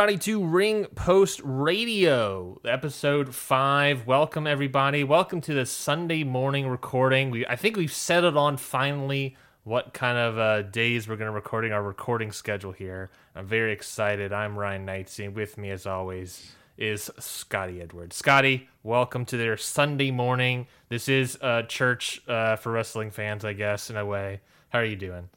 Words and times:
Everybody, 0.00 0.18
to 0.18 0.42
Ring 0.42 0.86
Post 0.94 1.42
Radio, 1.44 2.58
episode 2.64 3.34
five. 3.34 4.06
Welcome, 4.06 4.46
everybody. 4.46 5.04
Welcome 5.04 5.42
to 5.42 5.52
the 5.52 5.66
Sunday 5.66 6.24
morning 6.24 6.68
recording. 6.68 7.30
We, 7.30 7.46
I 7.46 7.56
think 7.56 7.76
we've 7.76 7.92
settled 7.92 8.34
on 8.34 8.56
finally 8.56 9.36
what 9.64 9.92
kind 9.92 10.16
of 10.16 10.38
uh, 10.38 10.62
days 10.62 11.06
we're 11.06 11.16
going 11.16 11.28
to 11.28 11.34
recording 11.34 11.72
our 11.72 11.82
recording 11.82 12.32
schedule 12.32 12.72
here. 12.72 13.10
I'm 13.36 13.44
very 13.44 13.74
excited. 13.74 14.32
I'm 14.32 14.58
Ryan 14.58 14.86
Knightsey, 14.86 15.26
and 15.26 15.34
with 15.34 15.58
me, 15.58 15.68
as 15.68 15.84
always, 15.84 16.50
is 16.78 17.10
Scotty 17.18 17.82
Edwards. 17.82 18.16
Scotty, 18.16 18.70
welcome 18.82 19.26
to 19.26 19.36
their 19.36 19.58
Sunday 19.58 20.10
morning. 20.10 20.66
This 20.88 21.10
is 21.10 21.36
uh, 21.42 21.64
church 21.64 22.22
uh, 22.26 22.56
for 22.56 22.72
wrestling 22.72 23.10
fans, 23.10 23.44
I 23.44 23.52
guess, 23.52 23.90
in 23.90 23.98
a 23.98 24.06
way. 24.06 24.40
How 24.70 24.78
are 24.78 24.84
you 24.86 24.96
doing? 24.96 25.28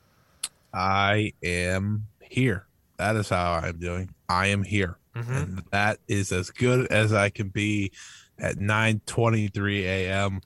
I 0.74 1.34
am 1.44 2.08
here. 2.22 2.66
That 2.98 3.18
is 3.18 3.28
how 3.28 3.54
I'm 3.56 3.78
doing. 3.78 4.10
I 4.34 4.48
am 4.48 4.64
here. 4.64 4.98
Mm-hmm. 5.16 5.32
And 5.34 5.64
that 5.72 6.00
is 6.08 6.32
as 6.32 6.50
good 6.50 6.88
as 6.88 7.14
I 7.14 7.30
can 7.30 7.50
be 7.50 7.92
at 8.40 8.58
9:23 8.58 9.84
a.m. 9.84 10.42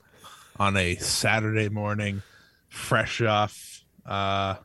on 0.60 0.76
a 0.76 0.96
Saturday 0.96 1.70
morning, 1.70 2.22
fresh 2.70 3.22
off 3.22 3.82
uh 4.06 4.56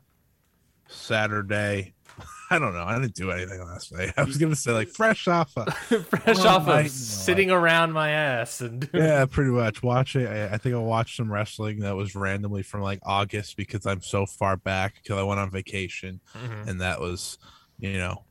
Saturday. 0.87 1.93
I 2.49 2.59
don't 2.59 2.73
know. 2.73 2.83
I 2.83 2.99
didn't 2.99 3.15
do 3.15 3.31
anything 3.31 3.63
last 3.63 3.91
night. 3.93 4.13
I 4.17 4.23
was 4.23 4.37
gonna 4.37 4.55
say 4.57 4.71
like 4.73 4.89
fresh 4.89 5.27
off. 5.27 5.55
A, 5.55 5.71
Fresh 6.03 6.45
off 6.45 6.67
of 6.67 6.89
sitting 6.89 7.49
around 7.49 7.93
my 7.93 8.09
ass 8.11 8.59
and 8.61 8.87
yeah, 8.93 9.25
pretty 9.25 9.51
much. 9.51 9.81
Watching. 9.81 10.27
I, 10.27 10.53
I 10.53 10.57
think 10.57 10.75
I 10.75 10.79
watched 10.79 11.15
some 11.15 11.31
wrestling 11.31 11.79
that 11.79 11.95
was 11.95 12.13
randomly 12.13 12.61
from 12.61 12.81
like 12.81 12.99
August 13.03 13.55
because 13.57 13.85
I'm 13.85 14.01
so 14.01 14.25
far 14.25 14.57
back 14.57 14.95
because 15.01 15.17
I 15.17 15.23
went 15.23 15.39
on 15.39 15.49
vacation. 15.49 16.19
Mhm. 16.35 16.67
and 16.67 16.81
that 16.81 16.99
was 16.99 17.37
you 17.79 17.93
know 17.93 18.23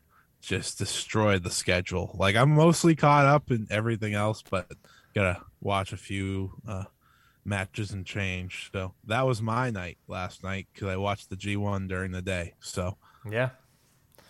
just 0.43 0.77
destroyed 0.77 1.43
the 1.45 1.51
schedule 1.51 2.15
like 2.19 2.37
i'm 2.37 2.51
mostly 2.51 2.95
caught 2.97 3.25
up 3.25 3.51
in 3.51 3.67
everything 3.71 4.12
else 4.12 4.43
but 4.51 4.71
gotta 5.15 5.41
watch 5.61 5.93
a 5.93 5.97
few 5.97 6.53
uh 6.67 6.85
matches 7.45 7.93
and 7.93 8.05
change 8.05 8.70
so 8.73 8.93
that 9.05 9.25
was 9.27 9.41
my 9.41 9.70
night 9.70 9.98
last 10.09 10.43
night 10.45 10.67
because 10.73 10.89
i 10.89 10.97
watched 10.97 11.31
the 11.31 11.37
g1 11.37 11.89
during 11.89 12.11
the 12.13 12.23
day 12.23 12.55
so 12.61 12.97
yeah. 13.31 13.51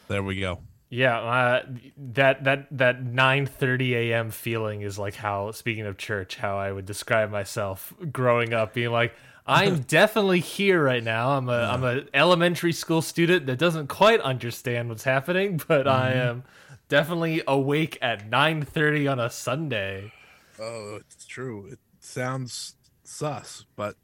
there 0.08 0.22
we 0.22 0.38
go 0.38 0.60
Yeah, 0.90 1.18
uh, 1.20 1.62
that 1.96 2.44
that 2.44 2.66
that 2.70 3.02
nine 3.02 3.46
thirty 3.46 3.94
a.m. 3.96 4.30
feeling 4.30 4.82
is 4.82 4.98
like 4.98 5.14
how. 5.14 5.50
Speaking 5.52 5.86
of 5.86 5.96
church, 5.96 6.36
how 6.36 6.58
I 6.58 6.70
would 6.70 6.84
describe 6.84 7.30
myself 7.30 7.94
growing 8.12 8.52
up, 8.52 8.74
being 8.74 8.90
like, 8.90 9.14
I'm 9.46 9.80
definitely 9.88 10.40
here 10.40 10.82
right 10.82 11.02
now. 11.02 11.30
I'm 11.30 11.48
a 11.48 11.72
am 11.72 11.84
a 11.84 12.02
elementary 12.14 12.72
school 12.72 13.02
student 13.02 13.46
that 13.46 13.58
doesn't 13.58 13.88
quite 13.88 14.20
understand 14.20 14.88
what's 14.88 15.04
happening, 15.04 15.60
but 15.68 15.88
I 15.88 16.10
mm-hmm. 16.12 16.28
am 16.28 16.44
definitely 16.88 17.42
awake 17.46 17.98
at 18.00 18.28
nine 18.28 18.62
thirty 18.62 19.08
on 19.08 19.18
a 19.18 19.30
Sunday. 19.30 20.12
oh 20.60 20.96
it's 21.00 21.24
true 21.24 21.66
it 21.72 21.78
sounds 21.98 22.74
sus 23.04 23.64
but 23.74 23.96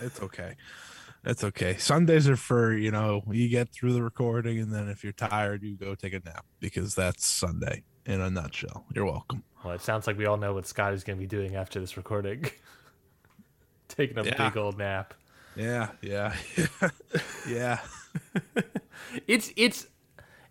it's 0.00 0.20
okay 0.20 0.54
it's 1.24 1.42
okay 1.42 1.76
sundays 1.76 2.28
are 2.28 2.36
for 2.36 2.72
you 2.74 2.90
know 2.90 3.22
you 3.30 3.48
get 3.48 3.70
through 3.70 3.92
the 3.92 4.02
recording 4.02 4.58
and 4.58 4.72
then 4.72 4.88
if 4.88 5.02
you're 5.02 5.12
tired 5.14 5.62
you 5.62 5.76
go 5.76 5.94
take 5.94 6.12
a 6.12 6.20
nap 6.24 6.44
because 6.60 6.94
that's 6.94 7.26
sunday 7.26 7.82
in 8.06 8.20
a 8.20 8.30
nutshell 8.30 8.84
you're 8.94 9.06
welcome 9.06 9.42
Well, 9.64 9.72
it 9.72 9.80
sounds 9.80 10.06
like 10.06 10.18
we 10.18 10.26
all 10.26 10.36
know 10.36 10.52
what 10.52 10.66
Scott 10.66 10.92
is 10.92 11.04
going 11.04 11.18
to 11.18 11.20
be 11.20 11.26
doing 11.26 11.56
after 11.56 11.80
this 11.80 11.96
recording. 11.96 12.44
Taking 13.88 14.18
a 14.18 14.24
Yeah. 14.24 14.48
big 14.48 14.56
old 14.56 14.78
nap. 14.78 15.14
Yeah, 15.56 15.88
yeah, 16.02 16.34
yeah. 17.48 17.78
it's 19.26 19.52
it's 19.56 19.86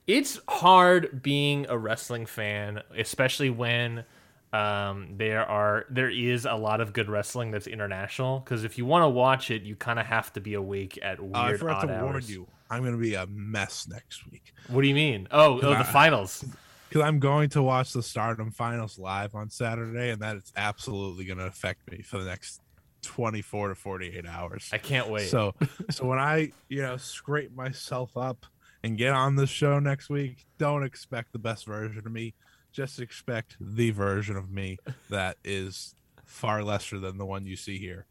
it's 0.07 0.39
hard 0.47 1.21
being 1.21 1.65
a 1.69 1.77
wrestling 1.77 2.25
fan, 2.25 2.81
especially 2.97 3.49
when 3.49 4.05
um, 4.53 5.09
there 5.17 5.45
are 5.45 5.85
there 5.89 6.09
is 6.09 6.45
a 6.45 6.53
lot 6.55 6.79
of 6.81 6.93
good 6.93 7.09
wrestling 7.09 7.51
that's 7.51 7.67
international. 7.67 8.39
Because 8.39 8.63
if 8.63 8.77
you 8.77 8.85
want 8.85 9.03
to 9.03 9.09
watch 9.09 9.51
it, 9.51 9.63
you 9.63 9.75
kind 9.75 9.99
of 9.99 10.05
have 10.05 10.31
to 10.33 10.41
be 10.41 10.53
awake 10.53 10.99
at 11.01 11.19
weird 11.19 11.35
Uh, 11.35 11.39
I 11.39 11.57
forgot 11.57 11.81
to 11.81 11.99
warn 12.01 12.23
you. 12.25 12.47
I'm 12.69 12.83
gonna 12.83 12.97
be 12.97 13.13
a 13.15 13.27
mess 13.27 13.87
next 13.87 14.29
week 14.31 14.51
What 14.67 14.81
do 14.81 14.87
you 14.87 14.95
mean? 14.95 15.27
Oh, 15.31 15.55
oh, 15.61 15.71
the 15.71 15.79
I- 15.79 15.83
finals. 15.83 16.43
because 16.89 17.01
I'm 17.07 17.19
going 17.19 17.49
to 17.49 17.61
watch 17.63 17.91
the 17.93 18.03
Stardom 18.03 18.51
Finals 18.51 18.97
live 18.99 19.33
on 19.35 19.49
Saturday, 19.49 20.11
and 20.11 20.21
that 20.21 20.37
is 20.37 20.51
absolutely 20.55 21.25
gonna 21.25 21.45
affect 21.47 21.91
me 21.91 22.01
for 22.03 22.19
the 22.19 22.25
next 22.25 22.61
24 23.03 23.69
to 23.69 23.75
48 23.75 24.25
hours. 24.25 24.69
I 24.73 24.77
can't 24.77 25.09
wait. 25.09 25.29
So, 25.29 25.53
so 25.91 26.05
when 26.05 26.19
I 26.19 26.51
you 26.69 26.81
know 26.81 26.97
scrape 26.97 27.55
myself 27.55 28.15
up 28.17 28.45
and 28.83 28.97
get 28.97 29.13
on 29.13 29.35
the 29.35 29.47
show 29.47 29.79
next 29.79 30.09
week, 30.09 30.45
don't 30.57 30.83
expect 30.83 31.31
the 31.31 31.39
best 31.39 31.65
version 31.65 31.99
of 31.99 32.11
me. 32.11 32.33
Just 32.71 32.99
expect 32.99 33.55
the 33.59 33.91
version 33.91 34.35
of 34.35 34.49
me 34.49 34.79
that 35.09 35.37
is 35.43 35.95
far 36.25 36.63
lesser 36.63 36.99
than 36.99 37.17
the 37.17 37.25
one 37.25 37.45
you 37.45 37.55
see 37.55 37.77
here. 37.77 38.07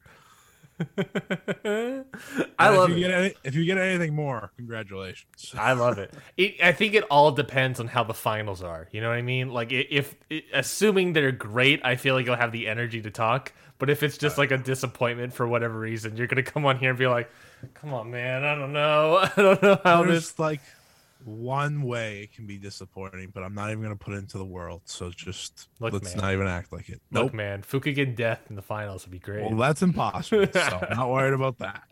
I 2.59 2.69
And 2.69 2.76
love 2.76 2.91
if 2.91 2.97
you 2.97 2.97
it. 2.97 3.09
Get 3.09 3.10
any, 3.10 3.34
if 3.44 3.54
you 3.54 3.65
get 3.65 3.78
anything 3.78 4.15
more, 4.15 4.53
congratulations. 4.56 5.54
I 5.56 5.72
love 5.72 5.98
it. 5.98 6.12
it. 6.37 6.54
I 6.62 6.72
think 6.72 6.94
it 6.94 7.04
all 7.04 7.32
depends 7.32 7.81
on 7.81 7.88
how 7.88 8.04
the 8.04 8.15
finals 8.15 8.62
are. 8.62 8.88
You 8.93 9.00
know 9.00 9.09
what 9.09 9.16
I 9.19 9.22
mean? 9.22 9.48
Like 9.50 9.72
i- 9.72 9.87
if, 9.91 10.15
i 10.31 10.43
assuming 10.54 11.12
they're 11.12 11.32
great, 11.32 11.81
I 11.84 11.97
feel 11.97 12.15
like 12.15 12.26
you'll 12.26 12.37
have 12.37 12.53
the 12.53 12.69
energy 12.69 13.03
to 13.03 13.10
talk. 13.10 13.53
But 13.78 13.91
if 13.91 14.03
it's 14.03 14.16
just 14.19 14.38
like 14.38 14.50
a 14.53 14.59
disappointment 14.59 15.32
for 15.34 15.47
whatever 15.48 15.78
reason, 15.78 16.16
you're 16.16 16.28
gonna 16.28 16.43
come 16.44 16.65
on 16.65 16.78
here 16.78 16.91
and 16.91 16.99
be 16.99 17.09
like, 17.09 17.31
"Come 17.75 17.93
on, 17.93 18.10
man, 18.10 18.44
I 18.44 18.54
don't 18.54 18.72
know, 18.72 19.16
I 19.37 19.43
don't 19.43 19.62
know 19.62 19.81
how 19.84 20.04
There's 20.04 20.31
this." 20.31 20.38
like 20.38 20.60
one 21.26 21.82
way 21.82 22.22
it 22.22 22.32
can 22.34 22.46
be 22.46 22.58
disappointing, 22.58 23.30
but 23.34 23.42
I'm 23.42 23.54
not 23.54 23.70
even 23.70 23.82
gonna 23.82 23.96
put 23.96 24.14
it 24.14 24.18
into 24.18 24.38
the 24.38 24.44
world. 24.44 24.82
So 24.84 25.10
just 25.10 25.68
Look, 25.80 25.92
let's 25.92 26.14
man. 26.16 26.24
not 26.24 26.32
even 26.32 26.46
act 26.46 26.72
like 26.72 26.88
it. 26.88 27.00
Look, 27.10 27.24
Nope. 27.26 27.34
man, 27.34 27.62
Fukigen 27.62 28.14
death 28.16 28.40
in 28.50 28.56
the 28.56 28.62
finals 28.62 29.04
would 29.04 29.12
be 29.12 29.18
great. 29.18 29.44
Well, 29.48 29.56
that's 29.58 29.82
impossible. 29.82 30.46
So 30.52 30.60
I'm 30.90 30.96
not 30.96 31.10
worried 31.10 31.34
about 31.34 31.58
that. 31.58 31.82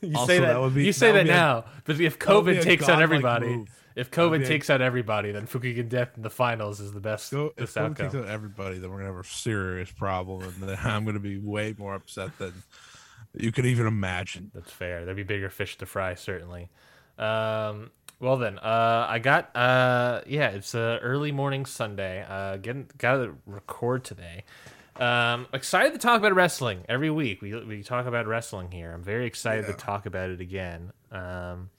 you 0.00 0.14
also, 0.14 0.26
say 0.26 0.38
that, 0.40 0.46
that 0.46 0.60
would 0.60 0.74
be- 0.74 0.84
you 0.84 0.92
say 0.92 1.12
that 1.12 1.18
that, 1.18 1.24
be 1.24 1.30
a- 1.30 1.34
now, 1.34 1.64
but 1.84 2.00
if 2.00 2.18
that 2.18 2.28
would 2.34 2.46
be 2.46 2.52
COVID 2.56 2.62
takes 2.62 2.88
out 2.88 3.02
everybody, 3.02 3.46
move. 3.48 3.68
if 3.96 4.10
COVID 4.10 4.38
be 4.40 4.44
a- 4.44 4.48
takes 4.48 4.70
out 4.70 4.80
everybody, 4.80 5.32
then 5.32 5.46
Fukigen 5.46 5.88
death 5.88 6.10
in 6.16 6.22
the 6.22 6.30
finals 6.30 6.80
is 6.80 6.92
the 6.92 7.00
best, 7.00 7.30
Go, 7.32 7.52
if 7.56 7.76
outcome. 7.76 7.94
takes 8.10 8.14
out 8.14 8.26
everybody, 8.28 8.78
then 8.78 8.90
we're 8.90 8.98
gonna 8.98 9.12
have 9.14 9.24
a 9.24 9.28
serious 9.28 9.90
problem, 9.90 10.42
and 10.42 10.54
then 10.68 10.78
I'm 10.84 11.04
gonna 11.04 11.18
be 11.20 11.38
way 11.38 11.74
more 11.78 11.94
upset 11.94 12.36
than 12.38 12.52
you 13.34 13.52
could 13.52 13.66
even 13.66 13.86
imagine. 13.86 14.50
That's 14.54 14.70
fair. 14.72 15.04
There'd 15.04 15.16
be 15.16 15.22
bigger 15.22 15.50
fish 15.50 15.78
to 15.78 15.86
fry, 15.86 16.14
certainly. 16.14 16.70
Um, 17.18 17.90
well 18.20 18.36
then, 18.36 18.58
uh, 18.58 19.06
I 19.08 19.18
got 19.18 19.54
uh, 19.56 20.22
yeah, 20.26 20.48
it's 20.48 20.74
uh, 20.74 20.98
early 21.02 21.32
morning 21.32 21.66
Sunday. 21.66 22.24
Uh, 22.28 22.56
getting 22.56 22.90
got 22.98 23.16
to 23.18 23.36
record 23.46 24.04
today. 24.04 24.44
Um, 24.96 25.46
excited 25.52 25.92
to 25.92 25.98
talk 25.98 26.18
about 26.18 26.34
wrestling 26.34 26.84
every 26.88 27.10
week. 27.10 27.40
We 27.40 27.54
we 27.64 27.82
talk 27.82 28.06
about 28.06 28.26
wrestling 28.26 28.72
here. 28.72 28.92
I'm 28.92 29.04
very 29.04 29.26
excited 29.26 29.66
to 29.66 29.72
talk 29.72 30.06
about 30.06 30.30
it 30.30 30.40
again. 30.40 30.92
Um, 31.12 31.70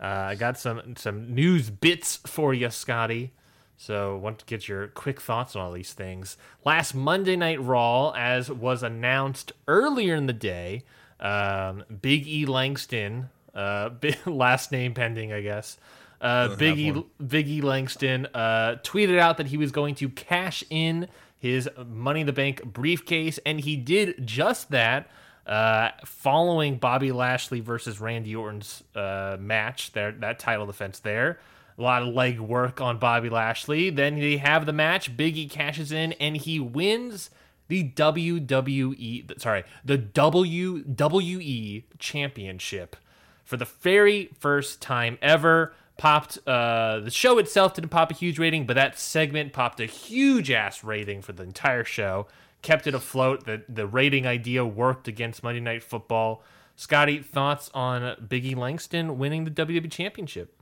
uh, 0.00 0.06
I 0.06 0.34
got 0.34 0.58
some 0.58 0.96
some 0.96 1.34
news 1.34 1.70
bits 1.70 2.16
for 2.26 2.52
you, 2.52 2.70
Scotty. 2.70 3.32
So, 3.76 4.16
want 4.16 4.38
to 4.38 4.44
get 4.44 4.68
your 4.68 4.88
quick 4.88 5.20
thoughts 5.20 5.56
on 5.56 5.62
all 5.62 5.72
these 5.72 5.92
things. 5.92 6.36
Last 6.64 6.94
Monday 6.94 7.36
Night 7.36 7.60
Raw, 7.60 8.10
as 8.10 8.50
was 8.50 8.82
announced 8.82 9.52
earlier 9.66 10.14
in 10.14 10.26
the 10.26 10.32
day, 10.32 10.84
um, 11.20 11.84
Big 12.02 12.26
E 12.26 12.46
Langston, 12.46 13.30
uh, 13.54 13.90
last 14.26 14.72
name 14.72 14.94
pending, 14.94 15.32
I 15.32 15.40
guess. 15.40 15.76
Uh, 16.20 16.56
E. 16.60 17.04
Big 17.26 17.48
E 17.48 17.60
Langston 17.60 18.26
uh, 18.32 18.76
tweeted 18.82 19.18
out 19.18 19.36
that 19.36 19.48
he 19.48 19.56
was 19.56 19.72
going 19.72 19.94
to 19.96 20.08
cash 20.08 20.64
in 20.70 21.08
his 21.38 21.68
Money 21.86 22.20
in 22.20 22.26
the 22.26 22.32
Bank 22.32 22.64
briefcase, 22.64 23.38
and 23.44 23.60
he 23.60 23.76
did 23.76 24.26
just 24.26 24.70
that. 24.70 25.08
Uh, 25.46 25.90
following 26.06 26.78
Bobby 26.78 27.12
Lashley 27.12 27.60
versus 27.60 28.00
Randy 28.00 28.34
Orton's 28.34 28.82
uh, 28.94 29.36
match, 29.38 29.92
there 29.92 30.10
that 30.12 30.38
title 30.38 30.64
defense 30.64 31.00
there, 31.00 31.38
a 31.76 31.82
lot 31.82 32.02
of 32.02 32.08
leg 32.14 32.40
work 32.40 32.80
on 32.80 32.98
Bobby 32.98 33.28
Lashley. 33.28 33.90
Then 33.90 34.16
they 34.16 34.36
have 34.36 34.66
the 34.66 34.72
match. 34.72 35.16
Biggie 35.16 35.50
cashes 35.50 35.90
in 35.92 36.12
and 36.14 36.36
he 36.36 36.60
wins 36.60 37.30
the 37.68 37.90
WWE. 37.90 39.40
Sorry, 39.40 39.64
the 39.84 39.98
WWE 39.98 41.84
Championship 41.98 42.96
for 43.44 43.56
the 43.56 43.64
very 43.64 44.30
first 44.38 44.80
time 44.80 45.18
ever. 45.22 45.74
popped. 45.96 46.38
Uh, 46.46 47.00
the 47.00 47.10
show 47.10 47.38
itself 47.38 47.74
didn't 47.74 47.90
pop 47.90 48.10
a 48.10 48.14
huge 48.14 48.38
rating, 48.38 48.66
but 48.66 48.74
that 48.74 48.98
segment 48.98 49.52
popped 49.52 49.80
a 49.80 49.86
huge 49.86 50.50
ass 50.50 50.82
rating 50.84 51.22
for 51.22 51.32
the 51.32 51.42
entire 51.42 51.84
show. 51.84 52.26
Kept 52.62 52.86
it 52.86 52.94
afloat. 52.94 53.44
The 53.44 53.62
the 53.68 53.86
rating 53.86 54.26
idea 54.26 54.64
worked 54.64 55.08
against 55.08 55.42
Monday 55.42 55.60
Night 55.60 55.82
Football. 55.82 56.42
Scotty, 56.76 57.20
thoughts 57.20 57.70
on 57.72 58.16
Biggie 58.26 58.56
Langston 58.56 59.16
winning 59.18 59.44
the 59.44 59.50
WWE 59.50 59.90
Championship? 59.90 60.60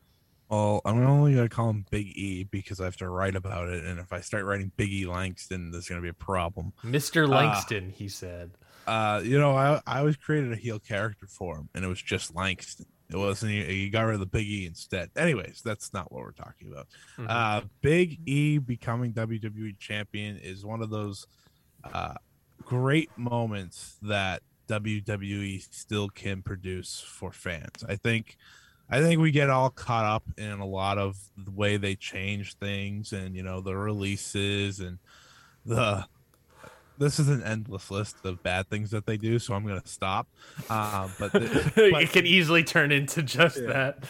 Well, 0.52 0.82
I'm 0.84 1.06
only 1.06 1.34
gonna 1.34 1.48
call 1.48 1.70
him 1.70 1.86
Big 1.88 2.08
E 2.08 2.44
because 2.44 2.78
I 2.78 2.84
have 2.84 2.98
to 2.98 3.08
write 3.08 3.36
about 3.36 3.70
it, 3.70 3.84
and 3.84 3.98
if 3.98 4.12
I 4.12 4.20
start 4.20 4.44
writing 4.44 4.70
Big 4.76 4.92
E 4.92 5.06
Langston, 5.06 5.70
there's 5.70 5.88
gonna 5.88 6.02
be 6.02 6.10
a 6.10 6.14
problem. 6.14 6.74
Mr. 6.84 7.26
Langston, 7.26 7.88
uh, 7.88 7.92
he 7.96 8.06
said. 8.06 8.50
Uh, 8.86 9.22
you 9.24 9.40
know, 9.40 9.56
I 9.56 9.80
I 9.86 10.00
always 10.00 10.18
created 10.18 10.52
a 10.52 10.56
heel 10.56 10.78
character 10.78 11.26
for 11.26 11.56
him, 11.56 11.70
and 11.74 11.86
it 11.86 11.88
was 11.88 12.02
just 12.02 12.34
Langston. 12.34 12.84
It 13.08 13.16
wasn't. 13.16 13.52
He, 13.52 13.88
got 13.88 14.02
rid 14.02 14.14
of 14.14 14.20
the 14.20 14.26
Big 14.26 14.46
E 14.46 14.66
instead. 14.66 15.08
Anyways, 15.16 15.62
that's 15.64 15.94
not 15.94 16.12
what 16.12 16.20
we're 16.20 16.32
talking 16.32 16.70
about. 16.70 16.86
Mm-hmm. 17.16 17.26
Uh, 17.30 17.62
Big 17.80 18.20
E 18.26 18.58
becoming 18.58 19.14
WWE 19.14 19.78
champion 19.78 20.36
is 20.36 20.66
one 20.66 20.82
of 20.82 20.90
those 20.90 21.26
uh, 21.82 22.16
great 22.62 23.08
moments 23.16 23.96
that 24.02 24.42
WWE 24.68 25.66
still 25.74 26.10
can 26.10 26.42
produce 26.42 27.00
for 27.00 27.32
fans. 27.32 27.82
I 27.88 27.96
think 27.96 28.36
I 28.92 29.00
think 29.00 29.22
we 29.22 29.30
get 29.30 29.48
all 29.48 29.70
caught 29.70 30.04
up 30.04 30.22
in 30.36 30.60
a 30.60 30.66
lot 30.66 30.98
of 30.98 31.16
the 31.38 31.50
way 31.50 31.78
they 31.78 31.94
change 31.94 32.56
things 32.56 33.14
and 33.14 33.34
you 33.34 33.42
know 33.42 33.62
the 33.62 33.74
releases 33.74 34.80
and 34.80 34.98
the 35.64 36.04
this 36.98 37.18
is 37.18 37.30
an 37.30 37.42
endless 37.42 37.90
list 37.90 38.16
of 38.24 38.42
bad 38.42 38.68
things 38.68 38.90
that 38.90 39.06
they 39.06 39.16
do, 39.16 39.38
so 39.38 39.54
I'm 39.54 39.66
gonna 39.66 39.80
stop. 39.86 40.28
Uh, 40.68 41.08
but, 41.18 41.32
the, 41.32 41.72
but 41.90 42.02
it 42.02 42.12
can 42.12 42.26
easily 42.26 42.62
turn 42.62 42.92
into 42.92 43.22
just 43.22 43.60
yeah, 43.60 43.66
that. 43.66 44.04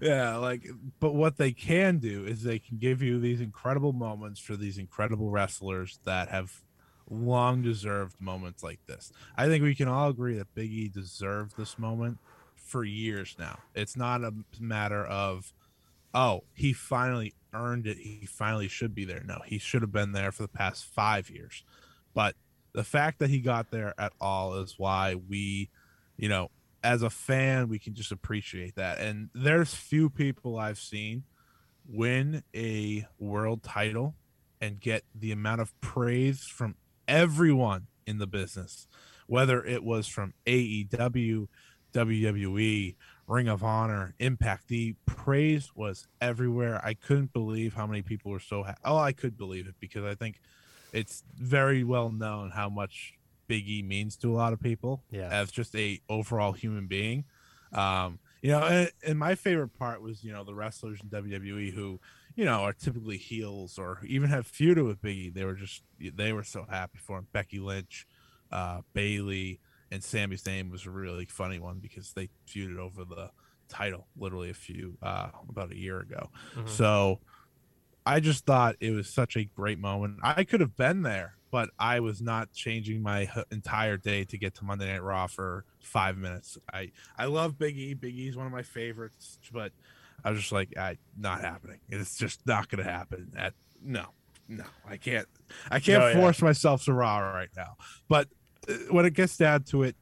Yeah, 0.00 0.36
like, 0.36 0.66
but 1.00 1.14
what 1.14 1.36
they 1.36 1.50
can 1.50 1.98
do 1.98 2.24
is 2.24 2.44
they 2.44 2.60
can 2.60 2.78
give 2.78 3.02
you 3.02 3.18
these 3.18 3.40
incredible 3.40 3.92
moments 3.92 4.40
for 4.40 4.56
these 4.56 4.78
incredible 4.78 5.30
wrestlers 5.30 5.98
that 6.04 6.28
have 6.28 6.62
long 7.10 7.60
deserved 7.60 8.20
moments 8.20 8.62
like 8.62 8.78
this. 8.86 9.12
I 9.36 9.46
think 9.48 9.64
we 9.64 9.74
can 9.74 9.88
all 9.88 10.08
agree 10.08 10.38
that 10.38 10.54
Biggie 10.54 10.92
deserved 10.92 11.56
this 11.56 11.76
moment 11.76 12.18
for 12.68 12.84
years 12.84 13.34
now. 13.38 13.58
It's 13.74 13.96
not 13.96 14.22
a 14.22 14.32
matter 14.60 15.04
of, 15.04 15.52
oh, 16.14 16.44
he 16.52 16.72
finally 16.72 17.34
earned 17.54 17.86
it. 17.86 17.96
He 17.96 18.26
finally 18.26 18.68
should 18.68 18.94
be 18.94 19.04
there. 19.04 19.22
No, 19.24 19.40
he 19.46 19.58
should 19.58 19.82
have 19.82 19.92
been 19.92 20.12
there 20.12 20.30
for 20.32 20.42
the 20.42 20.48
past 20.48 20.84
five 20.84 21.30
years. 21.30 21.64
But 22.14 22.34
the 22.72 22.84
fact 22.84 23.18
that 23.20 23.30
he 23.30 23.40
got 23.40 23.70
there 23.70 23.94
at 23.98 24.12
all 24.20 24.54
is 24.54 24.74
why 24.76 25.14
we, 25.14 25.70
you 26.16 26.28
know, 26.28 26.50
as 26.84 27.02
a 27.02 27.10
fan, 27.10 27.68
we 27.68 27.78
can 27.78 27.94
just 27.94 28.12
appreciate 28.12 28.76
that. 28.76 28.98
And 28.98 29.30
there's 29.34 29.74
few 29.74 30.10
people 30.10 30.58
I've 30.58 30.78
seen 30.78 31.24
win 31.88 32.42
a 32.54 33.06
world 33.18 33.62
title 33.62 34.14
and 34.60 34.78
get 34.78 35.04
the 35.14 35.32
amount 35.32 35.60
of 35.60 35.78
praise 35.80 36.44
from 36.44 36.76
everyone 37.06 37.86
in 38.06 38.18
the 38.18 38.26
business, 38.26 38.86
whether 39.26 39.64
it 39.64 39.82
was 39.82 40.06
from 40.06 40.34
AEW, 40.46 41.48
WWE, 41.92 42.94
Ring 43.26 43.48
of 43.48 43.62
Honor, 43.62 44.14
Impact. 44.18 44.68
The 44.68 44.94
praise 45.06 45.70
was 45.74 46.06
everywhere. 46.20 46.80
I 46.84 46.94
couldn't 46.94 47.32
believe 47.32 47.74
how 47.74 47.86
many 47.86 48.02
people 48.02 48.30
were 48.30 48.40
so 48.40 48.62
happy. 48.62 48.80
Oh, 48.84 48.96
I 48.96 49.12
could 49.12 49.36
believe 49.36 49.66
it 49.66 49.74
because 49.80 50.04
I 50.04 50.14
think 50.14 50.40
it's 50.92 51.22
very 51.36 51.84
well 51.84 52.10
known 52.10 52.50
how 52.50 52.68
much 52.68 53.14
Big 53.46 53.68
E 53.68 53.82
means 53.82 54.16
to 54.18 54.32
a 54.32 54.36
lot 54.36 54.52
of 54.52 54.60
people 54.60 55.02
yeah. 55.10 55.28
as 55.30 55.50
just 55.50 55.74
a 55.74 56.00
overall 56.08 56.52
human 56.52 56.86
being. 56.86 57.24
Um, 57.72 58.18
you 58.42 58.52
know, 58.52 58.60
and, 58.60 58.90
and 59.04 59.18
my 59.18 59.34
favorite 59.34 59.76
part 59.78 60.00
was, 60.00 60.22
you 60.22 60.32
know, 60.32 60.44
the 60.44 60.54
wrestlers 60.54 61.00
in 61.02 61.08
WWE 61.08 61.72
who, 61.72 62.00
you 62.36 62.44
know, 62.44 62.60
are 62.60 62.72
typically 62.72 63.16
heels 63.16 63.78
or 63.78 64.00
even 64.06 64.28
have 64.28 64.46
feuded 64.46 64.86
with 64.86 65.02
Biggie. 65.02 65.34
They 65.34 65.44
were 65.44 65.54
just 65.54 65.82
they 65.98 66.32
were 66.32 66.44
so 66.44 66.64
happy 66.68 66.98
for 66.98 67.18
him. 67.18 67.26
Becky 67.32 67.58
Lynch, 67.58 68.06
uh, 68.52 68.82
Bayley, 68.92 69.60
and 69.90 70.02
Sami 70.02 70.36
Zayn 70.36 70.70
was 70.70 70.86
a 70.86 70.90
really 70.90 71.26
funny 71.26 71.58
one 71.58 71.78
because 71.78 72.12
they 72.12 72.28
feuded 72.46 72.78
over 72.78 73.04
the 73.04 73.30
title 73.68 74.06
literally 74.16 74.50
a 74.50 74.54
few 74.54 74.96
uh, 75.02 75.28
about 75.48 75.72
a 75.72 75.76
year 75.76 76.00
ago. 76.00 76.30
Mm-hmm. 76.56 76.68
So 76.68 77.20
I 78.06 78.20
just 78.20 78.46
thought 78.46 78.76
it 78.80 78.90
was 78.92 79.08
such 79.08 79.36
a 79.36 79.44
great 79.44 79.78
moment. 79.78 80.18
I 80.22 80.44
could 80.44 80.60
have 80.60 80.76
been 80.76 81.02
there, 81.02 81.34
but 81.50 81.68
I 81.78 82.00
was 82.00 82.22
not 82.22 82.52
changing 82.52 83.02
my 83.02 83.28
entire 83.50 83.96
day 83.96 84.24
to 84.24 84.38
get 84.38 84.54
to 84.56 84.64
Monday 84.64 84.90
Night 84.90 85.02
Raw 85.02 85.26
for 85.26 85.64
five 85.80 86.16
minutes. 86.16 86.56
I 86.72 86.92
I 87.16 87.26
love 87.26 87.58
Big 87.58 87.76
E. 87.76 87.94
Big 87.94 88.18
E 88.18 88.28
is 88.28 88.36
one 88.36 88.46
of 88.46 88.52
my 88.52 88.62
favorites, 88.62 89.38
but 89.52 89.72
I 90.24 90.30
was 90.30 90.40
just 90.40 90.52
like, 90.52 90.76
I 90.76 90.96
not 91.18 91.40
happening. 91.40 91.80
It's 91.88 92.16
just 92.16 92.46
not 92.46 92.68
going 92.68 92.84
to 92.84 92.90
happen. 92.90 93.32
At 93.36 93.54
no, 93.82 94.06
no, 94.48 94.64
I 94.88 94.96
can't. 94.96 95.28
I 95.70 95.78
can't 95.78 96.14
no, 96.14 96.20
force 96.20 96.40
yeah. 96.40 96.46
myself 96.46 96.84
to 96.84 96.92
Raw 96.92 97.18
right 97.18 97.50
now. 97.56 97.76
But 98.08 98.28
when 98.90 99.04
it 99.04 99.14
gets 99.14 99.36
down 99.36 99.62
to 99.64 99.82
it, 99.82 99.96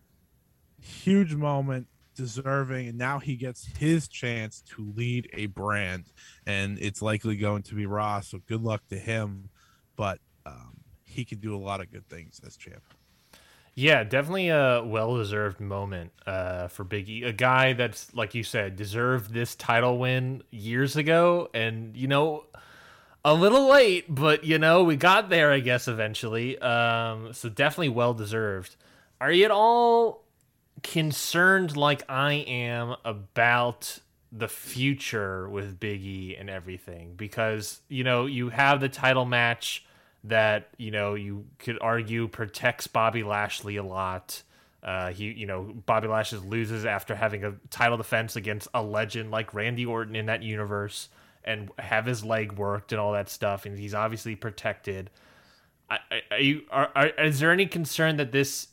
huge 0.81 1.35
moment, 1.35 1.89
deserving, 2.15 2.89
and 2.89 2.99
now 2.99 3.19
he 3.19 3.37
gets 3.37 3.67
his 3.79 4.09
chance 4.09 4.63
to 4.63 4.93
lead 4.97 5.29
a 5.33 5.47
brand, 5.47 6.05
and 6.47 6.79
it's 6.79 7.03
likely 7.03 7.37
going 7.37 7.63
to 7.65 7.75
be 7.75 7.87
Raw. 7.87 8.21
So 8.21 8.39
good 8.47 8.63
luck 8.63 8.83
to 8.89 8.99
him, 8.99 9.51
but 9.97 10.19
um, 10.45 10.79
he 11.05 11.25
can 11.25 11.39
do 11.39 11.55
a 11.55 11.59
lot 11.59 11.81
of 11.81 11.91
good 11.91 12.09
things 12.09 12.41
as 12.47 12.57
champ. 12.57 12.83
Yeah, 13.75 14.05
definitely 14.05 14.49
a 14.49 14.83
well-deserved 14.83 15.61
moment 15.61 16.13
uh, 16.27 16.69
for 16.69 16.83
Biggie, 16.83 17.27
a 17.27 17.33
guy 17.33 17.75
that's 17.75 18.15
like 18.15 18.35
you 18.35 18.43
said 18.43 18.75
deserved 18.75 19.35
this 19.35 19.55
title 19.55 19.99
win 19.99 20.43
years 20.51 20.97
ago, 20.97 21.51
and 21.53 21.95
you 21.95 22.09
know, 22.09 22.45
a 23.27 23.35
little 23.35 23.69
late, 23.69 24.05
but 24.09 24.45
you 24.45 24.57
know 24.57 24.85
we 24.85 24.95
got 24.95 25.31
there, 25.31 25.51
I 25.51 25.59
guess, 25.59 25.89
eventually. 25.89 26.57
Um, 26.61 27.33
so 27.33 27.49
definitely 27.49 27.89
well 27.89 28.15
deserved. 28.15 28.77
Are 29.21 29.33
you 29.33 29.45
at 29.45 29.51
all 29.51 30.23
concerned, 30.85 31.77
like 31.77 32.05
I 32.09 32.35
am, 32.35 32.95
about 33.05 33.99
the 34.31 34.47
future 34.47 35.49
with 35.49 35.81
Biggie 35.81 36.41
and 36.41 36.49
everything? 36.49 37.15
Because 37.17 37.81
you 37.89 38.05
know 38.05 38.27
you 38.27 38.51
have 38.51 38.79
the 38.79 38.89
title 38.89 39.25
match 39.25 39.85
that 40.23 40.69
you 40.77 40.93
know 40.93 41.15
you 41.15 41.47
could 41.59 41.79
argue 41.81 42.29
protects 42.29 42.87
Bobby 42.87 43.25
Lashley 43.25 43.75
a 43.75 43.83
lot. 43.83 44.45
Uh, 44.85 45.11
he, 45.11 45.33
you 45.33 45.47
know, 45.47 45.75
Bobby 45.85 46.07
Lashley 46.07 46.39
loses 46.39 46.85
after 46.85 47.17
having 47.17 47.43
a 47.43 47.55
title 47.71 47.97
defense 47.97 48.37
against 48.37 48.69
a 48.73 48.85
legend 48.85 49.33
like 49.33 49.53
Randy 49.53 49.85
Orton 49.85 50.15
in 50.15 50.27
that 50.27 50.45
universe 50.45 51.09
and 51.47 51.71
have 51.79 52.07
his 52.07 52.25
leg 52.25 52.53
worked 52.53 52.93
and 52.93 53.01
all 53.01 53.13
that 53.13 53.29
stuff, 53.29 53.65
and 53.65 53.79
he's 53.79 53.95
obviously 53.95 54.35
protected. 54.35 55.11
Are 55.89 56.01
you 56.39 56.63
are, 56.71 56.91
are 56.95 57.07
is 57.07 57.41
there 57.41 57.53
any 57.53 57.67
concern 57.67 58.17
that 58.17 58.33
this? 58.33 58.69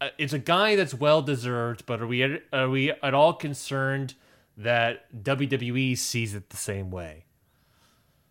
Uh, 0.00 0.08
it's 0.18 0.32
a 0.32 0.38
guy 0.38 0.76
that's 0.76 0.92
well 0.92 1.22
deserved, 1.22 1.86
but 1.86 2.02
are 2.02 2.06
we 2.06 2.40
are 2.52 2.68
we 2.68 2.90
at 2.90 3.14
all 3.14 3.32
concerned 3.32 4.14
that 4.56 5.10
WWE 5.22 5.96
sees 5.96 6.34
it 6.34 6.50
the 6.50 6.56
same 6.56 6.90
way? 6.90 7.24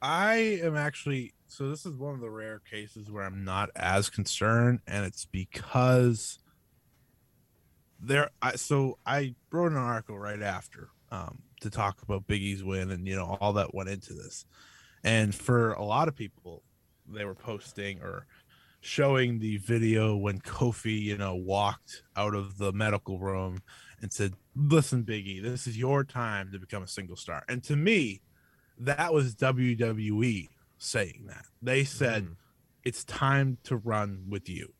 I 0.01 0.59
am 0.61 0.75
actually 0.75 1.33
so 1.47 1.69
this 1.69 1.85
is 1.85 1.95
one 1.95 2.15
of 2.15 2.19
the 2.19 2.29
rare 2.29 2.59
cases 2.59 3.11
where 3.11 3.23
I'm 3.23 3.43
not 3.43 3.69
as 3.75 4.09
concerned, 4.09 4.79
and 4.87 5.05
it's 5.05 5.25
because 5.25 6.39
there. 7.99 8.31
I 8.41 8.55
so 8.55 8.97
I 9.05 9.35
wrote 9.51 9.71
an 9.71 9.77
article 9.77 10.17
right 10.17 10.41
after 10.41 10.89
um, 11.11 11.43
to 11.63 11.69
talk 11.69 12.01
about 12.01 12.27
Big 12.27 12.41
E's 12.41 12.63
win 12.63 12.91
and 12.91 13.07
you 13.07 13.15
know 13.15 13.37
all 13.41 13.53
that 13.53 13.73
went 13.73 13.89
into 13.89 14.13
this, 14.13 14.45
and 15.03 15.33
for 15.33 15.73
a 15.73 15.83
lot 15.83 16.07
of 16.07 16.15
people, 16.15 16.63
they 17.07 17.25
were 17.25 17.35
posting 17.35 18.01
or 18.01 18.25
showing 18.81 19.39
the 19.39 19.57
video 19.57 20.15
when 20.15 20.39
Kofi, 20.39 21.01
you 21.01 21.17
know, 21.17 21.35
walked 21.35 22.03
out 22.15 22.35
of 22.35 22.57
the 22.57 22.71
medical 22.73 23.19
room 23.19 23.61
and 24.01 24.11
said, 24.11 24.33
"Listen, 24.55 25.03
Biggie, 25.03 25.41
this 25.41 25.67
is 25.67 25.77
your 25.77 26.03
time 26.03 26.51
to 26.51 26.59
become 26.59 26.83
a 26.83 26.87
single 26.87 27.15
star." 27.15 27.43
And 27.47 27.63
to 27.63 27.75
me, 27.75 28.21
that 28.77 29.13
was 29.13 29.35
WWE 29.35 30.49
saying 30.77 31.25
that. 31.27 31.45
They 31.61 31.83
said 31.83 32.25
mm. 32.25 32.35
it's 32.83 33.03
time 33.05 33.57
to 33.63 33.77
run 33.77 34.25
with 34.29 34.49
you. 34.49 34.73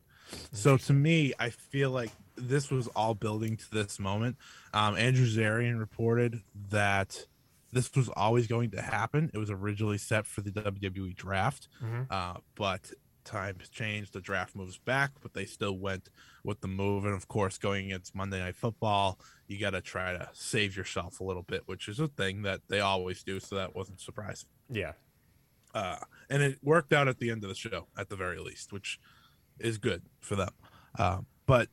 So 0.52 0.78
to 0.78 0.94
me, 0.94 1.34
I 1.40 1.50
feel 1.50 1.92
like 1.92 2.12
this 2.36 2.72
was 2.72 2.88
all 2.90 3.14
building 3.14 3.58
to 3.58 3.72
this 3.72 4.00
moment. 4.00 4.38
Um, 4.74 4.98
Andrew 4.98 5.26
Zarian 5.26 5.80
reported 5.80 6.42
that 6.70 7.26
this 7.72 7.94
was 7.96 8.10
always 8.10 8.48
going 8.48 8.72
to 8.72 8.82
happen. 8.82 9.32
It 9.34 9.38
was 9.38 9.50
originally 9.50 9.98
set 9.98 10.26
for 10.26 10.42
the 10.42 10.52
WWE 10.52 11.16
draft, 11.16 11.68
mm-hmm. 11.84 12.04
uh, 12.10 12.36
but 12.56 12.92
times 13.24 13.70
changed. 13.70 14.14
The 14.14 14.22
draft 14.22 14.56
moves 14.56 14.78
back, 14.78 15.12
but 15.22 15.34
they 15.34 15.46
still 15.46 15.78
went 15.78 16.10
with 16.44 16.62
the 16.62 16.68
move. 16.68 17.06
And 17.06 17.14
of 17.14 17.28
course, 17.28 17.58
going 17.58 17.88
against 17.88 18.16
Monday 18.16 18.40
Night 18.40 18.56
Football, 18.56 19.20
you 19.48 19.60
got 19.60 19.72
to 19.72 19.82
try 19.82 20.14
to 20.14 20.30
save 20.34 20.78
yourself 20.78 21.20
a 21.20 21.24
little 21.24 21.44
bit, 21.44 21.64
which 21.66 21.88
is 21.88 22.00
a 22.00 22.08
thing 22.08 22.44
that 22.44 22.62
they 22.70 22.80
always 22.80 23.24
do. 23.24 23.40
So 23.40 23.56
that 23.56 23.76
wasn't 23.76 24.00
surprising. 24.00 24.50
Yeah. 24.70 24.94
Uh, 25.74 25.98
and 26.30 26.44
it 26.44 26.60
worked 26.62 26.94
out 26.94 27.08
at 27.08 27.18
the 27.18 27.32
end 27.32 27.44
of 27.44 27.50
the 27.50 27.56
show, 27.56 27.88
at 27.98 28.10
the 28.10 28.16
very 28.16 28.40
least, 28.40 28.72
which 28.72 29.00
is 29.60 29.78
good 29.78 30.04
for 30.20 30.36
them. 30.36 30.52
Uh, 30.98 31.20
but 31.48 31.70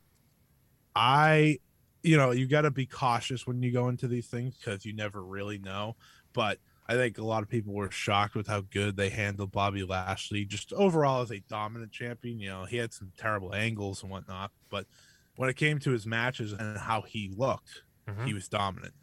I, 0.95 1.59
you 2.03 2.17
know, 2.17 2.31
you 2.31 2.47
got 2.47 2.61
to 2.61 2.71
be 2.71 2.85
cautious 2.85 3.45
when 3.47 3.61
you 3.63 3.71
go 3.71 3.87
into 3.89 4.07
these 4.07 4.27
things 4.27 4.57
because 4.57 4.85
you 4.85 4.93
never 4.93 5.23
really 5.23 5.57
know. 5.57 5.95
but 6.33 6.59
I 6.87 6.95
think 6.95 7.17
a 7.19 7.23
lot 7.23 7.43
of 7.43 7.47
people 7.49 7.73
were 7.73 7.91
shocked 7.91 8.35
with 8.35 8.47
how 8.47 8.61
good 8.61 8.97
they 8.97 9.09
handled 9.09 9.51
Bobby 9.51 9.83
Lashley. 9.83 10.43
Just 10.45 10.73
overall 10.73 11.21
as 11.21 11.31
a 11.31 11.39
dominant 11.41 11.91
champion, 11.93 12.39
you 12.39 12.49
know, 12.49 12.65
he 12.65 12.77
had 12.77 12.93
some 12.93 13.13
terrible 13.17 13.53
angles 13.55 14.01
and 14.01 14.11
whatnot, 14.11 14.51
but 14.69 14.87
when 15.35 15.49
it 15.49 15.55
came 15.55 15.79
to 15.79 15.91
his 15.91 16.05
matches 16.05 16.51
and 16.51 16.77
how 16.77 17.01
he 17.03 17.29
looked, 17.29 17.83
Mhm. 18.09 18.25
he 18.27 18.33
was 18.33 18.49
dominant. 18.49 18.93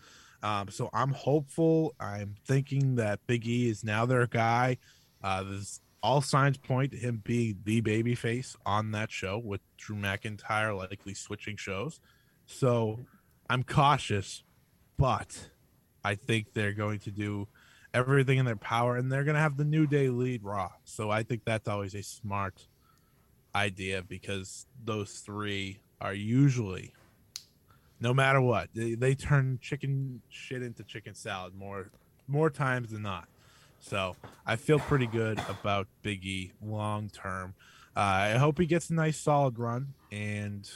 Um, 0.42 0.68
so 0.70 0.90
I'm 0.92 1.12
hopeful. 1.12 1.94
I'm 1.98 2.36
thinking 2.44 2.96
that 2.96 3.26
Big 3.26 3.46
E 3.46 3.68
is 3.70 3.82
now 3.84 4.04
their 4.06 4.26
guy. 4.26 4.76
Uh, 5.22 5.42
there's 5.44 5.80
all 6.02 6.20
signs 6.20 6.56
point 6.56 6.92
to 6.92 6.98
him 6.98 7.22
being 7.24 7.58
the 7.64 7.80
baby 7.80 8.14
face 8.14 8.56
on 8.64 8.92
that 8.92 9.10
show 9.10 9.38
with 9.38 9.60
Drew 9.76 9.96
McIntyre 9.96 10.76
likely 10.76 11.14
switching 11.14 11.56
shows. 11.56 12.00
So 12.46 13.00
I'm 13.50 13.62
cautious, 13.64 14.42
but 14.96 15.50
I 16.04 16.14
think 16.14 16.54
they're 16.54 16.72
going 16.72 17.00
to 17.00 17.10
do 17.10 17.48
everything 17.92 18.38
in 18.38 18.44
their 18.44 18.56
power 18.56 18.96
and 18.96 19.10
they're 19.10 19.24
going 19.24 19.34
to 19.34 19.40
have 19.40 19.56
the 19.56 19.64
New 19.64 19.86
Day 19.86 20.08
lead 20.08 20.44
Raw. 20.44 20.70
So 20.84 21.10
I 21.10 21.22
think 21.22 21.42
that's 21.44 21.68
always 21.68 21.94
a 21.94 22.02
smart 22.02 22.66
idea 23.54 24.02
because 24.02 24.66
those 24.84 25.18
three 25.20 25.80
are 26.00 26.14
usually 26.14 26.92
no 28.00 28.14
matter 28.14 28.40
what 28.40 28.68
they, 28.74 28.94
they 28.94 29.14
turn 29.14 29.58
chicken 29.60 30.20
shit 30.28 30.62
into 30.62 30.84
chicken 30.84 31.14
salad 31.14 31.54
more 31.54 31.90
more 32.28 32.50
times 32.50 32.90
than 32.90 33.02
not 33.02 33.26
so 33.80 34.14
i 34.46 34.56
feel 34.56 34.78
pretty 34.78 35.06
good 35.06 35.40
about 35.48 35.86
biggie 36.04 36.52
long 36.62 37.08
term 37.10 37.54
uh, 37.96 38.00
i 38.00 38.30
hope 38.32 38.58
he 38.58 38.66
gets 38.66 38.90
a 38.90 38.94
nice 38.94 39.18
solid 39.18 39.58
run 39.58 39.94
and 40.12 40.70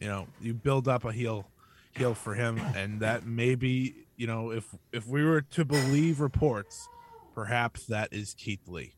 you 0.00 0.06
know 0.08 0.26
you 0.40 0.54
build 0.54 0.88
up 0.88 1.04
a 1.04 1.12
heel 1.12 1.46
heel 1.92 2.14
for 2.14 2.34
him 2.34 2.58
and 2.76 3.00
that 3.00 3.24
maybe 3.26 3.94
you 4.16 4.26
know 4.26 4.50
if 4.50 4.74
if 4.92 5.06
we 5.06 5.24
were 5.24 5.40
to 5.40 5.64
believe 5.64 6.20
reports 6.20 6.88
perhaps 7.34 7.86
that 7.86 8.12
is 8.12 8.34
keith 8.34 8.66
lee 8.68 8.92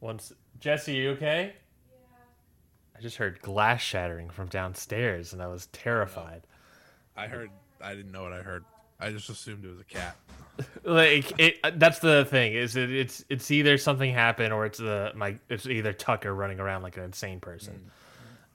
Once 0.00 0.32
Jesse, 0.58 0.94
you 0.94 1.10
okay? 1.10 1.54
Yeah. 1.90 2.98
I 2.98 3.00
just 3.00 3.16
heard 3.16 3.40
glass 3.42 3.80
shattering 3.80 4.30
from 4.30 4.46
downstairs, 4.48 5.32
and 5.32 5.42
I 5.42 5.46
was 5.48 5.66
terrified. 5.72 6.46
i 7.16 7.26
heard 7.26 7.50
i 7.80 7.94
didn't 7.94 8.12
know 8.12 8.22
what 8.22 8.32
i 8.32 8.42
heard 8.42 8.64
i 9.02 9.10
just 9.10 9.28
assumed 9.28 9.64
it 9.64 9.68
was 9.68 9.80
a 9.80 9.84
cat 9.84 10.16
Like 10.84 11.32
it, 11.38 11.58
that's 11.78 12.00
the 12.00 12.24
thing 12.24 12.54
is 12.54 12.76
it, 12.76 12.90
it's 12.90 13.24
it's 13.28 13.50
either 13.50 13.78
something 13.78 14.12
happened 14.12 14.52
or 14.52 14.66
it's 14.66 14.78
the 14.78 15.12
my 15.14 15.36
it's 15.48 15.66
either 15.66 15.92
Tucker 15.92 16.34
running 16.34 16.60
around 16.60 16.82
like 16.82 16.96
an 16.96 17.04
insane 17.04 17.40
person, 17.40 17.90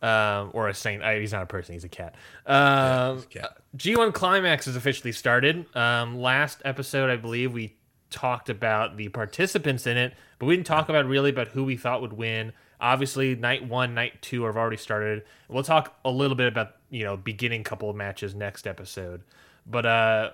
um, 0.02 0.52
or 0.54 0.68
a 0.68 0.74
saint. 0.74 1.04
I, 1.04 1.20
he's 1.20 1.32
not 1.32 1.44
a 1.44 1.48
person; 1.48 1.74
he's 1.74 1.86
a 1.86 1.90
cat. 1.90 2.16
Um, 2.46 3.20
a 3.20 3.24
cat. 3.30 3.58
G1 3.78 4.14
Climax 4.14 4.66
has 4.66 4.76
officially 4.76 5.12
started. 5.12 5.66
Um, 5.76 6.20
last 6.20 6.62
episode, 6.66 7.10
I 7.10 7.16
believe 7.16 7.54
we 7.54 7.78
talked 8.10 8.50
about 8.50 8.98
the 8.98 9.10
participants 9.10 9.88
in 9.88 9.98
it, 9.98 10.14
but 10.38 10.46
we 10.46 10.56
didn't 10.56 10.68
talk 10.68 10.90
about 10.90 11.06
really 11.06 11.30
about 11.30 11.50
who 11.50 11.64
we 11.64 11.78
thought 11.78 12.02
would 12.02 12.14
win. 12.14 12.52
Obviously, 12.80 13.36
night 13.36 13.68
one, 13.68 13.96
night 13.96 14.22
two 14.22 14.44
have 14.44 14.58
already 14.58 14.78
started. 14.78 15.24
We'll 15.48 15.64
talk 15.64 15.98
a 16.06 16.12
little 16.12 16.36
bit 16.36 16.48
about 16.48 16.76
you 16.90 17.06
know 17.06 17.18
beginning 17.18 17.64
couple 17.64 17.90
of 17.90 17.96
matches 17.96 18.36
next 18.36 18.68
episode. 18.68 19.24
But 19.70 19.86
uh, 19.86 20.32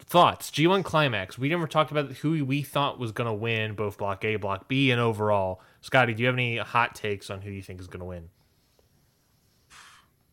thoughts 0.00 0.50
G1 0.50 0.84
Climax. 0.84 1.38
We 1.38 1.48
never 1.48 1.66
talked 1.66 1.90
about 1.90 2.12
who 2.12 2.44
we 2.44 2.62
thought 2.62 2.98
was 2.98 3.12
going 3.12 3.28
to 3.28 3.34
win 3.34 3.74
both 3.74 3.98
Block 3.98 4.24
A, 4.24 4.36
Block 4.36 4.68
B, 4.68 4.90
and 4.90 5.00
overall. 5.00 5.60
Scotty, 5.80 6.14
do 6.14 6.22
you 6.22 6.26
have 6.26 6.34
any 6.34 6.58
hot 6.58 6.94
takes 6.94 7.30
on 7.30 7.42
who 7.42 7.50
you 7.50 7.62
think 7.62 7.80
is 7.80 7.86
going 7.86 8.00
to 8.00 8.06
win? 8.06 8.30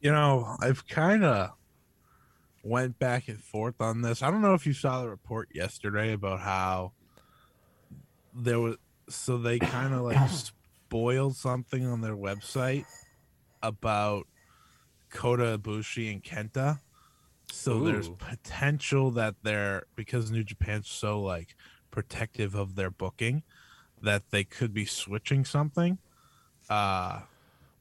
you 0.01 0.11
know 0.11 0.55
i've 0.61 0.85
kind 0.87 1.23
of 1.23 1.51
went 2.63 2.97
back 2.99 3.27
and 3.27 3.39
forth 3.39 3.79
on 3.79 4.01
this 4.01 4.21
i 4.21 4.29
don't 4.29 4.41
know 4.41 4.53
if 4.53 4.65
you 4.65 4.73
saw 4.73 5.01
the 5.01 5.09
report 5.09 5.47
yesterday 5.53 6.11
about 6.11 6.39
how 6.39 6.91
there 8.33 8.59
was 8.59 8.75
so 9.07 9.37
they 9.37 9.59
kind 9.59 9.93
of 9.93 10.01
like 10.01 10.29
spoiled 10.87 11.35
something 11.35 11.85
on 11.85 12.01
their 12.01 12.15
website 12.15 12.85
about 13.63 14.25
Kota 15.09 15.59
Ibushi 15.59 16.09
and 16.09 16.23
Kenta. 16.23 16.79
So 17.51 17.81
there's 17.81 18.09
potential 18.09 19.11
that 19.11 19.35
they're 19.43 19.83
because 19.95 20.31
New 20.31 20.43
Japan's 20.43 20.89
so 20.89 21.21
like 21.21 21.55
protective 21.91 22.55
of 22.55 22.75
their 22.75 22.89
booking 22.91 23.43
that 24.01 24.23
they 24.31 24.43
could 24.43 24.73
be 24.73 24.85
switching 24.85 25.45
something. 25.45 25.99
Uh 26.69 27.21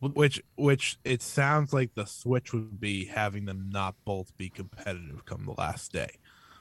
which 0.01 0.43
which 0.57 0.99
it 1.05 1.23
sounds 1.23 1.73
like 1.73 1.95
the 1.95 2.07
switch 2.07 2.53
would 2.53 2.81
be 2.81 3.05
having 3.05 3.45
them 3.45 3.69
not 3.71 3.95
both 4.05 4.37
be 4.39 4.49
competitive 4.49 5.25
come 5.27 5.45
the 5.45 5.55
last 5.59 5.93
day. 5.93 6.20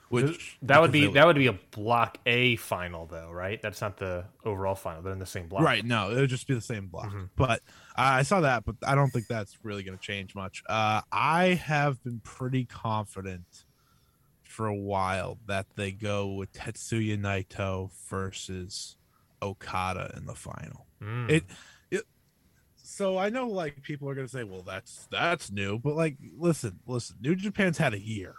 Which 0.10 0.58
That 0.64 0.82
would 0.82 0.92
be 0.92 1.08
that 1.08 1.26
would 1.28 1.36
be 1.36 1.48
a 1.48 1.54
Block 1.54 2.18
A 2.26 2.56
final, 2.56 3.06
though, 3.06 3.32
right? 3.32 3.62
That's 3.62 3.80
not 3.80 3.98
the 3.98 4.26
overall 4.44 4.76
final. 4.76 5.04
They're 5.04 5.14
in 5.14 5.20
the 5.20 5.26
same 5.26 5.48
block. 5.48 5.62
Right. 5.62 5.86
No, 5.86 6.10
it 6.12 6.16
would 6.16 6.30
just 6.30 6.48
be 6.48 6.56
the 6.56 6.62
same 6.62 6.88
block. 6.88 7.12
Mhm. 7.12 7.30
But 7.36 7.62
uh, 7.96 8.18
I 8.18 8.24
saw 8.24 8.42
that, 8.42 8.66
but 8.66 8.76
I 8.86 8.96
don't 8.96 9.12
think 9.12 9.28
that's 9.28 9.58
really 9.64 9.84
going 9.84 9.98
to 9.98 10.04
change 10.04 10.34
much. 10.34 10.64
Uh, 10.68 11.02
I 11.12 11.60
have 11.64 12.04
been 12.04 12.22
pretty 12.24 12.66
confident 12.66 13.66
for 14.44 14.66
a 14.66 14.76
while 14.76 15.38
that 15.46 15.68
they 15.76 15.92
go 15.92 16.34
with 16.34 16.52
Tetsuya 16.54 17.18
Naito 17.20 17.92
versus 18.10 18.98
Okada 19.44 20.14
in 20.18 20.26
the 20.26 20.34
final. 20.36 20.88
Mm. 21.02 21.30
It, 21.30 21.44
it. 21.92 22.04
So 22.76 23.18
I 23.18 23.30
know, 23.30 23.48
like 23.48 23.84
people 23.84 24.10
are 24.10 24.16
going 24.16 24.28
to 24.28 24.32
say, 24.32 24.44
"Well, 24.44 24.64
that's 24.64 25.08
that's 25.12 25.52
new," 25.52 25.78
but 25.78 25.96
like, 25.96 26.18
listen, 26.36 26.80
listen. 26.88 27.18
New 27.22 27.36
Japan's 27.36 27.78
had 27.78 27.94
a 27.94 28.00
year. 28.00 28.36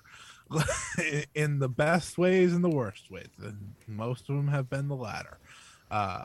in 1.35 1.59
the 1.59 1.69
best 1.69 2.19
ways 2.19 2.53
and 2.53 2.65
the 2.65 2.69
worst 2.71 3.11
ways 3.11 3.29
and 3.43 3.75
most 3.87 4.29
of 4.29 4.37
them 4.37 4.49
have 4.49 4.69
been 4.69 4.89
the 4.89 4.97
latter 4.97 5.39
uh 5.91 6.25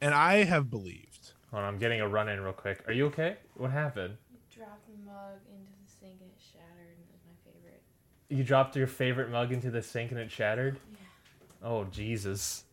and 0.00 0.14
I 0.14 0.44
have 0.44 0.70
believed. 0.70 1.32
Hold 1.50 1.62
on, 1.62 1.68
I'm 1.74 1.78
getting 1.78 2.00
a 2.00 2.08
run 2.08 2.28
in 2.28 2.40
real 2.40 2.52
quick. 2.52 2.84
Are 2.86 2.92
you 2.92 3.06
okay? 3.06 3.36
What 3.56 3.70
happened? 3.70 4.16
Dropped 4.54 4.86
the 4.86 5.04
mug 5.04 5.38
into 5.50 5.70
the 5.84 5.90
sink 6.00 6.14
and 6.20 6.30
it 6.30 6.40
shattered 6.52 6.86
and 6.86 6.98
it 6.98 7.12
was 7.12 7.20
my 7.26 7.50
favorite. 7.52 7.82
You 8.28 8.44
dropped 8.44 8.76
your 8.76 8.86
favorite 8.86 9.30
mug 9.30 9.52
into 9.52 9.70
the 9.70 9.82
sink 9.82 10.10
and 10.12 10.20
it 10.20 10.30
shattered. 10.30 10.78
Yeah. 10.92 10.98
Oh 11.68 11.84
Jesus, 11.84 12.64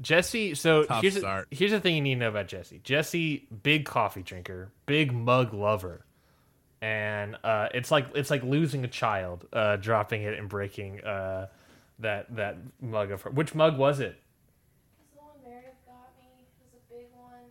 Jesse. 0.00 0.54
So 0.54 0.84
Tough 0.84 1.02
here's 1.02 1.14
the, 1.14 1.20
start. 1.20 1.48
here's 1.50 1.70
the 1.72 1.80
thing 1.80 1.94
you 1.94 2.00
need 2.00 2.14
to 2.14 2.20
know 2.20 2.28
about 2.28 2.48
Jesse. 2.48 2.80
Jesse, 2.84 3.48
big 3.62 3.84
coffee 3.84 4.22
drinker, 4.22 4.70
big 4.86 5.12
mug 5.12 5.52
lover, 5.52 6.05
and 6.86 7.36
uh, 7.42 7.68
it's 7.74 7.90
like 7.90 8.06
it's 8.14 8.30
like 8.30 8.42
losing 8.44 8.84
a 8.84 8.88
child, 8.88 9.44
uh, 9.52 9.74
dropping 9.76 10.22
it 10.22 10.38
and 10.38 10.48
breaking 10.48 11.00
uh, 11.02 11.48
that 11.98 12.34
that 12.36 12.56
mug 12.80 13.10
of 13.10 13.22
her. 13.22 13.30
Which 13.30 13.54
mug 13.54 13.76
was 13.76 13.98
it? 13.98 14.06
It 14.10 14.16
the 15.14 15.20
one 15.20 15.30
Meredith 15.44 15.74
got 15.84 16.12
me. 16.18 16.46
Was 16.62 16.74
a 16.74 16.94
big 16.94 17.06
one. 17.12 17.50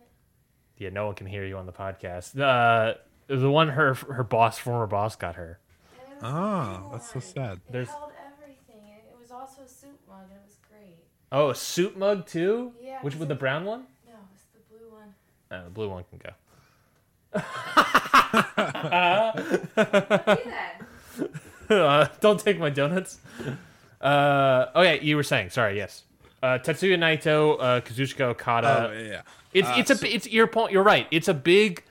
Yeah, 0.78 0.88
no 0.90 1.06
one 1.06 1.14
can 1.16 1.26
hear 1.26 1.44
you 1.44 1.58
on 1.58 1.66
the 1.66 1.72
podcast. 1.72 2.40
Uh, 2.40 2.94
the 3.26 3.50
one 3.50 3.68
her 3.68 3.92
her 3.94 4.24
boss, 4.24 4.58
former 4.58 4.86
boss, 4.86 5.16
got 5.16 5.34
her. 5.34 5.58
And 6.06 6.12
it 6.12 6.22
was 6.22 6.22
a 6.22 6.26
Ah, 6.34 6.88
that's 6.92 7.12
so 7.12 7.20
sad. 7.20 7.58
It 7.68 7.72
There's- 7.72 7.88
held 7.88 8.12
everything. 8.32 8.88
It 8.88 9.04
it 9.12 9.18
was 9.20 9.30
also 9.30 9.62
a 9.62 9.68
soup 9.68 10.00
mug 10.08 10.24
it 10.32 10.40
was 10.46 10.56
great. 10.70 10.96
Oh, 11.30 11.50
a 11.50 11.54
soup 11.54 11.94
mug 11.96 12.26
too. 12.26 12.72
Yeah, 12.80 13.02
Which 13.02 13.14
it's 13.14 13.20
with 13.20 13.28
the 13.28 13.34
brown 13.34 13.64
one? 13.66 13.84
No, 14.06 14.14
it's 14.32 14.44
the 14.54 14.60
blue 14.70 14.88
one. 14.90 15.14
Uh, 15.50 15.64
the 15.64 15.70
blue 15.70 15.90
one 15.90 16.04
can 16.08 16.18
go. 16.24 16.30
Do. 21.68 21.80
Uh, 21.80 22.06
don't 22.20 22.38
take 22.38 22.58
my 22.60 22.70
donuts. 22.70 23.18
Uh, 24.00 24.66
okay, 24.76 25.00
you 25.02 25.16
were 25.16 25.22
saying. 25.24 25.50
Sorry. 25.50 25.76
Yes. 25.76 26.04
Uh, 26.42 26.58
Tetsuya 26.58 26.96
Naito, 26.98 27.56
uh, 27.58 27.80
Kazuchika 27.80 28.20
Okada. 28.26 28.90
oh 28.90 28.92
yeah, 29.02 29.22
It's 29.52 29.68
Uh, 29.68 29.74
it's 29.78 29.90
a 29.90 29.96
so- 29.96 30.06
it's 30.06 30.28
your 30.28 30.46
point. 30.46 30.70
You're 30.72 30.84
right. 30.84 31.08
It's 31.10 31.26
a 31.28 31.34
big 31.34 31.82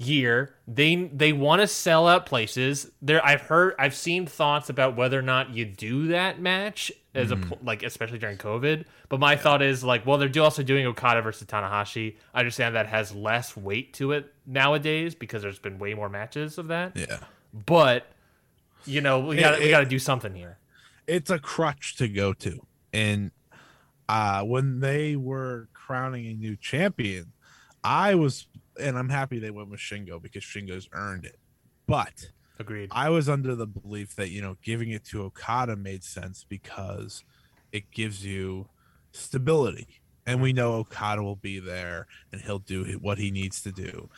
year. 0.00 0.54
They 0.66 0.96
they 0.96 1.32
want 1.32 1.60
to 1.60 1.66
sell 1.66 2.08
out 2.08 2.26
places. 2.26 2.90
There, 3.02 3.24
I've 3.24 3.42
heard, 3.42 3.74
I've 3.78 3.94
seen 3.94 4.26
thoughts 4.26 4.70
about 4.70 4.96
whether 4.96 5.18
or 5.18 5.22
not 5.22 5.54
you 5.54 5.64
do 5.64 6.08
that 6.08 6.40
match 6.40 6.90
as 7.14 7.30
a 7.30 7.40
like, 7.62 7.82
especially 7.82 8.18
during 8.18 8.38
COVID. 8.38 8.84
But 9.08 9.20
my 9.20 9.36
thought 9.36 9.62
is 9.62 9.84
like, 9.84 10.06
well, 10.06 10.18
they're 10.18 10.42
also 10.42 10.62
doing 10.62 10.86
Okada 10.86 11.22
versus 11.22 11.46
Tanahashi. 11.46 12.16
I 12.32 12.40
understand 12.40 12.74
that 12.76 12.86
has 12.86 13.14
less 13.14 13.56
weight 13.56 13.94
to 13.94 14.12
it 14.12 14.32
nowadays 14.46 15.14
because 15.14 15.42
there's 15.42 15.58
been 15.58 15.78
way 15.78 15.94
more 15.94 16.08
matches 16.08 16.58
of 16.58 16.68
that. 16.68 16.96
yeah. 16.96 17.18
But 17.52 18.06
you 18.86 19.00
know, 19.00 19.20
we 19.20 19.36
got 19.36 19.58
we 19.58 19.70
got 19.70 19.80
to 19.80 19.86
do 19.86 19.98
something 19.98 20.34
here. 20.34 20.58
It's 21.06 21.30
a 21.30 21.38
crutch 21.38 21.96
to 21.96 22.08
go 22.08 22.32
to, 22.34 22.64
and 22.92 23.32
uh, 24.08 24.42
when 24.42 24.80
they 24.80 25.16
were 25.16 25.68
crowning 25.72 26.26
a 26.26 26.34
new 26.34 26.56
champion, 26.56 27.32
I 27.82 28.14
was, 28.14 28.46
and 28.80 28.98
I'm 28.98 29.08
happy 29.08 29.38
they 29.38 29.50
went 29.50 29.70
with 29.70 29.80
Shingo 29.80 30.20
because 30.20 30.42
Shingo's 30.42 30.88
earned 30.92 31.24
it. 31.24 31.38
But 31.86 32.30
Agreed. 32.58 32.90
I 32.92 33.08
was 33.08 33.28
under 33.28 33.54
the 33.54 33.66
belief 33.66 34.14
that 34.16 34.30
you 34.30 34.42
know 34.42 34.56
giving 34.62 34.90
it 34.90 35.04
to 35.06 35.22
Okada 35.22 35.76
made 35.76 36.04
sense 36.04 36.44
because 36.48 37.24
it 37.72 37.90
gives 37.90 38.24
you 38.24 38.68
stability, 39.12 40.00
and 40.26 40.42
we 40.42 40.52
know 40.52 40.74
Okada 40.74 41.22
will 41.22 41.36
be 41.36 41.58
there 41.58 42.06
and 42.32 42.40
he'll 42.40 42.58
do 42.58 42.98
what 43.00 43.18
he 43.18 43.30
needs 43.30 43.62
to 43.62 43.72
do. 43.72 44.10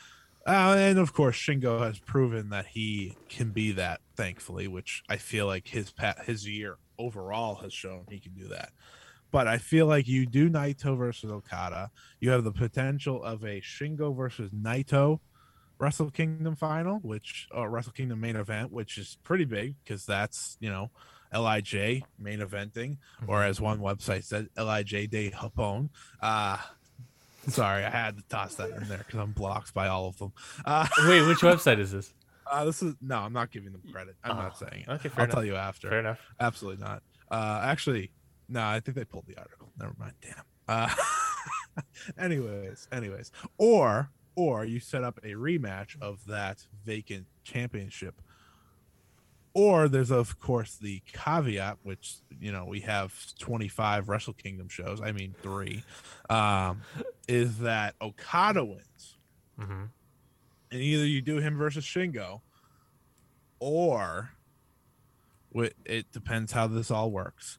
Uh, 0.44 0.74
and 0.76 0.98
of 0.98 1.12
course, 1.12 1.36
Shingo 1.36 1.80
has 1.80 2.00
proven 2.00 2.48
that 2.50 2.66
he 2.66 3.16
can 3.28 3.50
be 3.50 3.72
that. 3.72 4.00
Thankfully, 4.16 4.66
which 4.66 5.02
I 5.08 5.16
feel 5.16 5.46
like 5.46 5.68
his 5.68 5.92
pat 5.92 6.24
his 6.26 6.48
year 6.48 6.78
overall 6.98 7.56
has 7.56 7.72
shown 7.72 8.06
he 8.10 8.18
can 8.18 8.34
do 8.34 8.48
that. 8.48 8.70
But 9.32 9.48
I 9.48 9.58
feel 9.58 9.86
like 9.86 10.06
you 10.06 10.26
do 10.26 10.48
Naito 10.48 10.96
versus 10.96 11.32
Okada. 11.32 11.90
You 12.20 12.30
have 12.30 12.44
the 12.44 12.52
potential 12.52 13.24
of 13.24 13.42
a 13.42 13.60
Shingo 13.60 14.14
versus 14.16 14.50
Naito 14.52 15.18
Wrestle 15.78 16.10
Kingdom 16.10 16.54
final, 16.54 16.98
which 16.98 17.48
or 17.50 17.68
Wrestle 17.70 17.92
Kingdom 17.92 18.20
main 18.20 18.36
event, 18.36 18.70
which 18.70 18.98
is 18.98 19.18
pretty 19.24 19.44
big 19.46 19.74
because 19.82 20.06
that's 20.06 20.56
you 20.60 20.70
know 20.70 20.90
Lij 21.32 21.74
main 22.18 22.38
eventing, 22.40 22.98
or 23.26 23.42
as 23.42 23.60
one 23.60 23.80
website 23.80 24.22
said, 24.24 24.48
Lij 24.56 24.84
de 25.08 25.30
Japón. 25.32 25.88
Uh 26.20 26.58
sorry, 27.48 27.84
I 27.84 27.90
had 27.90 28.16
to 28.18 28.22
toss 28.28 28.54
that 28.56 28.70
in 28.70 28.86
there 28.88 28.98
because 28.98 29.18
I'm 29.18 29.32
blocked 29.32 29.74
by 29.74 29.88
all 29.88 30.06
of 30.08 30.18
them. 30.18 30.32
Uh, 30.64 30.86
Wait, 31.08 31.26
which 31.26 31.38
website 31.38 31.78
is 31.78 31.90
this? 31.90 32.12
uh, 32.50 32.64
this 32.66 32.82
is 32.82 32.94
no, 33.00 33.16
I'm 33.18 33.32
not 33.32 33.50
giving 33.50 33.72
them 33.72 33.82
credit. 33.90 34.14
I'm 34.22 34.32
Oh, 34.38 34.42
not 34.42 34.58
saying 34.58 34.84
it. 34.86 34.88
okay, 34.90 35.08
fair 35.08 35.20
I'll 35.20 35.24
enough. 35.24 35.34
tell 35.34 35.44
you 35.44 35.56
after. 35.56 35.88
Fair 35.88 36.00
enough. 36.00 36.20
Absolutely 36.38 36.84
not. 36.84 37.02
Uh, 37.30 37.60
actually, 37.64 38.12
no, 38.48 38.62
I 38.62 38.80
think 38.80 38.96
they 38.96 39.04
pulled 39.04 39.26
the 39.26 39.36
article. 39.38 39.68
Never 39.78 39.94
mind. 39.98 40.14
Damn. 40.20 40.44
Uh, 40.68 40.88
anyways, 42.18 42.88
anyways, 42.92 43.32
or 43.58 44.10
or 44.34 44.64
you 44.64 44.80
set 44.80 45.04
up 45.04 45.18
a 45.22 45.32
rematch 45.32 46.00
of 46.00 46.26
that 46.26 46.66
vacant 46.84 47.26
championship. 47.44 48.20
Or 49.54 49.86
there's 49.86 50.10
of 50.10 50.40
course 50.40 50.76
the 50.80 51.02
caveat, 51.12 51.78
which 51.82 52.16
you 52.40 52.52
know 52.52 52.64
we 52.64 52.80
have 52.80 53.14
25 53.38 54.08
Wrestle 54.08 54.32
Kingdom 54.32 54.68
shows. 54.68 55.00
I 55.02 55.12
mean 55.12 55.34
three, 55.42 55.84
um, 56.30 56.82
is 57.28 57.58
that 57.58 57.94
Okada 58.00 58.64
wins, 58.64 59.16
hmm 59.58 59.84
and 60.72 60.80
either 60.80 61.06
you 61.06 61.20
do 61.20 61.36
him 61.36 61.56
versus 61.56 61.84
Shingo, 61.84 62.40
or 63.60 64.30
it 65.84 66.10
depends 66.12 66.52
how 66.52 66.66
this 66.66 66.90
all 66.90 67.10
works. 67.10 67.58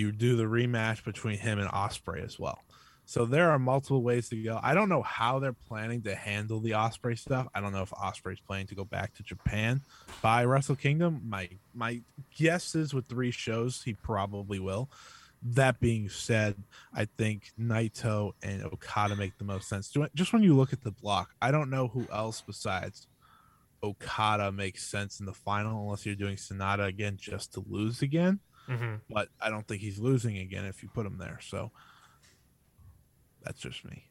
You 0.00 0.12
do 0.12 0.34
the 0.34 0.44
rematch 0.44 1.04
between 1.04 1.38
him 1.38 1.58
and 1.58 1.68
Ospreay 1.68 2.24
as 2.24 2.38
well. 2.38 2.58
So 3.04 3.26
there 3.26 3.50
are 3.50 3.58
multiple 3.58 4.02
ways 4.02 4.28
to 4.30 4.42
go. 4.42 4.58
I 4.62 4.72
don't 4.72 4.88
know 4.88 5.02
how 5.02 5.40
they're 5.40 5.52
planning 5.52 6.00
to 6.02 6.14
handle 6.14 6.60
the 6.60 6.70
Ospreay 6.70 7.18
stuff. 7.18 7.48
I 7.54 7.60
don't 7.60 7.72
know 7.72 7.82
if 7.82 7.90
Ospreay's 7.90 8.40
planning 8.40 8.68
to 8.68 8.74
go 8.74 8.84
back 8.84 9.12
to 9.14 9.22
Japan 9.22 9.82
by 10.22 10.44
Wrestle 10.44 10.76
Kingdom. 10.76 11.20
My 11.24 11.50
my 11.74 12.00
guess 12.34 12.74
is 12.74 12.94
with 12.94 13.08
three 13.08 13.30
shows, 13.30 13.82
he 13.82 13.94
probably 13.94 14.58
will. 14.58 14.88
That 15.42 15.80
being 15.80 16.08
said, 16.08 16.62
I 16.94 17.08
think 17.18 17.52
Naito 17.60 18.32
and 18.42 18.62
Okada 18.62 19.16
make 19.16 19.36
the 19.38 19.44
most 19.44 19.68
sense. 19.68 19.92
Just 20.14 20.32
when 20.32 20.42
you 20.42 20.56
look 20.56 20.72
at 20.72 20.82
the 20.82 20.92
block, 20.92 21.30
I 21.42 21.50
don't 21.50 21.68
know 21.68 21.88
who 21.88 22.06
else 22.12 22.42
besides 22.46 23.06
Okada 23.82 24.52
makes 24.52 24.86
sense 24.86 25.20
in 25.20 25.26
the 25.26 25.32
final 25.32 25.82
unless 25.82 26.06
you're 26.06 26.14
doing 26.14 26.36
Sanada 26.36 26.86
again 26.86 27.16
just 27.20 27.54
to 27.54 27.64
lose 27.68 28.02
again. 28.02 28.40
Hmm 28.70 28.94
But 29.08 29.28
I 29.40 29.50
don't 29.50 29.66
think 29.66 29.80
he's 29.80 29.98
losing 29.98 30.38
again 30.38 30.64
if 30.64 30.82
you 30.82 30.88
put 30.88 31.06
him 31.06 31.18
there. 31.18 31.38
So 31.42 31.70
that's 33.42 33.60
just 33.60 33.84
me. 33.84 34.04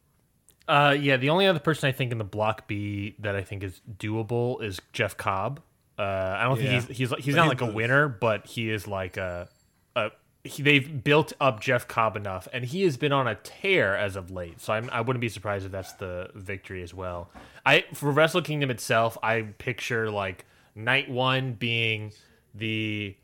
Uh, 0.68 0.96
yeah, 1.00 1.18
the 1.18 1.30
only 1.32 1.48
other 1.48 1.60
person 1.60 1.89
I 1.89 1.92
think 1.92 2.12
in 2.12 2.18
the 2.20 2.24
block 2.24 2.68
B 2.68 3.16
that 3.20 3.36
I 3.36 3.42
think 3.42 3.63
is 3.63 3.82
doable 3.98 4.62
is 4.62 4.80
Jeff 4.94 5.18
Cobb. 5.18 5.62
Uh, 5.98 6.04
I 6.04 6.44
don't 6.44 6.60
Yeah. 6.60 6.80
think 6.82 6.89
he's 6.89 6.98
he's 7.10 7.25
he's 7.25 7.36
But 7.36 7.42
not 7.42 7.48
like 7.50 7.62
a 7.62 7.66
winner, 7.66 8.08
but 8.08 8.46
he 8.46 8.70
is 8.70 8.88
like 8.88 9.18
a, 9.18 9.50
a 9.96 10.12
he, 10.44 10.62
they've 10.63 11.04
built 11.04 11.34
up 11.42 11.60
Jeff 11.60 11.88
Cobb 11.88 12.16
enough, 12.16 12.48
and 12.54 12.63
he 12.63 12.84
has 12.84 12.98
been 12.98 13.12
on 13.12 13.28
a 13.28 13.36
tear 13.36 13.98
as 13.98 14.16
of 14.16 14.30
late. 14.32 14.62
So 14.62 14.72
I'm, 14.74 14.89
I 14.92 15.01
wouldn't 15.01 15.22
be 15.22 15.28
surprised 15.30 15.66
if 15.66 15.72
that's 15.72 15.94
the 15.94 16.30
victory 16.36 16.84
as 16.84 16.94
well. 16.94 17.30
I 17.66 17.86
for 17.94 18.12
Wrestle 18.12 18.42
Kingdom 18.44 18.70
itself, 18.70 19.18
I 19.24 19.42
picture 19.58 20.10
like 20.12 20.46
night 20.75 21.10
one 21.10 21.54
being 21.54 22.12
the 22.54 23.16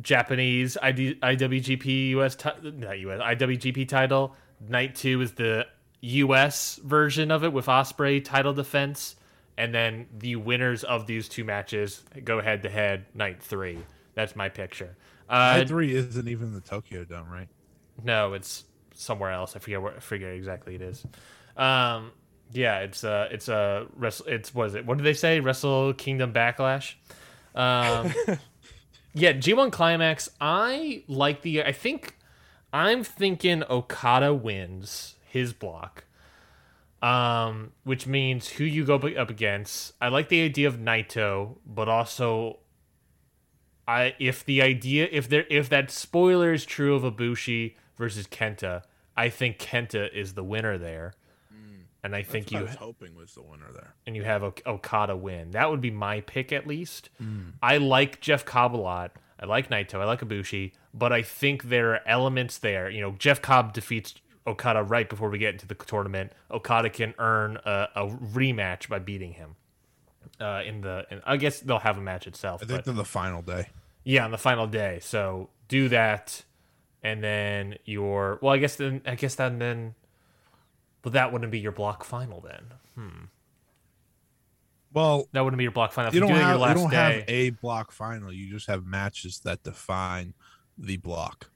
Japanese 0.00 0.76
ID, 0.82 1.14
IWGP 1.22 2.10
US 2.10 2.36
ti- 2.36 2.50
not 2.62 2.98
US 2.98 3.20
IWGP 3.20 3.88
title. 3.88 4.34
Night 4.68 4.94
two 4.94 5.20
is 5.20 5.32
the 5.32 5.66
US 6.00 6.76
version 6.76 7.30
of 7.30 7.44
it 7.44 7.52
with 7.52 7.66
Ospreay 7.66 8.24
title 8.24 8.52
defense, 8.52 9.16
and 9.56 9.74
then 9.74 10.06
the 10.16 10.36
winners 10.36 10.84
of 10.84 11.06
these 11.06 11.28
two 11.28 11.44
matches 11.44 12.02
go 12.24 12.40
head 12.40 12.62
to 12.62 12.70
head. 12.70 13.06
Night 13.14 13.42
three. 13.42 13.78
That's 14.14 14.34
my 14.36 14.48
picture. 14.48 14.96
Uh, 15.28 15.56
Night 15.58 15.68
three 15.68 15.94
isn't 15.94 16.28
even 16.28 16.54
the 16.54 16.60
Tokyo 16.60 17.04
Dome, 17.04 17.28
right? 17.30 17.48
no, 18.04 18.34
it's 18.34 18.64
somewhere 18.94 19.30
else. 19.32 19.56
I 19.56 19.58
forget 19.58 19.82
where. 19.82 19.96
I 19.96 20.00
forget 20.00 20.30
exactly 20.32 20.74
it 20.74 20.82
is. 20.82 21.04
Um, 21.56 22.12
yeah, 22.52 22.78
it's 22.80 23.02
uh, 23.04 23.28
it's 23.30 23.48
a 23.48 23.86
wrestle. 23.96 24.26
It's 24.26 24.54
what 24.54 24.68
is 24.68 24.74
it? 24.74 24.86
What 24.86 24.98
did 24.98 25.04
they 25.04 25.14
say? 25.14 25.40
Wrestle 25.40 25.94
Kingdom 25.94 26.32
Backlash. 26.32 26.94
Um, 27.54 28.12
yeah, 29.16 29.32
G1 29.32 29.72
Climax. 29.72 30.28
I 30.40 31.02
like 31.08 31.40
the. 31.40 31.62
I 31.62 31.72
think 31.72 32.16
I'm 32.72 33.02
thinking 33.02 33.64
Okada 33.68 34.34
wins 34.34 35.14
his 35.24 35.52
block. 35.52 36.04
Um, 37.02 37.72
which 37.84 38.06
means 38.06 38.48
who 38.48 38.64
you 38.64 38.84
go 38.84 38.96
up 38.96 39.30
against. 39.30 39.92
I 40.00 40.08
like 40.08 40.28
the 40.28 40.42
idea 40.42 40.68
of 40.68 40.78
Naito, 40.78 41.56
but 41.64 41.88
also 41.88 42.58
I 43.88 44.14
if 44.18 44.44
the 44.44 44.60
idea 44.60 45.08
if 45.10 45.28
there 45.28 45.46
if 45.48 45.68
that 45.68 45.90
spoiler 45.90 46.52
is 46.52 46.64
true 46.64 46.94
of 46.94 47.02
Ibushi 47.02 47.74
versus 47.96 48.26
Kenta, 48.26 48.82
I 49.16 49.28
think 49.28 49.58
Kenta 49.58 50.12
is 50.12 50.34
the 50.34 50.44
winner 50.44 50.76
there, 50.76 51.14
and 52.06 52.16
I 52.16 52.22
think 52.22 52.46
That's 52.46 52.52
what 52.54 52.60
you 52.60 52.66
I 52.66 52.70
was 52.70 52.76
hoping 52.76 53.14
was 53.14 53.34
the 53.34 53.42
winner 53.42 53.70
there. 53.72 53.94
and 54.06 54.16
you 54.16 54.22
have 54.24 54.42
Okada 54.42 55.14
win. 55.16 55.50
That 55.50 55.70
would 55.70 55.80
be 55.82 55.90
my 55.90 56.22
pick 56.22 56.52
at 56.52 56.66
least. 56.66 57.10
I 57.62 57.76
like 57.76 58.20
Jeff 58.20 58.44
Cobb 58.44 58.74
a 58.74 58.78
lot. 58.78 59.12
I 59.38 59.44
like 59.44 59.68
Naito. 59.68 59.96
I 60.00 60.04
like 60.04 60.20
Ibushi, 60.20 60.72
but 60.94 61.12
I 61.12 61.20
think 61.20 61.64
there 61.64 61.90
are 61.92 62.00
elements 62.06 62.56
there. 62.58 62.88
You 62.88 63.02
know, 63.02 63.12
Jeff 63.18 63.42
Cobb 63.42 63.74
defeats 63.74 64.14
Okada 64.46 64.82
right 64.82 65.08
before 65.10 65.28
we 65.28 65.36
get 65.38 65.52
into 65.54 65.66
the 65.66 65.74
tournament. 65.74 66.32
Okada 66.50 66.88
can 66.88 67.12
earn 67.18 67.58
a, 67.66 67.88
a 67.94 68.06
rematch 68.06 68.88
by 68.88 68.98
beating 68.98 69.32
him. 69.34 69.56
Uh, 70.40 70.62
in 70.64 70.80
the, 70.82 71.06
and 71.10 71.20
I 71.26 71.36
guess 71.36 71.60
they'll 71.60 71.78
have 71.80 71.98
a 71.98 72.00
match 72.00 72.26
itself. 72.26 72.62
I 72.62 72.66
think 72.66 72.78
but- 72.78 72.84
they're 72.84 72.94
the 72.94 73.04
final 73.04 73.42
day. 73.42 73.68
yeah, 74.04 74.24
on 74.24 74.30
the 74.30 74.38
final 74.38 74.66
day. 74.66 75.00
So 75.02 75.50
do 75.68 75.88
that, 75.88 76.44
and 77.02 77.22
then 77.24 77.76
your 77.84 78.38
well, 78.42 78.52
I 78.52 78.58
guess 78.58 78.76
then 78.76 79.00
I 79.06 79.14
guess 79.16 79.34
then 79.34 79.58
then, 79.58 79.94
well, 81.06 81.12
that 81.12 81.32
wouldn't 81.32 81.52
be 81.52 81.60
your 81.60 81.70
block 81.70 82.02
final 82.02 82.40
then. 82.40 83.22
Well, 84.92 85.28
That 85.32 85.42
wouldn't 85.44 85.58
be 85.58 85.62
your 85.64 85.70
block 85.72 85.92
final. 85.92 86.08
If 86.08 86.14
you 86.14 86.20
don't 86.20 86.30
do 86.30 86.34
have 86.34 86.48
your 86.50 86.58
last 86.58 86.76
you 86.76 86.82
don't 86.82 86.90
day. 86.90 86.96
have 87.20 87.24
a 87.28 87.50
block 87.50 87.92
final. 87.92 88.32
You 88.32 88.50
just 88.50 88.66
have 88.66 88.84
matches 88.84 89.38
that 89.44 89.62
define 89.62 90.34
the 90.76 90.96
block. 90.96 91.50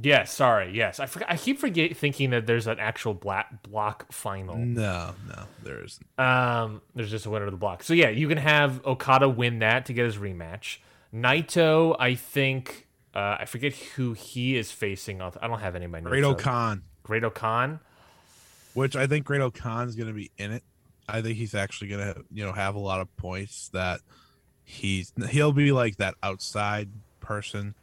yeah, 0.00 0.24
sorry. 0.24 0.72
Yes, 0.76 1.00
I 1.00 1.06
forgot. 1.06 1.30
I 1.30 1.36
keep 1.38 1.58
forget 1.58 1.96
thinking 1.96 2.30
that 2.30 2.46
there's 2.46 2.66
an 2.66 2.78
actual 2.78 3.14
black 3.14 3.62
block 3.62 4.12
final. 4.12 4.56
No, 4.56 5.14
no, 5.28 5.44
there 5.62 5.82
isn't. 5.84 6.06
Um, 6.18 6.82
there's 6.94 7.10
just 7.10 7.24
a 7.26 7.30
winner 7.30 7.46
of 7.46 7.52
the 7.52 7.56
block. 7.56 7.82
So 7.82 7.94
yeah, 7.94 8.08
you 8.10 8.28
can 8.28 8.38
have 8.38 8.84
Okada 8.84 9.28
win 9.28 9.60
that 9.60 9.86
to 9.86 9.92
get 9.94 10.04
his 10.04 10.16
rematch. 10.18 10.78
Naito, 11.14 11.96
I 11.98 12.14
think. 12.14 12.88
Uh, 13.14 13.36
I 13.40 13.44
forget 13.44 13.74
who 13.74 14.14
he 14.14 14.56
is 14.56 14.72
facing. 14.72 15.20
I 15.20 15.30
don't 15.30 15.60
have 15.60 15.76
any 15.76 15.84
of 15.84 15.90
my 15.90 16.00
notes. 16.00 16.10
Great 16.10 16.24
up. 16.24 16.38
Khan, 16.38 16.82
Great-O-Khan. 17.02 17.78
Which 18.74 18.96
I 18.96 19.06
think 19.06 19.24
Great 19.24 19.42
Khan's 19.54 19.94
going 19.96 20.08
to 20.08 20.14
be 20.14 20.30
in 20.38 20.52
it. 20.52 20.62
I 21.08 21.20
think 21.20 21.36
he's 21.36 21.54
actually 21.54 21.88
going 21.88 22.14
to, 22.14 22.24
you 22.32 22.44
know, 22.44 22.52
have 22.52 22.74
a 22.74 22.78
lot 22.78 23.00
of 23.00 23.14
points 23.16 23.68
that 23.72 24.00
he's 24.64 25.12
he'll 25.30 25.52
be 25.52 25.72
like 25.72 25.96
that 25.96 26.14
outside 26.22 26.88
person. 27.20 27.74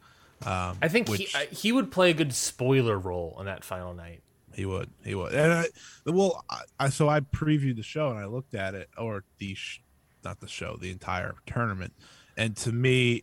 Um, 0.44 0.78
I 0.80 0.88
think 0.88 1.08
which 1.08 1.20
he 1.20 1.38
I, 1.38 1.44
he 1.46 1.70
would 1.70 1.92
play 1.92 2.10
a 2.10 2.14
good 2.14 2.32
spoiler 2.32 2.98
role 2.98 3.34
on 3.36 3.44
that 3.44 3.62
final 3.62 3.92
night. 3.92 4.22
he 4.54 4.64
would, 4.64 4.88
he 5.04 5.14
would, 5.14 5.34
and 5.34 5.52
I, 5.52 5.66
well, 6.06 6.44
I, 6.48 6.62
I 6.78 6.88
so 6.88 7.08
I 7.08 7.20
previewed 7.20 7.76
the 7.76 7.82
show 7.82 8.08
and 8.08 8.18
I 8.18 8.24
looked 8.24 8.54
at 8.54 8.74
it, 8.74 8.88
or 8.96 9.22
the, 9.38 9.54
sh- 9.54 9.82
not 10.24 10.40
the 10.40 10.48
show, 10.48 10.76
the 10.80 10.90
entire 10.90 11.34
tournament, 11.46 11.92
and 12.36 12.56
to 12.56 12.72
me, 12.72 13.22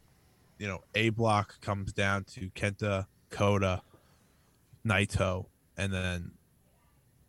you 0.60 0.67
know, 0.67 0.84
A 0.95 1.10
block 1.10 1.60
comes 1.60 1.91
down 1.91 2.23
to 2.36 2.49
Kenta, 2.51 3.08
Kota, 3.32 3.82
Naito, 4.86 5.47
and 5.75 5.91
then 5.91 6.32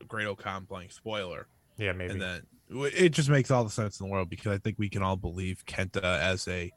Great-O-Khan 0.08 0.66
playing 0.66 0.90
spoiler. 0.90 1.46
Yeah, 1.76 1.92
maybe. 1.92 2.12
and 2.12 2.22
then 2.22 2.42
it 2.70 3.10
just 3.10 3.28
makes 3.28 3.50
all 3.50 3.64
the 3.64 3.70
sense 3.70 4.00
in 4.00 4.06
the 4.06 4.12
world 4.12 4.28
because 4.28 4.52
I 4.52 4.58
think 4.58 4.78
we 4.78 4.88
can 4.88 5.02
all 5.02 5.16
believe 5.16 5.64
Kenta 5.66 6.02
as 6.02 6.46
a 6.48 6.70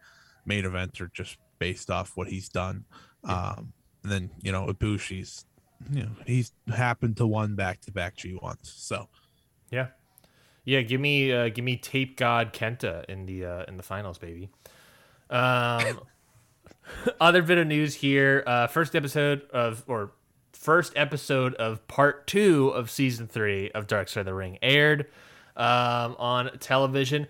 main 0.46 0.64
eventer 0.64 1.12
just 1.12 1.38
based 1.60 1.90
off 1.90 2.12
what 2.16 2.28
he's 2.28 2.50
done. 2.50 2.86
Um, 3.24 3.74
and 4.04 4.12
then 4.12 4.30
you 4.42 4.52
know 4.52 4.68
Ibushi's, 4.68 5.46
you 5.92 6.04
know, 6.04 6.12
he's 6.26 6.52
happened 6.74 7.18
to 7.18 7.28
won 7.28 7.56
back 7.56 7.82
to 7.82 7.92
back 7.92 8.18
G 8.18 8.36
ones. 8.36 8.72
So 8.76 9.10
yeah, 9.72 9.88
yeah. 10.66 10.82
Give 10.82 11.02
me 11.02 11.32
uh, 11.32 11.50
give 11.50 11.66
me 11.66 11.78
tape 11.78 12.18
god 12.18 12.54
Kenta 12.54 13.06
in 13.06 13.26
the 13.26 13.46
uh, 13.46 13.66
in 13.68 13.78
the 13.78 13.84
finals, 13.84 14.18
baby. 14.18 14.50
Um, 15.30 16.02
other 17.22 17.42
bit 17.42 17.58
of 17.58 17.68
news 17.68 17.96
here. 17.96 18.44
Uh, 18.48 18.68
first 18.68 18.96
episode 18.96 19.44
of 19.52 19.84
or 19.88 20.14
first 20.62 20.94
episode 20.96 21.56
of 21.56 21.86
part 21.88 22.28
two 22.28 22.70
of 22.70 22.90
season 22.90 23.28
three 23.28 23.72
of 23.72 23.88
Dark 23.88 24.08
Side 24.08 24.22
of 24.22 24.26
the 24.28 24.34
Ring 24.34 24.60
aired 24.62 25.08
um, 25.58 26.16
on 26.20 26.52
television. 26.60 27.26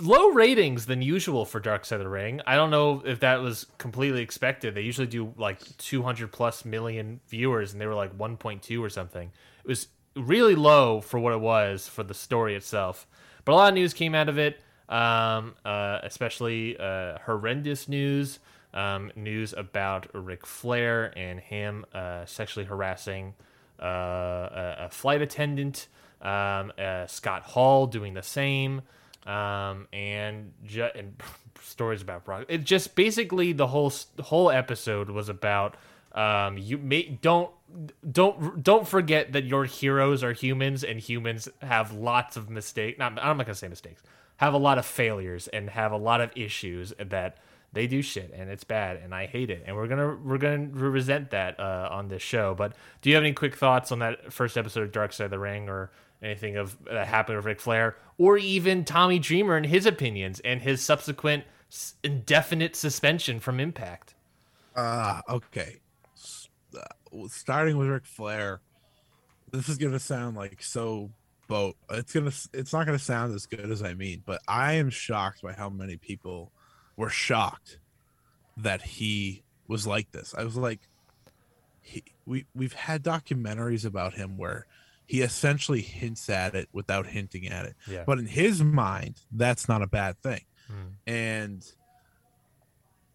low 0.00 0.28
ratings 0.30 0.86
than 0.86 1.02
usual 1.02 1.44
for 1.44 1.60
Dark 1.60 1.84
Side 1.84 1.96
of 1.96 2.04
the 2.04 2.08
Ring. 2.08 2.40
I 2.46 2.56
don't 2.56 2.70
know 2.70 3.02
if 3.04 3.20
that 3.20 3.42
was 3.42 3.66
completely 3.76 4.22
expected. 4.22 4.74
They 4.74 4.80
usually 4.80 5.06
do 5.06 5.34
like 5.36 5.58
200 5.76 6.32
plus 6.32 6.64
million 6.64 7.20
viewers, 7.28 7.72
and 7.72 7.80
they 7.80 7.86
were 7.86 7.94
like 7.94 8.16
1.2 8.16 8.80
or 8.80 8.88
something. 8.88 9.30
It 9.62 9.68
was 9.68 9.88
really 10.16 10.54
low 10.54 11.02
for 11.02 11.20
what 11.20 11.34
it 11.34 11.40
was 11.40 11.86
for 11.88 12.02
the 12.02 12.14
story 12.14 12.54
itself. 12.54 13.06
But 13.44 13.52
a 13.52 13.56
lot 13.56 13.68
of 13.68 13.74
news 13.74 13.92
came 13.92 14.14
out 14.14 14.30
of 14.30 14.38
it, 14.38 14.60
um, 14.88 15.56
uh, 15.62 15.98
especially 16.04 16.78
uh, 16.78 17.18
horrendous 17.26 17.86
news. 17.86 18.38
Um, 18.74 19.12
news 19.14 19.52
about 19.52 20.06
Ric 20.14 20.46
Flair 20.46 21.12
and 21.16 21.38
him 21.38 21.84
uh, 21.92 22.24
sexually 22.24 22.64
harassing 22.64 23.34
uh, 23.80 23.84
a, 23.86 24.76
a 24.80 24.88
flight 24.90 25.20
attendant. 25.20 25.88
Um, 26.22 26.72
uh, 26.78 27.06
Scott 27.06 27.42
Hall 27.42 27.86
doing 27.86 28.14
the 28.14 28.22
same 28.22 28.82
um, 29.26 29.88
and, 29.92 30.52
ju- 30.64 30.88
and 30.94 31.20
stories 31.62 32.00
about 32.00 32.24
Brock. 32.24 32.46
It 32.48 32.64
just 32.64 32.94
basically 32.94 33.52
the 33.52 33.66
whole 33.66 33.92
whole 34.20 34.50
episode 34.50 35.10
was 35.10 35.28
about 35.28 35.76
um, 36.12 36.58
you 36.58 36.78
may 36.78 37.18
don't 37.22 37.50
don't 38.10 38.62
don't 38.62 38.86
forget 38.86 39.32
that 39.32 39.44
your 39.44 39.64
heroes 39.64 40.22
are 40.22 40.32
humans 40.32 40.84
and 40.84 41.00
humans 41.00 41.48
have 41.60 41.92
lots 41.92 42.36
of 42.36 42.50
mistakes. 42.50 42.98
Not 42.98 43.18
I'm 43.22 43.36
not 43.36 43.46
gonna 43.46 43.54
say 43.54 43.68
mistakes. 43.68 44.02
Have 44.36 44.54
a 44.54 44.58
lot 44.58 44.78
of 44.78 44.84
failures 44.84 45.48
and 45.48 45.70
have 45.70 45.92
a 45.92 45.96
lot 45.96 46.20
of 46.20 46.30
issues 46.36 46.92
that 46.98 47.38
they 47.72 47.86
do 47.86 48.02
shit 48.02 48.32
and 48.34 48.50
it's 48.50 48.64
bad 48.64 48.98
and 49.02 49.14
I 49.14 49.26
hate 49.26 49.50
it 49.50 49.64
and 49.66 49.74
we're 49.76 49.86
gonna 49.86 50.16
we're 50.22 50.38
gonna 50.38 50.68
resent 50.72 51.30
that 51.30 51.58
uh, 51.58 51.88
on 51.90 52.08
this 52.08 52.22
show. 52.22 52.54
But 52.54 52.74
do 53.00 53.10
you 53.10 53.16
have 53.16 53.24
any 53.24 53.32
quick 53.32 53.56
thoughts 53.56 53.92
on 53.92 54.00
that 54.00 54.32
first 54.32 54.56
episode 54.56 54.82
of 54.82 54.92
Dark 54.92 55.12
Side 55.12 55.26
of 55.26 55.30
the 55.30 55.38
Ring 55.38 55.68
or 55.68 55.90
anything 56.22 56.56
of 56.56 56.76
that 56.84 57.06
happened 57.06 57.36
with 57.36 57.46
Ric 57.46 57.60
Flair 57.60 57.96
or 58.18 58.38
even 58.38 58.84
Tommy 58.84 59.18
Dreamer 59.18 59.56
and 59.56 59.66
his 59.66 59.86
opinions 59.86 60.40
and 60.40 60.60
his 60.60 60.82
subsequent 60.82 61.44
indefinite 62.04 62.76
suspension 62.76 63.40
from 63.40 63.58
Impact? 63.58 64.14
Uh, 64.76 65.20
okay. 65.28 65.80
Starting 67.28 67.76
with 67.76 67.88
Ric 67.88 68.06
Flair, 68.06 68.60
this 69.50 69.68
is 69.68 69.78
gonna 69.78 69.98
sound 69.98 70.36
like 70.36 70.62
so 70.62 71.10
boat. 71.48 71.76
It's 71.90 72.12
gonna. 72.12 72.32
It's 72.54 72.72
not 72.72 72.86
gonna 72.86 72.98
sound 72.98 73.34
as 73.34 73.46
good 73.46 73.70
as 73.70 73.82
I 73.82 73.92
mean, 73.92 74.22
but 74.24 74.40
I 74.48 74.74
am 74.74 74.88
shocked 74.88 75.42
by 75.42 75.52
how 75.52 75.68
many 75.68 75.96
people 75.96 76.52
were 77.02 77.10
shocked 77.10 77.78
that 78.56 78.80
he 78.82 79.42
was 79.68 79.86
like 79.86 80.12
this. 80.12 80.34
I 80.36 80.44
was 80.44 80.56
like, 80.56 80.80
he, 81.80 82.04
we 82.26 82.46
we've 82.54 82.72
had 82.88 83.02
documentaries 83.02 83.84
about 83.84 84.14
him 84.14 84.36
where 84.38 84.66
he 85.06 85.20
essentially 85.20 85.80
hints 85.82 86.30
at 86.30 86.54
it 86.54 86.68
without 86.72 87.06
hinting 87.06 87.48
at 87.48 87.64
it. 87.66 87.74
Yeah. 87.88 88.04
But 88.06 88.18
in 88.18 88.26
his 88.26 88.62
mind, 88.62 89.16
that's 89.32 89.68
not 89.68 89.82
a 89.82 89.86
bad 89.86 90.16
thing. 90.22 90.44
Hmm. 90.68 90.88
And 91.06 91.64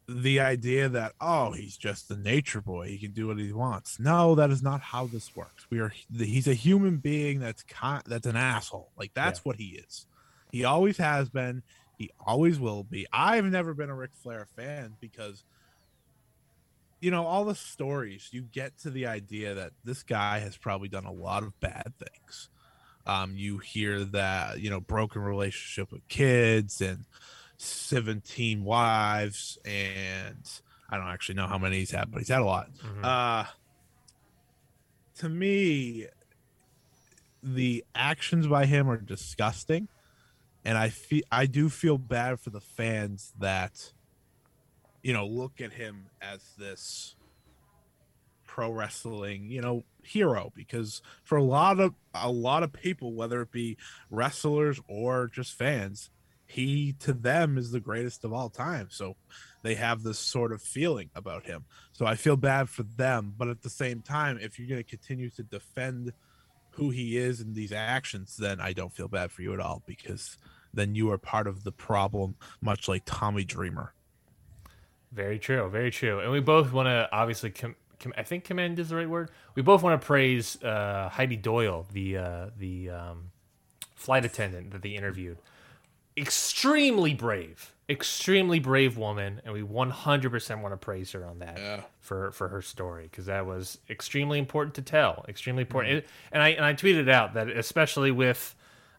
the 0.09 0.39
idea 0.39 0.87
that 0.87 1.11
oh 1.19 1.51
he's 1.51 1.75
just 1.75 2.07
the 2.07 2.15
nature 2.15 2.61
boy 2.61 2.87
he 2.87 2.97
can 2.97 3.11
do 3.11 3.27
what 3.27 3.37
he 3.37 3.51
wants 3.51 3.99
no 3.99 4.35
that 4.35 4.49
is 4.49 4.63
not 4.63 4.79
how 4.79 5.05
this 5.05 5.35
works 5.35 5.67
we 5.69 5.79
are 5.81 5.91
he's 6.17 6.47
a 6.47 6.53
human 6.53 6.95
being 6.95 7.39
that's 7.41 7.61
con- 7.63 8.01
that's 8.05 8.25
an 8.25 8.37
asshole 8.37 8.89
like 8.97 9.11
that's 9.13 9.39
Yeah. 9.39 9.43
what 9.43 9.55
he 9.57 9.81
is 9.85 10.05
he 10.49 10.63
always 10.63 10.95
has 10.97 11.27
been 11.29 11.61
he 11.97 12.11
always 12.25 12.59
will 12.59 12.83
be. 12.83 13.07
I've 13.11 13.45
never 13.45 13.73
been 13.73 13.89
a 13.89 13.95
Ric 13.95 14.11
flair 14.13 14.45
fan 14.55 14.95
because 14.99 15.43
you 16.99 17.11
know 17.11 17.25
all 17.25 17.45
the 17.45 17.55
stories 17.55 18.29
you 18.31 18.41
get 18.41 18.77
to 18.79 18.89
the 18.89 19.05
idea 19.07 19.53
that 19.55 19.71
this 19.83 20.03
guy 20.03 20.39
has 20.39 20.57
probably 20.57 20.87
done 20.89 21.05
a 21.05 21.11
lot 21.11 21.43
of 21.43 21.59
bad 21.59 21.93
things. 21.97 22.49
Um 23.05 23.37
you 23.37 23.57
hear 23.59 24.03
that 24.03 24.59
you 24.59 24.69
know 24.69 24.79
broken 24.79 25.21
relationship 25.21 25.91
with 25.91 26.07
kids 26.07 26.81
and 26.81 27.05
17 27.59 28.63
wives 28.63 29.57
and 29.65 30.47
i 30.91 30.97
don't 30.97 31.07
actually 31.07 31.33
know 31.33 31.47
how 31.47 31.57
many 31.57 31.79
he's 31.79 31.89
had 31.89 32.11
but 32.11 32.19
he's 32.19 32.27
had 32.29 32.41
a 32.41 32.45
lot. 32.45 32.69
Mhm. 32.83 33.03
uh 33.03 33.45
to 35.15 35.27
me 35.29 36.05
the 37.41 37.83
actions 37.95 38.45
by 38.47 38.65
him 38.67 38.87
are 38.89 38.97
disgusting 38.97 39.87
and 40.67 40.77
i 40.77 40.89
feel 40.89 41.23
i 41.31 41.47
do 41.47 41.67
feel 41.67 41.97
bad 41.97 42.39
for 42.39 42.51
the 42.51 42.61
fans 42.61 43.33
that 43.39 43.91
you 45.01 45.13
know 45.13 45.25
look 45.25 45.59
at 45.61 45.73
him 45.73 46.05
as 46.21 46.41
this 46.57 47.15
pro 48.45 48.71
wrestling 48.71 49.49
you 49.49 49.61
know 49.61 49.83
hero. 50.07 50.51
Because 50.55 51.01
for 51.23 51.37
a 51.37 51.43
lot 51.43 51.79
of 51.79 51.93
a 52.13 52.31
lot 52.31 52.63
of 52.63 52.73
people 52.73 53.13
whether 53.13 53.41
it 53.41 53.51
be 53.51 53.77
wrestlers 54.09 54.79
or 54.87 55.27
just 55.27 55.53
fans 55.53 56.09
he 56.49 56.93
to 56.93 57.11
them 57.11 57.57
is 57.57 57.71
the 57.71 57.79
greatest 57.79 58.23
of 58.23 58.33
all 58.33 58.49
time. 58.49 58.87
So 58.89 59.17
they 59.63 59.75
have 59.75 60.01
this 60.01 60.17
sort 60.17 60.53
of 60.53 60.61
feeling 60.61 61.09
about 61.13 61.45
him. 61.45 61.65
So 61.91 62.05
i 62.05 62.15
feel 62.15 62.37
bad 62.37 62.69
for 62.69 62.83
them. 62.83 63.33
But 63.37 63.49
at 63.49 63.61
the 63.61 63.69
same 63.69 64.01
time 64.01 64.39
if 64.41 64.57
you're 64.57 64.69
going 64.69 64.83
to 64.83 64.89
continue 64.89 65.29
to 65.31 65.43
defend 65.43 66.13
who 66.71 66.89
he 66.89 67.17
is 67.17 67.41
and 67.41 67.55
these 67.55 67.71
actions 67.71 68.37
then 68.37 68.59
i 68.59 68.71
don't 68.71 68.93
feel 68.93 69.07
bad 69.07 69.31
for 69.31 69.41
you 69.41 69.51
at 69.51 69.59
all 69.59 69.81
because 69.87 70.37
then 70.73 70.95
you 70.95 71.11
are 71.11 71.17
part 71.17 71.47
of 71.47 71.63
the 71.63 71.71
problem 71.71 72.35
much 72.61 72.87
like 72.87 73.03
tommy 73.05 73.43
dreamer 73.43 73.93
Very 75.11 75.39
true, 75.39 75.67
very 75.69 75.89
true. 75.91 76.19
And 76.19 76.31
we 76.31 76.39
both 76.41 76.71
want 76.73 76.87
to 76.87 77.07
obviously, 77.11 77.49
com- 77.51 77.75
com- 77.99 78.13
I 78.17 78.23
think 78.23 78.43
commend 78.43 78.77
is 78.77 78.89
the 78.89 78.95
right 78.97 79.09
word. 79.09 79.31
We 79.55 79.61
both 79.63 79.81
want 79.81 79.99
to 79.99 80.05
praise 80.05 80.61
uh, 80.61 81.09
Heidi 81.11 81.37
Doyle, 81.37 81.85
the 81.91 82.17
uh, 82.17 82.45
the 82.59 82.89
um, 82.89 83.31
flight 83.95 84.25
attendant 84.25 84.71
that 84.71 84.81
they 84.81 84.89
interviewed. 84.91 85.37
Extremely 86.17 87.13
brave, 87.13 87.75
extremely 87.87 88.59
brave 88.59 88.97
woman, 88.97 89.39
and 89.45 89.53
we 89.53 89.61
100% 89.61 90.61
want 90.61 90.73
to 90.73 90.77
praise 90.77 91.11
her 91.11 91.23
on 91.23 91.39
that 91.39 91.57
Yeah. 91.59 91.81
for 92.01 92.31
for 92.31 92.47
her 92.49 92.61
story 92.61 93.03
because 93.09 93.27
that 93.27 93.45
was 93.45 93.77
extremely 93.89 94.39
important 94.39 94.73
to 94.75 94.81
tell, 94.81 95.23
extremely 95.29 95.61
important. 95.61 95.93
It- 95.99 96.07
and 96.31 96.41
I 96.43 96.49
and 96.49 96.65
I 96.65 96.73
tweeted 96.73 97.07
out 97.09 97.33
that 97.35 97.49
especially 97.49 98.11
with, 98.11 98.55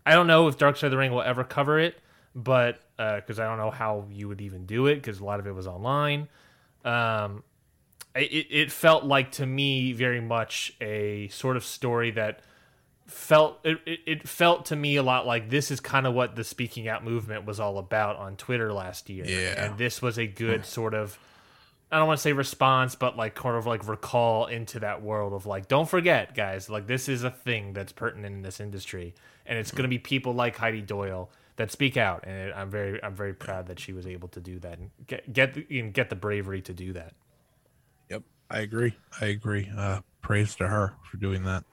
I 0.09 0.15
don't 0.15 0.27
know 0.27 0.49
if 0.49 0.57
Dark 0.57 0.79
Side 0.79 0.87
of 0.87 0.93
the 0.93 0.97
Ring 0.97 1.13
will 1.13 1.21
ever 1.21 1.45
cover 1.45 1.79
it, 1.79 1.99
but 2.35 2.81
because 2.97 3.39
I 3.39 3.45
don't 3.45 3.59
know 3.59 3.71
how 3.71 4.07
you 4.11 4.27
would 4.29 4.41
even 4.41 4.65
do 4.65 4.87
it 4.87 4.95
because 4.95 5.21
a 5.21 5.25
lot 5.25 5.39
of 5.39 5.47
it 5.47 5.55
was 5.55 5.67
online. 5.67 6.29
Um, 6.83 7.43
it, 8.15 8.47
it 8.51 8.73
felt 8.73 9.05
like 9.05 9.33
to 9.33 9.45
me 9.45 9.93
very 9.93 10.23
much 10.23 10.75
a 10.81 11.29
sort 11.29 11.59
of 11.59 11.65
story 11.65 12.11
that 12.13 12.41
felt 13.07 13.61
it, 13.65 13.81
it, 13.85 14.01
it 14.07 14.29
felt 14.29 14.65
to 14.67 14.77
me 14.77 14.97
a 14.97 15.03
lot 15.03 15.27
like 15.27 15.51
this 15.51 15.71
is 15.71 15.79
kind 15.79 16.07
of 16.07 16.15
what 16.15 16.37
the 16.37 16.45
speaking 16.45 16.89
out 16.89 17.05
movement 17.05 17.45
was 17.45 17.61
all 17.61 17.77
about 17.77 18.17
on 18.17 18.37
Twitter 18.37 18.73
last 18.73 19.11
year. 19.11 19.27
Yeah. 19.27 19.63
And 19.63 19.77
this 19.77 20.01
was 20.01 20.19
a 20.19 20.27
good 20.27 20.65
sort 20.65 20.95
of 20.95 21.19
I 21.91 21.99
don't 21.99 22.07
want 22.07 22.19
to 22.19 22.23
say 22.23 22.33
response, 22.33 22.95
but 22.95 23.17
like 23.17 23.35
kind 23.35 23.57
of 23.57 23.67
like 23.67 23.89
recall 23.89 24.47
into 24.47 24.81
that 24.81 25.03
world 25.03 25.33
of 25.33 25.47
like, 25.47 25.69
don't 25.69 25.89
forget, 25.89 26.35
guys, 26.35 26.69
like 26.69 26.87
this 26.87 27.09
is 27.09 27.25
a 27.25 27.31
thing 27.31 27.73
that's 27.73 27.93
pertinent 27.93 28.35
in 28.35 28.43
this 28.43 28.61
industry, 28.61 29.15
and 29.47 29.59
it's 29.59 29.71
going 29.71 29.85
to 29.85 29.89
be 29.89 29.99
people 29.99 30.35
like 30.35 30.57
Heidi 30.57 30.83
Doyle 30.83 31.31
that 31.57 31.73
speak 31.73 31.97
out, 31.97 32.25
and 32.27 32.53
I'm 32.53 32.71
very, 32.71 33.03
I'm 33.03 33.15
very 33.15 33.33
proud 33.33 33.67
that 33.69 33.81
she 33.81 33.93
was 33.93 34.07
able 34.07 34.29
to 34.29 34.41
do 34.41 34.59
that 34.61 34.79
and 34.79 34.91
get 35.07 35.33
get 35.33 35.57
and 35.71 35.95
get 35.95 36.11
the 36.11 36.17
bravery 36.17 36.61
to 36.63 36.75
do 36.75 36.93
that. 36.93 37.15
Yep, 38.11 38.23
I 38.51 38.61
agree. 38.61 38.95
I 39.21 39.27
agree. 39.27 39.71
Uh, 39.77 40.01
praise 40.21 40.55
to 40.57 40.69
her 40.69 40.95
for 41.11 41.17
doing 41.17 41.45
that. 41.45 41.65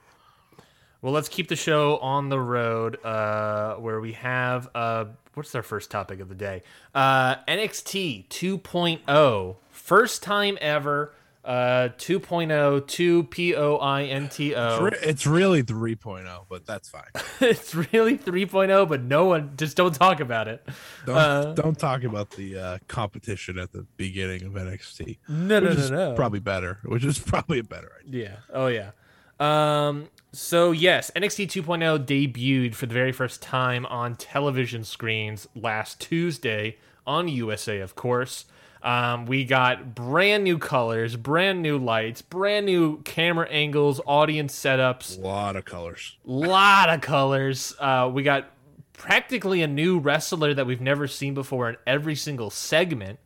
Well, 1.02 1.12
let's 1.12 1.28
keep 1.28 1.48
the 1.48 1.56
show 1.56 1.98
on 1.98 2.30
the 2.30 2.40
road, 2.40 3.04
uh, 3.04 3.74
where 3.74 4.00
we 4.00 4.12
have 4.14 4.68
uh, 4.74 5.04
what's 5.36 5.54
our 5.54 5.62
first 5.62 5.90
topic 5.90 6.20
of 6.20 6.28
the 6.28 6.34
day? 6.34 6.62
Uh, 6.94 7.36
NXT 7.46 8.28
2.0, 8.28 9.56
first 9.76 10.22
time 10.22 10.58
ever. 10.60 11.12
Uh, 11.44 11.90
2.0, 11.98 12.88
2 12.88 13.22
P 13.22 13.54
O 13.54 13.76
I 13.76 14.02
N 14.02 14.28
T 14.28 14.48
It's, 14.50 14.58
O. 14.58 14.82
re- 14.82 14.98
it's 15.00 15.26
really 15.28 15.62
3.0, 15.62 16.26
but 16.48 16.66
that's 16.66 16.88
fine. 16.88 17.04
It's 17.40 17.72
really 17.72 18.18
3.0, 18.18 18.88
but 18.88 19.02
no 19.02 19.26
one 19.26 19.52
just 19.56 19.76
don't 19.76 19.94
talk 19.94 20.18
about 20.18 20.48
it. 20.48 20.66
Don't, 21.04 21.16
Uh, 21.16 21.52
don't 21.54 21.78
talk 21.78 22.02
about 22.02 22.30
the 22.30 22.58
uh, 22.58 22.78
competition 22.88 23.60
at 23.60 23.70
the 23.70 23.86
beginning 23.96 24.42
of 24.42 24.54
NXT. 24.54 25.18
No, 25.28 25.60
no, 25.60 25.72
no, 25.72 25.88
no. 25.88 26.14
Probably 26.16 26.40
better. 26.40 26.80
Which 26.84 27.04
is 27.04 27.16
probably 27.20 27.60
a 27.60 27.64
better 27.64 27.92
idea. 28.04 28.22
Yeah. 28.24 28.36
Oh 28.52 28.66
yeah. 28.66 28.90
Um. 29.38 30.08
So 30.32 30.72
yes, 30.72 31.12
NXT 31.14 31.46
2.0 31.62 32.04
debuted 32.06 32.74
for 32.74 32.86
the 32.86 32.94
very 32.94 33.12
first 33.12 33.40
time 33.40 33.86
on 33.86 34.16
television 34.16 34.82
screens 34.82 35.46
last 35.54 36.00
Tuesday 36.00 36.78
on 37.06 37.28
USA, 37.28 37.78
of 37.78 37.94
course. 37.94 38.46
Um, 38.86 39.26
we 39.26 39.44
got 39.44 39.96
brand 39.96 40.44
new 40.44 40.58
colors, 40.58 41.16
brand 41.16 41.60
new 41.60 41.76
lights, 41.76 42.22
brand 42.22 42.66
new 42.66 43.02
camera 43.02 43.48
angles, 43.48 44.00
audience 44.06 44.54
setups, 44.54 45.18
A 45.18 45.20
lot 45.22 45.56
of 45.56 45.64
colors. 45.64 46.16
lot 46.24 46.88
of 46.88 47.00
colors. 47.00 47.74
Uh, 47.80 48.08
we 48.14 48.22
got 48.22 48.48
practically 48.92 49.62
a 49.62 49.66
new 49.66 49.98
wrestler 49.98 50.54
that 50.54 50.66
we've 50.66 50.80
never 50.80 51.08
seen 51.08 51.34
before 51.34 51.68
in 51.68 51.76
every 51.84 52.14
single 52.14 52.48
segment. 52.48 53.18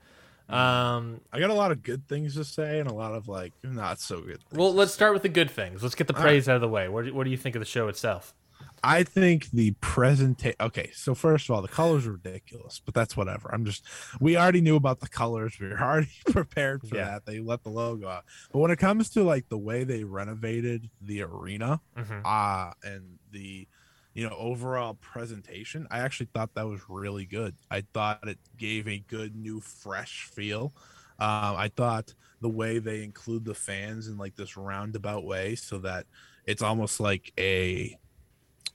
Um, 0.49 1.21
I 1.33 1.39
got 1.39 1.51
a 1.51 1.55
lot 1.55 1.71
of 1.73 1.83
good 1.83 2.09
things 2.09 2.35
to 2.37 2.45
say 2.45 2.81
and 2.81 2.91
a 2.91 2.95
lot 2.95 3.13
of 3.13 3.29
like 3.29 3.53
not 3.63 4.01
so 4.01 4.21
good. 4.23 4.43
Things. 4.43 4.59
well, 4.59 4.73
let's 4.75 4.93
start 4.93 5.13
with 5.13 5.23
the 5.23 5.29
good 5.29 5.51
things. 5.51 5.83
Let's 5.83 5.95
get 5.95 6.07
the 6.07 6.15
praise 6.15 6.49
out 6.49 6.57
of 6.57 6.61
the 6.63 6.69
way. 6.69 6.89
What 6.89 7.13
what 7.13 7.25
do 7.25 7.31
you 7.31 7.37
think 7.37 7.55
of 7.55 7.61
the 7.61 7.67
show 7.67 7.87
itself? 7.89 8.35
I 8.83 9.03
think 9.03 9.51
the 9.51 9.73
presentation. 9.81 10.57
Okay, 10.61 10.91
so 10.95 11.15
first 11.15 11.49
of 11.49 11.55
all, 11.55 11.63
the 11.63 11.69
colors 11.69 12.07
are 12.07 12.13
ridiculous, 12.13 12.81
but 12.85 12.95
that's 12.95 13.17
whatever. 13.17 13.51
I'm 13.53 13.65
just. 13.65 13.85
We 14.21 14.37
already 14.37 14.61
knew 14.61 14.77
about 14.77 15.01
the 15.01 15.09
colors. 15.09 15.59
We 15.61 15.69
were 15.69 15.79
already 15.83 16.09
prepared 16.27 16.83
for 16.89 16.97
Yeah. 16.97 17.05
that. 17.07 17.27
They 17.27 17.41
let 17.41 17.63
the 17.63 17.69
logo 17.71 18.09
out. 18.09 18.25
But 18.53 18.59
when 18.61 18.71
it 18.71 18.79
comes 18.79 19.11
to 19.11 19.23
like 19.23 19.49
the 19.49 19.59
way 19.59 19.85
they 19.85 20.05
renovated 20.05 20.89
the 21.01 21.23
arena, 21.23 21.81
Mhm. 21.97 22.23
uh 22.25 22.73
and 22.83 23.19
the 23.31 23.69
you 24.15 24.29
know 24.29 24.35
overall 24.37 24.95
presentation, 24.95 25.87
I 25.91 26.01
actually 26.01 26.31
thought 26.35 26.55
that 26.55 26.67
was 26.67 26.81
really 26.89 27.27
good. 27.27 27.55
I 27.71 27.83
thought 27.93 28.27
it 28.27 28.39
gave 28.57 28.89
a 28.89 28.99
good 28.99 29.37
new 29.37 29.61
fresh 29.61 30.25
feel. 30.33 30.73
Um, 31.19 31.55
I 31.57 31.69
thought 31.77 32.15
the 32.41 32.49
way 32.49 32.79
they 32.79 33.05
include 33.05 33.45
the 33.45 33.55
fans 33.55 34.09
in 34.09 34.17
like 34.17 34.37
this 34.37 34.57
roundabout 34.57 35.25
way, 35.25 35.55
so 35.55 35.79
that 35.81 36.07
it's 36.47 36.63
almost 36.63 36.99
like 36.99 37.33
a 37.39 37.95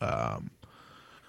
um 0.05 0.51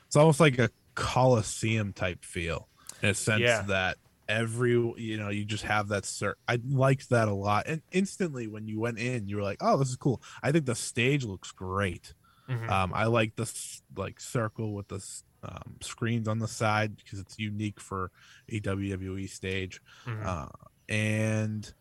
it's 0.06 0.16
almost 0.16 0.40
like 0.40 0.58
a 0.58 0.70
coliseum 0.94 1.92
type 1.92 2.24
feel 2.24 2.68
in 3.02 3.10
a 3.10 3.14
sense 3.14 3.40
Yeah. 3.42 3.62
that 3.62 3.96
every 4.28 4.72
you 4.72 5.16
know 5.18 5.28
you 5.28 5.44
just 5.44 5.62
have 5.64 5.88
that 5.88 6.04
cir- 6.04 6.36
i 6.48 6.58
liked 6.68 7.10
that 7.10 7.28
a 7.28 7.32
lot 7.34 7.64
and 7.68 7.80
instantly 7.92 8.46
when 8.48 8.66
you 8.66 8.80
went 8.80 8.98
in 8.98 9.28
you 9.28 9.36
were 9.36 9.42
like 9.42 9.58
oh 9.60 9.76
this 9.76 9.88
is 9.88 9.96
cool 9.96 10.20
i 10.42 10.50
think 10.50 10.66
the 10.66 10.74
stage 10.74 11.24
looks 11.24 11.52
great 11.52 12.12
Mhm. 12.48 12.68
um 12.70 12.92
i 12.94 13.06
like 13.06 13.36
this 13.36 13.82
like 13.96 14.18
circle 14.20 14.72
with 14.74 14.88
the 14.88 15.04
um, 15.44 15.76
screens 15.80 16.26
on 16.26 16.38
the 16.40 16.48
side 16.48 16.96
because 16.96 17.20
it's 17.20 17.38
unique 17.38 17.78
for 17.80 18.10
a 18.48 18.58
wwe 18.60 19.28
stage 19.28 19.80
Mhm. 20.06 20.24
uh, 20.26 20.48
and 20.88 21.72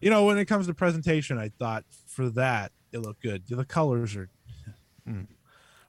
you 0.00 0.10
know 0.10 0.24
when 0.24 0.38
it 0.38 0.44
comes 0.44 0.66
to 0.68 0.74
presentation 0.74 1.36
i 1.38 1.48
thought 1.48 1.84
for 2.06 2.30
that 2.30 2.70
it 2.92 2.98
looked 2.98 3.22
good 3.22 3.42
the 3.48 3.64
colors 3.64 4.14
are 4.14 4.28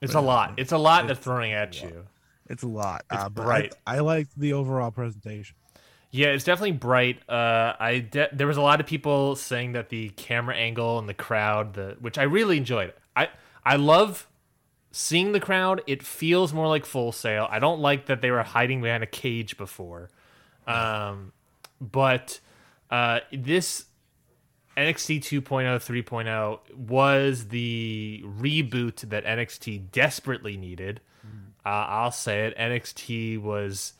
it's 0.00 0.14
a 0.14 0.20
lot. 0.20 0.54
It's 0.56 0.72
a 0.72 0.78
lot 0.78 1.06
they're 1.06 1.14
throwing 1.14 1.52
at 1.52 1.82
you. 1.82 2.06
it's 2.48 2.62
a 2.62 2.68
lot 2.68 3.04
It's 3.10 3.22
uh, 3.24 3.28
bright. 3.28 3.74
I, 3.86 3.96
I 3.96 4.00
liked 4.00 4.38
the 4.38 4.52
overall 4.54 4.90
presentation 4.90 5.56
Yeah, 6.10 6.28
it's 6.28 6.44
definitely 6.44 6.72
bright. 6.72 7.20
Uh, 7.28 7.74
I 7.78 7.98
de- 8.10 8.30
there 8.32 8.46
was 8.46 8.56
a 8.56 8.62
lot 8.62 8.80
of 8.80 8.86
people 8.86 9.36
saying 9.36 9.72
that 9.72 9.88
the 9.90 10.10
camera 10.10 10.56
angle 10.56 10.98
and 10.98 11.08
the 11.08 11.14
crowd, 11.14 11.74
the 11.74 11.96
which 12.00 12.18
I 12.18 12.24
really 12.24 12.56
enjoyed. 12.56 12.92
I 13.14 13.28
I 13.64 13.76
love 13.76 14.26
seeing 14.92 15.32
the 15.32 15.40
crowd. 15.40 15.82
It 15.86 16.02
feels 16.02 16.52
more 16.52 16.66
like 16.66 16.84
Full 16.84 17.12
Sail. 17.12 17.46
I 17.50 17.58
don't 17.58 17.80
like 17.80 18.06
that 18.06 18.22
they 18.22 18.30
were 18.30 18.42
hiding 18.42 18.80
behind 18.82 19.02
a 19.02 19.06
cage 19.06 19.56
before, 19.56 20.10
um, 20.66 21.32
but 21.80 22.40
uh, 22.90 23.20
this 23.32 23.84
NXT 24.80 25.18
2.0 25.18 25.44
3.0 25.44 26.58
was 26.74 27.48
the 27.48 28.22
reboot 28.24 29.08
that 29.10 29.26
NXT 29.26 29.90
desperately 29.92 30.56
needed. 30.56 31.00
Uh, 31.64 31.68
I'll 31.68 32.12
say 32.12 32.46
it. 32.46 32.56
NXT 32.56 33.42
was 33.42 33.92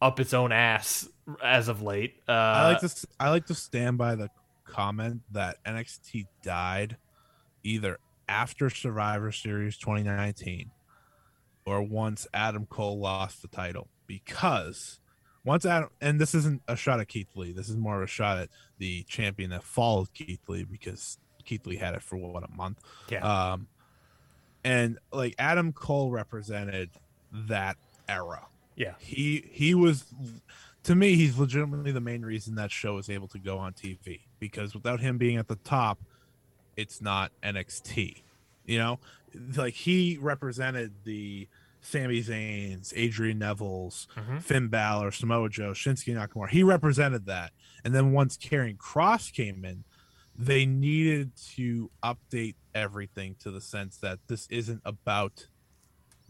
up 0.00 0.18
its 0.18 0.32
own 0.32 0.50
ass 0.50 1.06
as 1.44 1.68
of 1.68 1.82
late. 1.82 2.14
Uh, 2.26 2.32
I 2.32 2.72
like 2.72 2.80
to 2.80 3.06
I 3.20 3.28
like 3.28 3.46
to 3.46 3.54
stand 3.54 3.98
by 3.98 4.14
the 4.14 4.30
comment 4.64 5.20
that 5.32 5.62
NXT 5.64 6.26
died 6.42 6.96
either 7.62 7.98
after 8.26 8.70
Survivor 8.70 9.30
Series 9.30 9.76
2019 9.76 10.70
or 11.66 11.82
once 11.82 12.26
Adam 12.32 12.64
Cole 12.64 12.98
lost 12.98 13.42
the 13.42 13.48
title 13.48 13.88
because 14.06 14.98
once 15.44 15.66
Adam 15.66 15.90
and 16.00 16.20
this 16.20 16.34
isn't 16.34 16.62
a 16.68 16.76
shot 16.76 17.00
at 17.00 17.08
Keith 17.08 17.28
Lee 17.34 17.52
this 17.52 17.68
is 17.68 17.76
more 17.76 17.96
of 17.96 18.02
a 18.02 18.06
shot 18.06 18.38
at 18.38 18.48
the 18.78 19.02
champion 19.04 19.50
that 19.50 19.62
followed 19.62 20.12
Keith 20.14 20.40
Lee 20.48 20.64
because 20.64 21.18
Keith 21.44 21.66
Lee 21.66 21.76
had 21.76 21.94
it 21.94 22.02
for 22.02 22.16
what 22.16 22.44
a 22.44 22.50
month 22.56 22.80
yeah. 23.08 23.52
um 23.52 23.66
and 24.64 24.98
like 25.12 25.34
Adam 25.38 25.72
Cole 25.72 26.10
represented 26.10 26.90
that 27.32 27.76
era 28.08 28.46
yeah. 28.76 28.94
he 28.98 29.48
he 29.50 29.74
was 29.74 30.04
to 30.84 30.94
me 30.94 31.14
he's 31.14 31.38
legitimately 31.38 31.92
the 31.92 32.00
main 32.00 32.22
reason 32.22 32.54
that 32.54 32.70
show 32.70 32.98
is 32.98 33.10
able 33.10 33.28
to 33.28 33.38
go 33.38 33.58
on 33.58 33.72
TV 33.72 34.20
because 34.38 34.74
without 34.74 35.00
him 35.00 35.18
being 35.18 35.36
at 35.36 35.48
the 35.48 35.56
top 35.56 35.98
it's 36.76 37.00
not 37.00 37.32
NXT 37.42 38.22
you 38.66 38.78
know 38.78 38.98
like 39.56 39.74
he 39.74 40.18
represented 40.20 40.92
the 41.04 41.48
Sami 41.82 42.22
Zayn's, 42.22 42.92
Adrian 42.96 43.38
Neville's, 43.38 44.06
Mhm. 44.16 44.40
Finn 44.40 44.68
Balor, 44.68 45.10
Samoa 45.10 45.48
Joe, 45.50 45.72
Shinsuke 45.72 46.14
Nakamura. 46.14 46.48
He 46.48 46.62
represented 46.62 47.26
that. 47.26 47.52
And 47.84 47.94
then 47.94 48.12
once 48.12 48.36
Karrion 48.36 48.76
Kross 48.78 49.32
came 49.32 49.64
in, 49.64 49.84
they 50.34 50.64
needed 50.64 51.32
to 51.56 51.90
update 52.02 52.54
everything 52.74 53.34
to 53.40 53.50
the 53.50 53.60
sense 53.60 53.98
that 53.98 54.20
this 54.28 54.46
isn't 54.46 54.80
about 54.84 55.48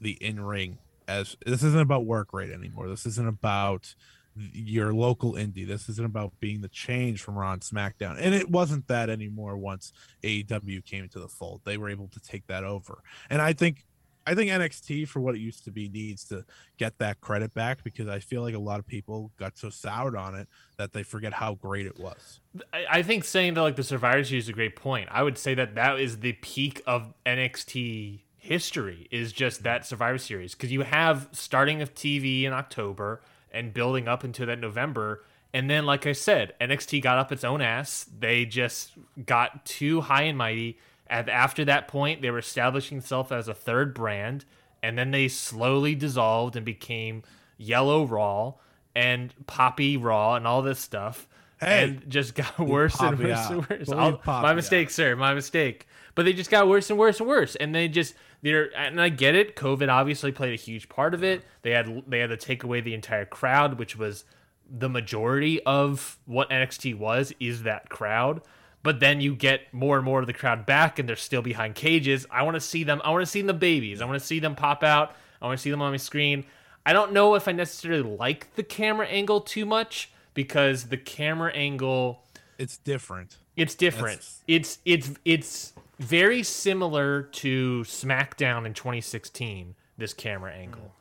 the 0.00 0.12
in 0.24 0.40
ring 0.40 0.78
as 1.06 1.36
this 1.46 1.62
isn't 1.62 1.80
about 1.80 2.04
work 2.06 2.32
rate 2.32 2.50
anymore. 2.50 2.88
This 2.88 3.06
isn't 3.06 3.28
about 3.28 3.94
your 4.34 4.94
local 4.94 5.34
indie. 5.34 5.66
This 5.66 5.88
isn't 5.90 6.04
about 6.06 6.32
being 6.40 6.62
the 6.62 6.68
change 6.68 7.22
from 7.22 7.38
Raw 7.38 7.54
SmackDown. 7.56 8.16
And 8.18 8.34
it 8.34 8.50
wasn't 8.50 8.88
that 8.88 9.10
anymore 9.10 9.56
once 9.58 9.92
AEW 10.24 10.80
came 10.84 11.04
into 11.04 11.20
the 11.20 11.28
fold. 11.28 11.60
They 11.64 11.76
were 11.76 11.90
able 11.90 12.08
to 12.08 12.20
take 12.20 12.46
that 12.46 12.64
over. 12.64 13.02
And 13.28 13.42
I 13.42 13.52
think 13.52 13.84
I 14.26 14.34
think 14.34 14.50
NXT 14.50 15.08
for 15.08 15.20
what 15.20 15.34
it 15.34 15.40
used 15.40 15.64
to 15.64 15.70
be 15.70 15.88
needs 15.88 16.24
to 16.24 16.44
get 16.78 16.98
that 16.98 17.20
credit 17.20 17.54
back 17.54 17.82
because 17.84 18.08
I 18.08 18.20
feel 18.20 18.42
like 18.42 18.54
a 18.54 18.60
lot 18.60 18.78
of 18.78 18.86
people 18.86 19.30
got 19.38 19.56
so 19.56 19.70
soured 19.70 20.16
on 20.16 20.34
it 20.34 20.48
that 20.76 20.92
they 20.92 21.02
forget 21.02 21.32
how 21.32 21.54
great 21.54 21.86
it 21.86 21.98
was. 21.98 22.40
I, 22.72 23.02
think 23.02 23.24
saying 23.24 23.54
that 23.54 23.62
like 23.62 23.76
the 23.76 23.82
Survivor 23.82 24.24
Series 24.24 24.44
is 24.44 24.48
a 24.48 24.52
great 24.52 24.76
point. 24.76 25.08
I 25.10 25.22
would 25.22 25.38
say 25.38 25.54
that 25.54 25.74
that 25.74 25.98
is 25.98 26.20
the 26.20 26.32
peak 26.34 26.82
of 26.86 27.14
NXT 27.26 28.20
history 28.36 29.06
is 29.10 29.32
just 29.32 29.62
that 29.62 29.86
Survivor 29.86 30.18
Series 30.18 30.54
because 30.54 30.72
you 30.72 30.82
have 30.82 31.28
starting 31.32 31.80
of 31.80 31.94
TV 31.94 32.42
in 32.42 32.52
October 32.52 33.22
and 33.52 33.72
building 33.72 34.08
up 34.08 34.24
into 34.24 34.44
that 34.46 34.58
November. 34.58 35.24
And 35.54 35.68
then, 35.68 35.84
like 35.84 36.06
I 36.06 36.12
said, 36.12 36.54
NXT 36.60 37.02
got 37.02 37.18
up 37.18 37.30
its 37.30 37.44
own 37.44 37.60
ass. 37.60 38.06
They 38.18 38.46
just 38.46 38.92
got 39.26 39.64
too 39.64 40.00
high 40.00 40.22
and 40.22 40.36
mighty. 40.36 40.78
And 41.12 41.28
after 41.28 41.66
that 41.66 41.88
point, 41.88 42.22
they 42.22 42.30
were 42.30 42.38
establishing 42.38 42.98
themselves 42.98 43.30
as 43.30 43.46
a 43.46 43.52
third 43.52 43.92
brand. 43.92 44.46
And 44.82 44.96
then 44.96 45.10
they 45.10 45.28
slowly 45.28 45.94
dissolved 45.94 46.56
and 46.56 46.64
became 46.64 47.22
Yellow 47.58 48.06
Raw 48.06 48.54
and 48.96 49.34
Poppy 49.46 49.98
Raw 49.98 50.36
and 50.36 50.46
all 50.46 50.62
this 50.62 50.80
stuff. 50.80 51.28
Hey, 51.60 51.84
and 51.84 52.10
just 52.10 52.34
got 52.34 52.58
worse 52.58 52.98
and 52.98 53.18
worse 53.18 53.30
out. 53.30 53.50
and 53.50 53.68
worse. 53.68 53.88
Poppy 53.88 54.20
my 54.26 54.50
out. 54.50 54.56
mistake, 54.56 54.88
sir. 54.88 55.14
My 55.14 55.34
mistake. 55.34 55.86
But 56.14 56.24
they 56.24 56.32
just 56.32 56.50
got 56.50 56.66
worse 56.66 56.88
and 56.88 56.98
worse 56.98 57.20
and 57.20 57.28
worse. 57.28 57.56
And 57.56 57.74
they 57.74 57.88
just 57.88 58.14
they're 58.40 58.74
and 58.74 59.00
I 59.00 59.10
get 59.10 59.34
it. 59.34 59.54
COVID 59.54 59.88
obviously 59.92 60.32
played 60.32 60.54
a 60.54 60.60
huge 60.60 60.88
part 60.88 61.12
of 61.12 61.22
it. 61.22 61.44
They 61.60 61.72
had 61.72 62.04
they 62.08 62.20
had 62.20 62.30
to 62.30 62.38
take 62.38 62.64
away 62.64 62.80
the 62.80 62.94
entire 62.94 63.26
crowd, 63.26 63.78
which 63.78 63.96
was 63.98 64.24
the 64.68 64.88
majority 64.88 65.62
of 65.64 66.18
what 66.24 66.48
NXT 66.48 66.96
was 66.96 67.34
is 67.38 67.64
that 67.64 67.90
crowd. 67.90 68.40
But 68.82 68.98
then 69.00 69.20
you 69.20 69.34
get 69.36 69.72
more 69.72 69.96
and 69.96 70.04
more 70.04 70.20
of 70.20 70.26
the 70.26 70.32
crowd 70.32 70.66
back, 70.66 70.98
and 70.98 71.08
they're 71.08 71.14
still 71.16 71.42
behind 71.42 71.74
cages. 71.76 72.26
I 72.30 72.42
want 72.42 72.56
to 72.56 72.60
see 72.60 72.82
them. 72.82 73.00
I 73.04 73.10
want 73.10 73.22
to 73.22 73.30
see 73.30 73.40
the 73.42 73.54
babies. 73.54 74.00
I 74.00 74.04
want 74.06 74.18
to 74.18 74.26
see 74.26 74.40
them 74.40 74.54
pop 74.56 74.82
out. 74.82 75.14
I 75.40 75.46
want 75.46 75.58
to 75.58 75.62
see 75.62 75.70
them 75.70 75.80
on 75.82 75.92
my 75.92 75.96
screen. 75.98 76.44
I 76.84 76.92
don't 76.92 77.12
know 77.12 77.34
if 77.36 77.46
I 77.46 77.52
necessarily 77.52 78.02
like 78.02 78.54
the 78.56 78.64
camera 78.64 79.06
angle 79.06 79.40
too 79.40 79.64
much 79.64 80.10
because 80.34 80.84
the 80.88 80.96
camera 80.96 81.52
angle 81.52 82.24
It's 82.58 82.76
different. 82.76 83.36
it's 83.56 83.74
different. 83.76 84.18
That's- 84.18 84.42
It's 84.48 84.78
it's 84.84 85.10
it's 85.24 85.72
very 86.00 86.42
similar 86.42 87.22
to 87.22 87.82
SmackDown 87.86 88.66
in 88.66 88.74
2016. 88.74 89.76
This 89.96 90.12
camera 90.14 90.52
angle, 90.52 90.92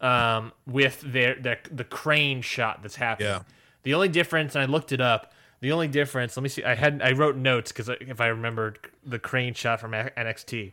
um, 0.00 0.52
with 0.66 1.00
their 1.00 1.34
the 1.34 1.58
the 1.70 1.82
crane 1.84 2.42
shot 2.42 2.82
that's 2.82 2.96
happening. 2.96 3.30
Yeah. 3.30 3.42
The 3.82 3.94
only 3.94 4.08
difference, 4.08 4.54
and 4.54 4.62
I 4.62 4.66
looked 4.66 4.92
it 4.92 5.00
up. 5.00 5.32
The 5.62 5.70
only 5.70 5.86
difference. 5.86 6.36
Let 6.36 6.42
me 6.42 6.48
see. 6.48 6.64
I 6.64 6.74
had 6.74 7.00
I 7.02 7.12
wrote 7.12 7.36
notes 7.36 7.70
because 7.70 7.88
if 7.88 8.20
I 8.20 8.26
remembered 8.26 8.80
the 9.06 9.20
crane 9.20 9.54
shot 9.54 9.80
from 9.80 9.92
NXT 9.92 10.72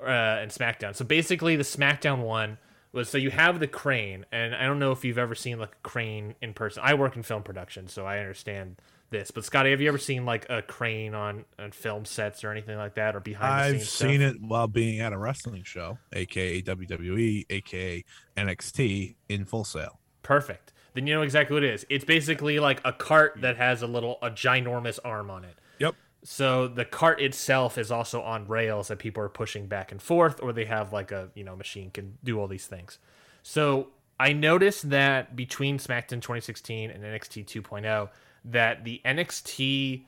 uh, 0.00 0.04
and 0.06 0.50
SmackDown. 0.50 0.94
So 0.94 1.04
basically, 1.04 1.56
the 1.56 1.64
SmackDown 1.64 2.22
one 2.22 2.56
was 2.92 3.08
so 3.08 3.18
you 3.18 3.30
have 3.30 3.58
the 3.58 3.66
crane, 3.66 4.24
and 4.30 4.54
I 4.54 4.64
don't 4.66 4.78
know 4.78 4.92
if 4.92 5.04
you've 5.04 5.18
ever 5.18 5.34
seen 5.34 5.58
like 5.58 5.72
a 5.72 5.88
crane 5.88 6.36
in 6.40 6.54
person. 6.54 6.84
I 6.86 6.94
work 6.94 7.16
in 7.16 7.24
film 7.24 7.42
production, 7.42 7.88
so 7.88 8.06
I 8.06 8.20
understand 8.20 8.76
this. 9.10 9.32
But 9.32 9.44
Scotty, 9.44 9.72
have 9.72 9.80
you 9.80 9.88
ever 9.88 9.98
seen 9.98 10.24
like 10.24 10.46
a 10.48 10.62
crane 10.62 11.14
on, 11.14 11.44
on 11.58 11.72
film 11.72 12.04
sets 12.04 12.44
or 12.44 12.52
anything 12.52 12.78
like 12.78 12.94
that, 12.94 13.16
or 13.16 13.20
behind 13.20 13.74
the 13.74 13.80
scenes? 13.80 13.82
I've 13.82 13.88
seen 13.88 14.20
stuff? 14.20 14.34
it 14.36 14.42
while 14.42 14.68
being 14.68 15.00
at 15.00 15.12
a 15.12 15.18
wrestling 15.18 15.64
show, 15.64 15.98
aka 16.12 16.62
WWE, 16.62 17.46
aka 17.50 18.04
NXT 18.36 19.16
in 19.28 19.44
Full 19.46 19.64
Sail. 19.64 19.98
Perfect. 20.22 20.72
Then 20.94 21.06
you 21.06 21.14
know 21.14 21.22
exactly 21.22 21.54
what 21.54 21.64
it 21.64 21.72
is. 21.74 21.86
It's 21.88 22.04
basically 22.04 22.58
like 22.58 22.80
a 22.84 22.92
cart 22.92 23.38
that 23.40 23.56
has 23.56 23.82
a 23.82 23.86
little 23.86 24.18
a 24.22 24.30
ginormous 24.30 24.98
arm 25.04 25.30
on 25.30 25.44
it. 25.44 25.56
Yep. 25.78 25.94
So 26.24 26.68
the 26.68 26.84
cart 26.84 27.20
itself 27.20 27.78
is 27.78 27.90
also 27.90 28.22
on 28.22 28.48
rails 28.48 28.88
that 28.88 28.98
people 28.98 29.22
are 29.22 29.28
pushing 29.28 29.66
back 29.66 29.92
and 29.92 30.02
forth, 30.02 30.40
or 30.42 30.52
they 30.52 30.64
have 30.64 30.92
like 30.92 31.12
a 31.12 31.30
you 31.34 31.44
know 31.44 31.56
machine 31.56 31.90
can 31.90 32.18
do 32.24 32.40
all 32.40 32.48
these 32.48 32.66
things. 32.66 32.98
So 33.42 33.88
I 34.20 34.32
noticed 34.32 34.90
that 34.90 35.36
between 35.36 35.78
SmackDown 35.78 36.20
2016 36.20 36.90
and 36.90 37.04
NXT 37.04 37.46
2.0, 37.46 38.08
that 38.46 38.84
the 38.84 39.00
NXT 39.04 40.04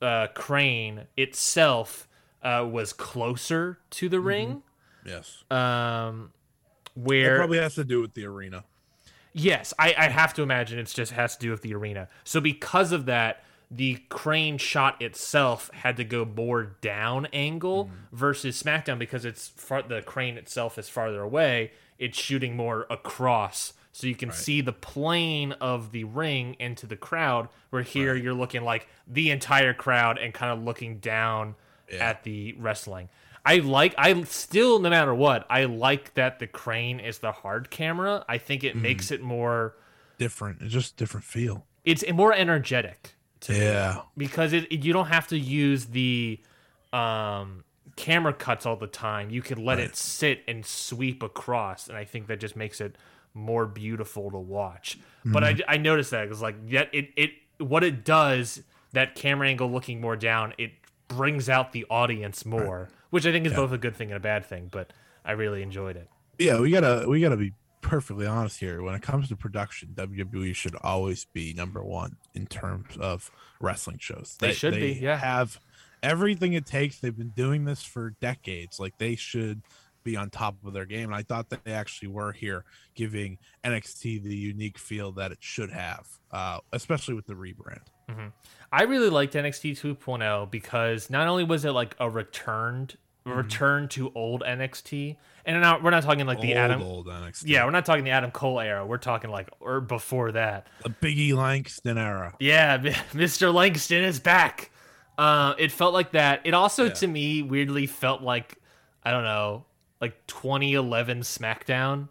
uh, 0.00 0.28
crane 0.28 1.02
itself 1.16 2.08
uh, 2.42 2.66
was 2.70 2.92
closer 2.92 3.78
to 3.90 4.08
the 4.08 4.20
ring. 4.20 4.62
Yes. 5.04 5.42
Um, 5.50 6.32
where 6.94 7.36
It 7.36 7.38
probably 7.38 7.58
has 7.58 7.74
to 7.74 7.84
do 7.84 8.00
with 8.00 8.14
the 8.14 8.24
arena. 8.24 8.64
Yes, 9.38 9.74
I, 9.78 9.94
I 9.98 10.08
have 10.08 10.32
to 10.34 10.42
imagine 10.42 10.78
it's 10.78 10.94
just 10.94 11.12
has 11.12 11.36
to 11.36 11.40
do 11.40 11.50
with 11.50 11.60
the 11.60 11.74
arena. 11.74 12.08
So 12.24 12.40
because 12.40 12.90
of 12.90 13.04
that, 13.04 13.44
the 13.70 13.96
crane 14.08 14.56
shot 14.56 15.02
itself 15.02 15.70
had 15.74 15.98
to 15.98 16.04
go 16.04 16.24
more 16.24 16.76
down 16.80 17.26
angle 17.34 17.86
mm. 17.86 17.90
versus 18.12 18.62
SmackDown 18.62 18.98
because 18.98 19.26
it's 19.26 19.48
far, 19.48 19.82
the 19.82 20.00
crane 20.00 20.38
itself 20.38 20.78
is 20.78 20.88
farther 20.88 21.20
away. 21.20 21.72
It's 21.98 22.18
shooting 22.18 22.56
more 22.56 22.86
across, 22.88 23.74
so 23.92 24.06
you 24.06 24.14
can 24.14 24.30
see 24.30 24.62
the 24.62 24.72
plane 24.72 25.52
of 25.52 25.92
the 25.92 26.04
ring 26.04 26.56
into 26.58 26.86
the 26.86 26.96
crowd. 26.96 27.48
Where 27.70 27.82
here 27.82 28.14
you're 28.14 28.34
looking 28.34 28.62
like 28.62 28.88
the 29.06 29.30
entire 29.30 29.74
crowd 29.74 30.16
and 30.18 30.32
kind 30.32 30.52
of 30.52 30.64
looking 30.64 30.98
down 30.98 31.56
Yeah. 31.90 32.08
at 32.08 32.22
the 32.24 32.54
wrestling. 32.58 33.10
I 33.48 33.58
like 33.58 33.94
I 33.96 34.20
still 34.24 34.78
no 34.80 34.90
matter 34.90 35.14
what, 35.14 35.46
I 35.48 35.64
like 35.64 36.14
that 36.14 36.40
the 36.40 36.46
crane 36.48 36.98
is 37.00 37.18
the 37.20 37.30
hard 37.32 37.70
camera. 37.70 38.24
I 38.28 38.38
think 38.38 38.64
it 38.64 38.74
makes 38.76 39.10
it 39.10 39.22
more 39.22 39.76
Different. 40.18 40.62
It's 40.62 40.72
just 40.72 40.94
a 40.94 40.96
different 40.96 41.24
feel. 41.24 41.64
it's 41.84 42.02
more 42.12 42.32
energetic 42.34 43.14
to 43.40 43.52
me 43.52 43.58
Yeah. 43.60 44.00
because 44.16 44.52
it, 44.52 44.64
it- 44.72 44.84
you 44.84 44.92
don't 44.92 45.06
have 45.08 45.28
to 45.28 45.38
use 45.38 45.86
the 45.86 46.40
um 46.92 47.62
camera 47.96 48.32
cuts 48.32 48.66
all 48.66 48.76
the 48.76 48.86
time. 48.86 49.30
You 49.30 49.40
can 49.42 49.64
let 49.64 49.78
Right. 49.78 49.86
it 49.88 49.96
sit 49.96 50.42
and 50.48 50.66
sweep 50.66 51.22
across 51.22 51.88
and 51.88 51.96
I 51.96 52.04
think 52.04 52.26
that 52.26 52.40
just 52.40 52.56
makes 52.56 52.80
it 52.80 52.96
more 53.32 53.66
beautiful 53.66 54.30
to 54.30 54.38
watch. 54.38 54.98
But 55.24 55.44
I, 55.44 55.56
I 55.68 55.76
noticed 55.76 56.10
that 56.10 56.24
because 56.24 56.42
like 56.42 56.56
yet 56.66 56.88
it 56.92 57.10
it 57.16 57.30
what 57.58 57.84
it 57.84 58.04
does 58.04 58.62
that 58.92 59.14
camera 59.14 59.48
angle 59.48 59.70
looking 59.70 60.00
more 60.00 60.16
down 60.16 60.52
it 60.58 60.72
brings 61.08 61.48
out 61.48 61.72
the 61.72 61.84
audience 61.90 62.44
more, 62.44 62.88
which 63.10 63.26
I 63.26 63.32
think 63.32 63.46
is 63.46 63.52
both 63.52 63.72
a 63.72 63.78
good 63.78 63.96
thing 63.96 64.10
and 64.10 64.16
a 64.16 64.20
bad 64.20 64.44
thing. 64.44 64.68
But 64.70 64.92
I 65.24 65.32
really 65.32 65.62
enjoyed 65.62 65.96
it. 65.96 66.08
Yeah, 66.38 66.60
we 66.60 66.70
gotta 66.70 67.06
we 67.08 67.20
gotta 67.20 67.36
be 67.36 67.52
perfectly 67.80 68.26
honest 68.26 68.60
here. 68.60 68.82
When 68.82 68.94
it 68.94 69.02
comes 69.02 69.28
to 69.28 69.36
production, 69.36 69.90
WWE 69.94 70.54
should 70.54 70.76
always 70.82 71.24
be 71.32 71.54
number 71.54 71.82
one 71.82 72.16
in 72.34 72.46
terms 72.46 72.96
of 72.98 73.30
wrestling 73.60 73.98
shows. 73.98 74.36
They 74.40 74.52
should 74.52 74.74
be, 74.74 74.98
yeah. 75.00 75.16
Have 75.16 75.60
everything 76.02 76.52
it 76.54 76.66
takes. 76.66 76.98
They've 76.98 77.16
been 77.16 77.32
doing 77.36 77.64
this 77.64 77.82
for 77.82 78.10
decades. 78.20 78.80
Like 78.80 78.98
they 78.98 79.14
should 79.16 79.62
be 80.06 80.16
on 80.16 80.30
top 80.30 80.56
of 80.64 80.72
their 80.72 80.86
game. 80.86 81.06
And 81.06 81.14
I 81.14 81.22
thought 81.22 81.50
that 81.50 81.64
they 81.64 81.72
actually 81.72 82.08
were 82.08 82.32
here, 82.32 82.64
giving 82.94 83.38
NXT 83.64 84.22
the 84.22 84.36
unique 84.36 84.78
feel 84.78 85.12
that 85.12 85.32
it 85.32 85.38
should 85.40 85.70
have, 85.70 86.06
uh, 86.30 86.58
especially 86.72 87.14
with 87.14 87.26
the 87.26 87.34
rebrand. 87.34 87.86
I 88.72 88.82
really 88.82 89.10
liked 89.10 89.34
NXT 89.34 89.72
2.0 89.80 90.50
because 90.50 91.08
not 91.10 91.28
only 91.28 91.44
was 91.44 91.64
it 91.64 91.70
like 91.72 91.94
a 92.00 92.08
returned 92.10 92.96
Mm-hmm. 93.26 93.38
return 93.38 93.88
to 93.88 94.12
old 94.14 94.44
NXT, 94.46 95.16
and 95.46 95.60
not, 95.60 95.82
we're 95.82 95.90
not 95.90 96.04
talking 96.04 96.26
like 96.26 96.40
the 96.40 96.50
old, 96.50 96.56
Adam. 96.58 96.80
old 96.82 97.06
NXT. 97.08 97.42
Yeah, 97.46 97.64
we're 97.64 97.72
not 97.72 97.84
talking 97.84 98.04
the 98.04 98.12
Adam 98.12 98.30
Cole 98.30 98.60
era. 98.60 98.86
We're 98.86 98.98
talking 98.98 99.30
like 99.30 99.48
or 99.58 99.80
before 99.80 100.30
that. 100.30 100.68
the 100.84 100.90
Biggie 100.90 101.34
Langston 101.34 101.98
era. 101.98 102.34
Yeah, 102.38 102.78
Mr. 103.12 103.52
Langston 103.52 104.04
is 104.04 104.20
back. 104.20 104.70
Uh, 105.18 105.54
it 105.58 105.72
felt 105.72 105.92
like 105.92 106.12
that. 106.12 106.42
It 106.44 106.54
also, 106.54 106.84
Yeah. 106.84 106.92
to 106.92 107.06
me, 107.08 107.42
weirdly 107.42 107.86
felt 107.88 108.22
like 108.22 108.58
I 109.02 109.10
don't 109.10 109.24
know, 109.24 109.64
like 110.00 110.24
2011 110.28 111.22
SmackDown, 111.22 112.06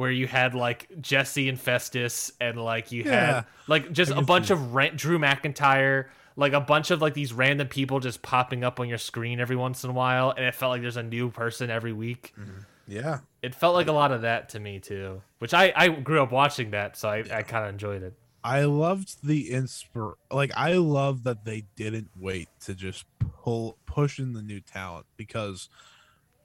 where 0.00 0.10
you 0.10 0.26
had 0.26 0.54
like 0.54 0.88
Jesse 1.02 1.46
and 1.50 1.60
Festus, 1.60 2.32
and 2.40 2.56
like 2.56 2.90
you 2.90 3.02
Yeah. 3.04 3.26
had 3.34 3.44
like 3.66 3.92
just 3.92 4.10
a 4.10 4.22
bunch 4.22 4.48
of 4.48 4.74
ran- 4.74 4.96
Drew 4.96 5.18
McIntyre, 5.18 6.06
like 6.36 6.54
a 6.54 6.60
bunch 6.60 6.90
of 6.90 7.02
like 7.02 7.12
these 7.12 7.34
random 7.34 7.68
people 7.68 8.00
just 8.00 8.22
popping 8.22 8.64
up 8.64 8.80
on 8.80 8.88
your 8.88 8.96
screen 8.96 9.40
every 9.40 9.56
once 9.56 9.84
in 9.84 9.90
a 9.90 9.92
while, 9.92 10.30
and 10.30 10.46
it 10.46 10.54
felt 10.54 10.70
like 10.70 10.80
there's 10.80 10.96
a 10.96 11.02
new 11.02 11.30
person 11.30 11.68
every 11.68 11.92
week. 11.92 12.32
Mm-hmm. 12.40 12.60
Yeah. 12.88 13.18
It 13.42 13.54
felt 13.54 13.74
like 13.74 13.88
a 13.88 13.92
lot 13.92 14.10
of 14.10 14.22
that 14.22 14.48
to 14.50 14.58
me 14.58 14.78
too, 14.80 15.20
which 15.38 15.52
I 15.52 15.70
I 15.76 15.88
grew 15.88 16.22
up 16.22 16.32
watching 16.32 16.70
that, 16.70 16.96
so 16.96 17.10
I, 17.10 17.18
I 17.30 17.42
kind 17.42 17.64
of 17.64 17.70
enjoyed 17.70 18.02
it. 18.02 18.14
I 18.42 18.62
loved 18.64 19.18
the 19.22 19.50
inspir 19.50 20.14
like 20.30 20.50
I 20.56 20.72
love 20.72 21.24
that 21.24 21.44
they 21.44 21.64
didn't 21.76 22.08
wait 22.18 22.48
to 22.64 22.74
just 22.74 23.04
pull 23.44 23.76
push 23.84 24.18
in 24.18 24.32
the 24.32 24.40
new 24.40 24.60
talent 24.60 25.04
because 25.18 25.68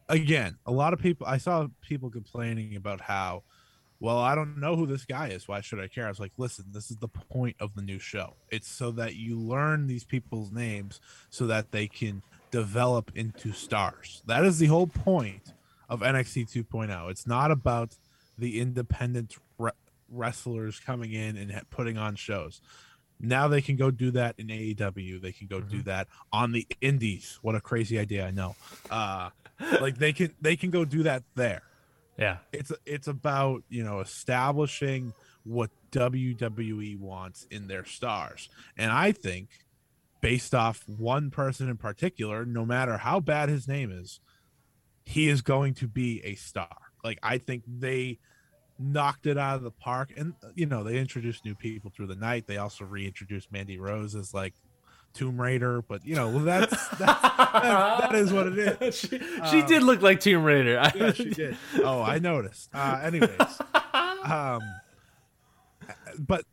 again, 0.10 0.58
a 0.66 0.72
lot 0.72 0.94
of 0.94 1.00
people 1.00 1.28
I 1.28 1.38
saw 1.38 1.68
people 1.82 2.10
complaining 2.10 2.76
about 2.76 3.02
how 3.02 3.44
well, 4.00 4.20
I 4.20 4.36
don't 4.36 4.60
know 4.60 4.76
who 4.76 4.86
this 4.86 5.06
guy 5.06 5.30
is. 5.30 5.48
Why 5.48 5.62
should 5.62 5.80
I 5.80 5.88
care? 5.88 6.06
I 6.06 6.10
was 6.10 6.20
like, 6.20 6.34
listen, 6.38 6.66
this 6.72 6.92
is 6.92 6.98
the 6.98 7.08
point 7.08 7.56
of 7.60 7.76
the 7.76 7.82
new 7.82 7.98
show. 7.98 8.36
It's 8.52 8.68
so 8.68 8.92
that 8.92 9.16
you 9.16 9.40
learn 9.40 9.88
these 9.88 10.04
people's 10.04 10.52
names 10.52 11.00
so 11.30 11.48
that 11.48 11.72
they 11.72 11.88
can 11.88 12.22
develop 12.52 13.12
into 13.16 13.54
stars. 13.54 14.22
That 14.28 14.44
is 14.44 14.60
the 14.60 14.66
whole 14.66 14.88
point 14.88 15.54
of 15.90 16.02
NXT 16.02 16.52
2.0. 16.52 17.10
It's 17.10 17.26
not 17.26 17.52
about 17.52 17.96
the 18.38 18.60
independent 18.60 19.38
re- 19.58 19.72
wrestlers 20.10 20.80
coming 20.80 21.14
in 21.14 21.38
and 21.38 21.54
ha- 21.54 21.62
putting 21.70 21.98
on 21.98 22.16
shows. 22.16 22.62
Now 23.20 23.48
they 23.48 23.62
can 23.62 23.78
go 23.78 23.92
do 23.92 24.12
that 24.12 24.36
in 24.38 24.48
AEW. 24.48 25.22
They 25.22 25.32
can 25.32 25.48
go 25.48 25.62
do 25.62 25.82
that 25.84 26.10
on 26.34 26.52
the 26.52 26.68
indies. 26.82 27.40
What 27.42 27.56
a 27.56 27.62
crazy 27.62 27.98
idea, 27.98 28.28
I 28.28 28.32
know. 28.32 28.58
Uh 28.92 29.30
like 29.82 29.98
they 29.98 30.14
can 30.14 30.34
they 30.42 30.56
can 30.56 30.70
go 30.70 30.84
do 30.86 31.04
that 31.04 31.24
there 31.36 31.64
Yeah. 32.18 32.38
it's 32.52 32.72
it's 32.86 33.08
about 33.08 33.64
you 33.70 33.84
know 33.84 34.00
establishing 34.00 35.14
what 35.44 35.70
WWE 35.92 37.00
wants 37.00 37.46
in 37.52 37.68
their 37.68 37.86
stars, 37.86 38.50
and 38.78 38.92
I 38.92 39.12
think 39.12 39.50
based 40.22 40.56
off 40.56 40.84
one 40.88 41.30
person 41.30 41.70
in 41.70 41.78
particular, 41.78 42.46
no 42.46 42.66
matter 42.66 42.98
how 42.98 43.20
bad 43.20 43.48
his 43.50 43.68
name 43.68 43.92
is, 43.92 44.20
he 45.04 45.30
is 45.30 45.42
going 45.44 45.76
to 45.76 45.88
be 45.88 46.22
a 46.24 46.34
star. 46.36 46.76
Like 47.04 47.20
I 47.22 47.38
think 47.38 47.64
they 47.68 48.18
knocked 48.80 49.28
it 49.28 49.38
out 49.38 49.58
of 49.58 49.62
the 49.64 49.72
park, 49.72 50.12
and 50.18 50.34
you 50.56 50.66
know 50.66 50.84
they 50.84 50.98
introduced 50.98 51.46
new 51.46 51.54
people 51.56 51.92
through 51.96 52.08
the 52.08 52.16
night. 52.16 52.48
They 52.48 52.58
also 52.58 52.84
reintroduced 52.86 53.52
Mandy 53.52 53.78
Rose 53.78 54.16
as 54.16 54.34
like 54.34 54.56
Tomb 55.16 55.40
Raider, 55.40 55.82
but 55.82 56.06
you 56.06 56.16
know 56.16 56.44
that's, 56.44 56.88
that's 56.90 57.00
that, 57.00 58.14
is 58.14 58.32
what 58.32 58.48
it 58.48 58.82
is. 58.82 58.96
she, 59.00 59.20
she 59.50 59.62
did 59.64 59.82
look 59.82 60.02
like 60.02 60.20
Tomb 60.20 60.44
Raider. 60.44 60.74
Yeah, 60.96 61.14
she 61.14 61.30
did. 61.30 61.58
Oh, 61.84 62.02
I 62.02 62.20
noticed. 62.20 62.70
Uh, 62.74 63.00
anyways, 63.02 63.32
um, 64.24 64.62
but 66.20 66.44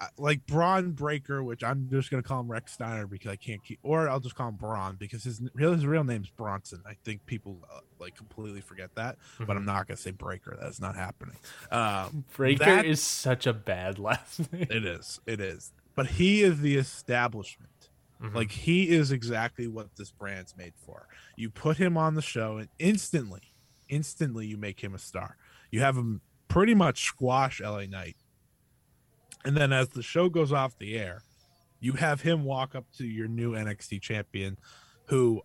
uh, 0.00 0.06
like 0.18 0.46
Bron 0.46 0.92
Breakker, 0.92 1.42
which 1.42 1.64
I'm 1.64 1.88
just 1.90 2.10
gonna 2.10 2.22
call 2.22 2.40
him 2.40 2.48
Rechsteiner 2.48 3.08
because 3.08 3.30
I 3.30 3.36
can't 3.36 3.64
keep, 3.64 3.78
or 3.82 4.08
I'll 4.08 4.20
just 4.20 4.34
call 4.34 4.48
him 4.48 4.56
Bron 4.56 4.96
because 4.96 5.24
his 5.24 5.40
real 5.54 5.72
his 5.72 5.86
real 5.86 6.04
name's 6.04 6.28
Bronson. 6.28 6.82
I 6.86 6.94
think 7.04 7.24
people 7.24 7.60
uh, 7.74 7.80
like 7.98 8.14
completely 8.14 8.60
forget 8.60 8.94
that, 8.96 9.16
but 9.38 9.56
I'm 9.56 9.64
not 9.64 9.88
gonna 9.88 9.96
say 9.96 10.10
Breakker. 10.10 10.58
That's 10.60 10.80
not 10.80 10.96
happening. 10.96 11.36
Um, 11.70 12.24
Breakker 12.36 12.64
that- 12.64 12.84
is 12.84 13.02
such 13.02 13.46
a 13.46 13.52
bad 13.52 13.98
last 13.98 14.52
name. 14.52 14.66
it 14.70 14.84
is. 14.84 15.20
It 15.26 15.40
is. 15.40 15.72
But 15.94 16.06
he 16.06 16.42
is 16.42 16.60
the 16.60 16.76
establishment. 16.76 17.71
Like 18.34 18.52
he 18.52 18.88
is 18.88 19.10
exactly 19.10 19.66
what 19.66 19.88
this 19.96 20.12
brand's 20.12 20.56
made 20.56 20.74
for. 20.86 21.08
You 21.36 21.50
put 21.50 21.76
him 21.76 21.96
on 21.96 22.14
the 22.14 22.22
show 22.22 22.58
and 22.58 22.68
instantly, 22.78 23.54
instantly 23.88 24.46
you 24.46 24.56
make 24.56 24.82
him 24.82 24.94
a 24.94 24.98
star. 24.98 25.36
You 25.70 25.80
have 25.80 25.96
him 25.96 26.20
pretty 26.48 26.74
much 26.74 27.04
squash 27.04 27.60
LA 27.60 27.86
Knight. 27.86 28.16
And 29.44 29.56
then 29.56 29.72
as 29.72 29.88
the 29.88 30.02
show 30.02 30.28
goes 30.28 30.52
off 30.52 30.78
the 30.78 30.96
air, 30.96 31.22
you 31.80 31.94
have 31.94 32.20
him 32.20 32.44
walk 32.44 32.76
up 32.76 32.84
to 32.98 33.04
your 33.04 33.26
new 33.26 33.52
NXT 33.52 34.00
champion 34.00 34.56
who 35.06 35.42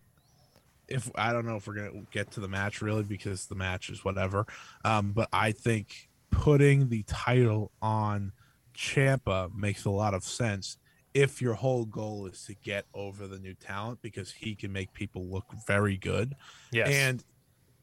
if 0.88 1.12
I 1.16 1.34
don't 1.34 1.46
know 1.46 1.56
if 1.56 1.68
we're 1.68 1.76
gonna 1.76 2.04
get 2.12 2.32
to 2.32 2.40
the 2.40 2.48
match 2.48 2.82
really 2.82 3.04
because 3.04 3.48
the 3.48 3.56
match 3.56 3.90
is 3.90 4.06
whatever. 4.06 4.46
Um, 4.86 5.12
but 5.14 5.30
I 5.34 5.52
think 5.52 6.10
putting 6.30 6.90
the 6.90 7.04
title 7.04 7.72
on 7.82 8.32
Ciampa 8.76 9.54
makes 9.56 9.86
a 9.86 9.90
lot 9.90 10.14
of 10.14 10.24
sense 10.24 10.78
if 11.18 11.42
your 11.42 11.56
whole 11.56 11.84
goal 11.84 12.28
is 12.28 12.44
to 12.44 12.54
get 12.54 12.86
over 12.94 13.26
the 13.26 13.40
new 13.40 13.56
talent 13.56 14.00
because 14.04 14.32
he 14.32 14.54
can 14.54 14.72
make 14.72 14.94
people 14.94 15.26
look 15.26 15.46
very 15.66 15.98
good. 15.98 16.36
Yes. 16.72 16.90
And 16.90 17.24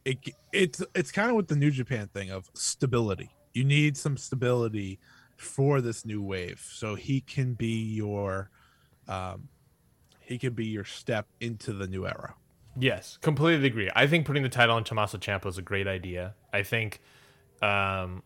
it 0.05 0.19
it's 0.53 0.81
it's 0.95 1.11
kind 1.11 1.31
of 1.31 1.37
with 1.37 1.49
the 1.49 1.57
New 1.57 1.73
Japan 1.73 2.07
thing 2.15 2.31
of 2.31 2.49
stability. 2.55 3.31
You 3.53 3.65
need 3.65 3.97
some 3.97 4.17
stability 4.17 5.01
for 5.37 5.81
this 5.81 6.07
new 6.07 6.23
wave, 6.23 6.65
so 6.73 6.95
he 6.95 7.21
can 7.23 7.55
be 7.55 7.83
your 7.95 8.51
um 9.09 9.49
he 10.21 10.39
can 10.39 10.53
be 10.53 10.67
your 10.67 10.85
step 10.85 11.27
into 11.41 11.73
the 11.73 11.89
new 11.89 12.07
era. 12.07 12.37
Yes, 12.79 13.19
completely 13.21 13.67
agree. 13.67 13.91
I 13.97 14.07
think 14.07 14.27
putting 14.27 14.45
the 14.45 14.49
title 14.49 14.77
on 14.77 14.85
Tommaso 14.85 15.19
Ciampa 15.19 15.47
is 15.47 15.59
a 15.59 15.63
great 15.63 15.89
idea. 15.89 16.35
I 16.53 16.63
think, 16.63 17.01
um, 17.63 18.23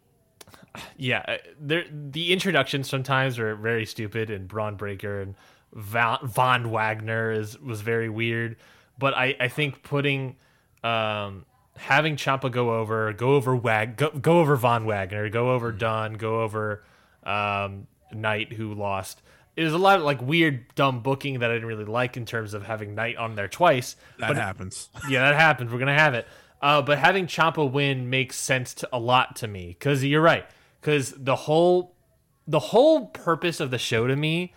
yeah, 0.96 1.22
uh, 1.26 1.36
the 1.60 2.32
introductions 2.32 2.88
sometimes 2.88 3.38
are 3.38 3.54
very 3.56 3.86
stupid, 3.86 4.30
and 4.30 4.48
Bron 4.48 4.76
Breakker 4.76 5.20
and 5.20 5.34
Va- 5.72 6.20
Von 6.22 6.70
Wagner 6.70 7.30
is 7.32 7.58
was 7.58 7.80
very 7.80 8.08
weird. 8.08 8.56
But 8.98 9.14
I 9.14 9.36
I 9.40 9.48
think 9.48 9.82
putting 9.82 10.36
um 10.82 11.44
having 11.76 12.16
Ciampa 12.16 12.50
go 12.50 12.74
over 12.74 13.12
go 13.12 13.34
over 13.34 13.54
Wag 13.54 13.96
go, 13.96 14.10
go 14.10 14.40
over 14.40 14.56
Von 14.56 14.84
Wagner 14.84 15.28
go 15.28 15.50
over 15.50 15.72
Dunne 15.72 16.14
go 16.14 16.42
over 16.42 16.84
um 17.24 17.86
Knight 18.12 18.52
who 18.52 18.74
lost. 18.74 19.22
It 19.56 19.64
was 19.64 19.72
a 19.72 19.78
lot 19.78 19.98
of 19.98 20.04
like 20.04 20.22
weird 20.22 20.72
dumb 20.76 21.00
booking 21.00 21.40
that 21.40 21.50
I 21.50 21.54
didn't 21.54 21.68
really 21.68 21.84
like 21.84 22.16
in 22.16 22.24
terms 22.24 22.54
of 22.54 22.62
having 22.62 22.94
Knight 22.94 23.16
on 23.16 23.34
there 23.34 23.48
twice. 23.48 23.96
That 24.18 24.28
but 24.28 24.36
happens. 24.36 24.88
yeah, 25.08 25.30
that 25.30 25.34
happens. 25.34 25.72
We're 25.72 25.80
gonna 25.80 25.98
have 25.98 26.14
it. 26.14 26.26
Uh, 26.60 26.82
but 26.82 26.98
having 26.98 27.26
Ciampa 27.26 27.70
win 27.70 28.10
makes 28.10 28.36
sense 28.36 28.74
to, 28.74 28.88
a 28.92 28.98
lot 28.98 29.36
to 29.36 29.48
me 29.48 29.68
because 29.78 30.04
you're 30.04 30.22
right. 30.22 30.44
Because 30.80 31.12
the 31.16 31.36
whole 31.36 31.94
the 32.46 32.58
whole 32.58 33.06
purpose 33.06 33.60
of 33.60 33.70
the 33.70 33.78
show 33.78 34.06
to 34.06 34.16
me 34.16 34.54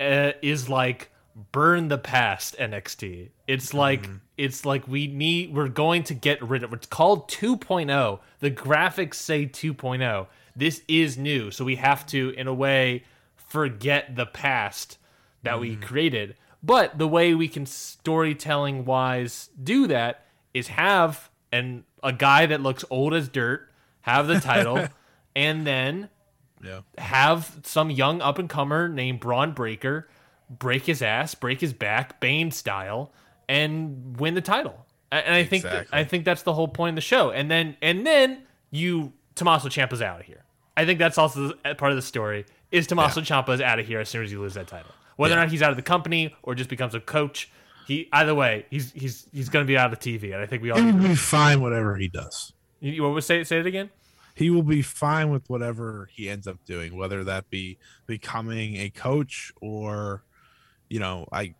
uh, 0.00 0.32
is 0.42 0.68
like 0.68 1.10
burn 1.52 1.88
the 1.88 1.98
past 1.98 2.56
NXT. 2.58 3.28
It's 3.46 3.74
like 3.74 4.08
it's 4.36 4.64
like 4.64 4.88
we 4.88 5.06
need 5.06 5.54
we're 5.54 5.68
going 5.68 6.02
to 6.04 6.14
get 6.14 6.42
rid 6.42 6.62
of 6.62 6.72
it's 6.72 6.86
called 6.86 7.28
2.0. 7.28 8.18
The 8.40 8.50
graphics 8.50 9.14
say 9.14 9.46
2.0. 9.46 10.26
This 10.54 10.82
is 10.88 11.18
new, 11.18 11.50
so 11.50 11.64
we 11.64 11.76
have 11.76 12.06
to 12.06 12.30
in 12.30 12.46
a 12.46 12.54
way 12.54 13.04
forget 13.36 14.16
the 14.16 14.26
past 14.26 14.98
that 15.42 15.60
we 15.60 15.76
created. 15.76 16.34
But 16.62 16.98
the 16.98 17.06
way 17.06 17.34
we 17.34 17.48
can 17.48 17.66
storytelling 17.66 18.84
wise 18.84 19.50
do 19.62 19.86
that 19.86 20.24
is 20.54 20.68
have 20.68 21.30
an 21.52 21.84
a 22.02 22.12
guy 22.12 22.46
that 22.46 22.62
looks 22.62 22.84
old 22.90 23.14
as 23.14 23.28
dirt 23.28 23.70
have 24.00 24.26
the 24.26 24.40
title 24.40 24.88
and 25.36 25.64
then 25.64 26.08
Yeah. 26.64 26.80
have 26.98 27.60
some 27.62 27.90
young 27.90 28.20
up 28.20 28.38
and 28.40 28.48
comer 28.50 28.88
named 28.88 29.20
Bron 29.20 29.52
Breakker 29.52 30.08
break 30.50 30.84
his 30.86 31.02
ass, 31.02 31.34
break 31.34 31.60
his 31.60 31.72
back, 31.72 32.18
Bane 32.20 32.50
style, 32.50 33.12
and 33.48 34.16
win 34.18 34.34
the 34.34 34.40
title. 34.40 34.86
And 35.12 35.34
I 35.34 35.44
think 35.44 35.64
Exactly. 35.64 35.98
I 35.98 36.04
think 36.04 36.24
that's 36.24 36.42
the 36.42 36.52
whole 36.52 36.68
point 36.68 36.90
of 36.90 36.94
the 36.96 37.00
show. 37.00 37.30
And 37.30 37.48
then 37.50 37.76
and 37.80 38.04
then 38.06 38.42
you 38.70 39.12
Tommaso 39.36 39.68
Ciampa's 39.68 40.02
out 40.02 40.20
of 40.20 40.26
here. 40.26 40.42
I 40.76 40.84
think 40.84 40.98
that's 40.98 41.18
also 41.18 41.52
part 41.78 41.92
of 41.92 41.96
the 41.96 42.02
story. 42.02 42.44
Is 42.72 42.86
Tommaso 42.86 43.20
Ciampa 43.20 43.50
is 43.50 43.60
out 43.60 43.78
of 43.78 43.86
here 43.86 44.00
as 44.00 44.08
soon 44.08 44.24
as 44.24 44.32
you 44.32 44.40
lose 44.40 44.54
that 44.54 44.66
title. 44.66 44.90
Whether 45.16 45.34
or 45.34 45.38
not 45.38 45.50
he's 45.50 45.62
out 45.62 45.70
of 45.70 45.76
the 45.76 45.82
company 45.82 46.34
or 46.42 46.54
just 46.54 46.68
becomes 46.68 46.94
a 46.94 47.00
coach, 47.00 47.50
he 47.86 48.08
either 48.12 48.34
way 48.34 48.66
he's 48.70 48.92
he's 48.92 49.26
he's 49.32 49.48
going 49.48 49.64
to 49.64 49.66
be 49.66 49.76
out 49.78 49.92
of 49.92 49.98
TV. 50.00 50.32
And 50.32 50.42
I 50.42 50.46
think 50.46 50.62
we 50.62 50.70
all. 50.70 50.82
Will 50.82 50.92
be 50.92 51.14
fine 51.14 51.60
whatever 51.60 51.96
he 51.96 52.08
does. 52.08 52.52
you, 52.80 52.92
you- 52.92 53.02
what 53.02 53.12
was 53.12 53.24
say 53.26 53.44
say 53.44 53.58
it 53.60 53.66
again? 53.66 53.90
He 54.36 54.50
will 54.50 54.62
be 54.62 54.82
fine 54.82 55.30
with 55.30 55.48
whatever 55.50 56.08
he 56.12 56.28
ends 56.28 56.46
up 56.46 56.58
doing, 56.66 56.94
whether 56.96 57.24
that 57.24 57.50
be 57.50 57.78
becoming 58.06 58.76
a 58.76 58.90
coach 58.90 59.50
or, 59.62 60.22
you 60.90 61.00
know, 61.00 61.26
I, 61.32 61.54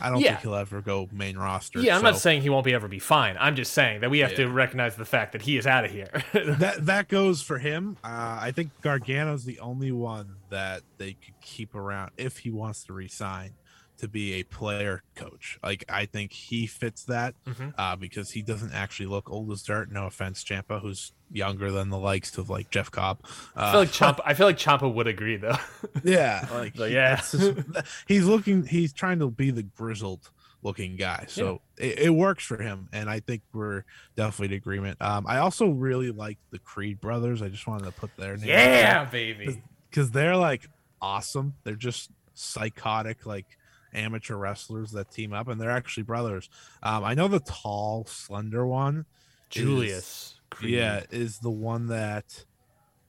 I 0.00 0.10
don't 0.10 0.20
Yeah. 0.20 0.30
think 0.32 0.40
he'll 0.40 0.54
ever 0.56 0.80
go 0.82 1.08
main 1.12 1.38
roster. 1.38 1.78
Yeah, 1.80 1.96
I'm 1.96 2.02
not 2.02 2.18
saying 2.18 2.42
he 2.42 2.48
won't 2.50 2.64
be 2.64 2.74
ever 2.74 2.88
be 2.88 2.98
fine. 2.98 3.36
I'm 3.38 3.54
just 3.56 3.72
saying 3.72 4.00
that 4.00 4.10
we 4.10 4.18
have 4.18 4.34
to 4.34 4.46
recognize 4.48 4.96
the 4.96 5.04
fact 5.04 5.32
that 5.32 5.42
he 5.42 5.56
is 5.56 5.66
out 5.66 5.84
of 5.84 5.90
here. 5.92 6.10
that 6.34 6.86
that 6.86 7.08
goes 7.08 7.40
for 7.40 7.58
him. 7.58 7.96
Uh, 8.04 8.38
I 8.40 8.50
think 8.52 8.70
Gargano's 8.82 9.44
the 9.44 9.60
only 9.60 9.92
one 9.92 10.36
that 10.50 10.82
they 10.98 11.12
could 11.14 11.34
keep 11.40 11.74
around 11.74 12.10
if 12.16 12.38
he 12.38 12.50
wants 12.50 12.84
to 12.84 12.92
resign 12.92 13.54
to 14.02 14.08
be 14.08 14.34
a 14.34 14.42
player 14.42 15.02
coach. 15.14 15.58
Like 15.62 15.84
I 15.88 16.04
think 16.06 16.32
he 16.32 16.66
fits 16.66 17.04
that 17.04 17.34
Mhm. 17.46 17.72
uh, 17.78 17.96
because 17.96 18.32
he 18.32 18.42
doesn't 18.42 18.72
actually 18.72 19.06
look 19.06 19.30
old 19.30 19.50
as 19.50 19.62
dirt. 19.62 19.90
No 19.90 20.06
offense, 20.06 20.44
Ciampa, 20.44 20.82
who's 20.82 21.12
younger 21.30 21.70
than 21.72 21.88
the 21.88 21.96
likes 21.98 22.36
of 22.36 22.50
like 22.50 22.70
Jeff 22.70 22.90
Cobb. 22.90 23.20
Uh, 23.56 23.60
I 23.64 23.70
feel 23.70 23.80
like 23.80 23.88
Ciampa. 23.90 24.20
I 24.26 24.34
feel 24.34 24.46
like 24.46 24.58
Ciampa 24.58 24.92
would 24.92 25.06
agree 25.06 25.36
though. 25.38 25.56
yeah, 26.04 26.46
like 26.52 26.76
he- 26.76 26.88
yeah. 26.88 27.16
just- 27.16 27.54
he's 28.06 28.26
looking. 28.26 28.66
He's 28.66 28.92
trying 28.92 29.18
to 29.20 29.30
be 29.30 29.50
the 29.50 29.62
grizzled 29.62 30.30
looking 30.64 30.94
guy, 30.94 31.24
so 31.28 31.60
it, 31.76 31.98
it 31.98 32.10
works 32.10 32.44
for 32.44 32.62
him, 32.62 32.88
and 32.92 33.10
I 33.10 33.18
think 33.18 33.42
we're 33.52 33.82
definitely 34.14 34.54
in 34.54 34.60
agreement. 34.60 34.96
Um, 35.02 35.26
I 35.26 35.38
also 35.38 35.68
really 35.70 36.12
like 36.12 36.38
the 36.50 36.60
Creed 36.60 37.00
brothers. 37.00 37.42
I 37.42 37.48
just 37.48 37.66
wanted 37.66 37.86
to 37.86 37.92
put 37.92 38.16
their 38.16 38.36
name. 38.36 38.48
yeah, 38.48 39.04
baby. 39.04 39.60
because 39.90 40.10
they're 40.12 40.36
like 40.36 40.68
awesome. 41.00 41.54
They're 41.64 41.74
just 41.74 42.10
psychotic, 42.34 43.26
like 43.26 43.46
amateur 43.94 44.36
wrestlers 44.36 44.92
that 44.92 45.10
team 45.10 45.32
up, 45.32 45.48
and 45.48 45.60
they're 45.60 45.70
actually 45.70 46.04
brothers. 46.04 46.48
Um, 46.82 47.04
I 47.04 47.14
know 47.14 47.28
the 47.28 47.40
tall, 47.40 48.04
slender 48.06 48.66
one, 48.66 48.98
is- 49.00 49.04
Julius. 49.50 50.34
Creed. 50.50 50.74
yeah, 50.74 51.02
is 51.10 51.38
the 51.38 51.50
one 51.50 51.86
that 51.86 52.44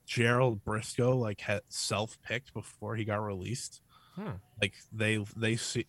Gerald 0.05 0.63
Brisco 0.63 1.13
like 1.19 1.41
had 1.41 1.61
self 1.67 2.17
picked 2.21 2.53
before 2.53 2.95
he 2.95 3.03
got 3.03 3.17
released. 3.17 3.81
Like 4.61 4.73
they 4.93 5.25
they 5.35 5.55
see. 5.57 5.85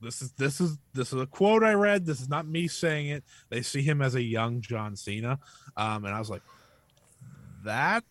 This 0.00 0.22
is 0.22 0.30
this 0.32 0.60
is 0.60 0.78
this 0.92 1.12
is 1.12 1.20
a 1.20 1.26
quote 1.26 1.64
I 1.64 1.72
read. 1.72 2.06
This 2.06 2.20
is 2.20 2.28
not 2.28 2.46
me 2.46 2.68
saying 2.68 3.08
it. 3.08 3.24
They 3.48 3.62
see 3.62 3.82
him 3.82 4.00
as 4.02 4.14
a 4.14 4.22
young 4.22 4.60
John 4.60 4.94
Cena, 4.94 5.40
um, 5.76 6.04
and 6.04 6.14
I 6.14 6.20
was 6.20 6.30
like, 6.30 6.42
that. 7.64 8.04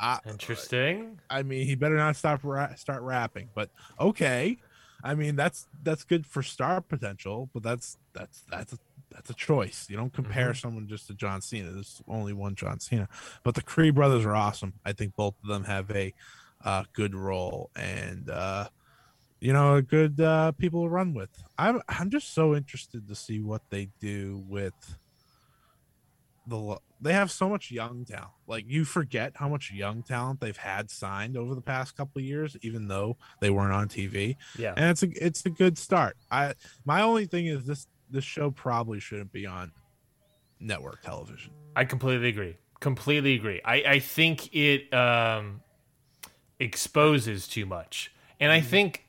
I, 0.00 0.18
Interesting. 0.28 1.20
I 1.30 1.42
mean, 1.42 1.66
he 1.66 1.74
better 1.74 1.96
not 1.96 2.16
stop 2.16 2.40
ra- 2.42 2.74
start 2.74 3.02
rapping. 3.02 3.48
But 3.54 3.70
okay, 4.00 4.58
I 5.06 5.14
mean 5.14 5.36
that's 5.36 5.68
that's 5.84 6.02
good 6.02 6.26
for 6.26 6.42
star 6.42 6.80
potential, 6.80 7.48
but 7.54 7.62
that's 7.62 7.96
that's 8.12 8.42
that's 8.50 8.72
a, 8.72 8.78
that's 9.12 9.30
a 9.30 9.34
choice. 9.34 9.86
You 9.88 9.96
don't 9.96 10.12
compare 10.12 10.52
someone 10.52 10.88
just 10.88 11.06
to 11.06 11.14
John 11.14 11.40
Cena. 11.40 11.70
There's 11.70 12.02
only 12.08 12.32
one 12.32 12.56
John 12.56 12.80
Cena, 12.80 13.08
but 13.44 13.54
the 13.54 13.62
Creed 13.62 13.94
brothers 13.94 14.26
are 14.26 14.34
awesome. 14.34 14.72
I 14.84 14.92
think 14.92 15.14
both 15.14 15.34
of 15.44 15.48
them 15.48 15.62
have 15.62 15.92
a 15.92 16.12
uh, 16.64 16.82
good 16.92 17.14
role 17.14 17.70
and 17.76 18.28
uh, 18.28 18.68
you 19.40 19.52
know 19.52 19.76
a 19.76 19.82
good 19.82 20.20
uh, 20.20 20.50
people 20.52 20.82
to 20.82 20.88
run 20.88 21.14
with. 21.14 21.30
I'm 21.56 21.80
I'm 21.88 22.10
just 22.10 22.34
so 22.34 22.56
interested 22.56 23.06
to 23.06 23.14
see 23.14 23.40
what 23.40 23.62
they 23.70 23.90
do 24.00 24.42
with 24.48 24.96
the 26.48 26.78
they 27.00 27.12
have 27.12 27.30
so 27.30 27.48
much 27.48 27.70
young 27.70 28.04
talent. 28.04 28.30
Like 28.46 28.64
you 28.66 28.84
forget 28.84 29.32
how 29.36 29.48
much 29.48 29.72
young 29.72 30.02
talent 30.02 30.40
they've 30.40 30.56
had 30.56 30.90
signed 30.90 31.36
over 31.36 31.54
the 31.54 31.60
past 31.60 31.96
couple 31.96 32.20
of 32.20 32.24
years, 32.24 32.56
even 32.62 32.88
though 32.88 33.16
they 33.40 33.50
weren't 33.50 33.72
on 33.72 33.88
TV. 33.88 34.36
Yeah. 34.58 34.74
And 34.76 34.86
it's 34.86 35.02
a 35.02 35.08
it's 35.24 35.44
a 35.46 35.50
good 35.50 35.78
start. 35.78 36.16
I 36.30 36.54
my 36.84 37.02
only 37.02 37.26
thing 37.26 37.46
is 37.46 37.66
this 37.66 37.86
this 38.10 38.24
show 38.24 38.50
probably 38.50 39.00
shouldn't 39.00 39.32
be 39.32 39.46
on 39.46 39.72
network 40.60 41.02
television. 41.02 41.52
I 41.74 41.84
completely 41.84 42.28
agree. 42.28 42.56
Completely 42.80 43.34
agree. 43.34 43.60
I, 43.64 43.74
I 43.74 43.98
think 44.00 44.54
it 44.54 44.92
um, 44.92 45.60
exposes 46.58 47.48
too 47.48 47.66
much. 47.66 48.12
And 48.38 48.52
I 48.52 48.60
think 48.60 49.06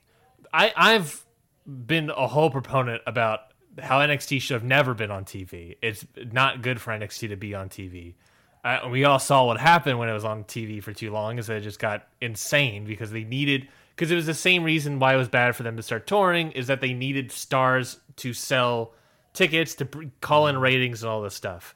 I, 0.53 0.73
I've 0.75 1.25
been 1.65 2.09
a 2.09 2.27
whole 2.27 2.49
proponent 2.49 3.01
about 3.05 3.39
how 3.81 3.99
NXT 3.99 4.41
should 4.41 4.55
have 4.55 4.63
never 4.63 4.93
been 4.93 5.11
on 5.11 5.25
TV. 5.25 5.77
It's 5.81 6.05
not 6.31 6.61
good 6.61 6.81
for 6.81 6.91
NXT 6.91 7.29
to 7.29 7.35
be 7.35 7.53
on 7.53 7.69
TV. 7.69 8.15
Uh, 8.63 8.89
we 8.89 9.05
all 9.05 9.19
saw 9.19 9.45
what 9.45 9.59
happened 9.59 9.99
when 9.99 10.09
it 10.09 10.13
was 10.13 10.25
on 10.25 10.43
TV 10.43 10.81
for 10.81 10.93
too 10.93 11.11
long, 11.11 11.39
is 11.39 11.47
that 11.47 11.57
it 11.57 11.61
just 11.61 11.79
got 11.79 12.07
insane 12.19 12.85
because 12.85 13.11
they 13.11 13.23
needed 13.23 13.67
because 13.97 14.11
it 14.11 14.15
was 14.15 14.27
the 14.27 14.33
same 14.33 14.63
reason 14.63 14.99
why 14.99 15.15
it 15.15 15.17
was 15.17 15.27
bad 15.27 15.55
for 15.55 15.63
them 15.63 15.75
to 15.75 15.81
start 15.81 16.05
touring 16.05 16.51
is 16.51 16.67
that 16.67 16.81
they 16.81 16.93
needed 16.93 17.31
stars 17.31 17.97
to 18.15 18.31
sell 18.31 18.93
tickets 19.33 19.73
to 19.73 19.87
call 20.21 20.45
in 20.45 20.57
ratings 20.57 21.01
and 21.01 21.09
all 21.09 21.21
this 21.21 21.33
stuff. 21.33 21.75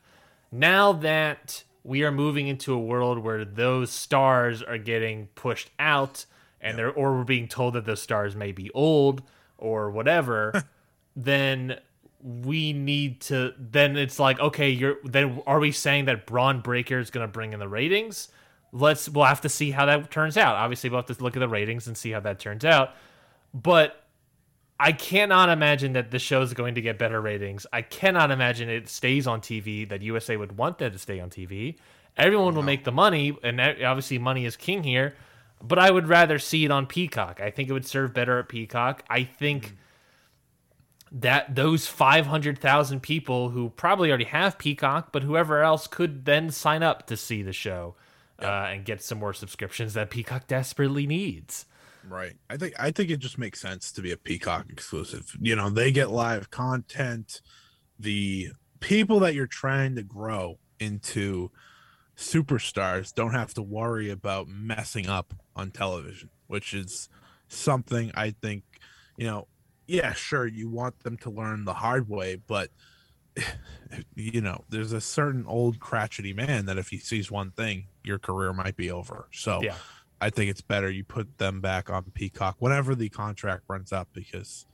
Now 0.52 0.94
that 0.94 1.64
we 1.84 2.04
are 2.04 2.12
moving 2.12 2.48
into 2.48 2.74
a 2.74 2.80
world 2.80 3.18
where 3.18 3.44
those 3.44 3.90
stars 3.90 4.62
are 4.62 4.78
getting 4.78 5.28
pushed 5.34 5.72
out 5.80 6.26
and 6.60 6.78
they're 6.78 6.92
or 6.92 7.18
we're 7.18 7.24
being 7.24 7.48
told 7.48 7.74
that 7.74 7.86
those 7.86 8.02
stars 8.02 8.36
may 8.36 8.52
be 8.52 8.70
old 8.72 9.24
or 9.58 9.90
whatever, 9.90 10.66
then 11.16 11.80
we 12.24 12.74
need 12.74 13.22
to 13.22 13.54
then 13.58 13.98
it's 13.98 14.20
like 14.20 14.40
okay 14.40 14.70
you're 14.70 14.98
then 15.04 15.42
are 15.48 15.60
we 15.60 15.72
saying 15.72 16.06
that 16.06 16.26
Bron 16.26 16.62
Breakker 16.62 17.00
is 17.00 17.10
going 17.10 17.26
to 17.26 17.32
bring 17.32 17.54
in 17.54 17.60
the 17.60 17.68
ratings 17.68 18.30
let's 18.72 19.10
we'll 19.10 19.26
have 19.26 19.42
to 19.42 19.50
see 19.50 19.72
how 19.72 19.86
that 19.86 20.12
turns 20.12 20.38
out 20.38 20.56
obviously 20.56 20.90
we'll 20.90 21.02
have 21.02 21.16
to 21.16 21.24
look 21.24 21.36
at 21.36 21.40
the 21.40 21.50
ratings 21.50 21.88
and 21.88 21.98
see 21.98 22.12
how 22.12 22.20
that 22.20 22.40
turns 22.40 22.64
out 22.64 22.92
but 23.54 24.02
I 24.82 24.94
cannot 24.94 25.50
imagine 25.50 25.94
that 25.94 26.10
the 26.10 26.18
show 26.18 26.42
is 26.42 26.56
going 26.56 26.74
to 26.74 26.82
get 26.82 26.98
better 26.98 27.22
ratings. 27.22 27.68
I 27.72 27.84
cannot 27.84 28.32
imagine 28.32 28.68
it 28.68 28.90
stays 28.90 29.28
on 29.28 29.40
TV. 29.40 29.88
That 29.88 30.02
USA 30.02 30.38
would 30.38 30.58
want 30.58 30.80
that 30.80 30.94
to 30.94 30.98
stay 30.98 31.20
on 31.20 31.30
TV. 31.30 31.76
Everyone 32.18 32.56
will 32.56 32.64
make 32.64 32.84
the 32.84 32.92
money, 32.92 33.38
and 33.44 33.62
obviously 33.62 34.18
money 34.18 34.44
is 34.44 34.58
king 34.58 34.82
here. 34.82 35.14
But 35.62 35.78
I 35.78 35.92
would 35.92 36.08
rather 36.08 36.40
see 36.40 36.66
it 36.66 36.72
on 36.72 36.88
Peacock. 36.88 37.40
I 37.40 37.52
think 37.52 37.70
it 37.70 37.74
would 37.74 37.86
serve 37.86 38.16
better 38.16 38.40
at 38.40 38.50
Peacock. 38.50 39.04
I 39.08 39.24
think 39.24 39.68
mm. 39.68 39.72
That 41.12 41.56
those 41.56 41.88
500,000 41.88 43.02
people 43.02 43.50
who 43.50 43.70
probably 43.72 44.10
already 44.10 44.26
have 44.26 44.58
Peacock, 44.58 45.12
but 45.12 45.24
whoever 45.24 45.62
else 45.62 45.88
could 45.88 46.26
then 46.26 46.50
sign 46.50 46.84
up 46.84 47.06
to 47.08 47.18
see 47.18 47.42
the 47.42 47.52
show 47.52 47.96
uh, 48.42 48.46
and 48.46 48.86
get 48.86 49.04
some 49.04 49.20
more 49.20 49.34
subscriptions 49.34 49.94
that 49.94 50.10
Peacock 50.10 50.48
desperately 50.48 51.06
needs. 51.06 51.66
Right. 52.08 52.38
I 52.50 52.58
think 52.58 52.74
I 52.80 52.92
think 52.92 53.12
it 53.12 53.20
just 53.20 53.38
makes 53.38 53.62
sense 53.62 53.92
to 53.92 54.02
be 54.02 54.12
a 54.12 54.18
Peacock 54.18 54.68
exclusive. 54.70 55.36
You 55.40 55.56
know, 55.56 55.70
they 55.70 55.92
get 55.92 56.10
live 56.10 56.50
content. 56.50 57.42
The 58.00 58.50
people 58.80 59.20
that 59.20 59.36
you're 59.36 59.46
trying 59.46 59.96
to 59.96 60.04
grow 60.04 60.58
into 60.80 61.52
superstars 62.18 63.14
don't 63.14 63.34
have 63.34 63.54
to 63.56 63.62
worry 63.62 64.10
about 64.10 64.48
messing 64.48 65.08
up 65.08 65.34
on 65.56 65.72
television, 65.72 66.30
which 66.48 66.74
is 66.74 67.08
something 67.48 68.12
I 68.16 68.32
think, 68.32 68.64
you 69.18 69.28
know, 69.28 69.48
yeah, 69.92 70.14
sure, 70.14 70.48
you 70.48 70.70
want 70.70 71.00
them 71.04 71.18
to 71.18 71.30
learn 71.30 71.66
the 71.66 71.74
hard 71.74 72.08
way, 72.08 72.36
but 72.36 72.70
you 74.16 74.42
know, 74.42 74.64
there's 74.70 74.94
a 74.94 75.02
certain 75.02 75.46
old 75.46 75.80
crotchety 75.80 76.34
man 76.34 76.66
that 76.66 76.78
if 76.78 76.88
he 76.90 76.98
sees 76.98 77.30
one 77.30 77.52
thing, 77.52 77.88
your 78.04 78.18
career 78.18 78.54
might 78.54 78.76
be 78.78 78.90
over. 78.90 79.28
So 79.32 79.62
Yeah. 79.62 79.76
I 80.22 80.30
think 80.30 80.52
it's 80.52 80.62
better 80.62 80.90
you 80.90 81.04
put 81.04 81.40
them 81.40 81.62
back 81.62 81.90
on 81.90 82.04
Peacock 82.14 82.56
whenever 82.60 82.94
the 82.96 83.10
contract 83.10 83.64
runs 83.68 83.92
up 83.92 84.08
because 84.14 84.66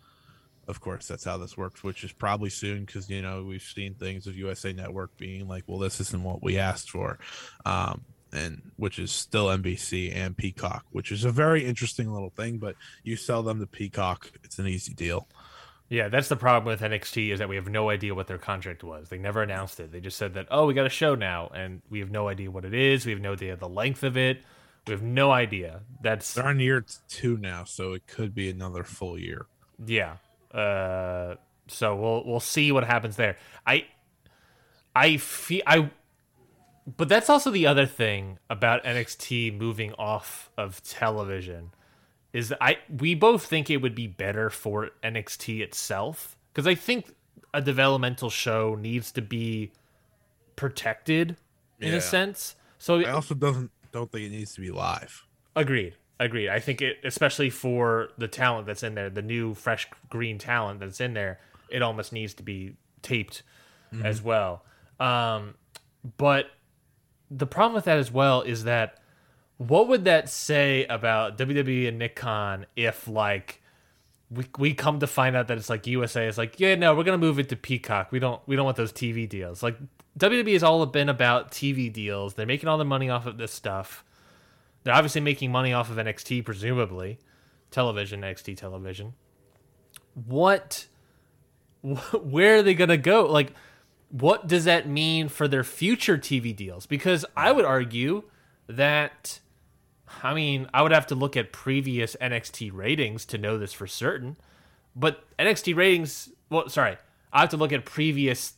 of 0.68 0.82
course, 0.82 1.07
that's 1.07 1.24
how 1.24 1.38
this 1.38 1.55
works, 1.55 1.82
which 1.82 2.03
is 2.03 2.11
probably 2.11 2.49
soon 2.49 2.84
because 2.84 3.09
you 3.09 3.22
know 3.22 3.43
we've 3.43 3.61
seen 3.61 3.93
things 3.93 4.28
of 4.28 4.36
USA 4.36 4.74
Network 4.74 5.15
being 5.18 5.47
like, 5.47 5.63
"Well, 5.65 5.80
this 5.80 6.01
isn't 6.01 6.22
what 6.24 6.43
we 6.43 6.57
asked 6.57 6.89
for," 6.89 7.20
um, 7.65 8.03
and 8.34 8.71
which 8.78 8.99
is 8.99 9.11
still 9.11 9.47
NBC 9.47 10.15
and 10.15 10.36
Peacock, 10.38 10.86
which 10.91 11.11
is 11.11 11.23
a 11.23 11.32
very 11.32 11.65
interesting 11.65 12.11
little 12.11 12.30
thing. 12.30 12.57
But 12.57 12.75
you 13.03 13.15
sell 13.15 13.43
them 13.43 13.59
to 13.59 13.67
Peacock, 13.67 14.32
it's 14.43 14.59
an 14.59 14.67
easy 14.67 14.93
deal. 14.93 15.28
Yeah, 15.89 16.09
that's 16.09 16.28
the 16.28 16.36
problem 16.36 16.65
with 16.65 16.82
NXT 16.82 17.32
is 17.32 17.39
that 17.39 17.47
we 17.47 17.55
have 17.55 17.69
no 17.69 17.89
idea 17.89 18.13
what 18.13 18.28
their 18.28 18.38
contract 18.38 18.84
was. 18.84 19.07
They 19.07 19.17
never 19.17 19.41
announced 19.41 19.80
it. 19.80 19.91
They 19.91 20.01
just 20.01 20.17
said 20.17 20.34
that, 20.34 20.47
oh, 20.51 20.65
we 20.65 20.73
got 20.73 20.86
a 20.86 20.89
show 20.89 21.15
now, 21.15 21.49
and 21.55 21.82
we 21.89 21.99
have 21.99 22.11
no 22.11 22.28
idea 22.28 22.51
what 22.51 22.65
it 22.65 22.73
is. 22.73 23.05
We 23.05 23.13
have 23.13 23.21
no 23.21 23.34
idea 23.34 23.55
the 23.55 23.69
length 23.69 24.03
of 24.03 24.17
it. 24.17 24.41
We 24.86 24.91
have 24.91 25.01
no 25.01 25.32
idea. 25.32 25.82
That's 26.01 26.34
They're 26.34 26.45
on 26.47 26.59
year 26.59 26.86
two 27.07 27.38
now, 27.38 27.63
so 27.63 27.93
it 27.93 28.05
could 28.05 28.36
be 28.36 28.49
another 28.49 28.84
full 28.84 29.17
year. 29.17 29.45
yeah. 29.86 30.17
Uh, 30.53 31.36
so 31.67 31.95
we'll 31.95 32.23
we'll 32.25 32.39
see 32.39 32.71
what 32.71 32.86
happens 32.86 33.17
there. 33.17 33.38
I 33.65 33.86
I 34.95 35.17
feel 35.17 35.61
I, 35.67 35.91
but 36.95 37.09
that's 37.09 37.29
also 37.29 37.49
the 37.51 37.67
other 37.67 37.85
thing 37.85 38.39
about 38.49 38.83
NXT 38.83 39.57
moving 39.57 39.93
off 39.93 40.49
of 40.57 40.81
television 40.83 41.71
is 42.33 42.49
that 42.49 42.57
I 42.61 42.77
we 42.89 43.13
both 43.15 43.45
think 43.45 43.69
it 43.69 43.77
would 43.77 43.95
be 43.95 44.07
better 44.07 44.49
for 44.49 44.91
NXT 45.03 45.59
itself 45.61 46.38
because 46.53 46.67
I 46.67 46.75
think 46.75 47.13
a 47.53 47.61
developmental 47.61 48.29
show 48.29 48.75
needs 48.75 49.11
to 49.13 49.21
be 49.21 49.71
protected 50.55 51.35
in 51.79 51.89
Yeah. 51.91 51.97
a 51.97 52.01
sense. 52.01 52.55
So 52.77 52.99
I 52.99 53.11
also 53.11 53.33
doesn't 53.35 53.71
don't 53.91 54.11
think 54.11 54.25
it 54.27 54.29
needs 54.29 54.53
to 54.55 54.61
be 54.61 54.71
live. 54.71 55.25
Agreed. 55.55 55.95
Agreed. 56.19 56.49
I 56.49 56.59
think 56.59 56.81
it, 56.81 56.97
especially 57.03 57.49
for 57.49 58.09
the 58.17 58.27
talent 58.27 58.67
that's 58.67 58.83
in 58.83 58.95
there, 58.95 59.09
the 59.09 59.21
new 59.21 59.53
fresh 59.53 59.88
green 60.09 60.38
talent 60.39 60.79
that's 60.79 60.99
in 60.99 61.13
there, 61.13 61.39
it 61.69 61.81
almost 61.81 62.11
needs 62.11 62.33
to 62.35 62.43
be 62.43 62.75
taped 63.01 63.43
as 64.03 64.21
well. 64.21 64.63
Um, 64.99 65.55
but 66.17 66.47
the 67.30 67.47
problem 67.47 67.73
with 67.73 67.86
that 67.86 67.97
as 67.97 68.11
well 68.11 68.41
is 68.41 68.63
that 68.63 68.99
what 69.57 69.88
would 69.88 70.05
that 70.05 70.30
say 70.30 70.86
about 70.86 71.38
WWE 71.38 71.88
and 71.88 71.99
Nick 71.99 72.15
Khan 72.15 72.65
if 72.75 73.07
like 73.07 73.61
we 74.30 74.45
we 74.57 74.73
come 74.73 74.99
to 74.99 75.07
find 75.07 75.36
out 75.36 75.47
that 75.47 75.57
it's 75.57 75.69
like 75.69 75.88
USA 75.88 76.28
is 76.28 76.38
like 76.38 76.59
yeah 76.59 76.75
no 76.75 76.95
we're 76.95 77.03
gonna 77.03 77.17
move 77.17 77.39
it 77.39 77.49
to 77.49 77.55
Peacock. 77.55 78.11
We 78.11 78.19
don't 78.19 78.41
we 78.45 78.55
don't 78.55 78.65
want 78.65 78.78
those 78.78 78.93
TV 78.93 79.28
deals. 79.28 79.63
Like 79.63 79.78
WWE 80.19 80.53
has 80.53 80.63
all 80.63 80.86
been 80.86 81.09
about 81.09 81.51
TV 81.51 81.91
deals. 81.91 82.34
They're 82.34 82.45
making 82.45 82.69
all 82.69 82.78
the 82.78 82.86
money 82.86 83.09
off 83.09 83.25
of 83.25 83.38
this 83.38 83.51
stuff. 83.51 84.03
They're 84.84 84.93
obviously 84.93 85.21
making 85.21 85.51
money 85.51 85.73
off 85.73 85.89
of 85.89 85.97
NXT 85.97 86.45
presumably. 86.45 87.19
Television 87.71 88.21
NXT 88.21 88.57
television. 88.57 89.13
What 90.13 90.88
where 91.82 92.57
are 92.57 92.63
they 92.63 92.73
gonna 92.73 92.97
go? 92.97 93.25
Like 93.25 93.53
what 94.10 94.47
does 94.47 94.66
that 94.66 94.88
mean 94.88 95.28
for 95.30 95.47
their 95.47 95.64
future 95.64 96.18
TV 96.18 96.55
deals 96.55 96.86
because 96.86 97.26
I 97.36 97.51
would 97.51 97.66
argue 97.66 98.24
that 98.68 99.39
I 100.24 100.34
mean, 100.34 100.70
I 100.74 100.82
would 100.82 100.91
have 100.91 101.08
to 101.08 101.16
look 101.16 101.36
at 101.36 101.51
previous 101.51 102.16
NXT 102.22 102.72
ratings 102.74 103.26
to 103.26 103.38
know 103.38 103.58
this 103.58 103.74
for 103.74 103.88
certain. 103.88 104.38
But 104.95 105.24
NXT 105.38 105.76
ratings, 105.76 106.30
well, 106.49 106.70
sorry, 106.70 106.97
I 107.32 107.41
have 107.41 107.49
to 107.49 107.58
look 107.58 107.72
at 107.72 107.86
previous 107.86 108.53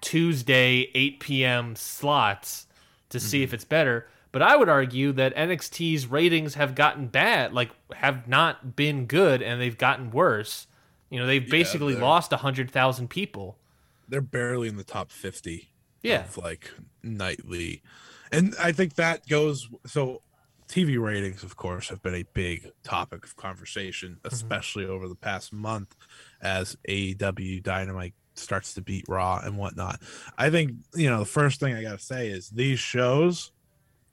Tuesday 0.00 0.90
8 0.94 1.20
p.m. 1.20 1.76
slots 1.76 2.66
to 3.10 3.20
see 3.20 3.42
if 3.42 3.48
mm-hmm. 3.48 3.54
it's 3.54 3.64
better. 3.64 4.08
But 4.32 4.42
I 4.42 4.56
would 4.56 4.68
argue 4.68 5.12
that 5.12 5.34
NXT's 5.36 6.06
ratings 6.06 6.54
have 6.54 6.74
gotten 6.74 7.06
bad, 7.06 7.52
like 7.52 7.70
have 7.94 8.28
not 8.28 8.76
been 8.76 9.06
good, 9.06 9.42
and 9.42 9.60
they've 9.60 9.78
gotten 9.78 10.10
worse. 10.10 10.66
You 11.08 11.18
know, 11.18 11.26
they've 11.26 11.48
basically 11.48 11.94
they're- 11.94 12.02
lost 12.02 12.30
100,000 12.30 13.08
people. 13.08 13.57
They're 14.08 14.20
barely 14.20 14.68
in 14.68 14.76
the 14.76 14.84
top 14.84 15.10
fifty. 15.10 15.70
Yeah. 16.02 16.24
of 16.24 16.38
like 16.38 16.70
nightly, 17.02 17.82
and 18.30 18.54
I 18.60 18.72
think 18.72 18.94
that 18.94 19.26
goes 19.28 19.68
so. 19.86 20.22
TV 20.68 21.02
ratings, 21.02 21.42
of 21.42 21.56
course, 21.56 21.88
have 21.88 22.02
been 22.02 22.14
a 22.14 22.24
big 22.34 22.70
topic 22.84 23.24
of 23.24 23.34
conversation, 23.36 24.16
mm-hmm. 24.16 24.26
especially 24.26 24.84
over 24.84 25.08
the 25.08 25.14
past 25.14 25.50
month 25.50 25.96
as 26.42 26.76
AEW 26.86 27.62
Dynamite 27.62 28.12
starts 28.34 28.74
to 28.74 28.82
beat 28.82 29.04
Raw 29.08 29.40
and 29.42 29.56
whatnot. 29.56 30.00
I 30.36 30.50
think, 30.50 30.72
you 30.94 31.08
know, 31.08 31.20
the 31.20 31.24
first 31.24 31.60
thing 31.60 31.74
I 31.74 31.82
got 31.82 31.98
to 31.98 32.04
say 32.04 32.28
is 32.28 32.50
these 32.50 32.78
shows, 32.78 33.52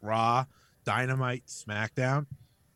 Raw, 0.02 0.46
Dynamite, 0.86 1.46
SmackDown, 1.48 2.26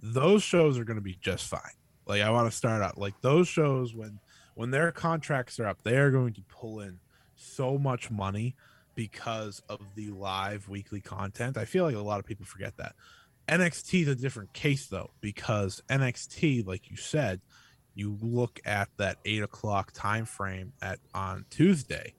those 0.02 0.44
shows 0.44 0.78
are 0.78 0.84
going 0.84 0.98
to 0.98 1.02
be 1.02 1.18
just 1.22 1.48
fine. 1.48 1.62
Like 2.06 2.22
I 2.22 2.30
want 2.32 2.50
to 2.50 2.58
start 2.58 2.82
out 2.82 2.98
like 2.98 3.20
those 3.22 3.48
shows 3.48 3.94
when 3.94 4.20
when 4.56 4.72
their 4.72 4.92
contracts 4.92 5.60
are 5.60 5.68
up, 5.68 5.84
they 5.84 5.98
are 5.98 6.12
going 6.12 6.34
to 6.34 6.42
pull 6.50 6.82
in 6.82 7.00
so 7.40 7.78
much 7.78 8.12
money 8.12 8.56
because 8.96 9.62
of 9.70 9.80
the 9.96 10.10
live 10.12 10.68
weekly 10.68 11.02
content. 11.02 11.58
I 11.58 11.66
feel 11.66 11.86
like 11.86 11.96
a 11.96 12.00
lot 12.00 12.20
of 12.20 12.26
people 12.26 12.46
forget 12.46 12.78
that. 12.78 12.96
NXT 13.48 14.04
is 14.04 14.08
a 14.10 14.16
different 14.16 14.54
case 14.54 14.88
though, 14.88 15.12
because 15.22 15.82
NXT, 15.90 16.68
like 16.68 16.90
you 16.90 16.98
said, 16.98 17.42
you 17.96 18.18
look 18.22 18.60
at 18.66 18.90
that 18.98 19.18
eight 19.26 19.42
o'clock 19.42 19.92
time 19.94 20.26
frame 20.26 20.74
at 20.82 21.00
on 21.14 21.46
Tuesday, 21.50 22.14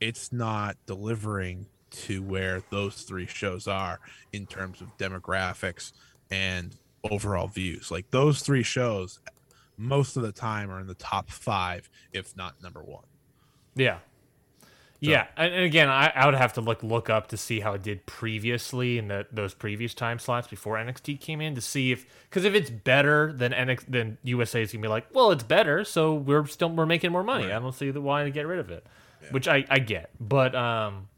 it's 0.00 0.32
not 0.32 0.76
delivering 0.86 1.66
to 1.90 2.22
where 2.22 2.62
those 2.70 3.02
three 3.02 3.26
shows 3.26 3.68
are 3.68 4.00
in 4.32 4.46
terms 4.46 4.80
of 4.80 4.96
demographics 4.98 5.92
and 6.30 6.76
overall 7.10 7.46
views. 7.46 7.90
Like 7.90 8.10
those 8.10 8.40
three 8.40 8.62
shows, 8.62 9.20
most 9.76 10.16
of 10.16 10.22
the 10.22 10.32
time 10.32 10.70
are 10.70 10.80
in 10.80 10.86
the 10.86 10.94
top 10.94 11.30
five, 11.30 11.88
if 12.12 12.36
not 12.36 12.62
number 12.62 12.82
one. 12.82 13.04
Yeah. 13.74 13.98
Yeah, 15.00 15.26
and 15.36 15.54
again, 15.54 15.88
I, 15.88 16.10
I 16.14 16.26
would 16.26 16.34
have 16.34 16.54
to 16.54 16.60
look 16.60 16.82
look 16.82 17.10
up 17.10 17.28
to 17.28 17.36
see 17.36 17.60
how 17.60 17.74
it 17.74 17.82
did 17.82 18.06
previously 18.06 18.98
in 18.98 19.08
the, 19.08 19.26
those 19.30 19.54
previous 19.54 19.94
time 19.94 20.18
slots 20.18 20.48
before 20.48 20.76
NXT 20.76 21.20
came 21.20 21.40
in 21.40 21.54
to 21.54 21.60
see 21.60 21.92
if 21.92 22.06
because 22.28 22.44
if 22.44 22.54
it's 22.54 22.70
better 22.70 23.32
than 23.32 23.52
NX 23.52 23.84
then 23.88 24.18
USA 24.22 24.62
is 24.62 24.72
gonna 24.72 24.82
be 24.82 24.88
like, 24.88 25.06
well, 25.12 25.30
it's 25.32 25.42
better, 25.42 25.84
so 25.84 26.14
we're 26.14 26.46
still 26.46 26.70
we're 26.70 26.86
making 26.86 27.12
more 27.12 27.24
money. 27.24 27.46
I 27.46 27.58
don't 27.58 27.74
see 27.74 27.90
the 27.90 28.00
why 28.00 28.24
to 28.24 28.30
get 28.30 28.46
rid 28.46 28.58
of 28.58 28.70
it, 28.70 28.86
which 29.30 29.48
I 29.48 29.64
I 29.68 29.78
get, 29.80 30.10
but 30.18 30.54
um, 30.54 31.08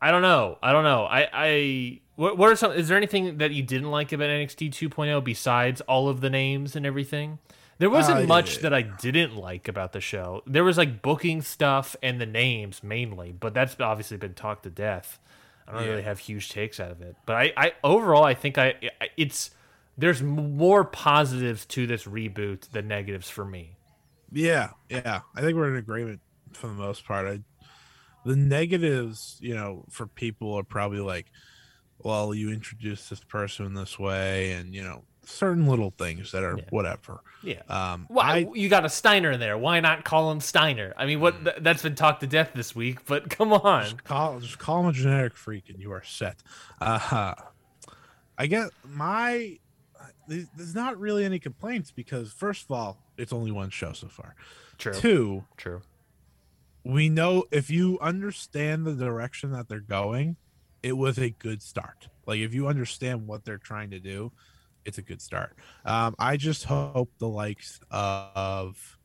I 0.00 0.10
don't 0.10 0.22
know, 0.22 0.58
I 0.62 0.72
don't 0.72 0.84
know, 0.84 1.04
I 1.04 1.28
I 1.32 2.00
what 2.16 2.38
what 2.38 2.50
are 2.50 2.56
some 2.56 2.72
is 2.72 2.88
there 2.88 2.96
anything 2.96 3.38
that 3.38 3.52
you 3.52 3.62
didn't 3.62 3.90
like 3.90 4.12
about 4.12 4.30
NXT 4.30 4.70
2.0 4.70 5.22
besides 5.24 5.80
all 5.82 6.08
of 6.08 6.20
the 6.20 6.30
names 6.30 6.74
and 6.74 6.86
everything? 6.86 7.38
There 7.78 7.90
wasn't 7.90 8.20
Uh, 8.20 8.26
much 8.26 8.56
yeah. 8.56 8.62
that 8.62 8.74
I 8.74 8.82
didn't 8.82 9.36
like 9.36 9.68
about 9.68 9.92
the 9.92 10.00
show. 10.00 10.42
There 10.46 10.64
was 10.64 10.76
like 10.78 11.00
booking 11.02 11.42
stuff 11.42 11.94
and 12.02 12.20
the 12.20 12.26
names 12.26 12.82
mainly, 12.82 13.32
but 13.32 13.54
that's 13.54 13.76
obviously 13.80 14.16
been 14.16 14.34
talked 14.34 14.64
to 14.64 14.70
death. 14.70 15.18
I 15.66 15.72
don't 15.72 15.82
Yeah. 15.84 15.90
really 15.90 16.02
have 16.02 16.18
huge 16.18 16.48
takes 16.48 16.80
out 16.80 16.90
of 16.90 17.02
it, 17.02 17.14
but 17.26 17.36
I, 17.36 17.52
I 17.56 17.72
overall 17.84 18.24
I 18.24 18.34
think 18.34 18.58
I 18.58 18.74
I- 19.00 19.10
it's 19.16 19.50
there's 19.96 20.22
more 20.22 20.84
positives 20.84 21.66
to 21.66 21.86
this 21.86 22.04
reboot 22.04 22.70
than 22.70 22.88
negatives 22.88 23.28
for 23.30 23.44
me. 23.44 23.76
Yeah, 24.32 24.70
yeah. 24.88 25.20
I 25.34 25.40
think 25.40 25.56
we're 25.56 25.68
in 25.70 25.76
agreement 25.76 26.20
for 26.52 26.66
the 26.68 26.74
most 26.74 27.04
part. 27.04 27.26
I, 27.26 27.40
the 28.24 28.36
negatives, 28.36 29.38
you 29.40 29.54
know, 29.54 29.84
for 29.90 30.06
people 30.06 30.54
are 30.54 30.62
probably 30.64 31.00
like, 31.00 31.26
well, 31.98 32.34
you 32.34 32.50
introduce 32.52 33.08
this 33.08 33.22
person 33.24 33.74
this 33.74 33.98
way, 33.98 34.52
and 34.52 34.74
you 34.74 34.82
know, 34.82 35.04
certain 35.28 35.66
little 35.66 35.90
things 35.90 36.32
that 36.32 36.42
are 36.42 36.56
Yeah. 36.58 36.64
whatever. 36.70 37.20
Yeah. 37.42 37.62
Um, 37.68 38.06
Well, 38.08 38.24
I, 38.26 38.44
Mm. 38.44 38.56
you 38.56 38.68
got 38.68 38.84
a 38.84 38.88
Steiner 38.88 39.30
in 39.30 39.40
there. 39.40 39.56
Why 39.58 39.80
not 39.80 40.04
call 40.04 40.30
him 40.32 40.40
Steiner? 40.40 40.94
I 40.96 41.06
mean, 41.06 41.20
what 41.20 41.44
th- 41.44 41.56
that's 41.60 41.82
been 41.82 41.94
talked 41.94 42.20
to 42.20 42.26
death 42.26 42.50
this 42.54 42.74
week, 42.74 43.04
but 43.04 43.28
come 43.38 43.52
on. 43.52 43.84
just 43.84 44.04
call 44.04 44.40
just 44.40 44.58
call 44.58 44.80
him 44.80 44.86
a 44.86 44.92
generic 44.92 45.36
freak, 45.36 45.68
and 45.68 45.78
you 45.78 45.92
are 45.92 46.02
set. 46.02 46.42
Uh, 46.80 47.34
I 48.36 48.46
guess 48.46 48.70
my. 48.84 49.58
There's 50.26 50.46
there's 50.56 50.74
not 50.74 50.98
really 50.98 51.24
any 51.24 51.38
complaints 51.38 51.90
because 51.90 52.32
first 52.32 52.64
of 52.64 52.70
all, 52.72 52.98
it's 53.16 53.32
only 53.32 53.50
one 53.50 53.70
show 53.70 53.92
so 53.92 54.08
far. 54.08 54.34
True. 54.76 54.92
Two, 54.94 55.44
True. 55.56 55.82
we 56.84 57.08
know 57.08 57.44
if 57.50 57.70
you 57.70 57.98
understand 58.00 58.84
the 58.86 58.94
direction 58.94 59.52
that 59.52 59.68
they're 59.68 59.80
going, 59.80 60.36
it 60.82 60.96
was 60.96 61.18
a 61.18 61.30
good 61.30 61.62
start. 61.62 62.08
Like 62.26 62.40
if 62.40 62.52
you 62.54 62.68
understand 62.68 63.26
what 63.26 63.44
they're 63.44 63.58
trying 63.58 63.90
to 63.90 63.98
do, 64.00 64.32
it's 64.88 64.98
a 64.98 65.02
good 65.02 65.22
start. 65.22 65.56
Um, 65.84 66.16
I 66.18 66.36
just 66.36 66.64
hope 66.64 67.10
the 67.18 67.28
likes 67.28 67.78
of 67.90 68.98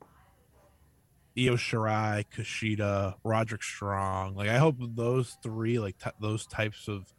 Io 1.37 1.55
Shirai, 1.55 2.25
Kushida, 2.33 3.15
Roderick 3.23 3.63
Strong, 3.63 4.35
like 4.35 4.49
I 4.49 4.57
hope 4.57 4.77
those 4.79 5.37
three, 5.43 5.77
like 5.77 5.97
t- 5.97 6.09
those 6.21 6.45
types 6.45 6.87
of 6.87 7.13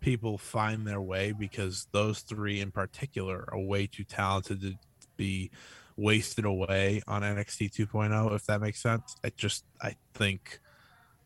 people, 0.00 0.36
find 0.36 0.86
their 0.86 1.00
way 1.00 1.32
because 1.32 1.86
those 1.92 2.20
three 2.20 2.60
in 2.60 2.70
particular 2.70 3.48
are 3.52 3.58
way 3.58 3.86
too 3.86 4.04
talented 4.04 4.60
to 4.62 4.74
be 5.16 5.50
wasted 5.96 6.44
away 6.44 7.02
on 7.06 7.22
NXT 7.22 7.72
2.0 7.72 8.34
if 8.34 8.46
that 8.46 8.60
makes 8.60 8.82
sense. 8.82 9.16
I 9.24 9.30
just 9.36 9.64
I 9.80 9.96
think 10.14 10.60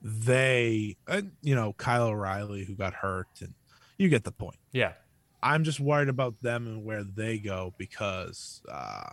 they 0.03 0.97
and 1.07 1.33
you 1.43 1.55
know 1.55 1.73
Kyle 1.75 2.09
O'Reilly 2.09 2.65
who 2.65 2.75
got 2.75 2.93
hurt 2.95 3.29
and 3.41 3.55
you 3.99 4.09
get 4.09 4.25
the 4.25 4.33
point. 4.33 4.59
Yeah. 4.73 4.93
I'm 5.43 5.65
just 5.65 5.81
worried 5.81 6.09
about 6.09 6.41
them 6.41 6.67
and 6.67 6.85
where 6.85 7.03
they 7.05 7.39
go 7.39 7.75
because 7.79 8.63
uh 8.71 9.11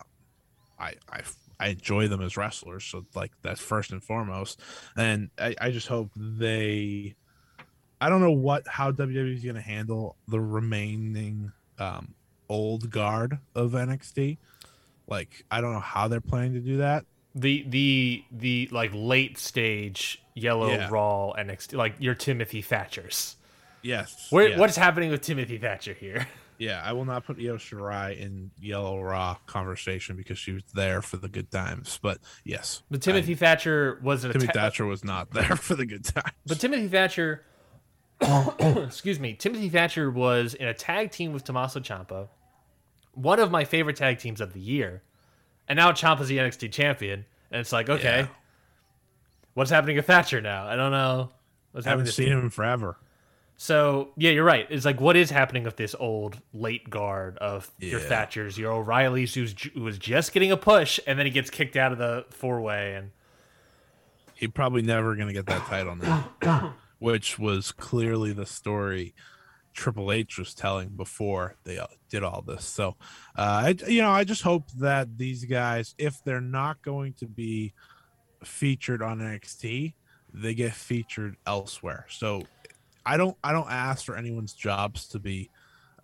I 0.80 0.94
I 1.12 1.22
I 1.60 1.68
enjoy 1.70 2.08
them 2.08 2.22
as 2.22 2.38
wrestlers. 2.38 2.86
So 2.86 3.06
like 3.16 3.32
that's 3.42 3.60
first 3.60 3.92
and 3.92 4.04
foremost. 4.04 4.62
And 4.96 5.30
I, 5.38 5.56
I 5.60 5.72
just 5.72 5.88
hope 5.88 6.12
they 6.16 7.16
I 8.00 8.10
don't 8.10 8.22
know 8.22 8.32
what 8.32 8.68
how 8.68 8.92
WWE 8.92 9.36
is 9.36 9.44
gonna 9.44 9.60
handle 9.62 10.16
the 10.28 10.40
remaining 10.40 11.52
um 11.80 12.14
old 12.48 12.90
guard 12.90 13.40
of 13.56 13.72
NXT. 13.72 14.38
Like 15.08 15.44
I 15.52 15.60
don't 15.62 15.74
know 15.74 15.80
how 15.80 16.08
they're 16.08 16.22
planning 16.22 16.54
to 16.54 16.60
do 16.62 16.78
that. 16.78 17.06
The 17.36 17.64
the 17.68 18.24
the 18.32 18.70
like 18.72 18.92
late 18.94 19.38
stage 19.38 20.22
yellow 20.36 20.70
Yeah. 20.72 20.88
raw 20.90 21.34
NXT 21.38 21.76
like 21.76 21.96
your 22.00 22.16
Timothy 22.16 22.62
Thatchers. 22.64 23.36
Yes. 23.82 24.28
Where, 24.30 24.50
yeah. 24.50 24.58
What's 24.60 24.76
happening 24.76 25.10
with 25.12 25.22
Timothy 25.22 25.58
Thatcher 25.58 25.94
here? 25.94 26.28
Yeah, 26.62 26.82
I 26.84 26.92
will 26.92 27.06
not 27.06 27.24
put 27.26 27.38
Io 27.40 27.56
Shirai 27.56 28.20
in 28.20 28.52
Yellow 28.60 29.02
Raw 29.02 29.38
conversation 29.46 30.18
because 30.18 30.38
she 30.38 30.52
was 30.52 30.64
there 30.74 31.02
for 31.02 31.16
the 31.16 31.30
good 31.30 31.50
times. 31.50 31.98
But 32.02 32.18
yes, 32.44 32.84
But 32.92 33.02
Timothy 33.02 33.34
Thatcher 33.36 33.98
was 34.04 34.26
an 34.26 34.34
Timothy 34.34 34.50
atta- 34.50 34.60
Thatcher 34.60 34.86
was 34.86 35.06
not 35.06 35.32
there 35.32 35.56
for 35.56 35.76
the 35.76 35.86
good 35.86 36.04
times. 36.04 36.34
But 36.46 36.60
Timothy 36.60 36.90
Thatcher, 36.90 37.46
excuse 38.60 39.22
me, 39.22 39.36
Timothy 39.36 39.70
Thatcher 39.70 40.12
was 40.12 40.54
in 40.54 40.68
a 40.68 40.74
tag 40.74 41.12
team 41.12 41.32
with 41.32 41.46
Tommaso 41.46 41.80
Ciampa, 41.80 42.28
one 43.14 43.40
of 43.40 43.52
my 43.52 43.64
favorite 43.64 43.96
tag 43.96 44.20
teams 44.20 44.42
of 44.42 44.52
the 44.52 44.60
year, 44.60 45.02
and 45.70 45.78
now 45.78 45.94
Ciampa's 45.94 46.28
the 46.28 46.40
NXT 46.40 46.74
champion, 46.74 47.24
and 47.52 47.62
it's 47.62 47.72
like, 47.72 47.90
okay, 47.90 48.24
Yeah. 48.24 48.28
what's 49.54 49.72
happening 49.72 49.96
with 49.96 50.08
Thatcher 50.08 50.42
now? 50.42 50.68
I 50.68 50.76
don't 50.76 50.92
know. 50.92 51.30
What's 51.72 51.88
I 51.88 51.92
haven't 51.92 52.08
seen 52.08 52.28
him 52.34 52.40
in 52.40 52.50
forever. 52.50 52.98
So 53.62 54.12
yeah, 54.16 54.32
you're 54.32 54.46
right. 54.46 54.66
It's 54.70 54.86
like 54.86 55.02
what 55.02 55.18
is 55.18 55.30
happening 55.30 55.64
with 55.66 55.76
this 55.76 55.94
old 56.00 56.40
late 56.54 56.90
guard 56.90 57.38
of 57.40 57.70
your 57.78 58.00
Thatchers, 58.10 58.58
your 58.58 58.72
O'Reillys, 58.72 59.34
who's 59.34 59.54
ju- 59.54 59.72
who 59.74 59.82
was 59.82 59.98
just 59.98 60.32
getting 60.32 60.50
a 60.54 60.56
push, 60.56 60.98
and 61.06 61.20
then 61.20 61.26
he 61.26 61.32
gets 61.32 61.50
kicked 61.50 61.76
out 61.76 61.92
of 61.92 61.98
the 61.98 62.26
four 62.30 62.62
way, 62.62 62.96
and 62.96 63.12
He 64.34 64.48
probably 64.48 64.82
never 64.82 65.14
going 65.16 65.28
to 65.28 65.34
get 65.34 65.46
that 65.48 65.66
title 65.66 65.98
now, 65.98 66.74
which 67.00 67.38
was 67.38 67.74
clearly 67.74 68.32
the 68.32 68.46
story 68.46 69.14
Triple 69.74 70.14
H 70.14 70.38
was 70.38 70.54
telling 70.54 70.90
before 70.96 71.58
they 71.66 71.78
uh, 71.78 71.88
did 72.10 72.24
all 72.24 72.42
this. 72.42 72.64
So, 72.64 72.96
uh, 73.38 73.74
I, 73.76 73.76
you 73.90 74.02
know, 74.02 74.12
I 74.12 74.24
just 74.24 74.42
hope 74.42 74.72
that 74.78 75.18
these 75.18 75.44
guys, 75.44 75.96
if 75.98 76.24
they're 76.24 76.40
not 76.40 76.82
going 76.82 77.12
to 77.16 77.28
be 77.28 77.74
featured 78.42 79.02
on 79.02 79.20
NXT, 79.20 79.96
they 80.34 80.54
get 80.54 80.72
featured 80.74 81.36
elsewhere. 81.46 82.06
So, 82.10 82.44
I 83.14 83.18
don't, 83.18 83.36
I 83.44 83.52
don't 83.52 83.70
ask 83.70 84.06
for 84.06 84.16
anyone's 84.16 84.54
jobs 84.54 85.08
to 85.10 85.20
be 85.20 85.50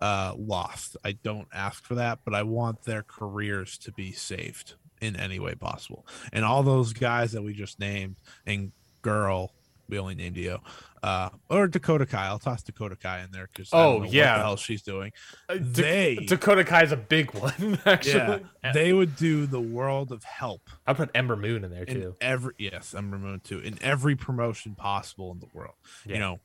uh, 0.00 0.34
lost. 0.36 0.96
I 1.04 1.12
don't 1.12 1.48
ask 1.54 1.84
for 1.84 1.94
that, 1.96 2.18
but 2.24 2.34
I 2.34 2.42
want 2.42 2.82
their 2.82 3.02
careers 3.02 3.78
to 3.78 3.92
be 3.92 4.12
saved 4.12 4.74
in 5.00 5.16
any 5.16 5.38
way 5.38 5.54
possible. 5.54 6.06
And 6.32 6.44
all 6.44 6.62
those 6.62 6.92
guys 6.92 7.32
that 7.32 7.42
we 7.42 7.52
just 7.52 7.78
named 7.80 8.16
and 8.46 8.72
girl, 9.02 9.52
we 9.88 9.98
only 9.98 10.14
named 10.16 10.36
you, 10.36 10.58
uh, 11.02 11.28
or 11.48 11.68
Dakota 11.68 12.06
Kai. 12.06 12.26
I'll 12.26 12.40
toss 12.40 12.62
Dakota 12.64 12.96
Kai 12.96 13.20
in 13.20 13.30
there 13.30 13.48
because 13.52 13.68
Oh, 13.72 13.98
what 14.00 14.12
yeah. 14.12 14.36
the 14.38 14.42
hell 14.42 14.56
she's 14.56 14.82
doing. 14.82 15.12
Uh, 15.48 15.58
They- 15.60 16.16
Dakota 16.16 16.64
Kai's 16.64 16.90
a 16.92 16.96
big 16.96 17.32
one 17.34 17.78
actually. 17.86 18.44
Yeah, 18.64 18.72
they 18.72 18.92
would 18.92 19.14
do 19.16 19.46
the 19.46 19.60
world 19.60 20.10
of 20.10 20.24
help 20.24 20.62
I 20.86 20.92
put 20.92 21.10
Ember 21.14 21.36
Moon 21.36 21.62
in 21.64 21.70
there 21.70 21.84
in 21.84 21.94
too. 22.00 22.16
every 22.20 22.54
yes, 22.58 22.94
Ember 22.96 23.16
Moon 23.18 23.40
too 23.40 23.60
in 23.60 23.78
every 23.80 24.16
promotion 24.16 24.74
possible 24.74 25.30
in 25.30 25.38
the 25.38 25.48
world. 25.54 25.74
Yeah. 26.04 26.14
You 26.14 26.18
know, 26.20 26.40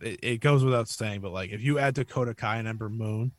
it, 0.00 0.18
it 0.22 0.36
goes 0.40 0.64
without 0.64 0.88
saying, 0.88 1.20
but 1.20 1.32
like 1.32 1.50
if 1.50 1.60
you 1.62 1.78
add 1.78 1.94
Dakota 1.94 2.34
Kai 2.34 2.56
and 2.56 2.68
Ember 2.68 2.88
Moon 2.88 3.32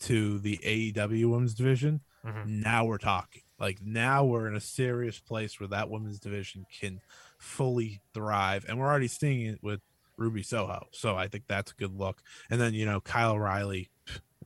to 0.00 0.38
the 0.40 0.58
AEW 0.64 1.30
women's 1.30 1.54
division, 1.54 2.00
Mhm. 2.24 2.46
now 2.46 2.84
we're 2.84 2.98
talking. 2.98 3.42
Like 3.58 3.80
now 3.82 4.24
we're 4.24 4.46
in 4.48 4.56
a 4.56 4.60
serious 4.60 5.18
place 5.20 5.58
where 5.58 5.68
that 5.68 5.90
women's 5.90 6.18
division 6.20 6.66
can 6.80 7.00
fully 7.38 8.00
thrive, 8.14 8.64
and 8.68 8.78
we're 8.78 8.86
already 8.88 9.08
seeing 9.08 9.46
it 9.46 9.58
with 9.62 9.80
Ruby 10.16 10.42
Soho. 10.42 10.86
So 10.92 11.16
I 11.16 11.26
think 11.28 11.44
that's 11.48 11.72
a 11.72 11.74
good 11.74 11.96
look. 11.96 12.22
And 12.50 12.60
then 12.60 12.74
you 12.74 12.84
know 12.86 13.00
Kyle 13.00 13.32
O'Reilly, 13.32 13.90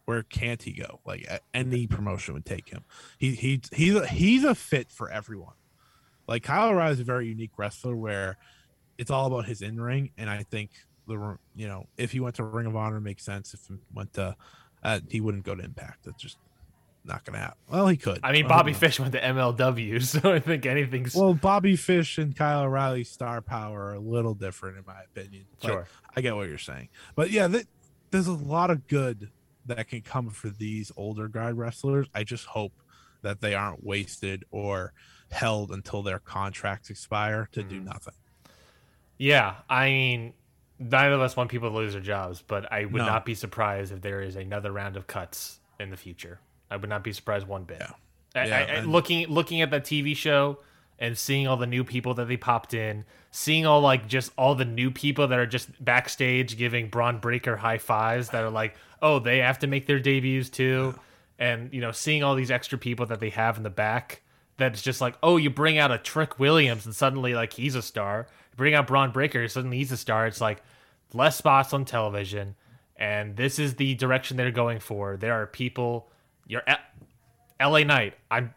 where 0.04 0.22
can't 0.22 0.62
he 0.62 0.72
go? 0.72 1.00
Like 1.04 1.26
any 1.52 1.86
promotion 1.86 2.34
would 2.34 2.46
take 2.46 2.68
him. 2.68 2.84
He 3.18 3.34
he 3.34 3.60
he's 3.72 3.94
a, 3.94 4.06
he's 4.06 4.44
a 4.44 4.54
fit 4.54 4.90
for 4.90 5.10
everyone. 5.10 5.54
Like 6.28 6.42
Kyle 6.42 6.70
O'Reilly 6.70 6.92
is 6.92 7.00
a 7.00 7.04
very 7.04 7.28
unique 7.28 7.52
wrestler 7.58 7.96
where 7.96 8.36
it's 8.98 9.10
all 9.10 9.26
about 9.26 9.46
his 9.46 9.60
in 9.62 9.78
ring, 9.80 10.10
and 10.16 10.30
I 10.30 10.42
think 10.44 10.70
the 11.06 11.38
you 11.54 11.68
know 11.68 11.86
if 11.96 12.12
he 12.12 12.20
went 12.20 12.36
to 12.36 12.44
Ring 12.44 12.66
of 12.66 12.76
Honor, 12.76 13.00
makes 13.00 13.24
sense. 13.24 13.54
If 13.54 13.60
he 13.68 13.74
went 13.94 14.12
to, 14.14 14.36
uh, 14.82 15.00
he 15.08 15.20
wouldn't 15.20 15.44
go 15.44 15.54
to 15.54 15.62
Impact. 15.62 16.04
That's 16.04 16.20
just 16.22 16.38
not 17.04 17.24
gonna 17.24 17.38
happen. 17.38 17.58
Well, 17.70 17.86
he 17.86 17.96
could. 17.96 18.20
I 18.24 18.32
mean, 18.32 18.48
Bobby 18.48 18.72
know. 18.72 18.78
Fish 18.78 18.98
went 18.98 19.12
to 19.12 19.20
MLW, 19.20 20.02
so 20.04 20.32
I 20.32 20.40
think 20.40 20.66
anything's 20.66 21.14
Well, 21.14 21.34
Bobby 21.34 21.76
Fish 21.76 22.18
and 22.18 22.34
Kyle 22.36 22.62
O'Reilly's 22.64 23.08
star 23.10 23.40
power 23.40 23.86
are 23.86 23.94
a 23.94 24.00
little 24.00 24.34
different, 24.34 24.76
in 24.78 24.84
my 24.86 25.02
opinion. 25.04 25.44
But 25.60 25.68
sure. 25.68 25.86
I 26.16 26.20
get 26.20 26.34
what 26.34 26.48
you're 26.48 26.58
saying. 26.58 26.88
But 27.14 27.30
yeah, 27.30 27.46
th- 27.46 27.66
there's 28.10 28.26
a 28.26 28.32
lot 28.32 28.70
of 28.70 28.86
good 28.88 29.30
that 29.66 29.88
can 29.88 30.00
come 30.00 30.30
for 30.30 30.48
these 30.48 30.90
older 30.96 31.28
guard 31.28 31.56
wrestlers. 31.56 32.06
I 32.14 32.24
just 32.24 32.44
hope 32.46 32.72
that 33.22 33.40
they 33.40 33.54
aren't 33.54 33.84
wasted 33.84 34.44
or 34.50 34.92
held 35.30 35.70
until 35.72 36.02
their 36.02 36.18
contracts 36.20 36.90
expire 36.90 37.48
to 37.52 37.62
do 37.64 37.80
Mhm. 37.80 37.84
nothing. 37.84 38.14
Yeah, 39.18 39.56
I 39.68 39.88
mean, 39.90 40.34
neither 40.78 41.14
of 41.14 41.20
us 41.20 41.36
want 41.36 41.50
people 41.50 41.70
to 41.70 41.74
lose 41.76 41.92
their 41.92 42.02
jobs, 42.02 42.42
but 42.46 42.70
I 42.72 42.84
would 42.84 42.94
No. 43.02 43.06
not 43.06 43.24
be 43.24 43.34
surprised 43.34 43.92
if 43.92 44.00
there 44.02 44.20
is 44.20 44.36
another 44.36 44.72
round 44.72 44.96
of 44.96 45.06
cuts 45.06 45.58
in 45.80 45.90
the 45.90 45.96
future. 45.96 46.40
I 46.70 46.76
would 46.76 46.90
not 46.90 47.02
be 47.04 47.12
surprised 47.12 47.46
one 47.46 47.64
bit. 47.64 47.78
Yeah. 47.80 47.90
I- 48.34 48.46
Yeah, 48.46 48.56
I- 48.56 48.60
I- 48.60 48.62
and- 48.78 48.92
looking 48.92 49.26
looking 49.28 49.62
at 49.62 49.70
that 49.70 49.84
TV 49.84 50.14
show 50.14 50.58
and 50.98 51.16
seeing 51.16 51.46
all 51.46 51.56
the 51.56 51.66
new 51.66 51.84
people 51.84 52.14
that 52.14 52.26
they 52.26 52.36
popped 52.36 52.72
in, 52.74 53.04
seeing 53.30 53.66
all 53.66 53.80
like 53.80 54.06
just 54.08 54.32
all 54.36 54.54
the 54.54 54.64
new 54.64 54.90
people 54.90 55.26
that 55.28 55.38
are 55.38 55.46
just 55.46 55.82
backstage 55.84 56.56
giving 56.58 56.88
Bron 56.88 57.18
Breakker 57.18 57.56
high 57.56 57.78
fives 57.78 58.30
that 58.30 58.42
are 58.42 58.50
like, 58.50 58.74
oh, 59.02 59.18
they 59.18 59.38
have 59.38 59.58
to 59.60 59.66
make 59.66 59.86
their 59.86 59.98
debuts 59.98 60.48
too, 60.50 60.98
and 61.38 61.72
you 61.72 61.80
know, 61.80 61.92
seeing 61.92 62.22
all 62.22 62.34
these 62.34 62.50
extra 62.50 62.78
people 62.78 63.06
that 63.06 63.20
they 63.20 63.30
have 63.30 63.56
in 63.56 63.62
the 63.62 63.70
back. 63.70 64.22
That's 64.58 64.82
just 64.82 65.00
like, 65.00 65.16
oh, 65.22 65.36
you 65.36 65.50
bring 65.50 65.78
out 65.78 65.92
a 65.92 65.98
Trick 65.98 66.38
Williams 66.38 66.86
and 66.86 66.94
suddenly 66.94 67.34
like 67.34 67.52
he's 67.52 67.74
a 67.74 67.82
star. 67.82 68.26
You 68.52 68.56
bring 68.56 68.74
out 68.74 68.86
Bron 68.86 69.12
Breakker, 69.12 69.46
suddenly 69.48 69.78
he's 69.78 69.92
a 69.92 69.96
star. 69.96 70.26
It's 70.26 70.40
like 70.40 70.62
less 71.12 71.36
spots 71.36 71.72
on 71.72 71.84
television, 71.84 72.54
and 72.96 73.36
this 73.36 73.58
is 73.58 73.74
the 73.74 73.94
direction 73.94 74.36
they're 74.36 74.50
going 74.50 74.80
for. 74.80 75.16
There 75.16 75.34
are 75.34 75.46
people. 75.46 76.08
You're 76.46 76.62
at 76.66 76.80
L.A. 77.60 77.84
Knight. 77.84 78.14
I'm. 78.30 78.54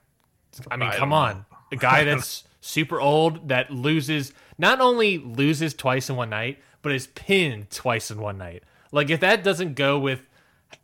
I 0.71 0.77
mean, 0.77 0.89
I 0.89 0.95
come 0.95 1.13
on, 1.13 1.45
a 1.71 1.75
guy 1.75 2.03
that's 2.05 2.43
super 2.61 2.99
old 2.99 3.49
that 3.49 3.71
loses 3.71 4.33
not 4.57 4.81
only 4.81 5.17
loses 5.17 5.73
twice 5.73 6.09
in 6.09 6.15
one 6.15 6.29
night, 6.29 6.59
but 6.81 6.91
is 6.91 7.07
pinned 7.07 7.69
twice 7.69 8.11
in 8.11 8.19
one 8.19 8.37
night. 8.37 8.63
Like 8.91 9.09
if 9.09 9.19
that 9.19 9.43
doesn't 9.43 9.75
go 9.75 9.99
with, 9.99 10.21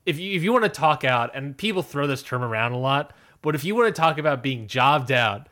if 0.05 0.19
you 0.19 0.35
if 0.35 0.43
you 0.43 0.51
want 0.51 0.63
to 0.63 0.69
talk 0.69 1.03
out, 1.03 1.31
and 1.33 1.57
people 1.57 1.83
throw 1.83 2.07
this 2.07 2.23
term 2.23 2.43
around 2.43 2.73
a 2.73 2.77
lot, 2.77 3.13
but 3.45 3.55
if 3.55 3.63
you 3.63 3.75
want 3.75 3.95
to 3.95 3.99
talk 4.01 4.17
about 4.17 4.43
being 4.43 4.67
jobbed 4.67 5.11
out, 5.11 5.47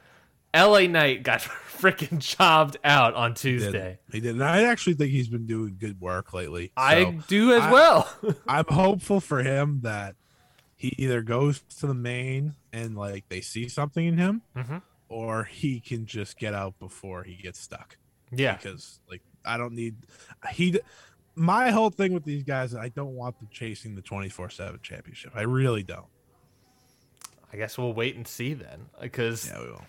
L.A. 0.53 0.87
Knight 0.87 1.23
got 1.23 1.39
freaking 1.79 2.19
jobbed 2.19 2.77
out 2.83 3.13
on 3.13 3.31
He 3.31 3.33
did. 3.35 3.59
Tuesday. 3.59 3.99
He 4.11 4.19
did. 4.19 4.41
I 4.41 4.63
actually 4.63 4.95
think 4.95 5.11
he's 5.11 5.27
been 5.29 5.45
doing 5.47 5.77
good 5.79 6.01
work 6.01 6.33
lately. 6.33 6.71
I 6.75 7.19
do 7.27 7.53
as 7.53 7.61
I- 7.63 7.71
well. 7.71 8.09
I'm 8.47 8.65
hopeful 8.67 9.19
for 9.21 9.41
him 9.43 9.79
that 9.83 10.15
he 10.75 10.93
either 10.97 11.21
goes 11.21 11.61
to 11.79 11.87
the 11.87 11.93
main 11.93 12.55
and 12.73 12.97
like 12.97 13.29
they 13.29 13.39
see 13.41 13.69
something 13.69 14.05
in 14.05 14.17
him, 14.17 14.41
Mhm. 14.55 14.81
or 15.07 15.45
he 15.45 15.79
can 15.79 16.05
just 16.05 16.37
get 16.37 16.53
out 16.53 16.77
before 16.79 17.23
he 17.23 17.35
gets 17.35 17.59
stuck. 17.59 17.97
yeah, 18.31 18.55
because 18.55 18.99
like 19.09 19.21
I 19.45 19.57
don't 19.57 19.73
need 19.73 19.95
he. 20.51 20.79
My 21.35 21.71
whole 21.71 21.89
thing 21.89 22.13
with 22.13 22.25
these 22.25 22.43
guys, 22.43 22.71
is 22.73 22.77
I 22.77 22.89
don't 22.89 23.15
want 23.15 23.39
them 23.39 23.47
chasing 23.51 23.95
the 23.95 24.01
24 24.03 24.49
seven 24.51 24.79
championship. 24.83 25.31
I 25.35 25.41
really 25.41 25.81
don't. 25.83 26.05
I 27.53 27.57
guess 27.57 27.77
we'll 27.77 27.93
wait 27.93 28.15
and 28.15 28.27
see 28.27 28.53
then, 28.55 28.87
because 28.99 29.47
Yeah, 29.47 29.59
we 29.61 29.67
will. 29.67 29.83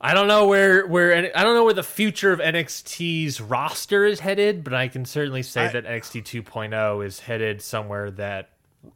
I 0.00 0.14
don't 0.14 0.28
know 0.28 0.46
where 0.46 0.86
where 0.86 1.14
I 1.36 1.42
don't 1.42 1.54
know 1.54 1.64
where 1.64 1.74
the 1.74 1.82
future 1.82 2.32
of 2.32 2.40
NXT's 2.40 3.40
roster 3.40 4.06
is 4.06 4.20
headed, 4.20 4.64
but 4.64 4.72
I 4.72 4.88
can 4.88 5.04
certainly 5.04 5.42
say 5.42 5.66
I- 5.66 5.72
that 5.72 5.84
NXT 5.84 6.22
2.0 6.22 7.04
is 7.04 7.20
headed 7.20 7.60
somewhere 7.60 8.10
that, 8.12 8.48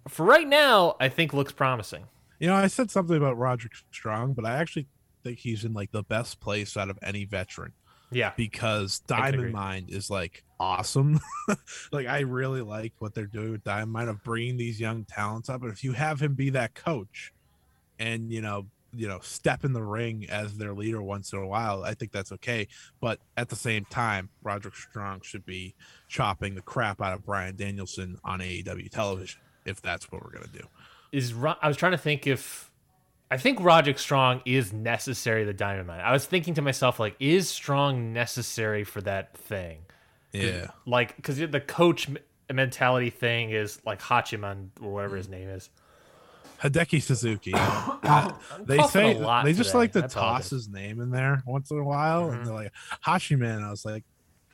for 0.09 0.25
right 0.25 0.49
now, 0.49 0.97
I 0.99 1.11
think 1.11 1.35
looks 1.35 1.53
promising. 1.53 2.05
You 2.39 2.49
know, 2.49 2.55
I 2.55 2.69
said 2.69 2.91
something 2.91 3.17
about 3.17 3.37
Roderick 3.37 3.75
Strong, 3.93 4.33
but 4.33 4.47
I 4.47 4.57
actually 4.57 4.87
think 5.23 5.41
he's 5.41 5.65
in 5.65 5.75
like 5.75 5.93
the 5.93 6.03
best 6.03 6.41
place 6.41 6.75
out 6.77 6.89
of 6.89 6.99
any 7.03 7.25
veteran 7.27 7.73
Yeah, 8.15 8.33
because 8.37 9.03
I 9.11 9.17
can 9.17 9.35
agree. 9.35 9.37
Diamond 9.39 9.53
Mind 9.53 9.91
is 9.91 10.11
like 10.11 10.45
awesome. 10.61 11.21
like 11.93 12.07
I 12.07 12.21
really 12.21 12.63
like 12.63 12.93
what 12.99 13.15
they're 13.15 13.27
doing 13.27 13.53
with 13.53 13.65
Diamond 13.65 13.93
Mind 13.93 14.09
of 14.09 14.23
bringing 14.23 14.57
these 14.57 14.81
young 14.81 15.05
talents 15.05 15.49
up. 15.49 15.63
And 15.63 15.73
if 15.73 15.85
you 15.85 15.93
have 15.93 16.21
him 16.21 16.35
be 16.35 16.51
that 16.51 16.75
coach, 16.75 17.33
and 17.99 18.33
you 18.33 18.41
know, 18.41 18.67
you 18.95 19.09
know, 19.09 19.19
step 19.21 19.65
in 19.65 19.73
the 19.73 19.83
ring 19.83 20.27
as 20.31 20.57
their 20.57 20.73
leader 20.73 21.03
once 21.03 21.33
in 21.33 21.41
a 21.41 21.47
while, 21.47 21.83
I 21.83 21.95
think 21.95 22.13
that's 22.13 22.33
okay. 22.33 22.69
But 23.01 23.19
at 23.37 23.49
the 23.49 23.57
same 23.57 23.85
time, 23.87 24.31
Roderick 24.43 24.77
Strong 24.77 25.23
should 25.23 25.45
be 25.45 25.75
chopping 26.09 26.55
the 26.55 26.63
crap 26.63 27.01
out 27.03 27.13
of 27.13 27.25
Bryan 27.25 27.57
Danielson 27.57 28.19
on 28.25 28.41
AEW 28.41 28.91
television 28.91 29.41
if 29.65 29.81
that's 29.83 30.11
what 30.13 30.23
we're 30.25 30.31
gonna 30.31 30.47
do. 30.53 30.67
is 31.13 31.35
Ro- 31.35 31.57
I 31.61 31.69
was 31.69 31.77
trying 31.77 31.93
to 31.93 31.99
think 31.99 32.27
if 32.27 32.71
I 33.35 33.39
think 33.39 33.59
Roderick 33.61 33.99
Strong 33.99 34.43
is 34.45 34.73
necessary 34.73 35.43
to 35.43 35.47
the 35.47 35.53
Dynamite. 35.53 36.01
I 36.01 36.13
was 36.13 36.25
thinking 36.25 36.55
to 36.55 36.63
myself, 36.63 37.01
like, 37.01 37.17
is 37.19 37.49
Strong 37.49 38.13
necessary 38.13 38.85
for 38.85 39.01
that 39.03 39.37
thing? 39.37 39.79
Yeah. 40.33 40.69
Like, 40.87 41.17
because 41.17 41.39
the 41.39 41.61
coach 41.61 42.09
mentality 42.53 43.11
thing 43.11 43.51
is 43.51 43.81
like 43.85 44.01
Hachiman 44.01 44.69
or 44.81 44.93
whatever 44.93 45.17
his 45.17 45.29
name 45.29 45.49
is. 45.49 45.69
Hideki 46.63 47.03
Suzuki. 47.03 47.51
they 48.67 48.83
say 48.89 49.15
a 49.15 49.19
lot 49.19 49.45
they 49.45 49.53
just 49.53 49.71
today. 49.71 49.79
like 49.79 49.93
to 49.93 50.03
I 50.03 50.05
apologize. 50.07 50.43
toss 50.45 50.51
his 50.51 50.69
name 50.69 51.01
in 51.01 51.11
there 51.11 51.43
once 51.45 51.71
in 51.73 51.79
a 51.79 51.85
while, 51.85 52.29
Mhm. 52.31 52.35
and 52.35 52.47
they're 52.47 52.55
like 52.55 52.73
Hachiman. 53.05 53.63
I 53.65 53.71
was 53.71 53.85
like, 53.85 54.05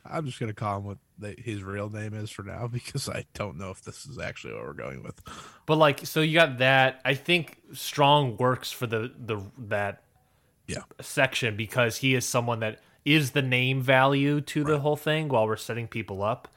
I'm 0.03 0.25
just 0.25 0.39
gonna 0.39 0.53
call 0.53 0.77
him 0.79 0.85
what 0.85 0.97
they, 1.21 1.35
his 1.37 1.63
real 1.63 1.89
name 1.89 2.13
is 2.13 2.29
for 2.29 2.43
now 2.43 2.67
because 2.71 3.07
I 3.07 3.25
don't 3.33 3.57
know 3.57 3.69
if 3.71 3.81
this 3.83 4.05
is 4.05 4.19
actually 4.19 4.53
what 4.53 4.63
we're 4.63 4.73
going 4.73 5.03
with. 5.03 5.21
But 5.65 5.77
like, 5.77 6.05
so 6.05 6.21
you 6.21 6.33
got 6.33 6.57
that. 6.57 6.99
I 7.05 7.13
think 7.13 7.59
Strong 7.73 8.37
works 8.37 8.71
for 8.71 8.87
the 8.87 9.11
the 9.17 9.41
that 9.57 10.03
Yeah. 10.67 10.81
section 10.99 11.55
because 11.55 11.97
he 11.97 12.15
is 12.15 12.25
someone 12.25 12.59
that 12.59 12.79
is 13.05 13.31
the 13.31 13.41
name 13.41 13.81
value 13.81 14.41
to 14.41 14.63
the 14.63 14.79
whole 14.79 14.95
thing 14.95 15.27
while 15.29 15.47
we're 15.47 15.55
setting 15.57 15.87
people 15.87 16.21
up. 16.21 16.47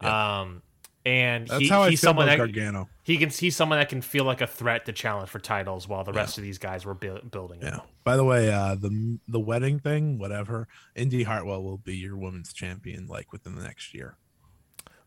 Um, 0.00 0.62
and 1.06 1.48
That's 1.48 1.62
he, 1.62 1.68
he's 1.90 2.00
someone 2.00 2.26
that 2.26 2.36
Gargano. 2.38 2.88
he 3.02 3.16
can 3.16 3.30
he's 3.30 3.56
someone 3.56 3.78
that 3.78 3.88
can 3.88 4.02
feel 4.02 4.24
like 4.24 4.40
a 4.40 4.46
threat 4.46 4.84
to 4.86 4.92
challenge 4.92 5.30
for 5.30 5.38
titles 5.38 5.88
while 5.88 6.04
the 6.04 6.12
rest 6.12 6.36
of 6.36 6.42
these 6.44 6.58
guys 6.58 6.84
were 6.84 6.94
buil- 6.94 7.22
building. 7.30 7.60
Yeah. 7.62 7.80
By 8.04 8.16
the 8.16 8.24
way, 8.24 8.52
uh, 8.52 8.74
the 8.74 9.18
the 9.28 9.40
wedding 9.40 9.78
thing, 9.78 10.18
whatever. 10.18 10.68
Indy 10.94 11.22
Hartwell 11.22 11.62
will 11.62 11.78
be 11.78 11.96
your 11.96 12.16
women's 12.16 12.52
champion 12.52 13.06
like 13.06 13.32
within 13.32 13.54
the 13.54 13.62
next 13.62 13.94
year. 13.94 14.16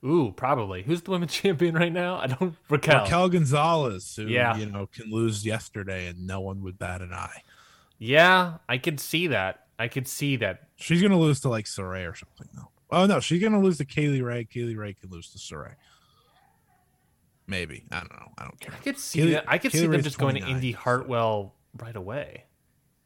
Ooh, 0.05 0.33
probably. 0.35 0.83
Who's 0.83 1.01
the 1.03 1.11
women's 1.11 1.31
champion 1.41 1.75
right 1.75 1.93
now? 1.93 2.17
I 2.17 2.27
don't 2.27 2.55
Raquel. 2.69 3.03
Raquel 3.03 3.29
Gonzalez, 3.29 4.15
who 4.15 4.23
Yeah. 4.27 4.57
you 4.57 4.65
know 4.65 4.87
can 4.87 5.11
lose 5.11 5.45
yesterday 5.45 6.07
and 6.07 6.25
no 6.27 6.41
one 6.41 6.61
would 6.63 6.77
bat 6.79 7.01
an 7.01 7.13
eye. 7.13 7.43
Yeah, 7.99 8.55
I 8.67 8.79
could 8.79 8.99
see 8.99 9.27
that. 9.27 9.61
I 9.79 9.87
could 9.87 10.07
see 10.07 10.35
that. 10.37 10.63
She's 10.75 11.01
gonna 11.01 11.19
lose 11.19 11.39
to 11.41 11.49
like 11.49 11.65
Sarray 11.65 12.09
or 12.09 12.15
something 12.15 12.47
though. 12.53 12.69
Oh 12.93 13.05
no, 13.07 13.19
she's 13.19 13.41
gonna 13.41 13.59
lose 13.59 13.77
to 13.79 13.85
Kay 13.85 14.07
Lee 14.07 14.21
Ray. 14.21 14.45
Kay 14.45 14.61
Lee 14.63 14.75
Ray 14.75 14.93
can 14.93 15.09
lose 15.09 15.31
to 15.31 15.39
Sarray. 15.39 15.73
Maybe 17.47 17.83
I 17.91 17.99
don't 17.99 18.11
know. 18.13 18.31
I 18.37 18.43
don't 18.43 18.59
care. 18.59 18.73
I 18.73 18.83
could 18.83 18.97
see 18.97 19.19
Kaylee- 19.19 19.31
that. 19.31 19.45
I 19.47 19.57
could 19.57 19.71
see 19.71 19.79
them 19.79 19.91
Ray's 19.91 20.03
just 20.03 20.17
going 20.17 20.35
to 20.35 20.41
29, 20.41 20.55
Indy 20.55 20.71
Hartwell 20.71 21.55
right 21.77 21.95
away. 21.95 22.45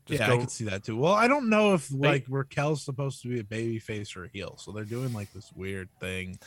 Just 0.06 0.20
yeah, 0.20 0.28
go- 0.28 0.34
I 0.36 0.38
could 0.38 0.52
see 0.52 0.66
that 0.66 0.84
too. 0.84 0.98
Well, 0.98 1.14
I 1.14 1.28
don't 1.28 1.50
know 1.50 1.74
if 1.74 1.92
like 1.92 2.26
Raquel's 2.30 2.84
supposed 2.84 3.22
to 3.24 3.30
be 3.30 3.40
a 3.40 3.44
baby 3.44 3.80
face 3.80 4.16
or 4.16 4.26
a 4.26 4.30
heel, 4.30 4.58
so 4.58 4.72
they're 4.72 4.84
doing 4.84 5.14
like 5.14 5.32
this 5.34 5.52
weird 5.54 5.90
thing. 6.00 6.38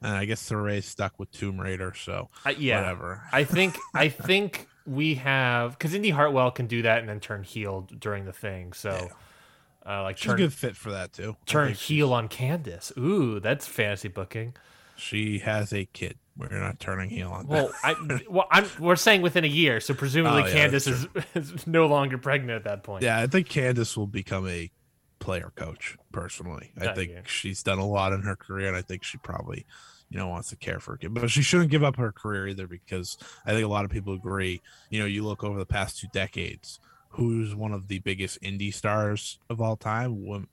And 0.00 0.12
I 0.14 0.24
guess 0.24 0.40
Sarray's 0.40 0.86
stuck 0.86 1.18
with 1.18 1.30
Tomb 1.30 1.60
Raider, 1.60 1.94
so 1.94 2.28
I, 2.44 2.50
yeah, 2.50 2.80
whatever. 2.80 3.22
I 3.32 3.44
think 3.44 3.76
I 3.94 4.08
think 4.08 4.68
we 4.86 5.14
have 5.16 5.72
because 5.78 5.94
Indy 5.94 6.10
Hartwell 6.10 6.50
can 6.50 6.66
do 6.66 6.82
that 6.82 7.00
and 7.00 7.08
then 7.08 7.20
turn 7.20 7.42
heel 7.42 7.88
during 7.98 8.24
the 8.24 8.32
thing. 8.32 8.72
So, 8.72 9.08
uh, 9.86 10.02
like 10.02 10.16
She's 10.18 10.32
a 10.32 10.36
good 10.36 10.52
fit 10.52 10.76
for 10.76 10.92
that 10.92 11.12
too. 11.12 11.36
Turn 11.46 11.72
heel 11.72 12.12
on 12.12 12.28
Candice. 12.28 12.96
Ooh, 12.98 13.40
that's 13.40 13.66
fantasy 13.66 14.08
booking. 14.08 14.54
She 14.96 15.40
has 15.40 15.72
a 15.72 15.84
kid. 15.86 16.18
We're 16.36 16.48
not 16.48 16.80
turning 16.80 17.10
heel 17.10 17.30
on 17.30 17.46
Well. 17.46 17.72
I 17.82 17.94
well, 18.28 18.46
I'm, 18.50 18.66
we're 18.80 18.96
saying 18.96 19.22
within 19.22 19.44
a 19.44 19.48
year, 19.48 19.80
so 19.80 19.94
presumably 19.94 20.42
Oh, 20.42 20.46
yeah, 20.46 20.68
Candice 20.68 20.88
is, 20.88 21.06
is 21.34 21.66
no 21.66 21.86
longer 21.86 22.18
pregnant 22.18 22.56
at 22.56 22.64
that 22.64 22.82
point. 22.82 23.02
Yeah, 23.02 23.18
I 23.18 23.26
think 23.26 23.48
Candice 23.48 23.96
will 23.96 24.06
become 24.06 24.48
a 24.48 24.70
player 25.20 25.52
coach 25.56 25.96
personally. 26.12 26.72
I 26.80 26.86
Oh, 26.88 26.94
think 26.94 27.28
she's 27.28 27.62
done 27.62 27.78
a 27.78 27.86
lot 27.86 28.12
in 28.12 28.22
her 28.22 28.36
career, 28.36 28.68
and 28.68 28.76
I 28.76 28.82
think 28.82 29.04
she 29.04 29.16
probably, 29.18 29.64
you 30.10 30.18
know, 30.18 30.28
wants 30.28 30.50
to 30.50 30.56
care 30.56 30.80
for 30.80 30.94
a 30.94 30.98
kid. 30.98 31.14
But 31.14 31.30
she 31.30 31.42
shouldn't 31.42 31.70
give 31.70 31.84
up 31.84 31.96
her 31.96 32.12
career 32.12 32.48
either 32.48 32.66
because 32.66 33.16
I 33.46 33.52
think 33.52 33.64
a 33.64 33.68
lot 33.68 33.84
of 33.84 33.90
people 33.90 34.14
agree. 34.14 34.60
You 34.90 35.00
know, 35.00 35.06
you 35.06 35.24
look 35.24 35.44
over 35.44 35.58
the 35.58 35.66
past 35.66 35.98
two 36.00 36.08
decades, 36.12 36.80
who's 37.14 37.54
one 37.54 37.72
of 37.72 37.88
the 37.88 38.00
biggest 38.00 38.40
indie 38.42 38.74
stars 38.74 39.38
of 39.48 39.60
all 39.60 39.76
time, 39.76 40.46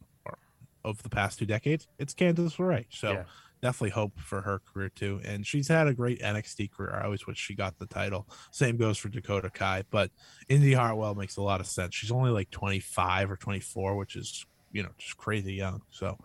of 0.84 1.04
the 1.04 1.10
past 1.10 1.40
two 1.40 1.46
decades? 1.46 1.88
It's 2.00 2.14
Candice 2.14 2.58
LeRae. 2.58 2.86
So 2.90 3.12
Yeah. 3.12 3.24
definitely 3.62 3.92
hope 3.92 4.20
for 4.20 4.42
her 4.42 4.60
career 4.60 4.90
too. 4.90 5.22
And 5.24 5.46
she's 5.46 5.68
had 5.68 5.88
a 5.88 5.94
great 5.94 6.22
NXT 6.22 6.68
career. 6.72 6.96
I 6.96 7.06
always 7.06 7.26
wish 7.28 7.38
she 7.38 7.56
got 7.56 7.78
the 7.80 7.86
title. 7.86 8.28
Same 8.52 8.78
goes 8.78 8.98
for 8.98 9.10
Dakota 9.10 9.50
Kai, 9.50 9.84
but 9.92 10.12
Indy 10.50 10.74
Hartwell 10.74 11.16
makes 11.16 11.38
a 11.38 11.42
lot 11.42 11.60
of 11.60 11.68
sense. 11.68 11.96
She's 11.96 12.12
only 12.12 12.32
like 12.32 12.50
25 12.52 13.32
or 13.32 13.38
24, 13.38 13.96
which 13.96 14.16
is, 14.16 14.46
you 14.72 14.84
know, 14.84 14.90
just 14.98 15.18
crazy 15.18 15.54
young. 15.54 15.82
So, 15.90 16.18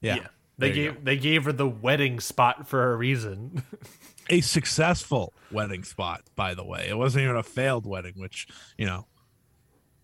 yeah. 0.00 0.28
They 0.58 0.70
there 0.70 0.76
you 0.76 0.92
gave 0.92 1.04
they 1.04 1.16
gave 1.16 1.44
her 1.44 1.52
the 1.52 1.68
wedding 1.68 2.18
spot 2.18 2.66
for 2.66 2.92
a 2.92 2.96
reason. 2.96 3.62
A 4.30 4.40
successful 4.42 5.32
wedding 5.50 5.84
spot, 5.84 6.22
by 6.36 6.52
the 6.54 6.64
way. 6.64 6.88
It 6.88 6.98
wasn't 6.98 7.24
even 7.24 7.36
a 7.36 7.42
failed 7.42 7.86
wedding, 7.86 8.14
which, 8.16 8.46
you 8.76 8.84
know, 8.84 9.06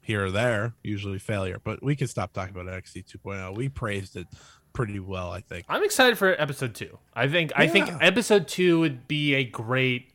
here 0.05 0.27
or 0.27 0.31
there, 0.31 0.75
usually 0.83 1.19
failure. 1.19 1.61
But 1.63 1.83
we 1.83 1.97
can 1.97 2.07
stop 2.07 2.33
talking 2.33 2.55
about 2.55 2.67
NXT 2.67 3.07
2.0. 3.07 3.57
We 3.57 3.69
praised 3.69 4.17
it 4.17 4.27
pretty 4.73 5.01
well, 5.01 5.31
I 5.31 5.41
think. 5.41 5.65
I'm 5.69 5.83
excited 5.83 6.19
for 6.19 6.41
episode 6.41 6.75
two. 6.75 6.99
I 7.15 7.29
think 7.29 7.53
I 7.57 7.67
think 7.67 7.91
episode 8.01 8.47
two 8.47 8.81
would 8.81 9.09
be 9.09 9.35
a 9.35 9.45
great 9.45 10.13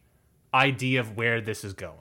idea 0.54 1.00
of 1.00 1.18
where 1.18 1.42
this 1.42 1.64
is 1.64 1.74
going. 1.74 1.96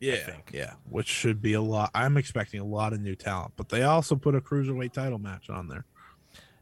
Yeah, 0.00 0.16
think. 0.16 0.50
yeah, 0.52 0.74
which 0.88 1.06
should 1.06 1.40
be 1.40 1.54
a 1.54 1.60
lot. 1.60 1.90
I'm 1.94 2.16
expecting 2.16 2.60
a 2.60 2.64
lot 2.64 2.92
of 2.92 3.00
new 3.00 3.14
talent, 3.14 3.52
but 3.56 3.68
they 3.68 3.82
also 3.82 4.16
put 4.16 4.34
a 4.34 4.40
cruiserweight 4.40 4.92
title 4.92 5.18
match 5.18 5.48
on 5.48 5.68
there. 5.68 5.84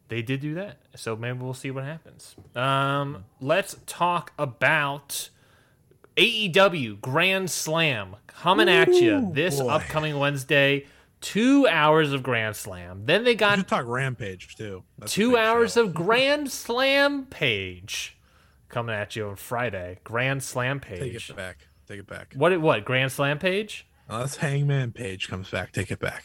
They 0.08 0.22
did 0.22 0.40
do 0.40 0.54
that, 0.54 0.78
so 0.94 1.16
maybe 1.16 1.38
we'll 1.38 1.54
see 1.54 1.70
what 1.70 1.84
happens. 1.84 2.36
Um, 2.54 3.24
let's 3.40 3.76
talk 3.86 4.32
about 4.38 5.30
AEW 6.16 7.00
Grand 7.00 7.50
Slam 7.50 8.16
coming 8.26 8.68
at 8.68 8.88
you 8.88 9.30
this 9.32 9.60
boy. 9.60 9.68
upcoming 9.68 10.18
Wednesday. 10.18 10.86
Two 11.20 11.68
hours 11.68 12.12
of 12.12 12.22
Grand 12.24 12.56
Slam. 12.56 13.06
Then 13.06 13.22
they 13.22 13.36
got 13.36 13.66
talk 13.68 13.86
Rampage 13.86 14.56
too. 14.56 14.82
That's 14.98 15.12
two 15.12 15.36
hours 15.36 15.74
show. 15.74 15.84
of 15.84 15.94
Grand 15.94 16.50
Slam 16.50 17.26
page 17.26 18.18
coming 18.68 18.94
at 18.94 19.14
you 19.14 19.28
on 19.28 19.36
Friday. 19.36 19.98
Grand 20.02 20.42
Slam 20.42 20.80
page. 20.80 21.28
Take 21.28 21.30
it 21.30 21.36
back. 21.36 21.68
Take 21.86 22.00
it 22.00 22.06
back. 22.08 22.34
What? 22.36 22.60
What? 22.60 22.84
Grand 22.84 23.12
Slam 23.12 23.38
page? 23.38 23.86
Unless 24.08 24.36
Hangman 24.36 24.92
Page 24.92 25.28
comes 25.28 25.48
back, 25.48 25.72
take 25.72 25.90
it 25.90 25.98
back. 26.00 26.24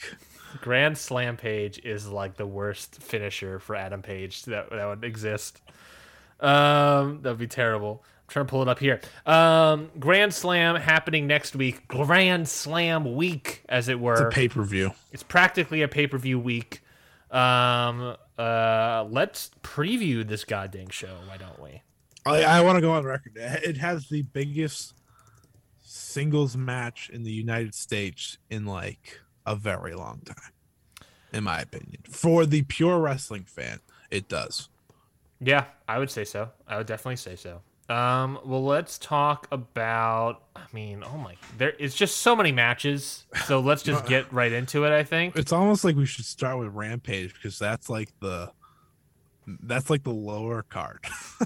Grand 0.62 0.98
Slam 0.98 1.38
Page 1.38 1.80
is 1.86 2.08
like 2.08 2.36
the 2.36 2.48
worst 2.48 3.02
finisher 3.02 3.60
for 3.60 3.76
Adam 3.76 4.02
Page 4.02 4.44
that 4.44 4.70
that 4.72 4.86
would 4.88 5.04
exist. 5.04 5.62
Um, 6.40 7.22
that'd 7.22 7.38
be 7.38 7.48
terrible. 7.48 8.04
Trying 8.28 8.46
to 8.46 8.50
pull 8.50 8.62
it 8.62 8.68
up 8.68 8.80
here. 8.80 9.00
Um, 9.26 9.90
Grand 10.00 10.34
Slam 10.34 10.76
happening 10.76 11.28
next 11.28 11.56
week. 11.56 11.88
Grand 11.88 12.48
Slam 12.48 13.16
week, 13.16 13.64
as 13.70 13.88
it 13.88 13.94
It's 13.94 14.02
were. 14.02 14.28
a 14.28 14.32
pay 14.32 14.50
per 14.50 14.64
view. 14.64 14.92
It's 15.14 15.24
practically 15.24 15.82
a 15.82 15.88
pay 15.88 16.08
per 16.08 16.18
view 16.18 16.38
week. 16.38 16.82
Um, 17.32 18.16
uh, 18.38 19.06
let's 19.10 19.52
preview 19.64 20.28
this 20.28 20.44
goddamn 20.44 20.90
show. 20.90 21.16
Why 21.28 21.38
don't 21.38 21.62
we? 21.62 21.82
I, 22.26 22.44
I 22.44 22.62
want 22.62 22.76
to 22.76 22.82
go 22.82 22.92
on 22.92 23.06
record. 23.06 23.34
It 23.38 23.78
has 23.78 24.10
the 24.10 24.24
biggest 24.24 24.94
singles 25.82 26.58
match 26.58 27.10
in 27.10 27.24
the 27.24 27.32
United 27.32 27.74
States 27.74 28.38
in 28.50 28.66
like 28.66 29.20
a 29.46 29.56
very 29.56 29.94
long 29.96 30.20
time, 30.26 30.52
in 31.32 31.46
my 31.46 31.62
opinion. 31.62 32.02
For 32.10 32.46
the 32.46 32.64
pure 32.64 33.00
wrestling 33.00 33.44
fan, 33.46 33.80
it 34.12 34.28
does. 34.28 34.68
Yeah, 35.40 35.66
I 35.88 36.00
would 36.00 36.12
say 36.12 36.26
so. 36.26 36.50
I 36.68 36.78
would 36.78 36.88
definitely 36.88 37.16
say 37.18 37.38
so. 37.38 37.62
Um, 37.90 38.40
well, 38.46 38.64
let's 38.64 38.98
talk 38.98 39.48
about. 39.52 40.44
I 40.56 40.64
mean, 40.74 41.04
oh 41.06 41.18
my, 41.18 41.36
there 41.58 41.74
it's 41.80 41.96
just 41.96 42.18
so 42.18 42.36
many 42.36 42.52
matches. 42.52 43.26
So 43.46 43.60
let's 43.60 43.84
just 43.84 44.06
get 44.08 44.32
right 44.34 44.52
into 44.52 44.86
it. 44.86 44.92
I 44.92 45.04
think. 45.04 45.36
It's 45.36 45.54
almost 45.54 45.84
like 45.84 45.96
we 45.96 46.06
should 46.06 46.26
start 46.26 46.60
with 46.60 46.74
Rampage 46.74 47.34
because 47.34 47.58
that's 47.58 47.90
like 47.90 48.10
the 48.20 48.52
that's 49.64 49.90
like 49.90 50.04
the 50.04 50.14
lower 50.14 50.64
card. 50.64 51.06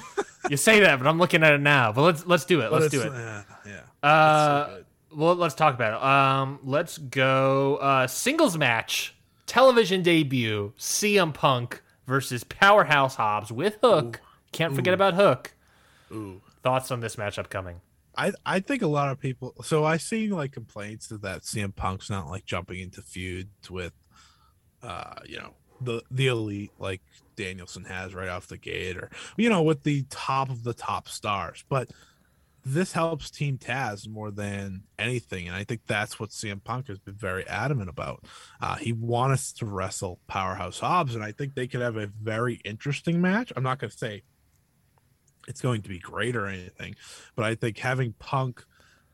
You 0.50 0.58
say 0.58 0.80
that, 0.82 0.98
but 0.98 1.08
I'm 1.08 1.20
looking 1.20 1.44
at 1.44 1.54
it 1.54 1.62
now. 1.62 1.92
But 1.92 2.02
let's 2.02 2.26
let's 2.26 2.46
do 2.46 2.62
it. 2.62 2.72
Let's 2.72 2.90
do 2.90 3.02
it. 3.02 3.14
Yeah, 3.14 3.44
yeah. 3.66 4.10
Uh, 4.10 4.66
so 4.66 4.84
well, 5.16 5.36
let's 5.36 5.56
talk 5.56 5.76
about 5.76 5.94
it. 5.94 6.04
Um, 6.04 6.60
let's 6.64 6.98
go. 6.98 7.76
Uh, 7.78 8.08
singles 8.08 8.58
match, 8.58 9.16
television 9.46 10.02
debut: 10.02 10.74
CM 10.78 11.34
Punk 11.34 11.82
versus 12.08 12.44
Powerhouse 12.44 13.16
Hobbs 13.16 13.52
with 13.52 13.78
Hook. 13.82 14.20
Can't 14.52 14.76
forget 14.76 14.94
about 14.94 15.14
Hook. 15.14 15.54
Ooh. 16.12 16.42
Thoughts 16.64 16.92
on 16.92 17.00
this 17.00 17.16
matchup 17.16 17.50
coming? 17.50 17.82
I 18.18 18.34
I 18.46 18.60
think 18.60 18.82
a 18.82 18.88
lot 18.88 19.10
of 19.10 19.20
people. 19.20 19.54
So 19.64 19.86
I 19.86 19.98
see 19.98 20.30
like 20.30 20.52
complaints 20.52 21.08
that 21.08 21.22
that 21.22 21.42
CM 21.44 21.76
Punk's 21.76 22.10
not 22.10 22.28
like 22.28 22.46
jumping 22.46 22.80
into 22.80 23.02
feuds 23.02 23.70
with, 23.70 23.94
uh, 24.84 25.16
you 25.26 25.38
know, 25.38 25.54
the 25.80 26.02
the 26.12 26.28
elite 26.28 26.72
like 26.78 27.02
Danielson 27.36 27.86
has 27.86 28.14
right 28.14 28.30
off 28.30 28.48
the 28.48 28.58
gate, 28.58 28.98
or 28.98 29.10
you 29.38 29.50
know, 29.50 29.62
with 29.62 29.84
the 29.84 30.04
top 30.10 30.50
of 30.50 30.64
the 30.64 30.74
top 30.74 31.08
stars. 31.08 31.64
But 31.70 31.90
this 32.64 32.92
helps 32.92 33.32
Team 33.32 33.58
Taz 33.58 34.08
more 34.08 34.30
than 34.30 34.84
anything, 35.00 35.48
and 35.48 35.56
I 35.56 35.64
think 35.64 35.82
that's 35.88 36.20
what 36.20 36.30
CM 36.30 36.64
Punk 36.64 36.88
has 36.90 37.00
been 37.00 37.16
very 37.16 37.48
adamant 37.48 37.90
about. 37.90 38.26
Uh, 38.60 38.76
he 38.76 38.94
wants 38.94 39.52
to 39.54 39.66
wrestle 39.66 40.20
Powerhouse 40.28 40.80
Hobbs, 40.80 41.16
and 41.16 41.24
I 41.24 41.32
think 41.32 41.56
they 41.56 41.68
could 41.68 41.82
have 41.82 41.98
a 41.98 42.08
very 42.08 42.56
interesting 42.66 43.20
match. 43.22 43.52
I'm 43.56 43.64
not 43.64 43.80
going 43.80 43.90
to 43.90 43.98
say 43.98 44.24
it's 45.48 45.62
going 45.62 45.82
to 45.82 45.90
be 45.90 46.00
great 46.00 46.36
or 46.36 46.48
anything, 46.48 46.96
but 47.36 47.46
I 47.46 47.56
think 47.56 47.78
having 47.80 48.14
Punk 48.20 48.64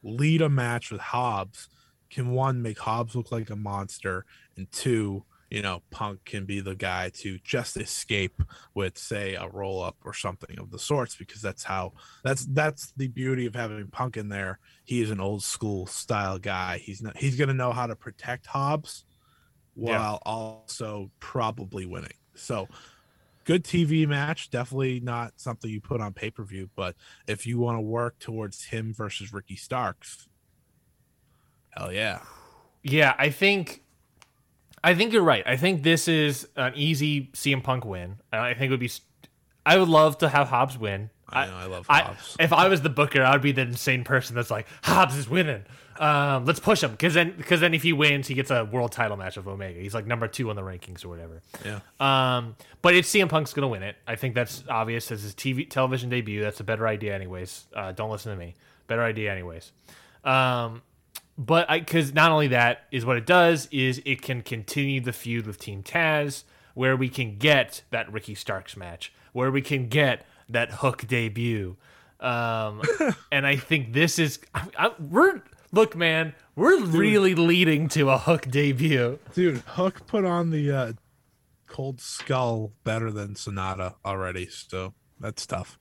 lead 0.03 0.41
a 0.41 0.49
match 0.49 0.91
with 0.91 1.01
Hobbs 1.01 1.69
can 2.09 2.31
one 2.31 2.61
make 2.61 2.79
Hobbs 2.79 3.15
look 3.15 3.31
like 3.31 3.49
a 3.49 3.55
monster, 3.55 4.25
and 4.55 4.71
two, 4.71 5.25
you 5.49 5.61
know, 5.61 5.81
Punk 5.91 6.23
can 6.25 6.45
be 6.45 6.59
the 6.59 6.75
guy 6.75 7.09
to 7.15 7.37
just 7.43 7.77
escape 7.77 8.41
with, 8.73 8.97
say, 8.97 9.35
a 9.35 9.47
roll 9.47 9.81
up 9.81 9.95
or 10.03 10.13
something 10.13 10.57
of 10.59 10.71
the 10.71 10.79
sorts, 10.79 11.15
because 11.15 11.41
that's 11.41 11.63
how 11.63 11.93
that's 12.23 12.45
that's 12.47 12.91
the 12.97 13.07
beauty 13.07 13.45
of 13.45 13.55
having 13.55 13.87
Punk 13.87 14.17
in 14.17 14.29
there. 14.29 14.59
He 14.83 15.01
is 15.01 15.11
an 15.11 15.19
old 15.19 15.43
school 15.43 15.85
style 15.87 16.37
guy. 16.39 16.77
He's 16.77 17.01
not 17.01 17.17
he's 17.17 17.37
gonna 17.37 17.53
know 17.53 17.71
how 17.71 17.87
to 17.87 17.95
protect 17.95 18.45
Hobbs 18.47 19.05
Yeah. 19.75 19.99
while 19.99 20.19
also 20.25 21.11
probably 21.19 21.85
winning. 21.85 22.17
So 22.35 22.67
good 23.47 23.63
TV 23.63 24.05
match, 24.05 24.49
definitely 24.51 24.99
not 24.99 25.31
something 25.37 25.71
you 25.71 25.79
put 25.79 26.01
on 26.01 26.13
pay 26.13 26.29
per 26.29 26.43
view, 26.43 26.69
but 26.75 26.95
if 27.27 27.47
you 27.47 27.57
want 27.57 27.77
to 27.77 27.81
work 27.81 28.19
towards 28.19 28.65
him 28.65 28.93
versus 28.93 29.31
Ricky 29.33 29.55
Starks, 29.55 30.27
hell 31.69 31.91
yeah. 31.91 32.19
Yeah, 32.83 33.15
I 33.17 33.29
think 33.29 33.83
I 34.83 34.93
think 34.93 35.13
you're 35.13 35.23
right. 35.23 35.43
I 35.47 35.55
think 35.55 35.81
this 35.81 36.09
is 36.09 36.47
an 36.57 36.73
easy 36.75 37.31
CM 37.33 37.63
Punk 37.63 37.85
win. 37.85 38.17
I 38.33 38.53
think 38.53 38.67
it 38.67 38.71
would 38.71 38.79
be 38.81 38.91
I 39.65 39.77
would 39.77 39.89
love 39.89 40.17
to 40.19 40.29
have 40.29 40.49
Hobbs 40.49 40.77
win. 40.77 41.09
I 41.29 41.45
know, 41.45 41.55
I 41.55 41.65
love 41.65 41.85
I, 41.89 42.01
Hobbs. 42.01 42.35
if 42.39 42.51
I 42.51 42.67
was 42.67 42.81
the 42.81 42.89
booker, 42.89 43.23
I 43.23 43.31
would 43.31 43.41
be 43.41 43.53
the 43.53 43.61
insane 43.61 44.03
person 44.03 44.35
that's 44.35 44.51
like 44.51 44.67
Hobbs 44.83 45.15
is 45.15 45.29
winning. 45.29 45.63
Um, 45.99 46.45
let's 46.45 46.59
push 46.59 46.83
him 46.83 46.91
because 46.91 47.13
then 47.13 47.33
because 47.37 47.59
then 47.59 47.73
if 47.73 47.83
he 47.83 47.93
wins, 47.93 48.27
he 48.27 48.33
gets 48.33 48.51
a 48.51 48.65
world 48.65 48.91
title 48.91 49.17
match 49.17 49.37
of 49.37 49.47
Omega. 49.47 49.79
He's 49.79 49.93
like 49.93 50.05
number 50.05 50.27
two 50.27 50.49
on 50.49 50.55
the 50.55 50.61
rankings 50.61 51.03
or 51.03 51.09
whatever. 51.09 51.41
Yeah. 51.65 51.79
Um, 51.99 52.55
but 52.81 52.95
it's 52.95 53.11
CM 53.11 53.29
Punk's 53.29 53.53
gonna 53.53 53.67
win 53.67 53.83
it. 53.83 53.95
I 54.07 54.15
think 54.15 54.35
that's 54.35 54.63
obvious 54.69 55.11
as 55.11 55.23
his 55.23 55.33
TV 55.33 55.69
television 55.69 56.09
debut. 56.09 56.41
That's 56.41 56.59
a 56.59 56.63
better 56.63 56.87
idea, 56.87 57.15
anyways. 57.15 57.65
Uh, 57.73 57.91
don't 57.91 58.11
listen 58.11 58.31
to 58.31 58.37
me. 58.37 58.55
Better 58.87 59.03
idea, 59.03 59.31
anyways. 59.31 59.71
Um, 60.23 60.81
but 61.37 61.69
I 61.69 61.79
because 61.79 62.13
not 62.13 62.31
only 62.31 62.47
that 62.47 62.85
is 62.91 63.05
what 63.05 63.17
it 63.17 63.25
does 63.25 63.67
is 63.71 64.01
it 64.05 64.21
can 64.21 64.41
continue 64.41 65.01
the 65.01 65.13
feud 65.13 65.45
with 65.45 65.59
Team 65.59 65.83
Taz, 65.83 66.43
where 66.73 66.95
we 66.95 67.09
can 67.09 67.37
get 67.37 67.83
that 67.91 68.11
Ricky 68.11 68.35
Starks 68.35 68.75
match, 68.75 69.13
where 69.33 69.51
we 69.51 69.61
can 69.61 69.87
get 69.87 70.25
that 70.49 70.71
Hook 70.71 71.07
debut. 71.07 71.77
Um, 72.19 72.81
and 73.31 73.45
I 73.45 73.55
think 73.55 73.93
this 73.93 74.17
is 74.17 74.39
I, 74.55 74.67
I, 74.77 74.91
we're 74.99 75.41
look, 75.71 75.95
man, 75.95 76.33
we're 76.55 76.81
really 76.83 77.35
leading 77.35 77.87
to 77.89 78.09
a 78.09 78.17
Hook 78.17 78.47
debut. 78.49 79.19
Dude, 79.33 79.57
Hook 79.57 80.07
put 80.07 80.25
on 80.25 80.49
the 80.49 80.71
uh, 80.71 80.93
cold 81.67 81.99
skull 82.01 82.71
better 82.83 83.11
than 83.11 83.35
Sanada 83.35 83.95
already, 84.05 84.47
so 84.47 84.93
that's 85.19 85.45
tough. 85.45 85.77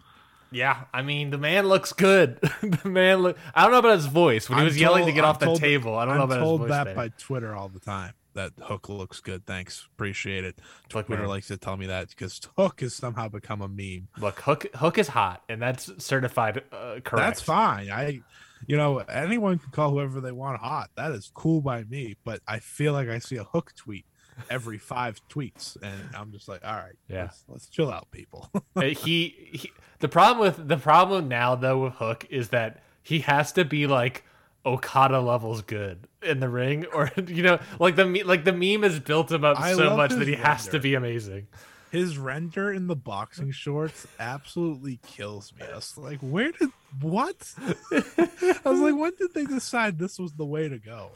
Yeah, 0.53 0.85
I 0.95 1.03
mean 1.03 1.31
the 1.31 1.39
man 1.39 1.67
looks 1.67 1.93
good. 1.93 2.39
the 2.63 2.89
man 2.89 3.19
look. 3.19 3.37
I 3.55 3.63
don't 3.63 3.73
know 3.73 3.79
about 3.79 3.97
his 3.97 4.07
voice 4.07 4.49
when 4.49 4.59
he 4.59 4.63
I'm 4.63 4.67
was 4.67 4.81
yelling 4.81 5.07
to 5.07 5.13
get 5.13 5.25
I'm 5.25 5.31
off 5.31 5.39
the 5.41 5.47
told- 5.47 5.61
table. 5.61 5.97
I 5.97 6.05
don't 6.05 6.15
I'm 6.15 6.19
know 6.21 6.25
about 6.25 6.39
told 6.39 6.61
his 6.61 6.69
voice. 6.69 6.77
that 6.77 6.85
there. 6.85 6.95
by 6.95 7.09
Twitter 7.19 7.55
all 7.55 7.69
the 7.69 7.81
time. 7.81 8.13
That 8.35 8.53
Hook 8.61 8.89
looks 8.91 9.21
good. 9.21 9.47
Thanks, 9.47 9.89
appreciate 9.95 10.45
it. 10.45 10.59
Look, 10.95 11.07
Twitter 11.07 11.23
man. 11.23 11.31
likes 11.31 11.49
to 11.49 11.57
tell 11.57 11.77
me 11.77 11.87
that 11.87 12.11
because 12.11 12.39
Hook 12.57 12.81
has 12.83 12.95
somehow 12.95 13.29
become 13.29 13.63
a 13.63 13.69
meme. 13.69 14.09
Look, 14.19 14.41
Hook 14.41 14.67
Hook 14.77 14.99
is 14.99 15.09
hot, 15.09 15.43
and 15.49 15.61
that's 15.61 15.91
certified 16.05 16.63
uh, 16.71 17.01
correct. 17.03 17.17
That's 17.17 17.41
fine. 17.41 17.91
I, 17.91 18.21
you 18.67 18.77
know, 18.77 18.99
anyone 18.99 19.59
can 19.59 19.71
call 19.71 19.91
whoever 19.91 20.21
they 20.21 20.33
want 20.33 20.61
hot. 20.61 20.91
That 20.97 21.13
is 21.13 21.31
cool 21.35 21.61
by 21.61 21.85
me. 21.85 22.17
But 22.25 22.41
I 22.47 22.59
feel 22.59 22.93
like 22.93 23.09
I 23.09 23.19
see 23.19 23.37
a 23.37 23.45
Hook 23.45 23.73
tweet 23.77 24.05
every 24.51 24.79
five 24.79 25.21
tweets, 25.29 25.77
and 25.83 26.15
I'm 26.15 26.31
just 26.33 26.49
like, 26.49 26.65
all 26.65 26.75
right, 26.77 26.97
Yeah. 27.09 27.23
let's, 27.23 27.45
let's 27.49 27.69
chill 27.69 27.91
out, 27.91 28.11
people. 28.11 28.51
Uh, 28.77 28.83
he, 28.83 29.35
he 29.53 29.73
the 30.01 30.09
problem 30.09 30.47
with 30.47 30.69
the 30.69 30.77
problem 30.77 31.29
now 31.29 31.55
though 31.55 31.85
with 31.85 31.95
Hook 31.95 32.27
is 32.29 32.51
that 32.51 32.83
he 33.03 33.21
has 33.21 33.53
to 33.53 33.65
be 33.65 33.87
like 33.87 34.23
Okada 34.67 35.19
levels 35.21 35.63
good 35.63 36.07
in 36.23 36.41
the 36.41 36.49
ring, 36.51 36.85
or 36.93 37.11
you 37.27 37.43
know, 37.43 37.59
like 37.81 37.97
the 37.97 38.05
like 38.25 38.45
the 38.45 38.53
meme 38.53 38.83
has 38.83 39.01
built 39.01 39.33
him 39.33 39.45
up 39.45 39.59
I 39.59 39.73
so 39.73 39.97
much 39.97 40.11
that 40.11 40.29
he 40.29 40.35
has 40.35 40.69
to 40.69 40.79
be 40.79 40.95
amazing. 40.95 41.47
His 41.91 42.19
render 42.19 42.73
in 42.73 42.87
the 42.87 42.97
boxing 42.97 43.51
shorts 43.53 44.07
absolutely 44.19 44.99
kills 45.07 45.53
me. 45.59 45.67
I 45.71 45.77
was 45.77 45.97
like, 45.97 46.19
where 46.21 46.53
did 46.53 46.71
what? 47.01 47.53
I 47.63 48.61
was 48.65 48.81
like, 48.81 48.97
when 48.97 49.13
did 49.17 49.35
they 49.35 49.45
decide 49.45 49.99
this 49.99 50.19
was 50.19 50.33
the 50.35 50.47
way 50.47 50.69
to 50.69 50.79
go? 50.79 51.11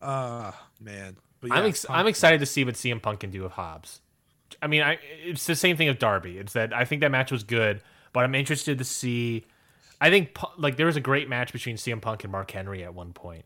Uh 0.00 0.52
man. 0.80 1.16
But 1.40 1.52
I'm 1.52 1.64
ex- 1.66 1.86
I'm 1.88 2.06
excited 2.06 2.40
to 2.40 2.46
see 2.46 2.64
what 2.64 2.74
CM 2.74 3.00
Punk 3.02 3.20
can 3.20 3.30
do 3.30 3.42
with 3.42 3.52
Hobbs. 3.52 4.00
I 4.60 4.66
mean, 4.66 4.82
I 4.82 4.98
it's 5.24 5.46
the 5.46 5.56
same 5.56 5.76
thing 5.76 5.88
with 5.88 5.98
Darby. 5.98 6.38
It's 6.38 6.52
that 6.52 6.72
I 6.72 6.84
think 6.84 7.00
that 7.00 7.10
match 7.10 7.32
was 7.32 7.44
good, 7.44 7.82
but 8.12 8.24
I'm 8.24 8.34
interested 8.34 8.78
to 8.78 8.84
see. 8.84 9.44
I 10.00 10.10
think 10.10 10.36
like 10.58 10.76
there 10.76 10.86
was 10.86 10.96
a 10.96 11.00
great 11.00 11.28
match 11.28 11.52
between 11.52 11.76
CM 11.76 12.00
Punk 12.00 12.24
and 12.24 12.32
Mark 12.32 12.50
Henry 12.50 12.84
at 12.84 12.94
one 12.94 13.12
point, 13.12 13.44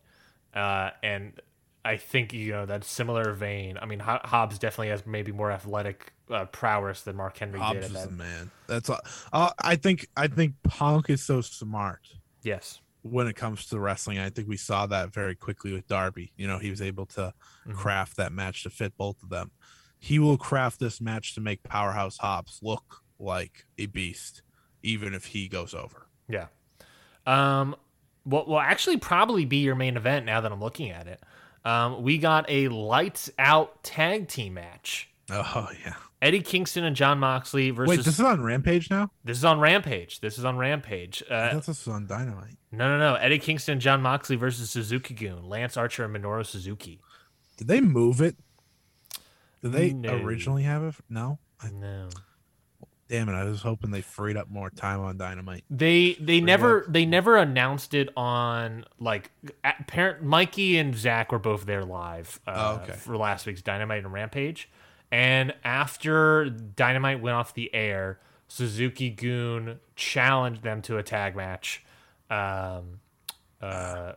uh, 0.55 0.91
and 1.03 1.39
I 1.87 1.97
think 1.97 2.33
you 2.33 2.51
know 2.51 2.65
that 2.65 2.83
similar 2.83 3.33
vein. 3.33 3.77
I 3.81 3.85
mean, 3.85 3.99
Hobbs 3.99 4.59
definitely 4.59 4.89
has 4.89 5.05
maybe 5.05 5.31
more 5.31 5.51
athletic 5.51 6.13
uh, 6.29 6.45
prowess 6.45 7.01
than 7.01 7.15
Mark 7.15 7.37
Henry 7.37 7.59
Hobbs 7.59 7.79
did. 7.79 7.91
is 7.91 7.95
At 7.95 8.09
the 8.09 8.15
that. 8.15 8.17
man. 8.17 8.51
That's 8.67 8.89
all. 8.89 8.99
Uh, 9.31 9.51
I 9.59 9.75
think 9.75 10.07
I 10.17 10.27
think 10.27 10.55
Punk 10.63 11.09
is 11.09 11.23
so 11.23 11.41
smart 11.41 12.01
Yes, 12.43 12.81
when 13.03 13.27
it 13.27 13.35
comes 13.35 13.65
to 13.67 13.79
wrestling. 13.79 14.19
I 14.19 14.29
think 14.29 14.47
we 14.47 14.57
saw 14.57 14.85
that 14.87 15.13
very 15.13 15.35
quickly 15.35 15.71
with 15.73 15.87
Darby. 15.87 16.33
You 16.35 16.47
know, 16.47 16.57
he 16.59 16.69
was 16.69 16.81
able 16.81 17.05
to 17.07 17.33
Mhm. 17.67 17.73
craft 17.75 18.17
that 18.17 18.31
match 18.33 18.63
to 18.63 18.69
fit 18.69 18.97
both 18.97 19.23
of 19.23 19.29
them. 19.29 19.51
He 19.99 20.19
will 20.19 20.37
craft 20.37 20.79
this 20.79 20.99
match 21.01 21.33
to 21.35 21.41
make 21.41 21.63
Powerhouse 21.63 22.17
Hobbs 22.17 22.59
look 22.61 23.03
like 23.19 23.65
a 23.77 23.85
beast, 23.87 24.43
even 24.83 25.13
if 25.13 25.25
he 25.27 25.47
goes 25.47 25.73
over. 25.73 26.07
yeah. 26.27 26.47
Um, 27.25 27.75
what 28.23 28.47
will 28.47 28.59
actually 28.59 28.97
probably 28.97 29.45
be 29.45 29.57
your 29.57 29.75
main 29.75 29.95
event 29.97 30.25
now 30.25 30.41
that 30.41 30.51
I'm 30.51 30.59
looking 30.59 30.89
at 30.91 31.07
it. 31.07 31.21
Um, 31.67 32.01
we 32.01 32.17
got 32.17 32.45
a 32.49 32.69
lights 32.69 33.29
out 33.37 33.83
tag 33.83 34.27
team 34.27 34.53
match. 34.55 35.09
Oh 35.29 35.67
yeah. 35.83 35.95
Eddie 36.21 36.41
Kingston 36.41 36.83
and 36.83 36.95
Jon 36.95 37.19
Moxley 37.19 37.69
versus. 37.71 37.89
Wait, 37.89 37.97
this 38.05 38.15
is 38.19 38.25
on 38.25 38.41
Rampage 38.41 38.89
now. 38.89 39.11
This 39.23 39.37
is 39.37 39.45
on 39.45 39.59
Rampage. 39.59 40.19
This 40.21 40.37
is 40.39 40.45
on 40.45 40.57
Rampage. 40.57 41.21
I 41.29 41.33
Uh, 41.33 41.51
thought 41.53 41.65
this 41.65 41.85
was 41.85 41.93
on 41.93 42.07
Dynamite. 42.07 42.55
no, 42.71 42.87
no, 42.87 42.97
no. 42.97 43.15
Eddie 43.15 43.37
Kingston 43.39 43.73
and 43.73 43.81
Jon 43.81 44.01
Moxley 44.01 44.35
versus 44.35 44.69
Suzuki-gun, 44.69 45.43
Lance 45.43 45.77
Archer 45.77 46.05
and 46.05 46.15
Minoru 46.15 46.45
Suzuki. 46.45 46.99
Did 47.57 47.67
they 47.67 47.81
move 47.81 48.21
it? 48.21 48.35
Did 49.61 49.73
they 49.73 49.91
No. 49.93 50.15
originally 50.15 50.63
have 50.63 50.83
it? 50.83 50.95
No. 51.09 51.39
I, 51.61 51.69
No, 51.69 52.09
damn 53.09 53.29
it! 53.29 53.33
I 53.33 53.43
was 53.45 53.61
hoping 53.61 53.91
they 53.91 54.01
freed 54.01 54.37
up 54.37 54.49
more 54.49 54.69
time 54.69 54.99
on 55.01 55.17
Dynamite. 55.17 55.63
they 55.69 56.17
they 56.19 56.41
never 56.41 56.85
they 56.87 57.05
never 57.05 57.37
announced 57.37 57.93
it 57.93 58.09
on 58.17 58.85
like 58.99 59.31
parent 59.87 60.23
Mikey 60.23 60.77
and 60.77 60.95
Zach 60.95 61.31
were 61.31 61.39
both 61.39 61.65
there 61.65 61.85
live 61.85 62.39
uh, 62.47 62.77
Oh, 62.79 62.83
okay. 62.83 62.93
for 62.93 63.17
last 63.17 63.45
week's 63.45 63.61
Dynamite 63.61 64.03
and 64.03 64.11
Rampage, 64.13 64.69
and 65.11 65.53
after 65.63 66.49
Dynamite 66.49 67.21
went 67.21 67.35
off 67.35 67.53
the 67.53 67.73
air, 67.73 68.19
Suzuki-gun 68.47 69.79
challenged 69.95 70.63
them 70.63 70.81
to 70.83 70.97
a 70.97 71.03
tag 71.03 71.35
match. 71.35 71.83
Um, 72.29 72.99
uh, 73.61 74.13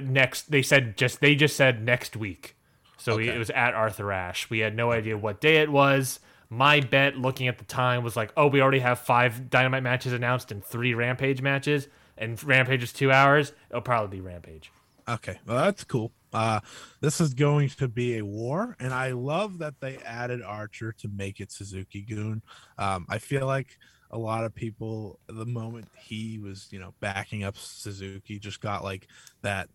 next 0.00 0.50
they 0.50 0.62
said 0.62 0.96
just 0.96 1.20
they 1.20 1.34
just 1.34 1.56
said 1.56 1.82
next 1.84 2.16
week 2.16 2.56
so 2.96 3.16
we, 3.16 3.28
it 3.28 3.36
was 3.38 3.50
at 3.50 3.74
arthur 3.74 4.12
ashe 4.12 4.48
we 4.48 4.60
had 4.60 4.74
no 4.74 4.92
idea 4.92 5.16
what 5.18 5.40
day 5.40 5.56
it 5.56 5.70
was 5.70 6.20
my 6.50 6.80
bet 6.80 7.16
looking 7.16 7.48
at 7.48 7.58
the 7.58 7.64
time 7.64 8.02
was 8.02 8.16
like 8.16 8.32
oh 8.36 8.46
we 8.46 8.60
already 8.60 8.80
have 8.80 8.98
five 8.98 9.48
dynamite 9.48 9.82
matches 9.82 10.12
announced 10.12 10.50
and 10.52 10.64
three 10.64 10.92
rampage 10.92 11.40
matches 11.40 11.88
and 12.18 12.42
rampage 12.44 12.82
is 12.82 12.92
two 12.92 13.10
hours 13.10 13.52
it'll 13.70 13.80
probably 13.80 14.18
be 14.18 14.20
rampage 14.20 14.70
Okay, 15.10 15.40
well 15.44 15.58
that's 15.58 15.82
cool. 15.82 16.12
Uh, 16.32 16.60
this 17.00 17.20
is 17.20 17.34
going 17.34 17.68
to 17.68 17.88
be 17.88 18.18
a 18.18 18.24
war, 18.24 18.76
and 18.78 18.94
I 18.94 19.10
love 19.10 19.58
that 19.58 19.74
they 19.80 19.96
added 19.98 20.40
Archer 20.40 20.92
to 20.98 21.08
make 21.08 21.40
it 21.40 21.50
Suzuki-gun. 21.50 22.42
Um, 22.78 23.06
I 23.08 23.18
feel 23.18 23.44
like 23.46 23.76
a 24.12 24.18
lot 24.18 24.44
of 24.44 24.54
people, 24.54 25.18
the 25.26 25.46
moment 25.46 25.88
he 25.98 26.38
was, 26.38 26.68
you 26.70 26.78
know, 26.78 26.94
backing 27.00 27.42
up 27.42 27.56
Suzuki, 27.56 28.38
just 28.38 28.60
got 28.60 28.84
like 28.84 29.08
that 29.42 29.68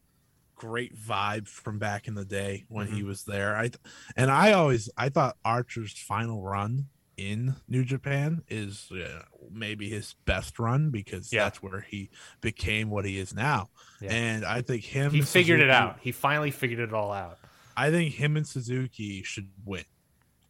great 0.56 0.96
vibe 0.98 1.48
from 1.48 1.78
back 1.80 2.08
in 2.08 2.16
the 2.16 2.26
day 2.26 2.66
when 2.70 2.88
he 2.88 3.04
was 3.04 3.24
there. 3.24 3.56
I 3.56 3.72
and 4.16 4.32
I 4.32 4.54
always 4.54 4.90
I 4.98 5.10
thought 5.10 5.38
Archer's 5.44 5.92
final 5.98 6.42
run 6.42 6.88
in 7.18 7.56
New 7.70 7.84
Japan 7.86 8.44
is 8.50 8.90
uh, 8.92 9.22
maybe 9.52 9.90
his 9.90 10.16
best 10.26 10.60
run 10.60 10.90
because 10.90 11.32
Yeah. 11.32 11.46
that's 11.46 11.64
where 11.64 11.82
he 11.82 12.10
became 12.42 12.90
what 12.90 13.06
he 13.06 13.18
is 13.20 13.34
now. 13.34 13.70
Yeah. 14.02 14.12
And 14.14 14.46
I 14.46 14.62
think 14.62 14.84
him 14.84 15.12
he 15.12 15.22
figured 15.22 15.60
it 15.62 15.70
out 15.70 15.98
he 16.02 16.12
finally 16.12 16.52
figured 16.52 16.80
it 16.80 16.94
all 16.94 17.12
out 17.12 17.38
I 17.78 17.92
think 17.92 18.14
him 18.14 18.38
and 18.38 18.48
Suzuki 18.48 19.22
should 19.24 19.50
win. 19.66 19.84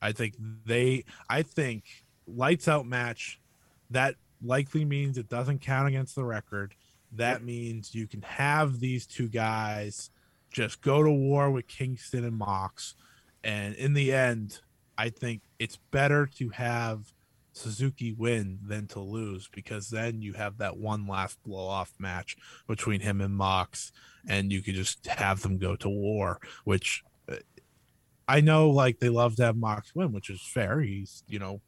I 0.01 0.11
think 0.11 0.35
they 0.65 1.05
I 1.29 1.41
think 1.41 1.83
lights 2.27 2.67
out 2.67 2.85
match 2.85 3.39
that 3.91 4.15
likely 4.43 4.85
means 4.85 5.17
it 5.17 5.29
doesn't 5.29 5.59
count 5.61 5.87
against 5.87 6.15
the 6.15 6.23
record. 6.23 6.75
That 7.11 7.43
means 7.43 7.95
you 7.95 8.07
can 8.07 8.21
have 8.23 8.79
these 8.79 9.05
two 9.05 9.27
guys 9.27 10.09
just 10.51 10.81
go 10.81 11.03
to 11.03 11.11
war 11.11 11.51
with 11.51 11.67
Kingston 11.67 12.23
and 12.23 12.37
Mox 12.37 12.95
and 13.43 13.75
in 13.75 13.93
the 13.93 14.13
end 14.13 14.61
I 14.97 15.09
think 15.09 15.41
it's 15.59 15.77
better 15.91 16.25
to 16.37 16.49
have 16.49 17.13
Suzuki 17.55 18.11
win 18.11 18.59
than 18.61 18.87
to 18.87 18.99
lose 18.99 19.47
because 19.47 19.89
then 19.89 20.21
you 20.21 20.33
have 20.33 20.57
that 20.57 20.77
one 20.77 21.07
last 21.07 21.41
blow 21.43 21.67
off 21.67 21.93
match 21.99 22.35
between 22.67 22.99
him 22.99 23.21
and 23.21 23.35
Mox, 23.35 23.91
and 24.27 24.51
you 24.51 24.61
could 24.61 24.75
just 24.75 25.05
have 25.07 25.41
them 25.41 25.57
go 25.57 25.75
to 25.77 25.89
war. 25.89 26.39
Which 26.65 27.03
uh, 27.29 27.37
I 28.27 28.41
know, 28.41 28.69
like 28.69 28.99
they 28.99 29.09
love 29.09 29.37
to 29.37 29.43
have 29.43 29.55
Mox 29.55 29.95
win, 29.95 30.11
which 30.11 30.29
is 30.29 30.41
fair. 30.41 30.81
He's 30.81 31.23
you 31.27 31.39
know 31.39 31.61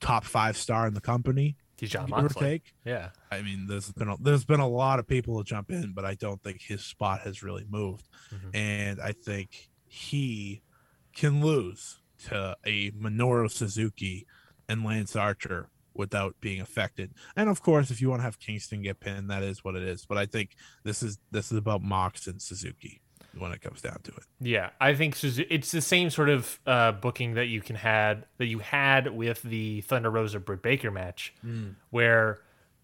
top 0.00 0.24
five 0.24 0.56
star 0.56 0.86
in 0.86 0.94
the 0.94 1.00
company. 1.00 1.56
He's 1.80 1.90
Jon 1.90 2.06
give 2.06 2.18
or 2.18 2.22
Moxley. 2.22 2.46
take. 2.46 2.72
Yeah. 2.84 3.10
I 3.30 3.42
mean, 3.42 3.66
there's 3.66 3.90
been 3.92 4.08
a, 4.08 4.16
there's 4.20 4.44
been 4.44 4.60
a 4.60 4.68
lot 4.68 4.98
of 4.98 5.06
people 5.08 5.38
to 5.38 5.44
jump 5.48 5.70
in, 5.70 5.92
but 5.94 6.04
I 6.04 6.14
don't 6.14 6.42
think 6.42 6.60
his 6.60 6.84
spot 6.84 7.22
has 7.22 7.42
really 7.42 7.64
moved, 7.68 8.08
Mhm. 8.32 8.54
and 8.54 9.00
I 9.00 9.12
think 9.12 9.70
he 9.86 10.62
can 11.16 11.42
lose 11.44 12.00
to 12.28 12.56
a 12.64 12.90
Minoru 12.92 13.50
Suzuki 13.50 14.26
and 14.68 14.84
Lance 14.84 15.16
Archer 15.16 15.70
without 15.94 16.36
being 16.40 16.60
affected. 16.60 17.12
And 17.34 17.48
of 17.48 17.62
course, 17.62 17.90
if 17.90 18.00
you 18.00 18.08
want 18.10 18.20
to 18.20 18.24
have 18.24 18.38
Kingston 18.38 18.82
get 18.82 19.00
pinned, 19.00 19.30
that 19.30 19.42
is 19.42 19.64
what 19.64 19.74
it 19.74 19.82
is. 19.82 20.06
But 20.06 20.18
I 20.18 20.26
think 20.26 20.54
this 20.84 21.02
is 21.02 21.18
this 21.30 21.50
is 21.50 21.58
about 21.58 21.82
Mox 21.82 22.26
and 22.26 22.40
Suzuki 22.40 23.00
when 23.38 23.52
it 23.52 23.60
comes 23.60 23.80
down 23.80 23.98
to 24.04 24.10
it. 24.12 24.24
Yeah, 24.40 24.70
I 24.80 24.94
think 24.94 25.14
Suzu- 25.14 25.46
it's 25.50 25.70
the 25.70 25.80
same 25.80 26.10
sort 26.10 26.28
of 26.28 26.58
uh, 26.66 26.92
booking 26.92 27.34
that 27.34 27.46
you 27.46 27.60
can 27.60 27.76
had 27.76 28.26
that 28.38 28.46
you 28.46 28.58
had 28.60 29.14
with 29.14 29.42
the 29.42 29.80
Thunder 29.82 30.10
Rosa 30.10 30.40
Britt 30.40 30.62
Baker 30.62 30.90
match, 30.90 31.32
where 31.90 32.40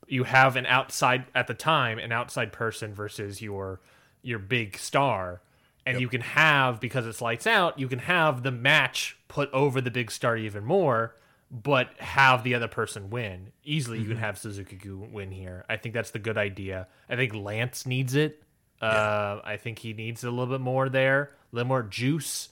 you 0.07 0.25
have 0.25 0.55
an 0.57 0.67
outside 0.67 1.25
at 1.35 1.47
the 1.49 1.55
time 1.55 1.99
an 1.99 2.13
outside 2.13 2.53
person 2.53 2.95
versus 2.95 3.43
your 3.43 3.81
your 4.23 4.39
big 4.39 4.77
star, 4.79 5.41
and 5.85 6.01
you 6.01 6.09
can 6.09 6.21
have 6.21 6.81
because 6.81 7.07
it's 7.07 7.21
lights 7.21 7.47
out, 7.47 7.79
you 7.79 7.89
can 7.89 8.01
have 8.01 8.43
the 8.43 8.53
match 8.53 9.17
put 9.29 9.51
over 9.53 9.81
the 9.81 9.91
big 9.91 10.11
star 10.11 10.37
even 10.37 10.65
more, 10.65 11.15
but 11.51 11.91
have 11.99 12.43
the 12.45 12.55
other 12.55 12.69
person 12.69 13.11
win 13.11 13.53
easily. 13.65 13.99
You 13.99 14.09
can 14.09 14.17
have 14.17 14.39
Suzuki-gun 14.39 15.13
win 15.13 15.31
here. 15.31 15.65
I 15.69 15.77
think 15.77 15.95
that's 15.95 16.11
the 16.13 16.19
good 16.19 16.39
idea. 16.39 16.87
I 17.09 17.17
think 17.17 17.35
Lance 17.35 17.87
needs 17.87 18.15
it. 18.15 18.43
Uh, 18.81 19.41
I 19.45 19.57
think 19.57 19.79
he 19.79 19.93
needs 19.93 20.25
a 20.25 20.31
little 20.31 20.47
bit 20.47 20.61
more 20.61 20.89
there, 20.89 21.31
a 21.53 21.57
little 21.57 21.69
more 21.69 21.83
juice. 21.83 22.49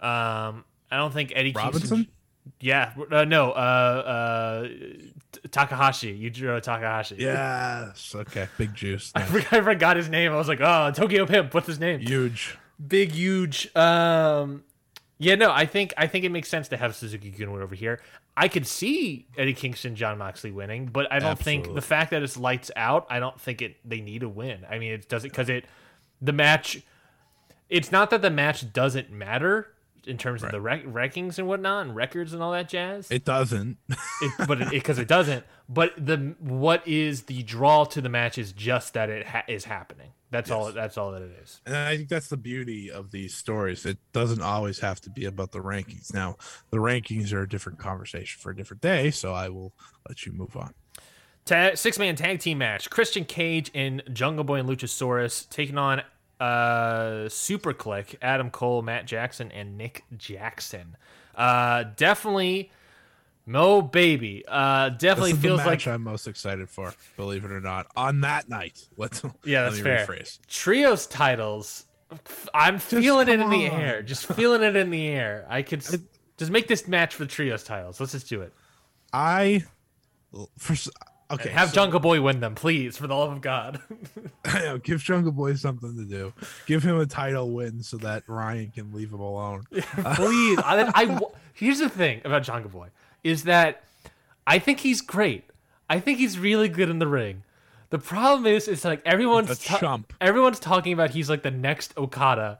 Um, 0.00 0.64
I 0.90 0.96
don't 0.96 1.12
think 1.12 1.32
Eddie 1.34 1.52
Robinson? 1.52 2.08
yeah, 2.60 2.92
uh, 3.10 3.24
no, 3.24 3.52
uh, 3.52 3.54
uh, 3.54 4.68
Takahashi, 5.50 6.18
Yujiro 6.18 6.60
Takahashi. 6.62 7.16
Yes. 7.18 8.14
Okay. 8.14 8.48
Big 8.56 8.74
juice. 8.74 9.12
I 9.14 9.22
forgot, 9.22 9.52
I 9.52 9.60
forgot 9.60 9.96
his 9.96 10.08
name. 10.08 10.32
I 10.32 10.36
was 10.36 10.48
like, 10.48 10.60
oh, 10.60 10.90
Tokyo 10.94 11.26
Pimp. 11.26 11.54
What's 11.54 11.66
his 11.66 11.78
name? 11.78 12.00
Huge. 12.00 12.56
Big, 12.84 13.12
huge. 13.12 13.74
Um, 13.76 14.62
yeah, 15.18 15.34
no, 15.34 15.50
I 15.50 15.66
think 15.66 15.92
I 15.96 16.06
think 16.06 16.24
it 16.24 16.30
makes 16.30 16.48
sense 16.48 16.68
to 16.68 16.76
have 16.76 16.94
Suzuki-gun 16.94 17.52
win 17.52 17.60
over 17.60 17.74
here. 17.74 18.00
I 18.36 18.46
could 18.46 18.66
see 18.66 19.26
Eddie 19.36 19.54
Kingston, 19.54 19.96
Jon 19.96 20.16
Moxley 20.18 20.52
winning, 20.52 20.86
but 20.86 21.10
I 21.12 21.18
don't 21.18 21.38
think 21.38 21.74
the 21.74 21.82
fact 21.82 22.12
that 22.12 22.22
it's 22.22 22.36
lights 22.36 22.70
out. 22.76 23.06
I 23.10 23.18
don't 23.18 23.40
think 23.40 23.60
it. 23.60 23.76
They 23.84 24.00
need 24.00 24.22
a 24.22 24.28
win. 24.28 24.64
I 24.70 24.78
mean, 24.78 24.92
it 24.92 25.08
does 25.08 25.24
it 25.24 25.32
because 25.32 25.48
it 25.48 25.64
the 26.22 26.32
match. 26.32 26.82
It's 27.68 27.90
not 27.92 28.10
that 28.10 28.22
the 28.22 28.30
match 28.30 28.72
doesn't 28.72 29.10
matter 29.10 29.74
in 30.06 30.18
terms 30.18 30.42
of 30.42 30.50
the 30.50 30.60
rec- 30.60 30.84
rankings 30.84 31.38
and 31.38 31.48
whatnot 31.48 31.86
and 31.86 31.96
records 31.96 32.32
and 32.32 32.42
all 32.42 32.52
that 32.52 32.68
jazz. 32.68 33.10
It 33.10 33.24
doesn't. 33.24 33.78
it, 33.88 34.46
but 34.46 34.60
it 34.60 34.70
because 34.70 34.98
it, 34.98 35.08
doesn't. 35.08 35.44
But 35.68 35.92
the 35.96 36.34
what 36.38 36.86
is 36.86 37.24
the 37.24 37.42
draw 37.42 37.84
to 37.84 38.00
the 38.00 38.08
match 38.08 38.38
is 38.38 38.52
just 38.52 38.94
that 38.94 39.10
it 39.10 39.26
ha- 39.26 39.44
is 39.48 39.64
happening. 39.64 40.10
That's 40.30 40.50
all. 40.50 40.66
Yes. 40.66 40.74
That's 40.74 40.98
all 40.98 41.12
that 41.12 41.22
it 41.22 41.32
is. 41.42 41.60
And 41.64 41.76
I 41.76 41.96
think 41.96 42.08
that's 42.08 42.28
the 42.28 42.36
beauty 42.36 42.90
of 42.90 43.10
these 43.10 43.34
stories. 43.34 43.86
It 43.86 43.98
doesn't 44.12 44.42
always 44.42 44.80
have 44.80 45.00
to 45.02 45.10
be 45.10 45.24
about 45.24 45.52
the 45.52 45.60
rankings. 45.60 46.12
Now, 46.12 46.36
the 46.70 46.78
rankings 46.78 47.32
are 47.32 47.42
a 47.42 47.48
different 47.48 47.78
conversation 47.78 48.38
for 48.40 48.50
a 48.50 48.56
different 48.56 48.82
day, 48.82 49.10
so 49.10 49.32
I 49.32 49.48
will 49.48 49.72
let 50.06 50.26
you 50.26 50.32
move 50.32 50.56
on. 50.56 50.74
Ta- 51.46 51.74
six 51.74 51.98
man 51.98 52.14
tag 52.14 52.40
team 52.40 52.58
match: 52.58 52.90
Christian 52.90 53.24
Cage 53.24 53.70
and 53.74 54.02
Jungle 54.12 54.44
Boy 54.44 54.56
and 54.56 54.68
Luchasaurus 54.68 55.48
taking 55.48 55.78
on 55.78 56.02
uh 56.40 57.28
Super 57.28 57.72
Kliq, 57.74 58.16
Adam 58.22 58.50
Cole, 58.50 58.82
Matt 58.82 59.06
Jackson, 59.06 59.50
and 59.52 59.76
Nick 59.76 60.04
Jackson. 60.16 60.96
Uh, 61.34 61.84
definitely. 61.96 62.70
Mo 63.46 63.80
baby, 63.80 64.44
uh, 64.46 64.90
definitely 64.90 65.32
feels 65.32 65.60
the 65.60 65.66
like 65.66 65.86
I'm 65.86 66.02
most 66.02 66.28
excited 66.28 66.68
for, 66.68 66.92
believe 67.16 67.46
it 67.46 67.50
or 67.50 67.62
not. 67.62 67.86
On 67.96 68.20
that 68.20 68.46
night, 68.50 68.86
let's 68.98 69.22
Yeah, 69.42 69.62
that's 69.62 69.80
fair. 69.80 70.06
rephrase. 70.06 70.38
trios 70.46 71.06
titles. 71.06 71.86
I'm 72.52 72.78
feeling 72.78 73.28
it 73.28 73.34
in 73.34 73.40
come 73.40 73.50
the 73.50 73.66
air. 73.66 74.02
Just 74.02 74.26
feeling 74.34 74.62
it 74.62 74.76
in 74.76 74.90
the 74.90 75.08
air. 75.08 75.46
I 75.48 75.62
could 75.62 75.82
just 76.36 76.50
make 76.50 76.68
this 76.68 76.86
match 76.86 77.14
for 77.14 77.24
the 77.24 77.30
trios 77.30 77.64
titles. 77.64 77.98
Let's 78.00 78.12
just 78.12 78.28
do 78.28 78.42
it. 78.42 78.52
I 79.14 79.64
for 80.58 80.74
okay, 81.30 81.50
Have 81.50 81.68
so- 81.70 81.74
Jungle 81.74 82.00
Boy 82.00 82.20
win 82.20 82.40
them, 82.40 82.54
please, 82.54 82.96
for 82.96 83.06
the 83.06 83.14
love 83.14 83.32
of 83.32 83.40
God. 83.40 83.80
give 84.82 85.02
Jungle 85.02 85.32
Boy 85.32 85.54
something 85.54 85.96
to 85.96 86.04
do. 86.04 86.32
Give 86.66 86.82
him 86.82 86.98
a 86.98 87.06
title 87.06 87.50
win 87.50 87.82
so 87.82 87.96
that 87.98 88.24
Ryan 88.26 88.70
can 88.70 88.92
leave 88.92 89.12
him 89.12 89.20
alone. 89.20 89.64
please. 89.70 90.58
I, 90.58 90.90
I 90.94 91.18
here's 91.52 91.78
the 91.78 91.88
thing 91.88 92.20
about 92.24 92.42
Jungle 92.42 92.70
Boy 92.70 92.88
is 93.24 93.44
that 93.44 93.82
I 94.46 94.58
think 94.58 94.80
he's 94.80 95.00
great. 95.00 95.44
I 95.90 96.00
think 96.00 96.18
he's 96.18 96.38
really 96.38 96.68
good 96.68 96.88
in 96.88 96.98
the 96.98 97.06
ring. 97.06 97.42
The 97.90 97.98
problem 97.98 98.46
is, 98.46 98.68
it's 98.68 98.84
like 98.84 99.00
everyone's 99.06 99.58
ta- 99.64 99.78
chump. 99.78 100.12
everyone's 100.20 100.60
talking 100.60 100.92
about 100.92 101.10
he's 101.10 101.30
like 101.30 101.42
the 101.42 101.50
next 101.50 101.96
Okada, 101.96 102.58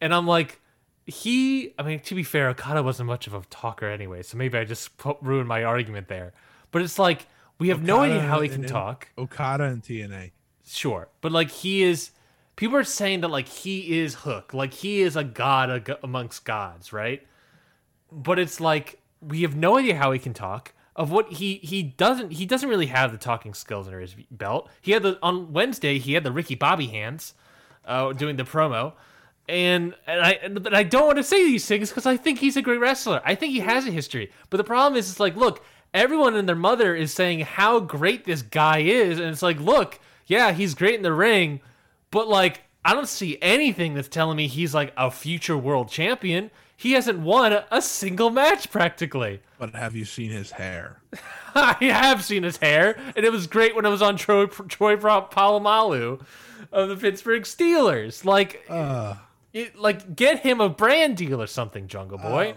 and 0.00 0.14
I'm 0.14 0.26
like, 0.26 0.58
he. 1.04 1.74
I 1.78 1.82
mean, 1.82 2.00
to 2.00 2.14
be 2.14 2.22
fair, 2.22 2.48
Okada 2.48 2.82
wasn't 2.82 3.08
much 3.08 3.26
of 3.26 3.34
a 3.34 3.42
talker 3.50 3.86
anyway, 3.86 4.22
so 4.22 4.38
maybe 4.38 4.56
I 4.56 4.64
just 4.64 4.96
pu- 4.96 5.18
ruined 5.20 5.48
my 5.48 5.64
argument 5.64 6.08
there. 6.08 6.32
But 6.70 6.80
it's 6.80 6.98
like 6.98 7.26
we 7.58 7.68
have 7.68 7.82
no 7.82 8.00
idea 8.00 8.20
how 8.20 8.40
he 8.40 8.48
can 8.48 8.62
and 8.62 8.68
talk. 8.68 9.08
Okada 9.16 9.64
and 9.64 9.82
TNA. 9.82 10.32
Sure, 10.66 11.08
but 11.20 11.32
like 11.32 11.50
he 11.50 11.82
is. 11.82 12.10
People 12.56 12.76
are 12.76 12.84
saying 12.84 13.20
that 13.22 13.28
like 13.28 13.48
he 13.48 13.98
is 13.98 14.14
Hook, 14.14 14.54
like 14.54 14.72
he 14.72 15.00
is 15.00 15.16
a 15.16 15.24
god 15.24 15.96
amongst 16.02 16.44
gods, 16.44 16.92
right? 16.92 17.26
But 18.12 18.38
it's 18.38 18.60
like 18.60 19.00
we 19.20 19.42
have 19.42 19.56
no 19.56 19.78
idea 19.78 19.96
how 19.96 20.12
he 20.12 20.18
can 20.18 20.34
talk. 20.34 20.72
Of 20.96 21.10
what 21.10 21.32
he 21.32 21.56
he 21.56 21.82
doesn't 21.82 22.32
he 22.32 22.46
doesn't 22.46 22.68
really 22.68 22.86
have 22.86 23.10
the 23.10 23.18
talking 23.18 23.52
skills 23.52 23.86
under 23.86 24.00
his 24.00 24.14
belt. 24.30 24.70
He 24.80 24.92
had 24.92 25.02
the 25.02 25.18
on 25.22 25.52
Wednesday 25.52 25.98
he 25.98 26.12
had 26.12 26.22
the 26.22 26.30
Ricky 26.30 26.54
Bobby 26.54 26.86
hands, 26.86 27.34
uh, 27.84 28.12
doing 28.12 28.36
the 28.36 28.44
promo, 28.44 28.92
and 29.48 29.94
and 30.06 30.20
I 30.20 30.30
and, 30.42 30.62
but 30.62 30.72
I 30.72 30.84
don't 30.84 31.06
want 31.06 31.16
to 31.16 31.24
say 31.24 31.44
these 31.44 31.66
things 31.66 31.88
because 31.88 32.06
I 32.06 32.16
think 32.16 32.38
he's 32.38 32.56
a 32.56 32.62
great 32.62 32.78
wrestler. 32.78 33.20
I 33.24 33.34
think 33.34 33.52
he 33.52 33.58
has 33.60 33.86
a 33.86 33.90
history. 33.90 34.30
But 34.50 34.58
the 34.58 34.64
problem 34.64 34.96
is, 34.96 35.10
it's 35.10 35.18
like 35.18 35.34
look, 35.34 35.64
everyone 35.94 36.34
and 36.34 36.46
their 36.48 36.56
mother 36.56 36.94
is 36.94 37.14
saying 37.14 37.40
how 37.40 37.80
great 37.80 38.24
this 38.24 38.42
guy 38.42 38.80
is, 38.80 39.18
and 39.18 39.28
it's 39.30 39.42
like 39.42 39.60
look, 39.60 39.98
yeah, 40.26 40.52
he's 40.52 40.74
great 40.74 40.96
in 40.96 41.02
the 41.02 41.12
ring, 41.14 41.60
but 42.10 42.28
like 42.28 42.62
I 42.84 42.92
don't 42.92 43.08
see 43.08 43.38
anything 43.40 43.94
that's 43.94 44.08
telling 44.08 44.36
me 44.36 44.46
he's 44.46 44.74
like 44.74 44.92
a 44.96 45.10
future 45.10 45.56
world 45.56 45.88
champion. 45.88 46.50
He 46.76 46.92
hasn't 46.92 47.20
won 47.20 47.56
a, 47.70 47.80
single 47.80 48.30
match 48.30 48.70
practically. 48.70 49.40
But 49.58 49.74
have 49.74 49.94
you 49.94 50.04
seen 50.04 50.30
his 50.30 50.50
hair? 50.50 51.00
I 51.54 51.76
have 51.80 52.22
seen 52.24 52.42
his 52.42 52.56
hair, 52.56 52.98
and 53.16 53.24
it 53.24 53.30
was 53.32 53.46
great 53.46 53.76
when 53.76 53.86
it 53.86 53.88
was 53.88 54.02
on 54.02 54.16
Troy, 54.16 54.46
Troy 54.46 54.96
Polamalu 54.96 56.20
of 56.72 56.88
the 56.88 56.96
Pittsburgh 56.96 57.44
Steelers. 57.44 58.24
Like, 58.24 58.64
Uh, 58.68 59.14
it, 59.52 59.76
like 59.76 60.16
get 60.16 60.40
him 60.40 60.60
a 60.60 60.68
brand 60.68 61.16
deal 61.16 61.40
or 61.40 61.46
something, 61.46 61.86
Jungle 61.86 62.18
Boy. 62.18 62.50
Um, 62.50 62.56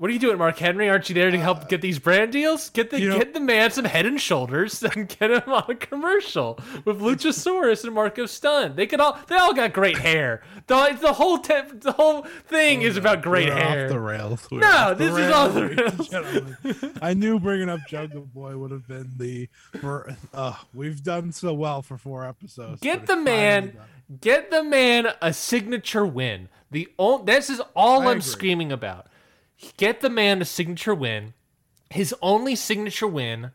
what 0.00 0.08
are 0.08 0.14
you 0.14 0.18
doing, 0.18 0.38
Mark 0.38 0.56
Henry? 0.56 0.88
Aren't 0.88 1.10
you 1.10 1.14
there 1.14 1.30
to 1.30 1.38
help 1.38 1.68
get 1.68 1.82
these 1.82 1.98
brand 1.98 2.32
deals? 2.32 2.70
Get 2.70 2.88
the 2.90 2.98
you 2.98 3.10
know- 3.10 3.18
get 3.18 3.34
the 3.34 3.40
man 3.40 3.70
some 3.70 3.84
head 3.84 4.06
and 4.06 4.18
shoulders 4.18 4.82
and 4.96 5.06
get 5.08 5.30
him 5.30 5.42
on 5.52 5.64
a 5.68 5.74
commercial 5.74 6.58
with 6.86 7.00
Luchasaurus 7.00 7.84
and 7.84 7.92
Marko 7.94 8.24
Stunt. 8.24 8.76
They 8.76 8.86
could 8.86 8.98
all 9.00 9.18
they 9.28 9.36
all 9.36 9.52
got 9.52 9.74
great 9.74 9.98
hair. 9.98 10.42
The, 10.68 10.96
the 10.98 11.12
whole 11.12 11.36
te- 11.38 11.60
the 11.74 11.92
whole 11.92 12.22
thing 12.46 12.80
is 12.80 12.96
about 12.96 13.20
great 13.20 13.50
hair. 13.50 13.84
Off 13.84 13.92
the 13.92 14.00
rails. 14.00 14.48
We're 14.50 14.60
No, 14.60 14.94
this 14.94 15.14
is 15.14 15.30
off 15.30 15.52
the 15.52 15.66
rails. 15.68 16.94
I 17.02 17.12
knew 17.12 17.38
bringing 17.38 17.68
up 17.68 17.80
Jungle 17.88 18.22
Boy 18.22 18.56
would 18.56 18.70
have 18.70 18.88
been 18.88 19.10
the. 19.18 19.48
Uh, 20.32 20.54
we've 20.72 21.02
done 21.02 21.30
so 21.32 21.52
well 21.52 21.82
for 21.82 21.98
four 21.98 22.26
episodes. 22.26 22.80
Get 22.80 23.06
the 23.06 23.16
man, 23.16 23.76
get 24.20 24.50
the 24.50 24.62
man 24.62 25.08
a 25.20 25.32
signature 25.34 26.06
win. 26.06 26.48
The 26.70 26.88
o- 26.98 27.22
this 27.22 27.50
is 27.50 27.60
all 27.76 28.02
I 28.02 28.04
I'm 28.06 28.10
agree. 28.12 28.20
screaming 28.22 28.72
about. 28.72 29.08
Get 29.76 30.00
the 30.00 30.10
man 30.10 30.40
a 30.40 30.44
signature 30.44 30.94
win. 30.94 31.34
His 31.90 32.14
only 32.22 32.54
signature 32.54 33.06
win 33.06 33.50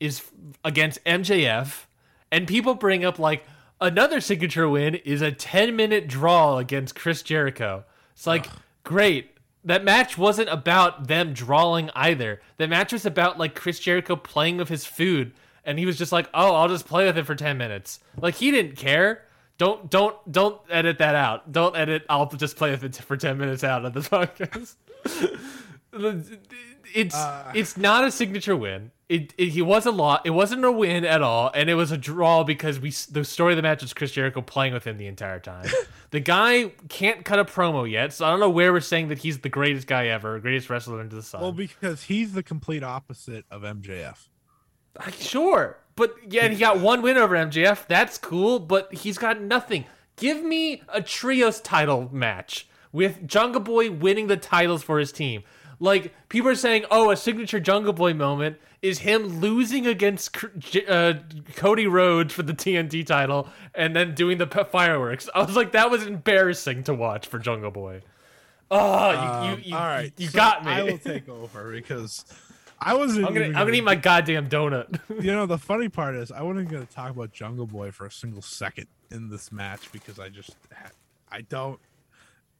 is 0.00 0.22
against 0.64 1.04
MJF, 1.04 1.84
and 2.30 2.46
people 2.48 2.74
bring 2.74 3.04
up 3.04 3.18
like 3.18 3.44
another 3.80 4.20
signature 4.20 4.68
win 4.68 4.94
is 4.96 5.20
a 5.20 5.32
10 5.32 5.76
minute 5.76 6.08
draw 6.08 6.58
against 6.58 6.94
Chris 6.94 7.22
Jericho. 7.22 7.84
It's 8.14 8.26
like 8.26 8.46
great. 8.84 9.30
That 9.64 9.84
match 9.84 10.18
wasn't 10.18 10.48
about 10.48 11.06
them 11.06 11.32
drawing 11.32 11.90
either. 11.94 12.40
The 12.56 12.66
match 12.66 12.92
was 12.92 13.06
about 13.06 13.38
like 13.38 13.54
Chris 13.54 13.78
Jericho 13.78 14.16
playing 14.16 14.56
with 14.56 14.68
his 14.68 14.84
food, 14.84 15.32
and 15.64 15.78
he 15.78 15.86
was 15.86 15.98
just 15.98 16.10
like, 16.12 16.28
"Oh, 16.34 16.54
I'll 16.54 16.68
just 16.68 16.86
play 16.86 17.06
with 17.06 17.16
it 17.18 17.26
for 17.26 17.36
ten 17.36 17.58
minutes." 17.58 18.00
Like 18.20 18.34
he 18.36 18.50
didn't 18.50 18.76
care. 18.76 19.22
Don't 19.58 19.88
don't 19.88 20.16
don't 20.32 20.60
edit 20.68 20.98
that 20.98 21.14
out. 21.14 21.52
Don't 21.52 21.76
edit. 21.76 22.04
I'll 22.08 22.26
just 22.26 22.56
play 22.56 22.72
with 22.72 22.82
it 22.82 22.96
for 22.96 23.16
ten 23.16 23.38
minutes 23.38 23.62
out 23.62 23.84
of 23.84 23.92
the 23.92 24.00
podcast. 24.00 24.74
It's 26.94 27.14
Uh. 27.14 27.52
it's 27.54 27.76
not 27.76 28.04
a 28.04 28.10
signature 28.10 28.56
win. 28.56 28.90
It, 29.08 29.34
it 29.36 29.50
he 29.50 29.60
was 29.62 29.84
a 29.84 29.90
lot. 29.90 30.22
It 30.24 30.30
wasn't 30.30 30.64
a 30.64 30.72
win 30.72 31.04
at 31.04 31.22
all, 31.22 31.50
and 31.54 31.68
it 31.68 31.74
was 31.74 31.90
a 31.90 31.98
draw 31.98 32.44
because 32.44 32.80
we 32.80 32.90
the 33.10 33.24
story 33.24 33.52
of 33.52 33.56
the 33.56 33.62
match 33.62 33.82
is 33.82 33.92
Chris 33.92 34.12
Jericho 34.12 34.40
playing 34.40 34.72
with 34.72 34.84
him 34.84 34.96
the 34.96 35.06
entire 35.06 35.38
time. 35.38 35.66
the 36.10 36.20
guy 36.20 36.72
can't 36.88 37.24
cut 37.24 37.38
a 37.38 37.44
promo 37.44 37.90
yet, 37.90 38.12
so 38.12 38.24
I 38.26 38.30
don't 38.30 38.40
know 38.40 38.50
where 38.50 38.72
we're 38.72 38.80
saying 38.80 39.08
that 39.08 39.18
he's 39.18 39.38
the 39.40 39.48
greatest 39.48 39.86
guy 39.86 40.06
ever, 40.06 40.38
greatest 40.38 40.70
wrestler 40.70 41.00
under 41.00 41.14
the 41.14 41.22
sun. 41.22 41.42
Well, 41.42 41.52
because 41.52 42.04
he's 42.04 42.32
the 42.32 42.42
complete 42.42 42.82
opposite 42.82 43.44
of 43.50 43.62
MJF. 43.62 44.28
Uh, 44.98 45.10
Sure, 45.10 45.78
but 45.94 46.14
yeah, 46.28 46.44
and 46.44 46.52
he 46.52 46.58
got 46.58 46.80
one 46.80 47.02
win 47.02 47.16
over 47.18 47.34
MJF. 47.34 47.86
That's 47.86 48.16
cool, 48.18 48.58
but 48.58 48.92
he's 48.94 49.18
got 49.18 49.40
nothing. 49.40 49.84
Give 50.16 50.42
me 50.42 50.82
a 50.88 51.02
trios 51.02 51.60
title 51.60 52.08
match 52.12 52.66
with 52.92 53.26
Jungle 53.26 53.60
Boy 53.60 53.90
winning 53.90 54.26
the 54.26 54.36
titles 54.36 54.82
for 54.82 54.98
his 54.98 55.12
team. 55.12 55.42
Like 55.80 56.14
people 56.28 56.50
are 56.50 56.54
saying, 56.54 56.84
oh, 56.90 57.10
a 57.10 57.16
signature 57.16 57.58
Jungle 57.58 57.92
Boy 57.92 58.14
moment 58.14 58.58
is 58.82 59.00
him 59.00 59.40
losing 59.40 59.86
against 59.86 60.36
uh, 60.88 61.14
Cody 61.56 61.86
Rhodes 61.86 62.32
for 62.34 62.42
the 62.42 62.52
TNT 62.52 63.04
title 63.04 63.48
and 63.74 63.94
then 63.94 64.14
doing 64.14 64.38
the 64.38 64.46
fireworks. 64.46 65.28
I 65.34 65.42
was 65.42 65.56
like, 65.56 65.72
that 65.72 65.90
was 65.90 66.06
embarrassing 66.06 66.84
to 66.84 66.94
watch 66.94 67.26
for 67.26 67.38
Jungle 67.38 67.70
Boy. 67.70 68.02
Oh, 68.70 69.10
you, 69.10 69.18
Um, 69.18 69.50
you, 69.50 69.64
you, 69.64 69.76
all 69.76 69.82
right, 69.82 70.12
you 70.16 70.28
so 70.28 70.36
got 70.36 70.64
me. 70.64 70.70
I 70.70 70.82
will 70.82 70.98
take 70.98 71.28
over 71.28 71.72
because 71.72 72.24
I 72.80 72.94
wasn't. 72.94 73.26
I'm 73.26 73.34
gonna, 73.34 73.46
I'm 73.46 73.52
gonna 73.52 73.72
eat 73.72 73.84
my 73.84 73.94
goddamn 73.94 74.48
donut. 74.48 74.98
You 75.08 75.32
know, 75.32 75.46
the 75.46 75.58
funny 75.70 75.88
part 75.88 76.14
is 76.16 76.32
I 76.32 76.42
wasn't 76.42 76.70
going 76.70 76.86
to 76.86 76.92
talk 76.92 77.10
about 77.10 77.32
Jungle 77.32 77.66
Boy 77.66 77.90
for 77.90 78.06
a 78.06 78.10
single 78.10 78.42
second 78.42 78.86
in 79.10 79.28
this 79.28 79.52
match 79.52 79.92
because 79.92 80.18
I 80.18 80.30
just, 80.30 80.56
I 81.30 81.42
don't, 81.42 81.78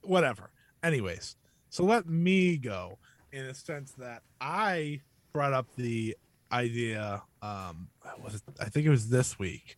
whatever. 0.03 0.51
Anyways, 0.83 1.37
so 1.71 1.85
let 1.85 2.07
me 2.07 2.57
go 2.57 2.99
in 3.33 3.45
a 3.45 3.55
sense 3.55 3.93
that 3.99 4.23
I 4.41 5.01
brought 5.33 5.53
up 5.53 5.67
the 5.77 6.17
idea. 6.51 7.23
Um, 7.41 7.89
was 8.23 8.37
it, 8.37 8.43
I 8.61 8.67
think 8.67 8.87
it 8.87 8.91
was 8.91 9.09
this 9.09 9.39
week 9.39 9.77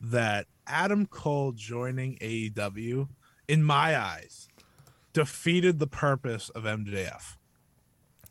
that 0.00 0.46
Adam 0.66 1.06
Cole 1.06 1.52
joining 1.52 2.16
AEW, 2.16 3.08
in 3.48 3.62
my 3.62 3.98
eyes, 3.98 4.48
defeated 5.12 5.78
the 5.78 5.86
purpose 5.86 6.48
of 6.50 6.64
MJF. 6.64 7.36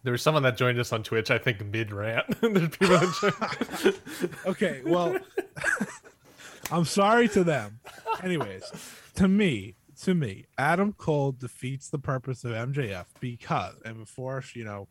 There 0.03 0.11
was 0.11 0.21
someone 0.21 0.43
that 0.43 0.55
joined 0.55 0.79
us 0.79 0.93
on 0.93 1.03
Twitch, 1.03 1.29
I 1.29 1.37
think 1.37 1.63
mid 1.65 1.91
rant. 1.91 2.25
There's 2.41 2.69
people 2.69 2.97
that 2.97 3.79
joined. 3.81 4.33
Okay, 4.45 4.81
well, 4.85 5.17
I'm 6.71 6.85
sorry 6.85 7.27
to 7.29 7.43
them. 7.43 7.79
Anyways, 8.23 8.63
to 9.15 9.27
me, 9.27 9.75
to 10.03 10.13
me, 10.13 10.45
Adam 10.57 10.93
Cole 10.93 11.33
defeats 11.33 11.89
the 11.89 11.99
purpose 11.99 12.43
of 12.43 12.51
MJF 12.51 13.05
because, 13.19 13.75
and 13.83 13.97
before 13.97 14.43
you 14.53 14.63
know, 14.63 14.87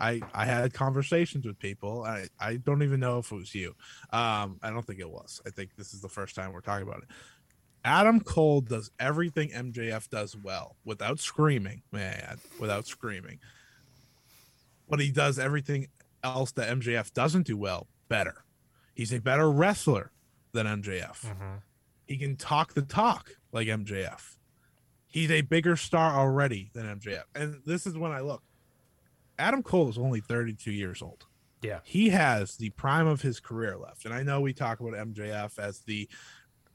I 0.00 0.20
I 0.34 0.44
had 0.46 0.72
conversations 0.74 1.46
with 1.46 1.58
people. 1.58 2.04
I 2.04 2.28
I 2.40 2.56
don't 2.56 2.82
even 2.82 3.00
know 3.00 3.18
if 3.18 3.30
it 3.30 3.36
was 3.36 3.54
you. 3.54 3.74
Um, 4.12 4.58
I 4.62 4.70
don't 4.70 4.86
think 4.86 5.00
it 5.00 5.10
was. 5.10 5.40
I 5.46 5.50
think 5.50 5.76
this 5.76 5.94
is 5.94 6.00
the 6.00 6.08
first 6.08 6.34
time 6.34 6.52
we're 6.52 6.60
talking 6.60 6.86
about 6.86 7.02
it. 7.02 7.08
Adam 7.84 8.20
Cole 8.20 8.60
does 8.60 8.90
everything 8.98 9.50
MJF 9.50 10.10
does 10.10 10.36
well 10.36 10.76
without 10.84 11.20
screaming, 11.20 11.82
man, 11.92 12.38
without 12.58 12.86
screaming. 12.86 13.38
But 14.88 15.00
he 15.00 15.10
does 15.12 15.38
everything 15.38 15.88
else 16.24 16.50
that 16.52 16.68
MJF 16.76 17.12
doesn't 17.12 17.46
do 17.46 17.56
well 17.56 17.86
better. 18.08 18.44
He's 18.94 19.12
a 19.12 19.20
better 19.20 19.50
wrestler 19.50 20.10
than 20.52 20.66
MJF. 20.66 21.24
He 22.06 22.16
can 22.16 22.36
talk 22.36 22.74
the 22.74 22.82
talk 22.82 23.30
like 23.52 23.68
MJF. 23.68 24.34
He's 25.18 25.30
a 25.30 25.40
bigger 25.42 25.76
star 25.76 26.18
already 26.18 26.70
than 26.74 26.86
MJF. 26.86 27.24
And 27.34 27.60
this 27.66 27.86
is 27.86 27.96
when 27.98 28.12
I 28.12 28.20
look. 28.20 28.42
Adam 29.38 29.62
Cole 29.62 29.88
is 29.88 29.98
only 29.98 30.20
32 30.20 30.70
years 30.72 31.02
old. 31.02 31.26
Yeah. 31.62 31.80
He 31.84 32.08
has 32.10 32.56
the 32.56 32.70
prime 32.70 33.06
of 33.06 33.22
his 33.22 33.40
career 33.40 33.76
left. 33.76 34.04
And 34.04 34.14
I 34.14 34.22
know 34.22 34.40
we 34.40 34.52
talk 34.52 34.80
about 34.80 34.94
MJF 34.94 35.58
as 35.58 35.80
the 35.80 36.08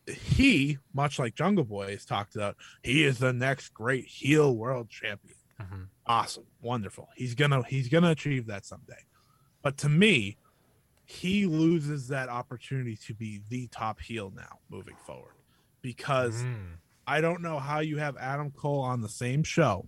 he, 0.08 0.78
much 0.94 1.18
like 1.20 1.36
Jungle 1.36 1.64
Boy, 1.64 1.92
has 1.92 2.04
talked 2.06 2.36
about, 2.36 2.58
he 2.84 3.06
is 3.06 3.20
the 3.20 3.32
next 3.32 3.74
great 3.74 4.06
heel 4.06 4.56
world 4.58 4.90
champion. 4.90 5.36
Mhm. 5.62 5.88
Awesome. 6.06 6.44
Wonderful. 6.62 7.08
He's 7.16 7.36
gonna 7.36 7.64
he's 7.64 7.88
gonna 7.88 8.10
achieve 8.12 8.48
that 8.48 8.66
someday. 8.66 9.06
But 9.62 9.78
to 9.78 9.90
me, 9.90 10.38
he 11.06 11.46
loses 11.46 12.10
that 12.10 12.28
opportunity 12.28 12.98
to 12.98 13.14
be 13.14 13.42
the 13.50 13.68
top 13.68 14.02
heel 14.02 14.32
now 14.36 14.60
moving 14.70 14.96
forward. 15.06 15.36
Because 15.82 16.44
Mm. 16.44 16.78
I 17.08 17.22
don't 17.22 17.42
know 17.42 17.60
how 17.60 17.80
you 17.80 17.98
have 17.98 18.16
Adam 18.18 18.52
Cole 18.52 18.82
on 18.82 19.02
the 19.02 19.10
same 19.10 19.44
show 19.44 19.88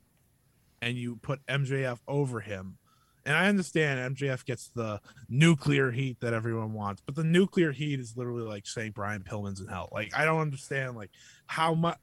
and 0.82 0.98
you 0.98 1.16
put 1.18 1.46
MJF 1.48 2.00
over 2.08 2.40
him. 2.42 2.78
And 3.26 3.36
I 3.36 3.48
understand 3.48 4.16
MJF 4.16 4.46
gets 4.46 4.70
the 4.76 5.02
nuclear 5.30 5.90
heat 5.92 6.20
that 6.20 6.34
everyone 6.34 6.74
wants, 6.74 7.02
but 7.06 7.16
the 7.16 7.24
nuclear 7.24 7.72
heat 7.72 8.00
is 8.00 8.16
literally 8.16 8.44
like 8.44 8.68
saying 8.68 8.92
Brian 8.92 9.24
Pillman's 9.24 9.60
in 9.62 9.68
hell. 9.68 9.90
Like 9.92 10.12
I 10.16 10.26
don't 10.26 10.42
understand 10.42 10.96
like 10.96 11.10
how 11.48 11.74
much 11.74 11.98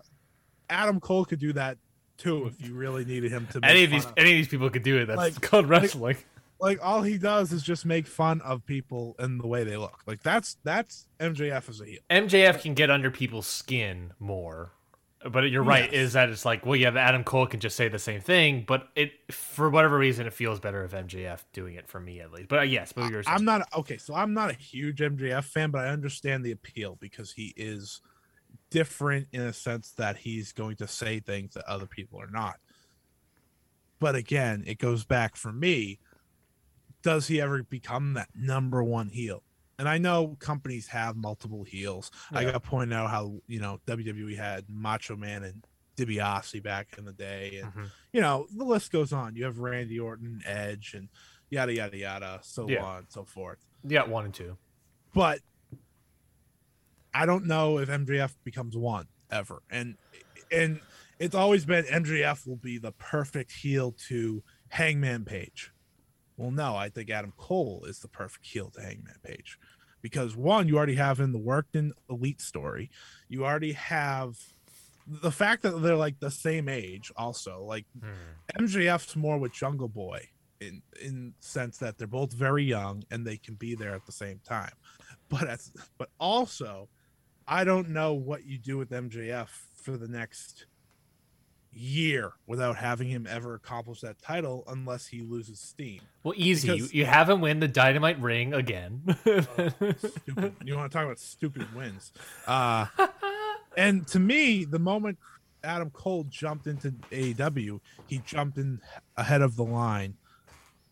Adam 0.68 0.98
Cole 0.98 1.24
could 1.24 1.38
do 1.38 1.52
that 1.52 1.78
too 2.18 2.46
if 2.46 2.66
you 2.66 2.74
really 2.74 3.04
needed 3.04 3.30
him 3.30 3.46
to. 3.52 3.60
Any 3.62 3.84
of 3.84 3.90
these, 3.90 4.06
any 4.16 4.30
of 4.32 4.36
these 4.36 4.48
people 4.48 4.68
could 4.70 4.82
do 4.82 4.98
it. 4.98 5.06
That's 5.06 5.16
Like- 5.18 5.40
called 5.40 5.68
wrestling. 5.68 6.16
like 6.60 6.78
all 6.82 7.02
he 7.02 7.18
does 7.18 7.52
is 7.52 7.62
just 7.62 7.84
make 7.86 8.06
fun 8.08 8.40
of 8.40 8.64
people 8.66 9.14
and 9.20 9.40
the 9.40 9.46
way 9.46 9.62
they 9.62 9.76
look. 9.76 10.00
Like 10.06 10.22
that's 10.24 10.56
that's 10.64 11.06
MJF 11.20 11.68
as 11.68 11.80
a 11.80 11.84
heel. 11.86 12.00
MJF 12.10 12.62
can 12.62 12.74
get 12.74 12.90
under 12.90 13.10
people's 13.12 13.46
skin 13.46 14.12
more. 14.18 14.72
But 15.30 15.50
you're 15.50 15.62
right, 15.62 15.84
Yes. 15.92 16.06
is 16.08 16.12
that 16.14 16.30
it's 16.30 16.44
like, 16.44 16.66
well, 16.66 16.74
yeah, 16.76 16.90
Adam 16.96 17.22
Cole 17.22 17.46
can 17.46 17.60
just 17.60 17.76
say 17.76 17.88
the 17.88 17.98
same 17.98 18.20
thing, 18.20 18.64
but 18.66 18.88
it 18.96 19.12
for 19.30 19.70
whatever 19.70 19.96
reason 19.96 20.26
it 20.26 20.32
feels 20.32 20.58
better 20.58 20.84
if 20.84 20.92
MJF 20.92 21.44
doing 21.52 21.74
it 21.76 21.86
for 21.86 22.00
me 22.00 22.20
at 22.20 22.32
least. 22.32 22.48
But 22.48 22.58
uh, 22.58 22.62
yes, 22.62 22.92
but 22.92 23.10
you're 23.10 23.22
I'm 23.26 23.44
not 23.44 23.68
okay, 23.76 23.98
so 23.98 24.14
I'm 24.14 24.34
not 24.34 24.50
a 24.50 24.54
huge 24.54 24.98
MJF 24.98 25.44
fan, 25.44 25.70
but 25.70 25.84
I 25.84 25.88
understand 25.90 26.44
the 26.44 26.50
appeal 26.52 26.96
because 27.00 27.32
he 27.32 27.52
is 27.56 28.00
different 28.70 29.28
in 29.32 29.42
a 29.42 29.52
sense 29.52 29.92
that 29.92 30.16
he's 30.16 30.52
going 30.52 30.76
to 30.76 30.88
say 30.88 31.20
things 31.20 31.54
that 31.54 31.64
other 31.66 31.86
people 31.86 32.20
are 32.20 32.30
not. 32.30 32.56
But 34.00 34.16
again, 34.16 34.64
it 34.66 34.78
goes 34.78 35.04
back 35.04 35.36
for 35.36 35.52
me. 35.52 36.00
Does 37.02 37.28
he 37.28 37.40
ever 37.40 37.62
become 37.62 38.14
that 38.14 38.28
number 38.34 38.82
one 38.82 39.08
heel? 39.10 39.42
And 39.82 39.88
I 39.88 39.98
know 39.98 40.36
companies 40.38 40.86
have 40.86 41.16
multiple 41.16 41.64
heels. 41.64 42.12
I 42.30 42.44
got 42.44 42.52
to 42.52 42.60
point 42.60 42.94
out 42.94 43.10
how 43.10 43.40
you 43.48 43.58
know 43.58 43.80
WWE 43.88 44.36
had 44.36 44.64
Macho 44.68 45.16
Man 45.16 45.42
and 45.42 45.66
DiBiase 45.96 46.62
back 46.62 46.94
in 46.98 47.04
the 47.04 47.12
day, 47.12 47.58
and 47.60 47.72
Mhm. 47.72 47.90
you 48.12 48.20
know 48.20 48.46
the 48.56 48.62
list 48.62 48.92
goes 48.92 49.12
on. 49.12 49.34
You 49.34 49.44
have 49.44 49.58
Randy 49.58 49.98
Orton, 49.98 50.40
Edge, 50.46 50.94
and 50.94 51.08
yada 51.50 51.74
yada 51.74 51.96
yada, 51.96 52.38
so 52.44 52.68
Yeah. 52.68 52.84
on 52.84 52.98
and 52.98 53.10
so 53.10 53.24
forth. 53.24 53.58
Yeah, 53.82 54.04
one 54.04 54.24
and 54.26 54.32
two. 54.32 54.56
But 55.12 55.40
I 57.12 57.26
don't 57.26 57.46
know 57.46 57.78
if 57.78 57.88
MJF 57.88 58.36
becomes 58.44 58.76
one 58.76 59.08
ever, 59.32 59.64
and 59.68 59.96
and 60.52 60.80
it's 61.18 61.34
always 61.34 61.64
been 61.64 61.86
MJF 61.86 62.46
will 62.46 62.54
be 62.54 62.78
the 62.78 62.92
perfect 62.92 63.50
heel 63.50 63.90
to 64.06 64.44
Hangman 64.68 65.24
Page. 65.24 65.72
Well, 66.38 66.50
no, 66.50 66.74
I 66.74 66.88
think 66.88 67.10
Adam 67.10 67.32
Cole 67.36 67.84
is 67.84 67.98
the 67.98 68.08
perfect 68.08 68.46
heel 68.46 68.70
to 68.70 68.80
Hangman 68.80 69.18
Page 69.22 69.58
because 70.02 70.36
one, 70.36 70.68
you 70.68 70.76
already 70.76 70.96
have 70.96 71.20
in 71.20 71.32
the 71.32 71.38
Workton 71.38 71.92
Elite 72.10 72.40
story, 72.40 72.90
you 73.28 73.44
already 73.46 73.72
have 73.72 74.36
the 75.06 75.30
fact 75.32 75.62
that 75.62 75.80
they're 75.82 75.96
like 75.96 76.20
the 76.20 76.30
same 76.30 76.68
age. 76.68 77.10
Also, 77.16 77.62
like 77.62 77.86
Hmm. 77.98 78.64
MJF's 78.64 79.16
more 79.16 79.38
with 79.38 79.52
Jungle 79.52 79.88
Boy 79.88 80.28
in 80.60 80.82
in 81.00 81.34
sense 81.40 81.78
that 81.78 81.98
they're 81.98 82.06
both 82.06 82.32
very 82.32 82.64
young 82.64 83.02
and 83.10 83.26
they 83.26 83.36
can 83.36 83.54
be 83.54 83.74
there 83.74 83.94
at 83.94 84.06
the 84.06 84.12
same 84.12 84.40
time. 84.46 84.74
But 85.28 85.48
as 85.48 85.72
but 85.98 86.10
also, 86.20 86.88
I 87.48 87.64
don't 87.64 87.88
know 87.90 88.12
what 88.12 88.44
you 88.44 88.58
do 88.58 88.78
with 88.78 88.90
MJF 88.90 89.48
for 89.74 89.96
the 89.96 90.08
next 90.08 90.66
year 91.72 92.32
without 92.46 92.76
having 92.76 93.08
him 93.08 93.26
ever 93.28 93.54
accomplish 93.54 94.00
that 94.00 94.20
title 94.20 94.64
unless 94.68 95.06
he 95.06 95.22
loses 95.22 95.58
steam. 95.58 96.00
Well, 96.22 96.34
easy. 96.36 96.68
You, 96.68 96.74
Because- 96.74 96.94
you 96.94 97.04
have 97.06 97.28
him 97.30 97.40
win 97.40 97.60
the 97.60 97.68
Dynamite 97.68 98.20
ring 98.20 98.52
again. 98.54 99.02
Stupid. 99.22 100.54
you 100.64 100.76
want 100.76 100.90
to 100.90 100.96
talk 100.96 101.04
about 101.04 101.18
stupid 101.18 101.74
wins? 101.74 102.12
Uh, 102.46 102.86
and 103.76 104.06
to 104.08 104.18
me, 104.18 104.64
the 104.64 104.78
moment 104.78 105.18
Adam 105.64 105.90
Cole 105.90 106.24
jumped 106.28 106.66
into 106.66 106.90
AEW, 107.10 107.80
he 108.06 108.18
jumped 108.18 108.58
in 108.58 108.80
ahead 109.16 109.42
of 109.42 109.56
the 109.56 109.64
line 109.64 110.14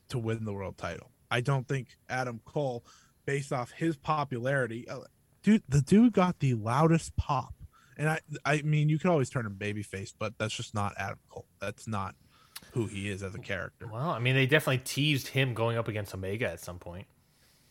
to 0.09 0.19
win 0.19 0.45
the 0.45 0.53
world 0.53 0.79
title. 0.79 1.11
I 1.31 1.41
don't 1.41 1.67
think 1.69 1.89
Adam 2.09 2.41
Cole, 2.45 2.85
based 3.27 3.53
off 3.53 3.71
his 3.71 3.97
popularity, 3.97 4.89
uh, 4.89 5.01
dude, 5.43 5.63
the 5.69 5.81
dude 5.83 6.13
got 6.13 6.39
the 6.41 6.55
loudest 6.55 7.17
pop. 7.17 7.55
And 8.01 8.09
I, 8.09 8.19
I 8.45 8.63
mean, 8.63 8.89
you 8.89 8.99
could 8.99 9.11
always 9.11 9.29
turn 9.31 9.45
him 9.47 9.55
babyface, 9.59 10.13
but 10.19 10.33
that's 10.39 10.55
just 10.57 10.75
not 10.75 10.95
Adam 10.99 11.19
Cole. 11.29 11.47
That's 11.61 11.87
not 11.87 12.15
who 12.73 12.87
he 12.87 13.09
is 13.09 13.23
as 13.23 13.35
a 13.35 13.39
character. 13.39 13.87
well, 13.93 14.11
I 14.11 14.19
mean, 14.19 14.35
they 14.35 14.47
definitely 14.47 14.79
teased 14.85 15.29
him 15.29 15.55
going 15.55 15.77
up 15.77 15.87
against 15.87 16.15
Omega 16.15 16.49
at 16.51 16.61
some 16.61 16.79
point. 16.79 17.07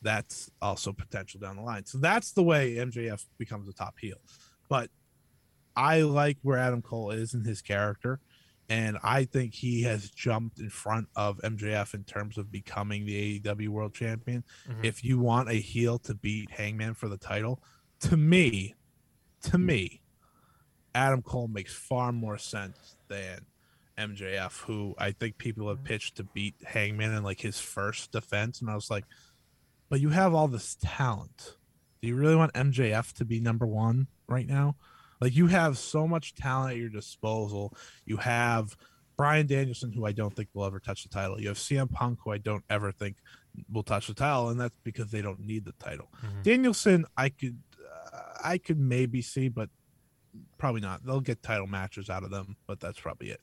that's 0.02 0.50
also 0.62 0.94
potential 0.94 1.40
down 1.42 1.58
the 1.58 1.62
line. 1.62 1.86
So 1.86 1.98
that's 1.98 2.32
the 2.32 2.44
way 2.44 2.76
MJF 2.76 3.26
becomes 3.38 3.68
a 3.68 3.74
top 3.74 3.96
heel. 4.00 4.16
But 4.70 4.90
I 5.76 6.02
like 6.04 6.38
where 6.42 6.58
Adam 6.58 6.82
Cole 6.82 7.12
is 7.12 7.34
in 7.34 7.44
his 7.44 7.62
character. 7.62 8.20
and 8.72 9.00
I 9.04 9.26
think 9.26 9.56
he 9.56 9.82
has 9.84 10.12
jumped 10.12 10.60
in 10.60 10.70
front 10.70 11.08
of 11.16 11.40
MJF 11.44 11.96
in 11.96 12.04
terms 12.04 12.38
of 12.38 12.52
becoming 12.52 13.04
the 13.04 13.40
AEW 13.40 13.70
World 13.70 13.96
Champion. 13.96 14.44
Mhm. 14.70 14.86
If 14.86 15.04
you 15.04 15.18
want 15.18 15.50
a 15.50 15.56
heel 15.56 15.98
to 16.00 16.14
beat 16.14 16.52
Hangman 16.52 16.94
for 16.94 17.10
the 17.10 17.18
title, 17.18 17.64
to 18.02 18.16
me, 18.16 18.76
to 19.42 19.58
me, 19.58 20.02
Adam 20.96 21.22
Cole 21.22 21.48
makes 21.48 21.74
far 21.74 22.12
more 22.12 22.38
sense 22.38 22.96
than 23.08 23.46
MJF, 23.98 24.62
who 24.62 24.96
I 24.98 25.12
think 25.12 25.38
people 25.38 25.68
have 25.70 25.84
pitched 25.84 26.16
to 26.18 26.24
beat 26.24 26.56
Hangman 26.66 27.14
in 27.14 27.24
like 27.24 27.40
his 27.42 27.60
first 27.60 28.12
defense, 28.12 28.62
and 28.62 28.70
I 28.70 28.76
was 28.76 28.90
like, 28.90 29.06
but 29.90 30.00
you 30.00 30.10
have 30.10 30.34
all 30.34 30.48
this 30.48 30.78
talent. 30.82 31.56
Do 32.02 32.08
you 32.08 32.16
really 32.16 32.36
want 32.36 32.54
MJF 32.54 33.14
to 33.14 33.26
be 33.26 33.40
number 33.40 33.66
one 33.68 34.08
right 34.28 34.48
now? 34.48 34.78
Like 35.20 35.36
you 35.36 35.48
have 35.48 35.78
so 35.78 36.08
much 36.08 36.34
talent 36.36 36.72
at 36.74 36.78
your 36.78 36.90
disposal. 36.90 37.74
You 38.06 38.18
have 38.18 38.78
Bryan 39.18 39.48
Danielson, 39.48 39.92
who 39.92 40.06
I 40.06 40.14
don't 40.14 40.34
think 40.34 40.48
will 40.54 40.64
ever 40.64 40.80
touch 40.80 41.04
the 41.04 41.10
title. 41.10 41.42
You 41.42 41.50
have 41.50 41.58
CM 41.58 41.92
Punk, 41.92 42.20
who 42.24 42.32
I 42.32 42.38
don't 42.38 42.64
ever 42.70 42.94
think 42.94 43.18
will 43.70 43.84
touch 43.84 44.08
the 44.08 44.14
title, 44.14 44.48
and 44.50 44.60
that's 44.62 44.78
because 44.84 45.12
they 45.12 45.22
don't 45.22 45.42
need 45.42 45.66
the 45.66 45.74
title. 45.74 46.08
Mhm. 46.24 46.44
Danielson, 46.44 47.06
I 47.18 47.28
could, 47.28 47.60
uh, 48.14 48.20
I 48.42 48.58
could 48.60 48.80
maybe 48.80 49.22
see, 49.22 49.50
but 49.50 49.70
probably 50.60 50.82
not. 50.82 51.04
They'll 51.04 51.22
get 51.22 51.42
title 51.42 51.68
matches 51.68 52.10
out 52.10 52.24
of 52.24 52.30
them, 52.30 52.58
but 52.68 52.80
that's 52.80 53.00
probably 53.00 53.30
it. 53.30 53.42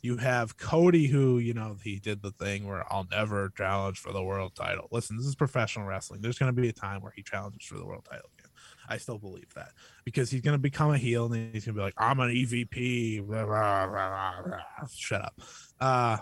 You 0.00 0.16
have 0.18 0.56
Cody, 0.56 1.08
who 1.08 1.38
you 1.38 1.54
know 1.54 1.76
he 1.82 1.98
did 1.98 2.22
the 2.22 2.30
thing 2.30 2.68
where 2.68 2.84
I'll 2.92 3.08
never 3.10 3.50
challenge 3.56 3.98
for 3.98 4.12
the 4.12 4.22
world 4.22 4.54
title. 4.54 4.86
Listen, 4.92 5.16
this 5.16 5.26
is 5.26 5.34
professional 5.34 5.86
wrestling. 5.86 6.20
There's 6.20 6.38
going 6.38 6.54
to 6.54 6.60
be 6.60 6.68
a 6.68 6.72
time 6.72 7.02
where 7.02 7.12
he 7.16 7.22
challenges 7.24 7.66
for 7.66 7.78
the 7.78 7.84
world 7.84 8.06
title 8.08 8.30
again. 8.38 8.50
I 8.88 8.98
still 8.98 9.18
believe 9.18 9.52
that 9.54 9.72
because 10.04 10.30
he's 10.30 10.40
going 10.40 10.54
to 10.54 10.62
become 10.62 10.92
a 10.92 10.98
heel 10.98 11.32
and 11.32 11.52
he's 11.52 11.64
going 11.64 11.74
to 11.74 11.80
be 11.80 11.82
like, 11.82 11.94
"I'm 11.98 12.20
an 12.20 12.30
EVP." 12.30 13.26
blah, 13.26 13.44
blah, 13.44 13.86
blah. 13.88 14.60
Shut 14.94 15.22
up. 15.22 15.34
Uh, 15.80 16.18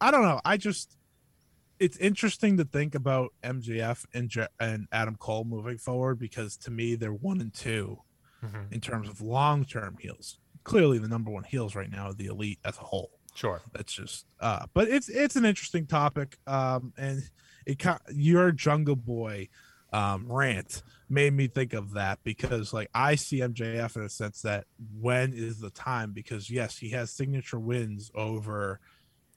I 0.00 0.10
don't 0.10 0.22
know. 0.22 0.40
I 0.44 0.56
just 0.56 0.96
it's 1.78 1.96
interesting 1.96 2.56
to 2.56 2.64
think 2.64 2.94
about 2.94 3.32
MJF 3.42 4.06
and 4.14 4.32
and 4.60 4.86
Adam 4.92 5.16
Cole 5.16 5.44
moving 5.44 5.78
forward 5.78 6.18
because 6.18 6.56
to 6.58 6.70
me 6.70 6.94
they're 6.94 7.12
one 7.12 7.40
and 7.40 7.52
two 7.52 7.98
Mhm. 8.44 8.72
in 8.72 8.80
terms 8.80 9.08
of 9.08 9.20
long 9.20 9.64
term 9.64 9.96
heels. 10.00 10.38
Clearly, 10.64 10.98
the 10.98 11.08
number 11.08 11.30
one 11.30 11.44
heels 11.44 11.74
right 11.74 11.90
now 11.90 12.06
are 12.06 12.14
the 12.14 12.26
elite 12.26 12.58
as 12.64 12.76
a 12.78 12.82
whole. 12.82 13.10
Sure. 13.34 13.62
That's 13.72 13.92
just 13.92 14.26
uh, 14.40 14.66
but 14.74 14.88
it's 14.88 15.08
it's 15.08 15.36
an 15.36 15.44
interesting 15.44 15.86
topic. 15.86 16.36
Um, 16.46 16.92
and 16.96 17.22
it 17.66 17.82
your 18.12 18.52
Jungle 18.52 18.96
Boy 18.96 19.48
um 19.92 20.26
rant 20.30 20.82
made 21.10 21.34
me 21.34 21.46
think 21.46 21.74
of 21.74 21.92
that 21.92 22.18
because 22.24 22.72
like 22.72 22.88
I 22.94 23.14
see 23.14 23.40
MJF 23.40 23.96
in 23.96 24.02
a 24.02 24.08
sense 24.08 24.40
that 24.42 24.64
when 24.98 25.34
is 25.34 25.60
the 25.60 25.68
time 25.68 26.12
because 26.12 26.48
yes 26.48 26.78
he 26.78 26.90
has 26.90 27.10
signature 27.10 27.58
wins 27.58 28.10
over 28.14 28.80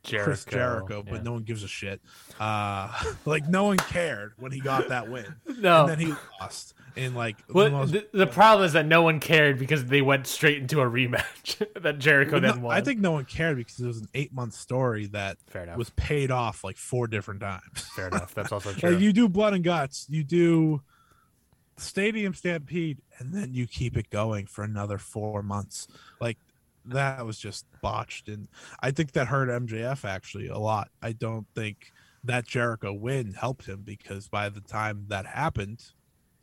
Jericho. 0.03 0.25
Chris 0.25 0.45
Jericho, 0.45 1.03
yeah. 1.05 1.11
but 1.11 1.23
no 1.23 1.33
one 1.33 1.43
gives 1.43 1.63
a 1.63 1.67
shit. 1.67 2.01
Uh, 2.39 2.91
like 3.25 3.47
no 3.49 3.65
one 3.65 3.77
cared 3.77 4.33
when 4.37 4.51
he 4.51 4.59
got 4.59 4.89
that 4.89 5.09
win, 5.09 5.35
no. 5.59 5.81
and 5.81 5.89
then 5.89 5.99
he 5.99 6.13
lost 6.39 6.73
in 6.95 7.13
like 7.13 7.45
the 7.47 7.69
most- 7.69 7.91
the, 7.91 8.07
the 8.13 8.27
problem 8.27 8.65
is 8.65 8.73
that 8.73 8.85
no 8.85 9.01
one 9.01 9.19
cared 9.19 9.59
because 9.59 9.85
they 9.85 10.01
went 10.01 10.27
straight 10.27 10.57
into 10.59 10.79
a 10.81 10.85
rematch 10.85 11.65
that 11.81 11.99
Jericho 11.99 12.39
No, 12.39 12.51
then 12.51 12.61
won. 12.61 12.75
I 12.75 12.81
think 12.81 12.99
no 12.99 13.11
one 13.11 13.25
cared 13.25 13.57
because 13.57 13.79
it 13.79 13.87
was 13.87 13.99
an 14.01 14.07
eight 14.13 14.33
month 14.33 14.53
story 14.53 15.07
that 15.07 15.37
was 15.77 15.89
paid 15.91 16.31
off 16.31 16.63
like 16.63 16.77
four 16.77 17.07
different 17.07 17.41
times. 17.41 17.81
fair 17.95 18.07
enough. 18.07 18.33
That's 18.33 18.51
also 18.51 18.71
true. 18.73 18.91
Like 18.91 18.99
you 19.01 19.13
do 19.13 19.27
blood 19.29 19.53
and 19.53 19.63
guts, 19.63 20.05
you 20.09 20.23
do 20.23 20.81
stadium 21.77 22.33
stampede, 22.33 23.01
and 23.19 23.33
then 23.33 23.53
you 23.53 23.67
keep 23.67 23.97
it 23.97 24.09
going 24.09 24.45
for 24.45 24.63
another 24.63 24.97
four 24.97 25.43
months. 25.43 25.87
Like 26.21 26.37
that 26.85 27.25
was 27.25 27.37
just 27.39 27.65
botched, 27.81 28.27
and 28.29 28.47
I 28.79 28.91
think 28.91 29.11
that 29.13 29.27
hurt 29.27 29.49
MJF 29.49 30.05
actually 30.05 30.47
a 30.47 30.57
lot. 30.57 30.89
I 31.01 31.11
don't 31.11 31.47
think 31.55 31.91
that 32.23 32.45
Jericho 32.45 32.91
win 32.93 33.33
helped 33.33 33.65
him 33.67 33.81
because 33.83 34.27
by 34.27 34.49
the 34.49 34.61
time 34.61 35.05
that 35.09 35.25
happened, 35.27 35.83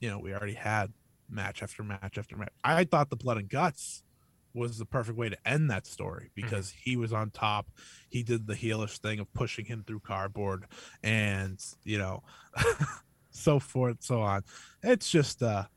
you 0.03 0.11
know, 0.11 0.19
we 0.19 0.35
already 0.35 0.53
had 0.53 0.93
match 1.31 1.63
after 1.63 1.83
match 1.83 2.19
after 2.19 2.37
match. 2.37 2.51
I 2.63 2.85
thought 2.85 3.09
the 3.09 3.17
blood 3.17 3.39
and 3.39 3.49
guts 3.49 4.03
was 4.53 4.77
the 4.77 4.85
perfect 4.85 5.17
way 5.17 5.29
to 5.31 5.49
end 5.49 5.71
that 5.71 5.87
story 5.87 6.25
mm-hmm. 6.25 6.43
because 6.43 6.75
he 6.83 6.97
was 6.97 7.13
on 7.13 7.31
top. 7.31 7.69
He 8.11 8.23
did 8.23 8.47
the 8.47 8.55
heelish 8.55 8.99
thing 8.99 9.21
of 9.21 9.33
pushing 9.33 9.65
him 9.65 9.85
through 9.87 10.01
cardboard 10.01 10.67
and, 11.03 11.59
you 11.85 11.99
know, 11.99 12.25
so 13.31 13.61
forth, 13.61 13.99
so 14.01 14.21
on. 14.21 14.43
It's 14.83 15.09
just 15.09 15.41
a 15.41 15.69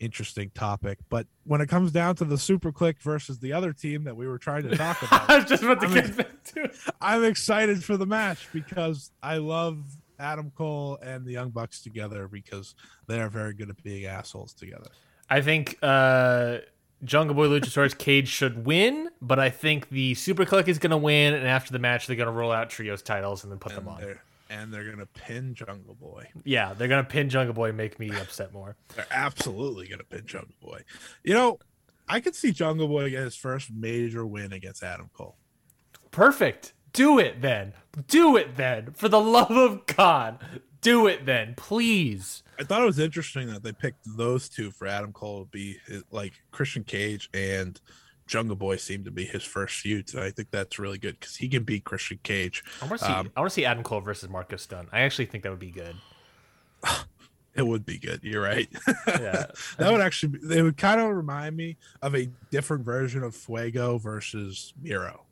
interesting 0.00 0.50
topic. 0.54 0.98
But 1.10 1.26
when 1.44 1.60
it 1.60 1.68
comes 1.68 1.92
down 1.92 2.16
to 2.16 2.24
the 2.24 2.38
Super 2.38 2.72
Kliq 2.72 2.98
versus 3.00 3.38
the 3.38 3.52
other 3.52 3.74
team 3.74 4.04
that 4.04 4.16
we 4.16 4.26
were 4.26 4.38
trying 4.38 4.62
to 4.64 4.76
talk 4.76 5.02
about, 5.02 5.30
I 5.30 5.36
was 5.36 5.44
just 5.44 5.62
about 5.62 5.80
to 5.82 5.86
I 5.86 5.94
get 5.94 6.04
mean- 6.06 6.16
back 6.16 6.42
to 6.44 6.64
it. 6.64 6.76
I'm 7.00 7.24
excited 7.24 7.84
for 7.84 7.98
the 7.98 8.06
match 8.06 8.48
because 8.54 9.10
I 9.22 9.36
love 9.36 9.84
Adam 10.18 10.50
Cole 10.56 10.98
and 11.02 11.24
the 11.24 11.32
Young 11.32 11.50
Bucks 11.50 11.82
together 11.82 12.28
because 12.28 12.74
they 13.06 13.20
are 13.20 13.28
very 13.28 13.54
good 13.54 13.70
at 13.70 13.82
being 13.82 14.06
assholes 14.06 14.52
together. 14.52 14.88
I 15.28 15.40
think 15.40 15.78
uh, 15.82 16.58
Jungle 17.04 17.34
Boy 17.34 17.46
Luchasaurus 17.46 17.96
Cage 17.96 18.28
should 18.28 18.64
win, 18.64 19.10
but 19.20 19.38
I 19.38 19.50
think 19.50 19.88
the 19.88 20.14
Super 20.14 20.44
Kliq 20.44 20.68
is 20.68 20.78
going 20.78 20.90
to 20.90 20.96
win, 20.96 21.34
and 21.34 21.46
after 21.46 21.72
the 21.72 21.78
match, 21.78 22.06
they're 22.06 22.16
going 22.16 22.26
to 22.26 22.32
roll 22.32 22.52
out 22.52 22.70
trios 22.70 23.02
titles 23.02 23.42
and 23.42 23.52
then 23.52 23.58
put 23.58 23.74
them 23.74 23.88
on. 23.88 24.00
they're, 24.00 24.22
and 24.48 24.72
they're 24.72 24.88
gonna 24.88 25.06
pin 25.06 25.54
Jungle 25.54 25.94
Boy. 25.94 26.28
Yeah, 26.44 26.72
they're 26.72 26.88
going 26.88 27.04
to 27.04 27.10
pin 27.10 27.28
Jungle 27.28 27.54
Boy 27.54 27.68
and 27.68 27.76
make 27.76 27.98
me 27.98 28.10
upset 28.10 28.52
more. 28.52 28.76
They're 28.94 29.06
absolutely 29.10 29.88
gonna 29.88 30.04
pin 30.04 30.22
Jungle 30.24 30.54
Boy. 30.60 30.82
You 31.24 31.34
know, 31.34 31.58
I 32.08 32.20
could 32.20 32.34
see 32.34 32.52
Jungle 32.52 32.88
Boy 32.88 33.10
get 33.10 33.24
his 33.24 33.36
first 33.36 33.70
major 33.72 34.24
win 34.24 34.52
against 34.52 34.82
Adam 34.82 35.10
Cole. 35.12 35.36
Perfect. 36.10 36.74
Do 36.96 37.18
it 37.18 37.42
then. 37.42 37.74
Do 38.08 38.36
it 38.36 38.56
then. 38.56 38.92
For 38.94 39.08
the 39.10 39.20
love 39.20 39.50
of 39.50 39.84
God, 39.84 40.38
do 40.80 41.06
it 41.06 41.26
then, 41.26 41.52
please. 41.54 42.42
I 42.58 42.64
thought 42.64 42.80
it 42.80 42.86
was 42.86 42.98
interesting 42.98 43.48
that 43.52 43.62
they 43.62 43.72
picked 43.72 44.06
those 44.16 44.48
two 44.48 44.70
for 44.70 44.86
Adam 44.86 45.12
Cole 45.12 45.40
to 45.44 45.50
be 45.50 45.76
his, 45.86 46.04
like 46.10 46.32
Christian 46.52 46.84
Cage 46.84 47.28
and 47.34 47.78
Jungle 48.26 48.56
Boy 48.56 48.76
seemed 48.76 49.04
to 49.04 49.10
be 49.10 49.26
his 49.26 49.44
first 49.44 49.76
feud. 49.76 50.08
So 50.08 50.22
I 50.22 50.30
think 50.30 50.50
that's 50.50 50.78
really 50.78 50.96
good 50.96 51.20
because 51.20 51.36
he 51.36 51.48
can 51.48 51.64
beat 51.64 51.84
Christian 51.84 52.18
Cage. 52.22 52.64
I 52.80 52.86
want 52.86 52.98
to 53.00 53.06
see. 53.06 53.12
Um, 53.12 53.30
I 53.36 53.40
want 53.40 53.50
to 53.50 53.54
see 53.54 53.66
Adam 53.66 53.84
Cole 53.84 54.00
versus 54.00 54.30
Marko 54.30 54.56
Stunt. 54.56 54.88
I 54.90 55.00
actually 55.00 55.26
think 55.26 55.44
that 55.44 55.50
would 55.50 55.58
be 55.58 55.70
good. 55.70 55.96
It 57.54 57.66
would 57.66 57.86
be 57.86 57.96
good. 57.98 58.20
You're 58.22 58.42
right. 58.42 58.68
Yeah. 59.08 59.46
that 59.78 59.90
would 59.90 60.02
actually 60.02 60.32
be, 60.36 60.38
they 60.46 60.60
would 60.60 60.76
kind 60.76 61.00
of 61.00 61.08
remind 61.08 61.56
me 61.56 61.78
of 62.02 62.14
a 62.14 62.28
different 62.50 62.84
version 62.84 63.22
of 63.22 63.34
Fuego 63.34 63.96
versus 63.96 64.74
Miro. 64.82 65.22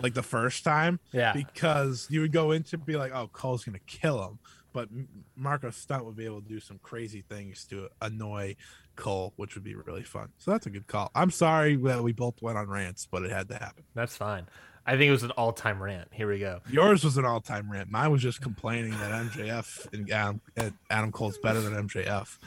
Like 0.00 0.14
the 0.14 0.22
first 0.22 0.62
time, 0.64 1.00
Yeah. 1.12 1.32
because 1.32 2.06
you 2.10 2.20
would 2.20 2.32
go 2.32 2.50
into 2.52 2.76
be 2.78 2.96
like, 2.96 3.12
"Oh, 3.14 3.28
Cole's 3.28 3.64
gonna 3.64 3.78
kill 3.86 4.22
him," 4.28 4.38
but 4.72 4.88
Marko 5.36 5.70
Stunt 5.70 6.04
would 6.04 6.16
be 6.16 6.26
able 6.26 6.42
to 6.42 6.48
do 6.48 6.60
some 6.60 6.78
crazy 6.82 7.22
things 7.22 7.64
to 7.66 7.88
annoy 8.02 8.56
Cole, 8.94 9.32
which 9.36 9.54
would 9.54 9.64
be 9.64 9.74
really 9.74 10.02
fun. 10.02 10.28
So 10.38 10.50
that's 10.50 10.66
a 10.66 10.70
good 10.70 10.86
call. 10.86 11.10
I'm 11.14 11.30
sorry 11.30 11.76
that 11.76 12.02
we 12.02 12.12
both 12.12 12.40
went 12.42 12.58
on 12.58 12.68
rants, 12.68 13.06
but 13.10 13.22
it 13.22 13.30
had 13.30 13.48
to 13.48 13.54
happen. 13.54 13.84
That's 13.94 14.16
fine. 14.16 14.46
I 14.88 14.92
think 14.92 15.08
it 15.08 15.12
was 15.12 15.24
an 15.24 15.32
all-time 15.32 15.82
rant. 15.82 16.08
Here 16.12 16.28
we 16.30 16.38
go. 16.38 16.60
Yours 16.70 17.02
was 17.02 17.16
an 17.16 17.24
all-time 17.24 17.70
rant. 17.70 17.90
Mine 17.90 18.10
was 18.12 18.22
just 18.22 18.40
complaining 18.40 18.92
that 18.92 19.10
MJF 19.10 19.92
and 19.92 20.08
Adam, 20.12 20.40
and 20.56 20.74
Adam 20.88 21.10
Cole's 21.10 21.38
better 21.38 21.60
than 21.60 21.74
MJF. 21.74 22.38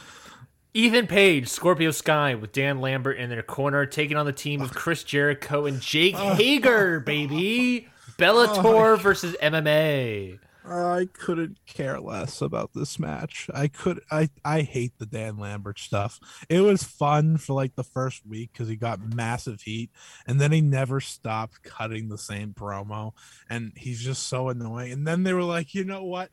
Ethan 0.73 1.07
Page, 1.07 1.47
Scorpio 1.47 1.89
Sky 1.89 2.35
with 2.35 2.51
Dan 2.51 2.79
Lambert 2.79 3.17
in 3.17 3.29
their 3.29 3.41
corner, 3.41 3.87
taking 3.87 4.17
on 4.17 4.27
the 4.27 4.33
team 4.33 4.61
of 4.61 4.71
Chris 4.71 5.03
Jericho 5.03 5.65
and 5.65 5.81
Jake 5.81 6.15
oh. 6.17 6.35
Hager, 6.35 6.99
baby. 6.99 7.87
Bellator 8.17 8.93
oh. 8.93 8.95
versus 8.97 9.35
MMA. 9.41 10.39
I 10.65 11.07
couldn't 11.11 11.57
care 11.65 11.99
less 11.99 12.41
about 12.41 12.71
this 12.75 12.99
match. 12.99 13.49
I 13.51 13.67
could 13.67 14.01
I 14.11 14.29
I 14.45 14.61
hate 14.61 14.99
the 14.99 15.07
Dan 15.07 15.37
Lambert 15.37 15.79
stuff. 15.79 16.19
It 16.47 16.61
was 16.61 16.83
fun 16.83 17.37
for 17.37 17.53
like 17.53 17.75
the 17.75 17.83
first 17.83 18.23
week 18.27 18.51
because 18.53 18.67
he 18.67 18.75
got 18.75 19.15
massive 19.15 19.61
heat 19.61 19.89
and 20.27 20.39
then 20.39 20.51
he 20.51 20.61
never 20.61 20.99
stopped 20.99 21.63
cutting 21.63 22.09
the 22.09 22.19
same 22.19 22.53
promo 22.53 23.13
and 23.49 23.71
he's 23.75 24.01
just 24.01 24.27
so 24.27 24.49
annoying. 24.49 24.91
And 24.91 25.07
then 25.07 25.23
they 25.23 25.33
were 25.33 25.43
like, 25.43 25.73
you 25.73 25.83
know 25.83 26.03
what? 26.03 26.29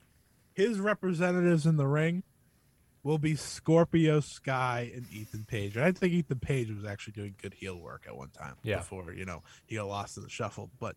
His 0.52 0.80
representatives 0.80 1.64
in 1.64 1.78
the 1.78 1.86
ring 1.86 2.22
will 3.06 3.18
be 3.18 3.36
Scorpio 3.36 4.18
Sky 4.18 4.90
and 4.94 5.06
Ethan 5.12 5.44
Page. 5.44 5.76
And 5.76 5.84
I 5.84 5.92
think 5.92 6.12
Ethan 6.12 6.40
Page 6.40 6.70
was 6.72 6.84
actually 6.84 7.12
doing 7.12 7.36
good 7.40 7.54
heel 7.54 7.76
work 7.78 8.04
at 8.08 8.16
one 8.16 8.30
time 8.30 8.54
Yeah. 8.64 8.78
before, 8.78 9.12
you 9.12 9.24
know, 9.24 9.44
he 9.66 9.76
got 9.76 9.86
lost 9.86 10.16
in 10.16 10.24
the 10.24 10.28
shuffle. 10.28 10.70
But 10.80 10.96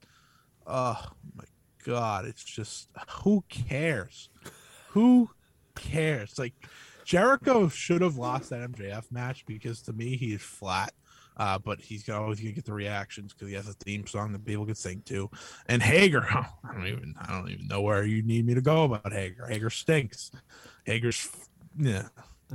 oh 0.66 1.00
my 1.36 1.44
god, 1.86 2.26
it's 2.26 2.44
just 2.44 2.90
who 3.24 3.44
cares? 3.48 4.30
Who 4.90 5.30
cares? 5.76 6.40
Like 6.40 6.54
Jericho 7.06 7.70
should 7.70 8.02
have 8.02 8.18
lost 8.18 8.50
that 8.50 8.72
MJF 8.72 9.12
match 9.12 9.46
because 9.46 9.82
to 9.84 9.94
me 9.94 10.18
he 10.18 10.34
is 10.34 10.42
flat. 10.42 10.92
Uh, 11.38 11.58
but 11.58 11.80
he's 11.80 12.10
always 12.10 12.40
gonna 12.42 12.52
get 12.52 12.66
the 12.66 12.74
reactions 12.74 13.34
because 13.34 13.48
he 13.48 13.54
has 13.54 13.70
a 13.70 13.74
theme 13.74 14.06
song 14.06 14.34
that 14.34 14.44
people 14.44 14.66
can 14.66 14.76
sing 14.76 15.02
to. 15.06 15.30
And 15.68 15.82
Hager, 15.82 16.24
I 16.30 16.48
don't 16.74 16.88
even 16.88 17.14
I 17.22 17.32
don't 17.32 17.50
even 17.50 17.68
know 17.68 17.82
where 17.82 18.04
you 18.04 18.24
need 18.24 18.46
me 18.48 18.56
to 18.56 18.62
go 18.62 18.84
about 18.86 19.14
Hager. 19.14 19.46
Hager 19.46 19.70
stinks. 19.70 20.32
Hager's 20.86 21.30
yeah. 21.80 22.10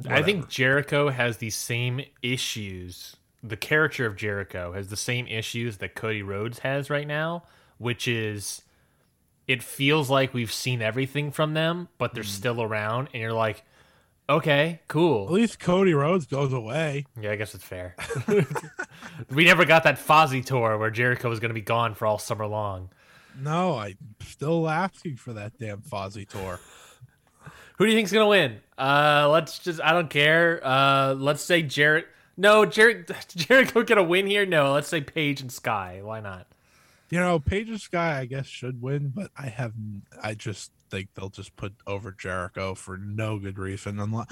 I 0.09 0.23
think 0.23 0.49
Jericho 0.49 1.09
has 1.09 1.39
the 1.39 1.51
same 1.51 2.01
issues 2.23 3.17
the 3.43 3.57
character 3.59 4.07
of 4.07 4.17
Jericho 4.17 4.73
has 4.73 4.89
the 4.89 4.97
same 4.97 5.27
issues 5.27 5.77
that 5.77 5.95
Cody 5.95 6.23
Rhodes 6.23 6.61
has 6.61 6.89
right 6.89 7.07
now, 7.07 7.43
which 7.77 8.09
is 8.09 8.63
it 9.47 9.63
feels 9.63 10.09
like 10.09 10.33
we've 10.33 10.51
seen 10.53 10.81
everything 10.81 11.31
from 11.31 11.53
them, 11.53 11.89
but 11.99 12.15
they're 12.15 12.23
Hmm. 12.23 12.29
still 12.31 12.63
around, 12.63 13.09
and 13.13 13.21
you're 13.21 13.35
like, 13.35 13.63
okay, 14.31 14.81
cool. 14.89 15.27
At 15.27 15.33
least 15.33 15.61
Cody 15.61 15.93
Rhodes 15.93 16.25
goes 16.25 16.55
away. 16.55 17.05
Yeah, 17.21 17.33
I 17.33 17.37
guess 17.37 17.55
it's 17.55 17.63
fair. 17.65 17.95
we 19.31 19.45
never 19.45 19.67
got 19.67 19.83
that 19.85 19.99
Fozzy 19.99 20.43
tour 20.43 20.79
where 20.79 20.91
Jericho 20.91 21.29
was 21.29 21.39
going 21.41 21.51
to 21.51 21.55
be 21.55 21.61
gone 21.61 21.95
for 21.95 22.07
all 22.07 22.19
summer 22.19 22.47
long. 22.47 22.89
No, 23.39 23.77
I'm 23.77 23.99
still 24.23 24.67
asking 24.71 25.17
for 25.17 25.35
that 25.35 25.59
damn 25.59 25.83
Fozzy 25.83 26.27
tour. 26.27 26.59
Who 27.79 27.87
do 27.87 27.91
you 27.91 27.97
think's 27.97 28.13
to 28.13 28.27
win? 28.27 28.61
Uh, 28.79 29.29
let's 29.31 29.59
just, 29.59 29.81
I 29.83 29.93
don't 29.93 30.11
care. 30.11 30.61
Uh, 30.65 31.15
let's 31.15 31.43
say 31.43 31.63
Jarrett. 31.63 32.07
No, 32.37 32.65
Jarrett, 32.65 33.11
Jericho 33.35 33.83
get 33.83 33.99
a 33.99 34.03
win 34.03 34.27
here? 34.27 34.47
No, 34.47 34.73
let's 34.73 34.89
say 34.89 35.01
Page 35.01 35.41
and 35.41 35.51
Sky. 35.51 36.01
Why 36.03 36.21
not? 36.21 36.47
You 37.11 37.21
know, 37.21 37.39
Page 37.39 37.69
and 37.69 37.81
Sky, 37.81 38.19
I 38.19 38.27
guess, 38.27 38.47
should 38.47 38.81
win, 38.81 39.13
but 39.15 39.31
I 39.37 39.47
have, 39.47 39.73
I 40.23 40.35
just 40.35 40.73
think 40.91 41.09
they'll 41.15 41.29
just 41.29 41.55
put 41.57 41.75
over 41.87 42.13
Jericho 42.13 42.75
for 42.75 42.97
no 42.97 43.39
good 43.39 43.59
reason. 43.59 43.99
Unless 43.99 44.27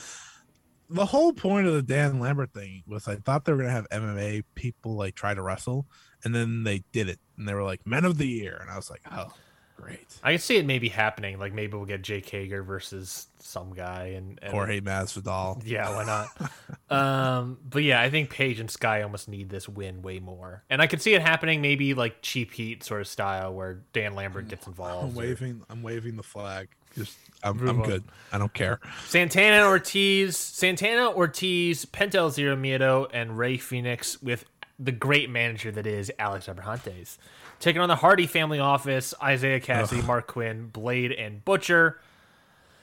the 0.88 1.06
whole 1.06 1.32
point 1.32 1.66
of 1.66 1.74
the 1.74 1.82
Dan 1.82 2.20
Lambert 2.20 2.52
thing 2.52 2.82
was, 2.86 3.08
I 3.08 3.16
thought 3.16 3.44
they 3.44 3.52
were 3.52 3.58
gonna 3.58 3.70
have 3.70 3.88
MMA 3.90 4.44
people 4.54 4.94
like 4.94 5.14
try 5.14 5.34
to 5.34 5.42
wrestle, 5.42 5.86
and 6.24 6.34
then 6.34 6.64
they 6.64 6.84
did 6.92 7.08
it, 7.08 7.18
and 7.36 7.48
they 7.48 7.54
were 7.54 7.64
like 7.64 7.86
Men 7.86 8.04
of 8.04 8.18
the 8.18 8.26
Year, 8.26 8.58
and 8.60 8.70
I 8.70 8.76
was 8.76 8.90
like, 8.90 9.02
oh, 9.10 9.32
great, 9.76 10.06
I 10.22 10.32
can 10.32 10.40
see 10.40 10.56
it 10.56 10.66
maybe 10.66 10.88
happening. 10.88 11.38
Like 11.38 11.52
maybe 11.52 11.76
we'll 11.76 11.86
get 11.86 12.02
Jake 12.02 12.28
Hager 12.28 12.62
versus 12.62 13.26
some 13.38 13.74
guy 13.74 14.14
and, 14.16 14.38
and 14.42 14.52
Jorge 14.52 14.80
Masvidal. 14.80 15.62
Yeah, 15.64 15.94
why 15.94 16.04
not? 16.04 16.50
um, 16.90 17.58
but 17.68 17.82
yeah, 17.82 18.00
I 18.00 18.10
think 18.10 18.30
Page 18.30 18.60
and 18.60 18.70
Sky 18.70 19.02
almost 19.02 19.28
need 19.28 19.48
this 19.48 19.68
win 19.68 20.02
way 20.02 20.20
more, 20.20 20.62
and 20.70 20.80
I 20.80 20.86
could 20.86 21.02
see 21.02 21.14
it 21.14 21.22
happening 21.22 21.60
maybe 21.60 21.94
like 21.94 22.22
cheap 22.22 22.52
heat 22.52 22.82
sort 22.84 23.00
of 23.00 23.08
style 23.08 23.54
where 23.54 23.80
Dan 23.92 24.14
Lambert 24.14 24.48
gets 24.48 24.66
I'm 24.66 24.72
involved. 24.72 25.16
or 25.16 25.22
I'm 25.70 25.82
waving 25.82 26.16
the 26.16 26.22
flag. 26.22 26.68
Just, 26.96 27.16
I'm, 27.42 27.66
I'm 27.68 27.82
good. 27.82 28.04
I 28.32 28.38
don't 28.38 28.52
care. 28.52 28.78
Santana 29.06 29.66
Ortiz, 29.66 30.36
Santana 30.36 31.10
Ortiz, 31.10 31.86
Penta 31.86 32.16
El 32.16 32.30
Zero 32.30 32.54
Miedo, 32.56 33.08
and 33.12 33.38
Rey 33.38 33.56
Fenix 33.56 34.20
with 34.20 34.44
the 34.78 34.92
great 34.92 35.30
manager 35.30 35.70
that 35.70 35.86
is 35.86 36.12
Alex 36.18 36.46
Abrahantes. 36.46 37.16
Taking 37.62 37.80
on 37.80 37.88
the 37.88 37.94
Hardy 37.94 38.26
family 38.26 38.58
office, 38.58 39.14
Isiah 39.24 39.60
Kassidy, 39.60 40.02
Marq 40.02 40.26
Quen, 40.26 40.66
Blade, 40.66 41.12
and 41.12 41.44
Butcher. 41.44 42.00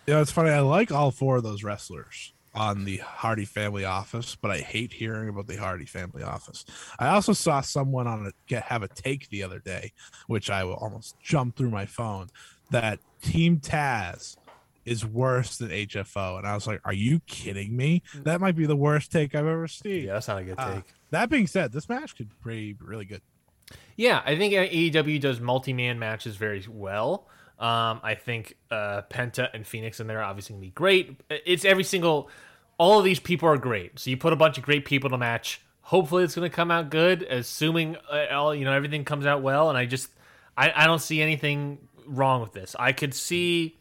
You 0.07 0.14
know, 0.14 0.22
it's 0.22 0.31
funny. 0.31 0.51
I 0.51 0.61
like 0.61 0.89
all 0.89 1.11
four 1.11 1.35
of 1.35 1.43
those 1.43 1.65
wrestlers 1.65 2.31
on 2.56 2.85
the 2.85 2.95
Hardy 2.99 3.43
Family 3.43 3.84
Office, 3.84 4.38
but 4.41 4.51
I 4.51 4.60
hate 4.60 4.93
hearing 4.93 5.27
about 5.27 5.47
the 5.47 5.57
Hardy 5.57 5.84
Family 5.84 6.23
Office. 6.23 6.64
I 6.97 7.10
also 7.10 7.34
saw 7.34 7.60
someone 7.60 8.07
on 8.07 8.26
a 8.26 8.31
get 8.47 8.64
have 8.64 8.81
a 8.81 8.88
take 8.88 9.27
the 9.27 9.43
other 9.43 9.60
day, 9.60 9.91
which 10.27 10.49
I 10.49 10.64
will 10.64 10.76
almost 10.76 11.19
jump 11.19 11.57
through 11.57 11.72
my 11.72 11.85
phone. 11.85 12.30
That 12.72 12.99
Team 13.22 13.60
Taz 13.60 14.38
is 14.85 15.06
worse 15.06 15.57
than 15.57 15.72
HFO, 15.72 16.38
and 16.38 16.47
I 16.47 16.56
was 16.56 16.68
like, 16.68 16.80
"Are 16.85 16.93
you 16.93 17.19
kidding 17.27 17.76
me? 17.76 18.01
That 18.23 18.39
might 18.39 18.56
be 18.56 18.65
the 18.65 18.77
worst 18.77 19.11
take 19.11 19.35
I've 19.35 19.45
ever 19.45 19.68
seen." 19.68 20.06
Yeah, 20.06 20.14
that's 20.14 20.30
not 20.30 20.38
a 20.38 20.43
good 20.45 20.56
Uh, 20.57 20.76
take. 20.76 20.93
that 21.10 21.30
being 21.30 21.47
said, 21.47 21.73
this 21.73 21.89
match 21.89 22.15
could 22.15 22.30
be 22.45 22.77
really 22.80 23.03
good. 23.03 23.22
Yeah, 23.99 24.21
I 24.26 24.38
think 24.38 24.53
AEW 24.53 25.19
does 25.19 25.41
multi-man 25.41 25.99
matches 25.99 26.38
very 26.38 26.65
well. 26.69 27.27
Um, 27.59 27.99
I 28.01 28.15
think 28.15 28.55
uh, 28.71 29.01
Penta 29.09 29.49
and 29.53 29.67
Fenix 29.67 29.99
in 29.99 30.07
there 30.07 30.19
are 30.19 30.23
obviously 30.23 30.53
gonna 30.53 30.61
be 30.61 30.69
great. 30.69 31.19
It's 31.30 31.65
every 31.65 31.84
single, 31.84 32.30
all 32.77 32.99
of 32.99 33.03
these 33.03 33.19
people 33.19 33.49
are 33.49 33.57
great. 33.57 33.99
So 33.99 34.09
you 34.09 34.15
put 34.15 34.31
a 34.31 34.38
bunch 34.38 34.57
of 34.57 34.63
great 34.63 34.85
people 34.85 35.09
to 35.09 35.17
match. 35.17 35.59
Hopefully, 35.81 36.23
it's 36.23 36.34
gonna 36.34 36.49
come 36.49 36.71
out 36.71 36.89
good. 36.89 37.23
Assuming 37.23 37.97
uh, 38.09 38.27
all 38.31 38.55
you 38.55 38.63
know, 38.63 38.71
everything 38.71 39.03
comes 39.03 39.26
out 39.26 39.41
well. 39.41 39.67
And 39.67 39.77
I 39.77 39.85
just, 39.85 40.09
I, 40.55 40.71
I 40.73 40.88
don't 40.88 41.01
see 41.01 41.21
anything 41.21 41.77
wrong 42.07 42.39
with 42.39 42.53
this. 42.53 42.77
I 42.80 42.93
could 42.93 43.13
see, 43.13 43.76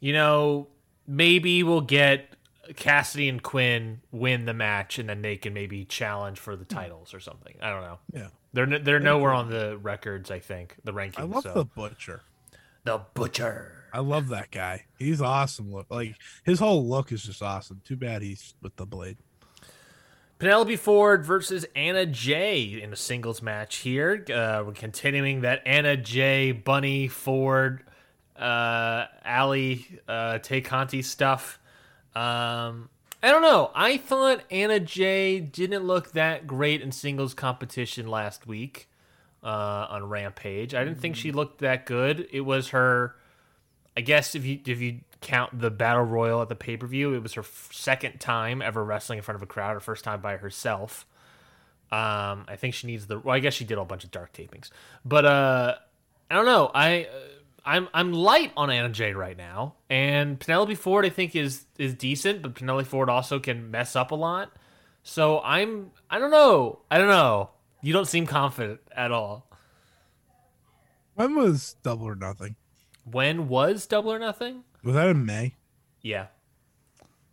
you 0.00 0.12
know, 0.12 0.66
maybe 1.06 1.62
we'll 1.62 1.80
get 1.80 2.33
Kassidy 2.72 3.28
and 3.28 3.42
Quen 3.42 4.00
win 4.10 4.46
the 4.46 4.54
match, 4.54 4.98
and 4.98 5.08
then 5.08 5.22
they 5.22 5.36
can 5.36 5.52
maybe 5.54 5.84
challenge 5.84 6.38
for 6.38 6.56
the 6.56 6.64
titles 6.64 7.14
or 7.14 7.20
something. 7.20 7.54
I 7.60 7.70
don't 7.70 7.82
know. 7.82 7.98
Yeah, 8.12 8.28
They're 8.52 8.78
they're 8.78 9.00
nowhere 9.00 9.32
on 9.32 9.50
the 9.50 9.78
records. 9.78 10.30
I 10.30 10.38
think 10.38 10.76
the 10.84 10.92
rankings. 10.92 11.18
I 11.20 11.24
love 11.24 11.42
so. 11.42 11.52
the 11.54 11.64
Butcher. 11.64 12.22
the 12.84 13.02
butcher. 13.14 13.72
I 13.92 14.00
love 14.00 14.28
that 14.28 14.50
guy. 14.50 14.86
He's 14.98 15.20
awesome. 15.20 15.72
Look, 15.72 15.86
like 15.90 16.16
his 16.44 16.58
whole 16.58 16.86
look 16.88 17.12
is 17.12 17.22
just 17.22 17.42
awesome. 17.42 17.80
Too 17.84 17.96
bad 17.96 18.22
he's 18.22 18.54
with 18.60 18.74
the 18.76 18.86
blade. 18.86 19.18
Penelope 20.38 20.76
Ford 20.76 21.24
versus 21.24 21.64
Anna 21.76 22.04
Jay 22.04 22.62
in 22.82 22.92
a 22.92 22.96
singles 22.96 23.40
match 23.40 23.76
here. 23.76 24.24
Uh, 24.28 24.64
we're 24.66 24.72
continuing 24.72 25.42
that 25.42 25.62
Anna 25.64 25.96
Jay, 25.96 26.50
Bunny 26.50 27.06
Ford, 27.06 27.84
uh, 28.36 29.04
Allie, 29.24 29.86
uh, 30.08 30.38
Tay 30.38 30.60
Conti 30.60 31.02
stuff. 31.02 31.60
Um, 32.14 32.88
I 33.22 33.30
don't 33.30 33.42
know. 33.42 33.70
I 33.74 33.96
thought 33.96 34.42
Anna 34.50 34.78
Jay 34.80 35.40
didn't 35.40 35.84
look 35.84 36.12
that 36.12 36.46
great 36.46 36.82
in 36.82 36.92
singles 36.92 37.34
competition 37.34 38.06
last 38.06 38.46
week 38.46 38.88
uh, 39.42 39.86
on 39.90 40.08
Rampage. 40.08 40.74
I 40.74 40.84
didn't 40.84 41.00
think 41.00 41.16
she 41.16 41.32
looked 41.32 41.58
that 41.60 41.86
good. 41.86 42.28
It 42.32 42.42
was 42.42 42.68
her. 42.68 43.16
I 43.96 44.00
guess 44.00 44.34
if 44.34 44.44
you 44.44 44.60
if 44.66 44.80
you 44.80 45.00
count 45.20 45.58
the 45.58 45.70
battle 45.70 46.02
royal 46.02 46.42
at 46.42 46.48
the 46.48 46.54
pay 46.54 46.76
per 46.76 46.86
view, 46.86 47.14
it 47.14 47.22
was 47.22 47.34
her 47.34 47.42
f- 47.42 47.70
second 47.72 48.20
time 48.20 48.60
ever 48.60 48.84
wrestling 48.84 49.18
in 49.18 49.22
front 49.22 49.36
of 49.36 49.42
a 49.42 49.46
crowd. 49.46 49.74
Her 49.74 49.80
first 49.80 50.04
time 50.04 50.20
by 50.20 50.36
herself. 50.36 51.06
Um, 51.92 52.44
I 52.48 52.56
think 52.56 52.74
she 52.74 52.86
needs 52.86 53.06
the. 53.06 53.18
Well, 53.20 53.34
I 53.34 53.38
guess 53.38 53.54
she 53.54 53.64
did 53.64 53.78
a 53.78 53.84
bunch 53.84 54.04
of 54.04 54.10
dark 54.10 54.32
tapings, 54.32 54.70
but 55.04 55.24
uh, 55.24 55.76
I 56.30 56.34
don't 56.34 56.46
know. 56.46 56.70
I 56.74 57.04
uh, 57.04 57.18
I'm 57.64 57.88
I'm 57.94 58.12
light 58.12 58.52
on 58.56 58.70
Anna 58.70 58.90
Jay 58.90 59.12
right 59.12 59.36
now, 59.36 59.74
and 59.88 60.38
Penelope 60.38 60.74
Ford 60.74 61.06
I 61.06 61.08
think 61.08 61.34
is 61.34 61.64
is 61.78 61.94
decent, 61.94 62.42
but 62.42 62.54
Penelope 62.54 62.88
Ford 62.88 63.08
also 63.08 63.38
can 63.38 63.70
mess 63.70 63.96
up 63.96 64.10
a 64.10 64.14
lot. 64.14 64.52
So 65.02 65.40
I'm 65.40 65.90
I 66.10 66.18
don't 66.18 66.30
know. 66.30 66.80
I 66.90 66.98
don't 66.98 67.08
know. 67.08 67.50
You 67.82 67.92
don't 67.92 68.06
seem 68.06 68.26
confident 68.26 68.80
at 68.94 69.12
all. 69.12 69.46
When 71.14 71.36
was 71.36 71.76
Double 71.82 72.06
or 72.06 72.16
Nothing? 72.16 72.56
When 73.04 73.48
was 73.48 73.86
Double 73.86 74.12
or 74.12 74.18
Nothing? 74.18 74.64
Was 74.82 74.94
that 74.94 75.08
in 75.08 75.24
May? 75.24 75.54
Yeah. 76.00 76.26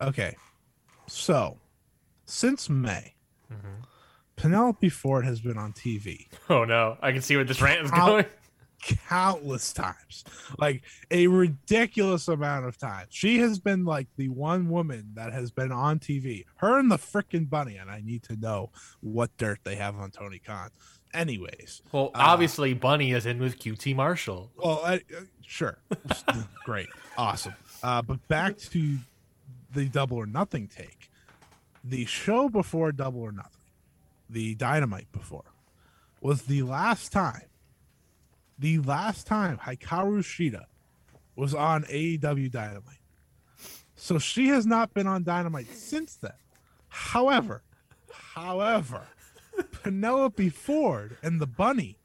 Okay. 0.00 0.36
So, 1.08 1.58
since 2.26 2.70
May, 2.70 3.14
mm-hmm. 3.52 3.82
Penelope 4.36 4.88
Ford 4.88 5.24
has 5.24 5.40
been 5.40 5.58
on 5.58 5.72
TV 5.72 6.26
Oh 6.48 6.64
no, 6.64 6.96
I 7.02 7.12
can 7.12 7.22
see 7.22 7.36
where 7.36 7.44
this 7.44 7.60
rant 7.60 7.82
is 7.84 7.90
going. 7.90 8.24
Countless 8.82 9.72
times, 9.72 10.24
like 10.58 10.82
a 11.10 11.26
ridiculous 11.28 12.28
amount 12.28 12.66
of 12.66 12.76
times. 12.76 13.08
She 13.10 13.38
has 13.38 13.58
been 13.58 13.84
like 13.84 14.08
the 14.16 14.28
one 14.28 14.68
woman 14.68 15.12
that 15.14 15.32
has 15.32 15.50
been 15.50 15.72
on 15.72 15.98
TV. 15.98 16.44
Her 16.56 16.78
and 16.78 16.90
the 16.90 16.96
freaking 16.98 17.48
bunny, 17.48 17.76
and 17.76 17.90
I 17.90 18.00
need 18.04 18.22
to 18.24 18.36
know 18.36 18.70
what 19.00 19.34
dirt 19.38 19.60
they 19.64 19.76
have 19.76 19.96
on 19.96 20.10
Tony 20.10 20.38
Khan. 20.38 20.70
Anyways, 21.14 21.82
Well, 21.92 22.06
Uh, 22.14 22.18
obviously 22.20 22.72
Bunny 22.74 23.12
is 23.12 23.26
in 23.26 23.38
with 23.38 23.58
QT 23.58 23.94
Marshall. 23.94 24.50
Well, 24.56 24.80
I, 24.84 24.94
uh, 24.96 25.20
sure, 25.46 25.78
great, 26.64 26.88
awesome. 27.16 27.54
Uh, 27.82 28.00
but 28.02 28.26
back 28.28 28.56
to 28.58 28.98
the 29.74 29.86
double 29.86 30.16
or 30.16 30.26
nothing 30.26 30.68
take. 30.68 31.10
The 31.84 32.04
show 32.06 32.48
before 32.48 32.92
double 32.92 33.20
or 33.20 33.32
nothing, 33.32 33.60
the 34.30 34.54
dynamite 34.54 35.10
before, 35.12 35.44
was 36.20 36.42
the 36.42 36.62
last 36.62 37.12
time. 37.12 37.42
The 38.62 38.78
last 38.78 39.26
time 39.26 39.58
Hikaru 39.58 40.20
Shida 40.20 40.66
was 41.34 41.52
on 41.52 41.82
AEW 41.82 42.48
Dynamite. 42.48 43.00
So 43.96 44.20
she 44.20 44.46
has 44.48 44.66
not 44.66 44.94
been 44.94 45.08
on 45.08 45.24
Dynamite 45.24 45.66
since 45.66 46.14
then. 46.14 46.30
However, 46.86 47.64
however, 48.12 49.08
Penelope 49.82 50.48
Ford 50.50 51.16
and 51.24 51.40
the 51.40 51.46
Bunny 51.48 51.98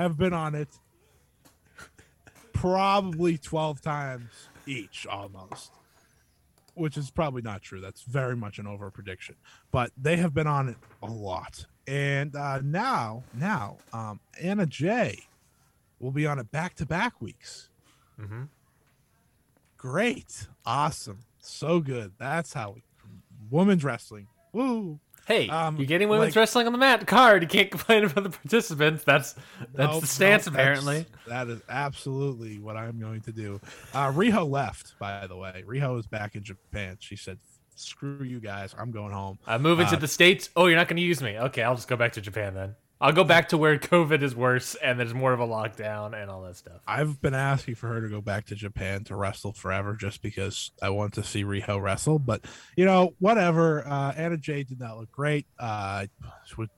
have 0.00 0.18
been 0.18 0.32
on 0.32 0.56
it 0.56 0.68
probably 2.52 3.38
12 3.38 3.80
times 3.80 4.30
each 4.66 5.06
almost 5.06 5.70
which 6.74 6.96
is 6.96 7.08
probably 7.08 7.40
not 7.40 7.62
true 7.62 7.80
that's 7.80 8.02
very 8.02 8.34
much 8.34 8.58
an 8.58 8.66
over 8.66 8.90
prediction 8.90 9.36
but 9.70 9.92
they 9.96 10.16
have 10.16 10.34
been 10.34 10.48
on 10.48 10.68
it 10.68 10.76
a 11.04 11.06
lot 11.06 11.64
and 11.86 12.34
uh 12.34 12.60
now 12.64 13.22
now 13.32 13.76
um 13.92 14.18
Anna 14.42 14.66
Jay 14.66 15.20
will 16.00 16.10
be 16.12 16.26
on 16.26 16.38
it 16.38 16.50
back 16.50 16.74
to 16.74 16.86
back 16.86 17.20
weeks 17.20 17.68
Mm-hmm. 18.20 18.42
great 19.76 20.48
awesome 20.66 21.20
so 21.40 21.80
good 21.80 22.12
that's 22.18 22.52
how 22.52 22.72
we, 22.72 22.82
women's 23.50 23.84
wrestling 23.84 24.26
woo 24.52 24.98
Hey, 25.26 25.46
Um, 25.50 25.76
you're 25.76 25.84
getting 25.84 26.08
women's 26.08 26.34
like- 26.34 26.40
wrestling 26.40 26.66
on 26.68 26.72
the 26.72 26.78
mat 26.78 27.06
card. 27.06 27.42
You 27.42 27.48
can't 27.48 27.70
complain 27.76 28.02
about 28.04 28.24
the 28.24 28.30
participants. 28.30 29.04
That's 29.04 29.34
that's 29.74 30.00
the 30.00 30.06
stance 30.06 30.46
apparently. 30.46 31.04
that's- 31.26 31.60
absolutely 31.68 32.58
what 32.58 32.78
I'm 32.78 32.98
going 32.98 33.20
to 33.20 33.32
do. 33.32 33.60
Uh, 33.92 34.10
Riho 34.10 34.48
left, 34.50 34.98
by 34.98 35.26
the 35.26 35.36
way. 35.36 35.64
Riho 35.68 35.98
is 35.98 36.06
back 36.06 36.34
in 36.34 36.42
Japan. 36.42 36.96
She 37.00 37.14
said 37.14 37.36
screw 37.74 38.22
you 38.24 38.40
guys. 38.40 38.74
I'm 38.78 38.90
going 38.90 39.12
home. 39.12 39.38
I'm 39.46 39.60
moving 39.60 39.86
to 39.88 39.96
Uh, 39.96 39.98
the 39.98 40.08
states. 40.08 40.48
Oh, 40.56 40.64
you're 40.64 40.76
not 40.76 40.88
going 40.88 40.96
to 40.96 41.02
use 41.02 41.20
me. 41.22 41.38
Okay, 41.38 41.62
I'll 41.62 41.74
just 41.74 41.88
go 41.88 41.96
back 41.96 42.12
to 42.12 42.22
Japan 42.22 42.54
then. 42.54 42.74
I'll 43.00 43.12
go 43.12 43.24
back 43.24 43.50
to 43.50 43.58
where 43.58 43.78
COVID 43.78 44.22
is 44.22 44.34
worse 44.34 44.74
and 44.76 44.98
there's 44.98 45.14
more 45.14 45.32
of 45.32 45.40
a 45.40 45.46
lockdown 45.46 46.20
and 46.20 46.30
all 46.30 46.42
that 46.42 46.56
stuff. 46.56 46.80
I've 46.86 47.20
been 47.20 47.34
asking 47.34 47.76
for 47.76 47.88
her 47.88 48.00
to 48.00 48.08
go 48.08 48.20
back 48.20 48.46
to 48.46 48.54
Japan 48.54 49.04
to 49.04 49.16
wrestle 49.16 49.52
forever 49.52 49.94
just 49.94 50.22
because 50.22 50.72
I 50.82 50.90
want 50.90 51.14
to 51.14 51.22
see 51.22 51.44
Riho 51.44 51.80
wrestle. 51.80 52.18
But 52.18 52.44
you 52.76 52.84
know, 52.84 53.14
whatever. 53.18 53.86
Uh, 53.86 54.12
Anna 54.16 54.36
Jay 54.36 54.64
did 54.64 54.80
not 54.80 54.98
look 54.98 55.12
great. 55.12 55.46
Uh, 55.58 56.06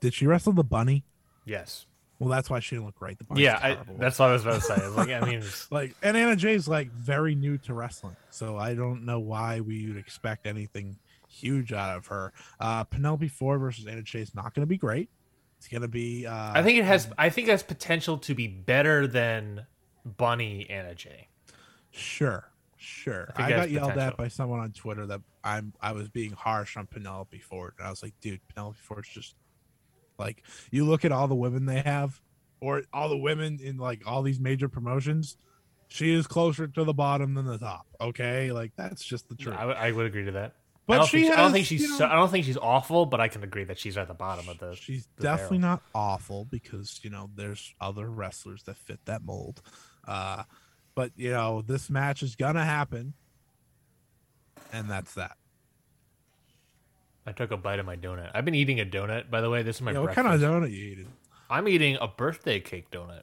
did 0.00 0.14
she 0.14 0.26
wrestle 0.26 0.52
the 0.52 0.64
bunny? 0.64 1.04
Yes. 1.44 1.86
Well, 2.18 2.28
that's 2.28 2.50
why 2.50 2.60
she 2.60 2.76
didn't 2.76 2.84
look 2.84 2.96
great. 2.96 3.16
The 3.16 3.24
bunny's 3.24 3.44
Yeah, 3.44 3.58
I, 3.62 3.78
that's 3.98 4.18
what 4.18 4.28
I 4.28 4.32
was 4.32 4.42
about 4.42 4.56
to 4.56 4.60
say. 4.60 4.74
I 4.74 4.86
like, 4.88 5.08
I 5.08 5.20
mean, 5.24 5.42
like, 5.70 5.96
and 6.02 6.18
Anna 6.18 6.36
Jay's 6.36 6.68
like 6.68 6.90
very 6.92 7.34
new 7.34 7.56
to 7.58 7.72
wrestling, 7.72 8.16
so 8.28 8.58
I 8.58 8.74
don't 8.74 9.06
know 9.06 9.20
why 9.20 9.60
we 9.60 9.86
would 9.86 9.96
expect 9.96 10.46
anything 10.46 10.98
huge 11.30 11.72
out 11.72 11.96
of 11.96 12.06
her. 12.08 12.34
Uh, 12.60 12.84
Penelope 12.84 13.28
Ford 13.28 13.60
versus 13.60 13.86
Anna 13.86 14.02
Jay 14.02 14.20
is 14.20 14.34
not 14.34 14.52
going 14.52 14.62
to 14.62 14.68
be 14.68 14.76
great. 14.76 15.08
It's 15.60 15.68
going 15.68 15.82
to 15.82 15.88
be. 15.88 16.26
Uh, 16.26 16.52
I 16.54 16.62
think 16.62 16.78
it 16.78 16.86
has. 16.86 17.06
I 17.18 17.28
think 17.28 17.46
it 17.48 17.50
has 17.50 17.62
potential 17.62 18.16
to 18.16 18.34
be 18.34 18.46
better 18.46 19.06
than 19.06 19.66
Bunny 20.06 20.66
Anna 20.70 20.94
Jay. 20.94 21.28
Sure, 21.90 22.48
sure. 22.78 23.30
I 23.36 23.44
I, 23.44 23.50
got 23.50 23.70
yelled 23.70 23.90
potential. 23.90 24.08
at 24.08 24.16
by 24.16 24.28
someone 24.28 24.60
on 24.60 24.72
Twitter 24.72 25.04
that 25.04 25.20
I'm 25.44 25.74
I 25.78 25.92
was 25.92 26.08
being 26.08 26.32
harsh 26.32 26.78
on 26.78 26.86
Penelope 26.86 27.38
Ford, 27.40 27.74
and 27.78 27.86
I 27.86 27.90
was 27.90 28.02
like, 28.02 28.14
dude, 28.22 28.40
Penelope 28.48 28.78
Ford's 28.80 29.10
just 29.10 29.34
like 30.18 30.44
you 30.70 30.86
look 30.86 31.04
at 31.04 31.12
all 31.12 31.28
the 31.28 31.34
women 31.34 31.66
they 31.66 31.80
have, 31.80 32.18
or 32.62 32.84
all 32.90 33.10
the 33.10 33.18
women 33.18 33.58
in 33.62 33.76
like 33.76 34.00
all 34.06 34.22
these 34.22 34.40
major 34.40 34.70
promotions. 34.70 35.36
She 35.88 36.14
is 36.14 36.26
closer 36.26 36.68
to 36.68 36.84
the 36.84 36.94
bottom 36.94 37.34
than 37.34 37.44
the 37.44 37.58
top. 37.58 37.84
Okay, 38.00 38.50
like 38.50 38.72
that's 38.76 39.04
just 39.04 39.28
the 39.28 39.34
truth. 39.34 39.56
I, 39.58 39.66
would- 39.66 39.76
I 39.76 39.92
would 39.92 40.06
agree 40.06 40.24
to 40.24 40.32
that. 40.32 40.54
But 40.90 40.94
I 40.94 40.98
don't, 40.98 41.06
she 41.08 41.20
think, 41.22 41.32
I 41.32 41.36
don't 41.36 41.52
think 41.52 41.66
she's. 41.66 41.82
you 41.82 41.88
know- 41.90 41.98
so, 41.98 42.06
I 42.06 42.14
don't 42.14 42.30
think 42.30 42.44
she's 42.44 42.56
awful, 42.56 43.06
but 43.06 43.20
I 43.20 43.28
can 43.28 43.42
agree 43.42 43.64
that 43.64 43.78
she's 43.78 43.96
at 43.96 44.08
the 44.08 44.14
bottom 44.14 44.48
of 44.48 44.58
the. 44.58 44.74
She's 44.74 45.08
the 45.16 45.22
definitely 45.22 45.58
barrel. 45.58 45.72
not 45.72 45.82
awful 45.94 46.44
because 46.44 47.00
you 47.02 47.10
know 47.10 47.30
there's 47.34 47.74
other 47.80 48.08
wrestlers 48.10 48.62
that 48.64 48.76
fit 48.76 49.00
that 49.06 49.22
mold. 49.24 49.62
Uh, 50.06 50.44
but 50.94 51.12
you 51.16 51.30
know 51.30 51.62
this 51.62 51.88
match 51.90 52.22
is 52.22 52.36
gonna 52.36 52.64
happen, 52.64 53.14
and 54.72 54.88
that's 54.90 55.14
that. 55.14 55.36
I 57.26 57.32
took 57.32 57.50
a 57.50 57.56
bite 57.56 57.78
of 57.78 57.86
my 57.86 57.96
donut. 57.96 58.30
I've 58.34 58.44
been 58.44 58.54
eating 58.54 58.80
a 58.80 58.84
donut, 58.84 59.30
by 59.30 59.40
the 59.40 59.50
way. 59.50 59.62
This 59.62 59.76
is 59.76 59.82
my 59.82 59.92
Yeah, 59.92 60.00
what 60.00 60.14
kind 60.14 60.26
of 60.26 60.40
donut 60.40 60.70
you 60.70 60.84
eating? 60.84 61.12
I'm 61.48 61.68
eating 61.68 61.96
a 62.00 62.08
birthday 62.08 62.60
cake 62.60 62.90
donut. 62.90 63.22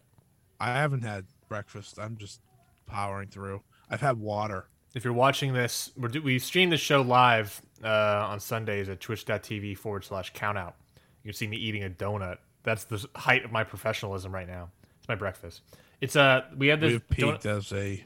I 0.60 0.68
haven't 0.74 1.02
had 1.04 1.26
breakfast. 1.50 1.98
I'm 2.00 2.18
just 2.18 2.42
powering 2.86 3.30
through. 3.30 3.64
I've 3.90 4.02
had 4.02 4.18
water. 4.20 4.70
If 4.98 5.06
you're 5.06 5.14
watching 5.14 5.54
this, 5.54 5.92
we're, 5.96 6.10
we 6.22 6.40
stream 6.40 6.72
the 6.72 6.78
show 6.78 7.04
live 7.04 7.62
uh, 7.84 7.88
on 7.88 8.40
Sundays 8.40 8.90
at 8.90 9.00
twitch.tv 9.00 9.78
forward 9.78 10.04
slash 10.04 10.34
countout. 10.34 10.74
You 11.22 11.30
can 11.30 11.34
see 11.34 11.46
me 11.46 11.56
eating 11.56 11.84
a 11.84 11.90
donut. 11.92 12.40
That's 12.64 12.86
the 12.86 13.08
height 13.16 13.46
of 13.46 13.52
my 13.52 13.64
professionalism 13.64 14.34
right 14.34 14.48
now. 14.48 14.72
It's 14.98 15.08
my 15.08 15.14
breakfast. 15.14 15.62
It's 16.02 16.16
a 16.16 16.46
we 16.58 16.70
have 16.70 16.82
this 16.82 16.94
We've 16.94 17.08
donut, 17.10 17.34
peaked 17.34 17.46
as 17.46 17.72
a 17.72 18.04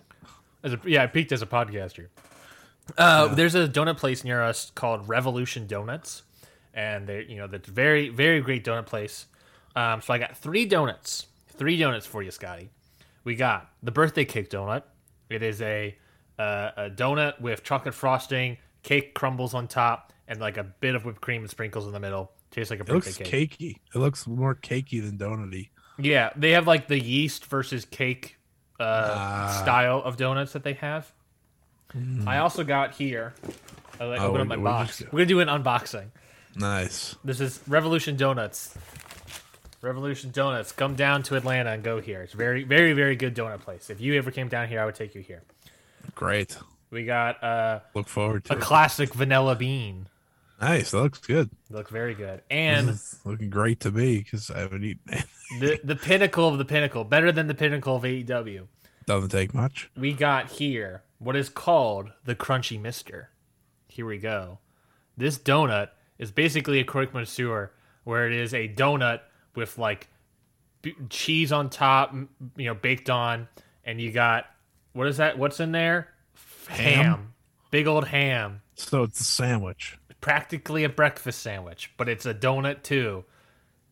as 0.64 0.74
a 0.74 0.82
yeah 0.86 1.04
I 1.04 1.08
peaked 1.08 1.32
as 1.32 1.42
a 1.42 1.46
podcaster. 1.46 2.08
Uh, 2.98 3.34
There's 3.36 3.56
a 3.56 3.70
donut 3.70 3.96
place 3.96 4.26
near 4.26 4.44
us 4.44 4.70
called 4.76 5.08
Revolution 5.08 5.68
Donuts, 5.68 6.24
and 6.74 7.08
they 7.08 7.26
you 7.30 7.38
know 7.38 7.48
that's 7.48 7.70
very 7.70 8.10
very 8.10 8.42
great 8.42 8.66
donut 8.66 8.86
place. 8.86 9.28
Um, 9.78 10.02
so 10.02 10.14
I 10.14 10.18
got 10.18 10.36
three 10.36 10.66
donuts, 10.66 11.28
three 11.48 11.78
donuts 11.78 12.06
for 12.06 12.22
you, 12.22 12.32
Scotty. 12.32 12.70
We 13.24 13.36
got 13.36 13.70
the 13.82 13.92
birthday 13.92 14.26
cake 14.26 14.50
donut. 14.50 14.84
It 15.30 15.42
is 15.42 15.62
a 15.62 15.96
uh, 16.42 16.72
a 16.86 16.90
donut 16.90 17.40
with 17.42 17.64
chocolate 17.64 17.94
frosting, 17.94 18.58
cake 18.84 19.14
crumbles 19.14 19.54
on 19.54 19.68
top, 19.68 20.12
and 20.28 20.40
like 20.40 20.58
a 20.58 20.64
bit 20.64 20.96
of 20.96 21.06
whipped 21.06 21.22
cream 21.22 21.42
and 21.42 21.50
sprinkles 21.50 21.86
in 21.86 21.92
the 21.94 22.00
middle. 22.00 22.32
Tastes 22.52 22.72
like 22.72 22.80
a 22.80 22.84
it 22.84 22.90
looks 22.90 23.08
birthday 23.18 23.24
cake. 23.24 23.58
cakey. 23.58 23.76
It 23.96 24.00
looks 24.00 24.28
more 24.28 24.56
cakey 24.56 25.02
than 25.02 25.18
donutty. 25.18 25.70
Yeah, 26.00 26.32
they 26.36 26.52
have 26.52 26.68
like 26.68 26.88
the 26.88 27.00
yeast 27.00 27.46
versus 27.46 27.86
cake 27.86 28.38
uh, 28.80 28.84
Ah. 29.16 29.60
style 29.62 30.02
of 30.04 30.18
donuts 30.18 30.54
that 30.54 30.64
they 30.64 30.74
have. 30.74 31.12
I 32.26 32.38
also 32.40 32.64
got 32.64 32.94
here. 32.96 33.34
I 34.00 34.06
like, 34.06 34.22
Oh, 34.22 34.28
open 34.30 34.42
up 34.42 34.48
my 34.48 34.56
box. 34.56 35.02
We're 35.12 35.20
gonna 35.20 35.26
do 35.26 35.40
an 35.42 35.50
unboxing. 35.50 36.08
Nice. 36.56 37.16
This 37.24 37.40
is 37.40 37.60
Revolution 37.68 38.16
Donuts. 38.18 38.76
Revolution 39.82 40.32
Donuts. 40.32 40.72
Come 40.72 40.96
down 40.96 41.24
to 41.24 41.36
Atlanta 41.36 41.72
and 41.72 41.84
go 41.84 42.00
here. 42.00 42.22
It's 42.22 42.34
very, 42.34 42.64
very, 42.64 42.94
very 42.94 43.16
good 43.16 43.36
donut 43.36 43.60
place. 43.62 43.90
If 43.90 44.00
you 44.02 44.16
ever 44.18 44.32
came 44.32 44.48
down 44.48 44.68
here, 44.68 44.80
I 44.82 44.86
would 44.86 44.96
take 44.96 45.16
you 45.16 45.22
here. 45.22 45.42
Great. 46.16 46.58
We 46.90 47.06
got 47.06 47.42
uh, 47.44 47.80
Look 47.96 48.08
forward 48.08 48.46
to 48.46 48.54
a 48.54 48.58
it. 48.58 48.62
classic 48.62 49.14
vanilla 49.14 49.56
bean. 49.56 50.08
nice. 50.62 50.92
That 50.92 51.02
looks 51.02 51.20
good. 51.20 51.50
Looks 51.70 51.92
very 51.92 52.14
good. 52.14 52.42
And 52.50 53.00
looking 53.26 53.50
great 53.50 53.80
to 53.82 53.92
me 53.92 54.18
because 54.20 54.52
I 54.52 54.60
haven't 54.60 54.84
eaten. 54.84 55.02
it. 55.14 55.26
the 55.60 55.80
the 55.84 55.96
pinnacle 55.96 56.48
of 56.48 56.58
the 56.58 56.66
pinnacle, 56.66 57.04
better 57.04 57.32
than 57.32 57.48
the 57.48 57.54
pinnacle 57.56 57.96
of 57.96 58.04
AEW. 58.04 58.68
Doesn't 59.06 59.30
take 59.30 59.54
much. 59.54 59.90
we 59.98 60.14
got 60.14 60.50
here 60.52 61.04
what 61.18 61.36
is 61.36 61.50
called 61.50 62.12
the 62.26 62.36
Crunchy 62.36 62.80
Mister. 62.80 63.30
Here 63.88 64.06
we 64.06 64.18
go. 64.18 64.60
This 65.18 65.38
donut 65.38 65.90
is 66.18 66.32
basically 66.32 66.80
a 66.80 66.84
croque 66.84 67.14
monsieur, 67.14 67.72
where 68.04 68.28
it 68.28 68.34
is 68.34 68.54
a 68.54 68.68
donut 68.68 69.22
with 69.56 69.78
like 69.78 70.08
b- 70.82 70.96
cheese 71.10 71.52
on 71.52 71.70
top, 71.70 72.14
you 72.56 72.66
know, 72.66 72.74
baked 72.76 73.10
on, 73.10 73.48
and 73.86 74.00
you 74.00 74.12
got 74.12 74.46
what 74.94 75.08
is 75.08 75.18
that? 75.18 75.38
What's 75.38 75.60
in 75.60 75.72
there? 75.72 76.10
Ham? 76.68 77.06
ham. 77.06 77.34
Big 77.70 77.88
old 77.88 78.08
ham. 78.08 78.62
So 78.76 79.04
it's 79.04 79.20
a 79.20 79.24
sandwich. 79.24 79.98
Practically 80.20 80.84
a 80.84 80.90
breakfast 80.90 81.42
sandwich, 81.42 81.92
but 81.98 82.08
it's 82.10 82.26
a 82.26 82.34
donut 82.34 82.84
too. 82.84 83.26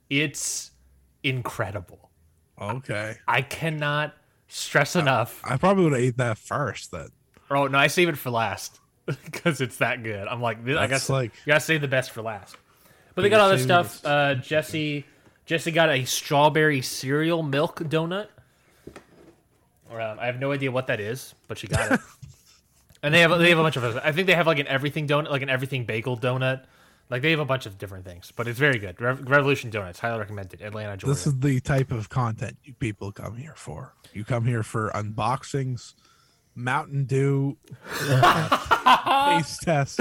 It's 0.10 0.72
incredible. 1.24 2.10
Okay. 2.60 3.16
I 3.28 3.42
cannot 3.42 4.14
stress 4.48 4.96
enough 4.96 5.42
I 5.44 5.58
probably 5.58 5.84
would 5.84 5.94
have 5.94 6.02
ate 6.02 6.18
that 6.18 6.38
first. 6.38 6.92
Then 6.92 7.10
Oh 7.52 7.68
no, 7.68 7.78
I 7.78 7.88
save 7.88 8.10
it 8.10 8.18
for 8.18 8.30
last 8.30 8.80
because 9.06 9.62
it's 9.62 9.78
that 9.78 10.04
good. 10.04 10.28
I'm 10.28 10.42
like, 10.42 10.68
I 10.68 10.88
guess 10.88 11.10
like- 11.10 11.32
you 11.46 11.52
gotta 11.52 11.60
save 11.62 11.82
the 11.82 11.88
best 11.88 12.12
for 12.12 12.22
last. 12.22 12.56
But 13.16 13.24
they 13.24 13.30
got 13.30 13.42
all 13.42 13.50
this 13.50 13.64
stuff. 13.64 14.06
Uh, 14.06 14.36
Jesse, 14.36 15.06
Jesse 15.46 15.72
got 15.72 15.90
a 15.90 16.06
strawberry 16.06 16.82
cereal 16.82 17.44
milk 17.44 17.80
donut. 17.80 18.28
Um, 19.92 20.20
I 20.20 20.28
have 20.28 20.40
no 20.40 20.52
idea 20.52 20.72
what 20.72 20.88
that 20.88 21.00
is, 21.00 21.34
but 21.48 21.58
she 21.58 21.68
got 21.68 21.92
it. 21.92 22.00
and 23.04 23.14
they 23.14 23.22
have 23.22 23.38
they 23.40 23.50
have 23.50 23.60
a 23.60 23.64
bunch 23.64 23.76
of. 23.76 23.98
I 23.98 24.12
think 24.12 24.28
they 24.28 24.36
have 24.36 24.48
like 24.48 24.60
an 24.60 24.68
everything 24.68 25.08
donut, 25.08 25.30
like 25.30 25.42
an 25.42 25.50
everything 25.50 25.86
bagel 25.86 26.18
donut. 26.18 26.64
Like 27.10 27.24
they 27.24 27.32
have 27.32 27.40
a 27.40 27.46
bunch 27.46 27.66
of 27.66 27.80
different 27.80 28.06
things, 28.06 28.32
but 28.36 28.48
it's 28.48 28.60
very 28.60 28.78
good. 28.78 29.02
Re- 29.02 29.14
Revolution 29.14 29.72
Donuts, 29.72 29.98
highly 29.98 30.20
recommended. 30.20 30.62
Atlanta, 30.62 30.96
Georgia. 30.96 31.14
this 31.14 31.26
is 31.26 31.40
the 31.40 31.60
type 31.60 31.92
of 31.92 32.10
content 32.10 32.58
you 32.64 32.74
people 32.74 33.12
come 33.12 33.36
here 33.36 33.56
for. 33.56 33.96
You 34.14 34.24
come 34.24 34.46
here 34.46 34.62
for 34.62 34.92
unboxings, 34.94 35.96
Mountain 36.54 37.06
Dew, 37.06 37.58
uh, 38.02 39.38
taste 39.40 39.62
tests, 39.64 40.00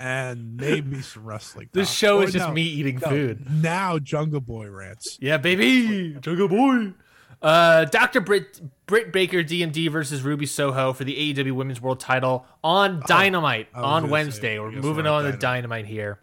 and 0.00 0.56
maybe 0.56 1.02
some 1.02 1.26
wrestling. 1.26 1.68
this 1.72 1.88
talk. 1.88 1.96
show 1.96 2.22
is 2.22 2.32
just 2.32 2.48
no, 2.48 2.54
me 2.54 2.62
eating 2.62 2.98
no, 3.02 3.08
food. 3.10 3.46
Now 3.62 3.98
Jungle 3.98 4.40
Boy 4.40 4.70
rants. 4.70 5.18
Yeah, 5.20 5.36
baby, 5.36 6.16
Jungle 6.18 6.48
Boy. 6.48 6.94
Uh, 7.42 7.84
Dr. 7.86 8.20
Britt 8.20 8.60
Britt 8.86 9.12
Baker 9.12 9.42
DMD 9.42 9.90
versus 9.90 10.22
Ruby 10.22 10.46
Soho 10.46 10.92
for 10.92 11.04
the 11.04 11.34
AEW 11.34 11.52
Women's 11.52 11.80
World 11.80 12.00
Title 12.00 12.46
on 12.62 13.02
Dynamite 13.06 13.68
I 13.74 13.80
was 13.80 13.84
on 13.84 14.02
gonna 14.02 14.06
say, 14.06 14.12
Wednesday. 14.12 14.58
We're 14.58 14.70
moving 14.70 15.04
we're 15.04 15.10
on 15.10 15.24
to 15.24 15.32
Dynamite. 15.32 15.40
Dynamite 15.40 15.86
here. 15.86 16.20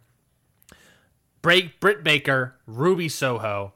Break 1.42 1.80
Britt 1.80 2.04
Baker, 2.04 2.56
Ruby 2.66 3.10
Soho. 3.10 3.74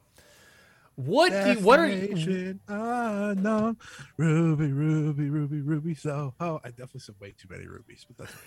What 0.96 1.32
do 1.32 1.52
you, 1.54 1.66
what 1.66 1.80
are 1.80 1.88
you, 1.88 2.60
unknown. 2.68 3.78
Ruby, 4.18 4.72
Ruby, 4.72 5.30
Ruby, 5.30 5.62
Ruby. 5.62 5.96
So, 5.96 6.36
oh, 6.40 6.62
I 6.64 6.70
definitely 6.70 7.00
said 7.00 7.16
way 7.20 7.34
too 7.38 7.48
many 7.50 7.66
rubies, 7.66 8.06
but 8.08 8.18
that's 8.18 8.32
okay. 8.32 8.42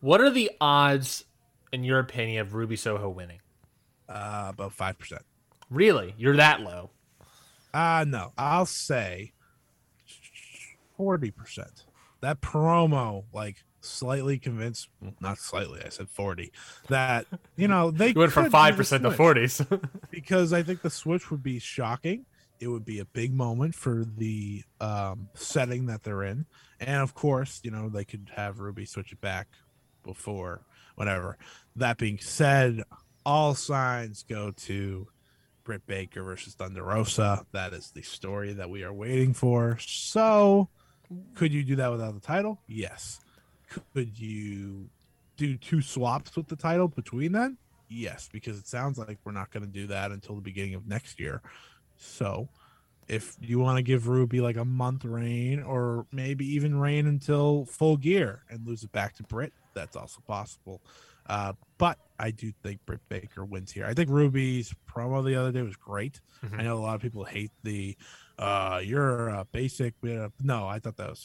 what 0.00 0.20
are 0.20 0.30
the 0.30 0.50
odds, 0.60 1.24
in 1.72 1.84
your 1.84 2.00
opinion, 2.00 2.40
of 2.40 2.54
Ruby 2.54 2.76
Soho 2.76 3.08
winning? 3.08 3.38
uh, 4.08 4.46
about 4.50 4.72
five 4.72 4.98
percent. 4.98 5.22
Really, 5.70 6.14
you're 6.16 6.36
that 6.36 6.60
low? 6.60 6.90
Uh 7.76 8.06
no, 8.08 8.32
I'll 8.38 8.64
say 8.64 9.34
forty 10.96 11.30
percent. 11.30 11.84
That 12.22 12.40
promo, 12.40 13.24
like, 13.34 13.56
slightly 13.82 14.38
convinced, 14.38 14.88
well, 15.02 15.12
not 15.20 15.36
slightly. 15.36 15.82
I 15.84 15.90
said 15.90 16.08
forty. 16.08 16.52
That 16.88 17.26
you 17.54 17.68
know 17.68 17.90
they 17.90 18.08
You 18.14 18.20
went 18.20 18.32
from 18.32 18.50
five 18.50 18.76
percent 18.76 19.02
to 19.02 19.10
forties. 19.10 19.60
because 20.10 20.54
I 20.54 20.62
think 20.62 20.80
the 20.80 20.88
switch 20.88 21.30
would 21.30 21.42
be 21.42 21.58
shocking. 21.58 22.24
It 22.60 22.68
would 22.68 22.86
be 22.86 23.00
a 23.00 23.04
big 23.04 23.34
moment 23.34 23.74
for 23.74 24.06
the 24.06 24.62
um, 24.80 25.28
setting 25.34 25.84
that 25.86 26.02
they're 26.02 26.22
in, 26.22 26.46
and 26.80 27.02
of 27.02 27.12
course, 27.12 27.60
you 27.62 27.70
know 27.70 27.90
they 27.90 28.06
could 28.06 28.30
have 28.34 28.58
Ruby 28.58 28.86
switch 28.86 29.12
it 29.12 29.20
back 29.20 29.48
before 30.02 30.62
whatever. 30.94 31.36
That 31.76 31.98
being 31.98 32.16
said, 32.20 32.84
all 33.26 33.54
signs 33.54 34.22
go 34.22 34.52
to 34.52 35.08
Britt 35.66 35.86
Baker 35.86 36.22
versus 36.22 36.54
Thunder 36.54 36.84
Rosa. 36.84 37.44
That 37.52 37.72
is 37.72 37.90
the 37.90 38.02
story 38.02 38.52
that 38.52 38.70
we 38.70 38.84
are 38.84 38.92
waiting 38.92 39.34
for. 39.34 39.76
So, 39.80 40.68
could 41.34 41.52
you 41.52 41.64
do 41.64 41.76
that 41.76 41.90
without 41.90 42.14
the 42.14 42.20
title? 42.20 42.60
Yes. 42.68 43.20
Could 43.92 44.16
you 44.18 44.88
do 45.36 45.56
two 45.56 45.82
swaps 45.82 46.36
with 46.36 46.46
the 46.46 46.54
title 46.54 46.86
between 46.86 47.32
then? 47.32 47.58
Yes, 47.88 48.28
because 48.32 48.58
it 48.58 48.68
sounds 48.68 48.96
like 48.96 49.18
we're 49.24 49.32
not 49.32 49.50
going 49.50 49.66
to 49.66 49.70
do 49.70 49.88
that 49.88 50.12
until 50.12 50.36
the 50.36 50.40
beginning 50.40 50.74
of 50.74 50.86
next 50.86 51.18
year. 51.18 51.42
So, 51.96 52.48
if 53.08 53.36
you 53.40 53.58
want 53.58 53.78
to 53.78 53.82
give 53.82 54.06
Ruby 54.06 54.40
like 54.40 54.56
a 54.56 54.64
month 54.64 55.04
reign 55.04 55.62
or 55.62 56.06
maybe 56.12 56.46
even 56.54 56.78
reign 56.78 57.08
until 57.08 57.64
full 57.64 57.96
gear 57.96 58.42
and 58.50 58.64
lose 58.64 58.84
it 58.84 58.92
back 58.92 59.16
to 59.16 59.24
Britt, 59.24 59.52
that's 59.74 59.96
also 59.96 60.20
possible. 60.28 60.80
Uh, 61.28 61.54
but 61.78 61.98
I 62.18 62.30
do 62.30 62.52
think 62.62 62.84
Britt 62.86 63.06
Baker 63.08 63.44
wins 63.44 63.72
here. 63.72 63.84
I 63.86 63.94
think 63.94 64.08
Ruby's 64.10 64.74
promo 64.90 65.24
the 65.24 65.34
other 65.36 65.52
day 65.52 65.62
was 65.62 65.76
great. 65.76 66.20
Mhm. 66.44 66.60
I 66.60 66.62
know 66.62 66.76
a 66.78 66.80
lot 66.80 66.94
of 66.94 67.02
people 67.02 67.24
hate 67.24 67.50
the 67.62 67.96
uh 68.38 68.80
you're 68.84 69.28
a 69.28 69.44
basic 69.52 69.94
uh, 70.04 70.28
no, 70.42 70.66
I 70.66 70.78
thought 70.78 70.96
that 70.96 71.08
was 71.10 71.24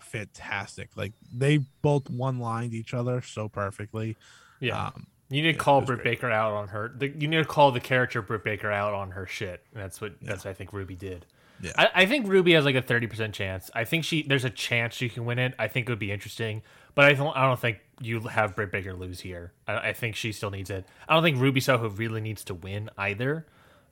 fantastic. 0.00 0.90
Like 0.96 1.12
they 1.32 1.58
both 1.82 2.08
one 2.10 2.38
lined 2.38 2.74
each 2.74 2.94
other 2.94 3.22
so 3.22 3.48
perfectly. 3.48 4.16
Yeah. 4.60 4.86
Um, 4.86 5.06
You 5.30 5.42
need 5.42 5.52
to 5.52 5.58
call 5.58 5.80
it 5.80 5.86
Britt 5.86 6.02
great. 6.02 6.16
Baker 6.16 6.30
out 6.30 6.52
on 6.52 6.68
her. 6.68 6.92
The, 6.96 7.08
you 7.08 7.28
need 7.28 7.36
to 7.36 7.44
call 7.44 7.70
the 7.72 7.80
character 7.80 8.22
Britt 8.22 8.44
Baker 8.44 8.70
out 8.70 8.94
on 8.94 9.10
her 9.12 9.26
shit. 9.26 9.62
And 9.74 9.82
that's 9.82 10.00
what 10.00 10.14
that's 10.22 10.44
what 10.44 10.50
I 10.50 10.54
think 10.54 10.72
Ruby 10.72 10.94
did. 10.96 11.26
Yeah. 11.60 11.72
I, 11.76 11.88
I 12.02 12.06
think 12.06 12.28
Ruby 12.28 12.52
has 12.52 12.64
like 12.64 12.76
a 12.76 12.82
thirty 12.82 13.06
percent 13.06 13.34
chance. 13.34 13.70
I 13.74 13.84
think 13.84 14.04
she 14.04 14.22
there's 14.22 14.44
a 14.44 14.50
chance 14.50 14.94
she 14.94 15.08
can 15.08 15.24
win 15.24 15.38
it. 15.38 15.54
I 15.58 15.68
think 15.68 15.88
it 15.88 15.92
would 15.92 15.98
be 15.98 16.12
interesting, 16.12 16.62
but 16.98 17.04
I 17.04 17.12
don't 17.12 17.36
I 17.36 17.46
don't 17.46 17.60
think 17.60 17.78
you 18.00 18.18
have 18.22 18.56
Britt 18.56 18.72
Baker 18.72 18.92
lose 18.92 19.20
here. 19.20 19.52
I, 19.68 19.90
I 19.90 19.92
think 19.92 20.16
she 20.16 20.32
still 20.32 20.50
needs 20.50 20.68
it. 20.68 20.84
I 21.08 21.14
don't 21.14 21.22
think 21.22 21.38
Ruby 21.38 21.60
Soho 21.60 21.90
really 21.90 22.20
needs 22.20 22.42
to 22.46 22.54
win 22.54 22.90
either. 22.98 23.46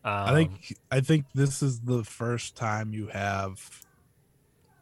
Um, 0.05 0.13
I 0.13 0.35
think 0.35 0.77
I 0.91 1.01
think 1.01 1.27
this 1.33 1.63
is 1.63 1.83
the 1.83 2.03
first 2.03 2.57
time 2.57 2.93
you 2.93 3.07
have 3.07 3.85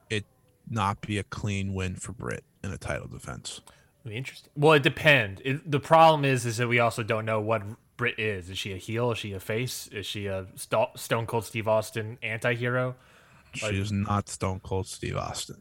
it 0.09 0.25
not 0.71 1.03
be 1.03 1.19
a 1.19 1.23
clean 1.23 1.75
win 1.75 1.97
for 1.97 2.13
Britt 2.13 2.45
in 2.63 2.73
a 2.73 2.79
title 2.79 3.09
defense. 3.09 3.61
Interesting. 4.11 4.51
Well, 4.57 4.73
it 4.73 4.83
depends. 4.83 5.43
It, 5.45 5.71
the 5.71 5.81
problem 5.81 6.25
is, 6.25 6.47
is 6.47 6.57
that 6.57 6.69
we 6.69 6.79
also 6.79 7.03
don't 7.03 7.27
know 7.27 7.43
what 7.43 7.63
Britt 7.99 8.19
is. 8.19 8.49
Is 8.49 8.57
she 8.57 8.73
a 8.73 8.79
heel? 8.79 9.13
Is 9.13 9.19
she 9.19 9.35
a 9.35 9.41
face? 9.41 9.87
Is 9.89 10.07
she 10.07 10.29
a 10.29 10.47
Sto- 10.55 10.93
Stone 10.97 11.27
Cold 11.27 11.45
Steve 11.45 11.69
Austin 11.69 12.17
anti-hero? 12.23 12.97
She 13.53 13.79
is 13.79 13.93
not 13.93 14.31
Stone 14.31 14.61
Cold 14.61 14.87
Steve 14.87 15.19
Austin. 15.19 15.61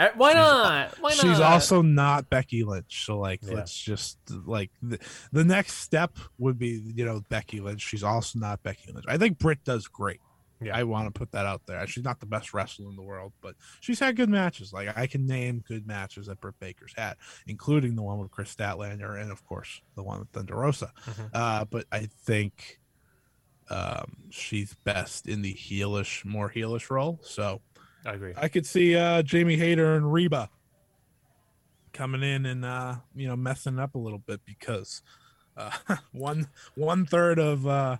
Uh, 0.00 0.08
Why 0.16 0.32
not? 0.32 0.98
Why 1.00 1.10
not? 1.10 1.18
She's 1.18 1.40
also 1.40 1.82
not 1.82 2.30
Becky 2.30 2.64
Lynch. 2.64 3.04
So 3.04 3.18
like 3.18 3.40
Yeah. 3.42 3.54
let's 3.54 3.76
just 3.76 4.18
like 4.46 4.70
the, 4.82 4.98
the 5.32 5.44
next 5.44 5.74
step 5.74 6.16
would 6.38 6.58
be, 6.58 6.80
you 6.94 7.04
know, 7.04 7.22
Becky 7.28 7.60
Lynch. 7.60 7.82
She's 7.82 8.02
also 8.02 8.38
not 8.38 8.62
Becky 8.62 8.92
Lynch. 8.92 9.04
I 9.08 9.18
think 9.18 9.38
Britt 9.38 9.62
does 9.64 9.86
great. 9.88 10.20
Yeah. 10.62 10.76
I 10.76 10.82
want 10.84 11.06
to 11.12 11.18
put 11.18 11.32
that 11.32 11.46
out 11.46 11.62
there. 11.66 11.86
She's 11.86 12.04
not 12.04 12.20
the 12.20 12.26
best 12.26 12.52
wrestler 12.52 12.88
in 12.90 12.96
the 12.96 13.02
world, 13.02 13.32
but 13.40 13.54
she's 13.80 13.98
had 13.98 14.14
good 14.16 14.28
matches. 14.28 14.72
Like 14.74 14.96
I 14.96 15.06
can 15.06 15.26
name 15.26 15.64
good 15.66 15.86
matches 15.86 16.26
that 16.26 16.40
Britt 16.40 16.58
Baker's 16.60 16.92
had, 16.96 17.16
including 17.46 17.94
the 17.94 18.02
one 18.02 18.18
with 18.18 18.30
Kris 18.30 18.54
Statlander 18.54 19.20
and 19.20 19.30
of 19.32 19.44
course 19.46 19.80
the 19.96 20.02
one 20.02 20.18
with 20.20 20.28
Thunder 20.30 20.56
Rosa. 20.56 20.92
Mhm. 21.06 21.30
Uh, 21.32 21.64
but 21.64 21.86
I 21.92 22.08
think 22.24 22.78
um, 23.70 24.16
she's 24.30 24.74
best 24.84 25.26
in 25.28 25.42
the 25.42 25.54
heelish, 25.54 26.24
more 26.24 26.50
heelish 26.50 26.90
role. 26.90 27.20
So 27.22 27.60
I 28.04 28.12
agree. 28.14 28.32
I 28.36 28.48
could 28.48 28.66
see 28.66 28.96
uh, 28.96 29.22
Jamie 29.22 29.56
Hayter 29.56 29.94
and 29.94 30.12
Rebel 30.12 30.48
coming 31.92 32.22
in 32.22 32.46
and 32.46 32.64
uh, 32.64 32.96
you 33.14 33.26
know 33.28 33.36
messing 33.36 33.78
up 33.78 33.94
a 33.94 33.98
little 33.98 34.18
bit 34.20 34.40
because 34.46 35.02
uh, 35.56 35.70
one 36.12 36.48
one 36.74 37.04
third 37.06 37.38
of 37.38 37.66
uh, 37.66 37.96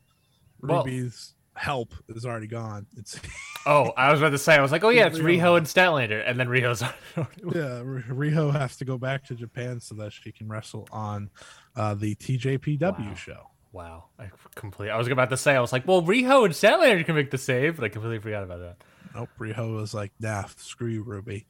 Well- 0.62 0.84
Ruby's 0.84 1.34
help 1.54 1.92
is 2.08 2.24
already 2.24 2.46
gone. 2.46 2.86
It's 2.96 3.20
Oh, 3.66 3.92
I 3.94 4.10
was 4.10 4.20
about 4.22 4.30
to 4.30 4.38
say. 4.38 4.54
I 4.54 4.62
was 4.62 4.72
like, 4.72 4.84
oh 4.84 4.88
yeah, 4.88 5.06
it's 5.06 5.18
Riho. 5.18 5.58
And 5.58 5.66
Statlander, 5.66 6.22
and 6.26 6.40
then 6.40 6.48
Riho's. 6.48 6.80
yeah, 7.16 7.82
Riho 7.84 8.50
has 8.52 8.78
to 8.78 8.86
go 8.86 8.96
back 8.96 9.24
to 9.26 9.34
Japan 9.34 9.80
so 9.80 9.94
that 9.96 10.14
she 10.14 10.32
can 10.32 10.48
wrestle 10.48 10.88
on 10.90 11.28
uh, 11.76 11.92
the 11.94 12.14
TJPW 12.14 12.80
Wow. 13.08 13.14
show. 13.14 13.50
wow, 13.72 14.04
I 14.18 14.30
completely. 14.54 14.90
I 14.92 14.96
was 14.96 15.08
about 15.08 15.28
to 15.28 15.36
say. 15.36 15.54
I 15.54 15.60
was 15.60 15.72
like, 15.74 15.86
well, 15.86 16.00
Riho 16.02 16.46
and 16.46 16.54
Statlander 16.54 17.04
can 17.04 17.14
make 17.14 17.30
the 17.30 17.36
save, 17.36 17.76
but 17.76 17.84
I 17.84 17.90
completely 17.90 18.20
forgot 18.20 18.44
about 18.44 18.60
that. 18.60 18.76
Nope, 19.14 19.30
Riho 19.38 19.76
was 19.76 19.94
like, 19.94 20.12
nah, 20.20 20.44
screw 20.56 20.88
you, 20.88 21.02
Ruby. 21.02 21.46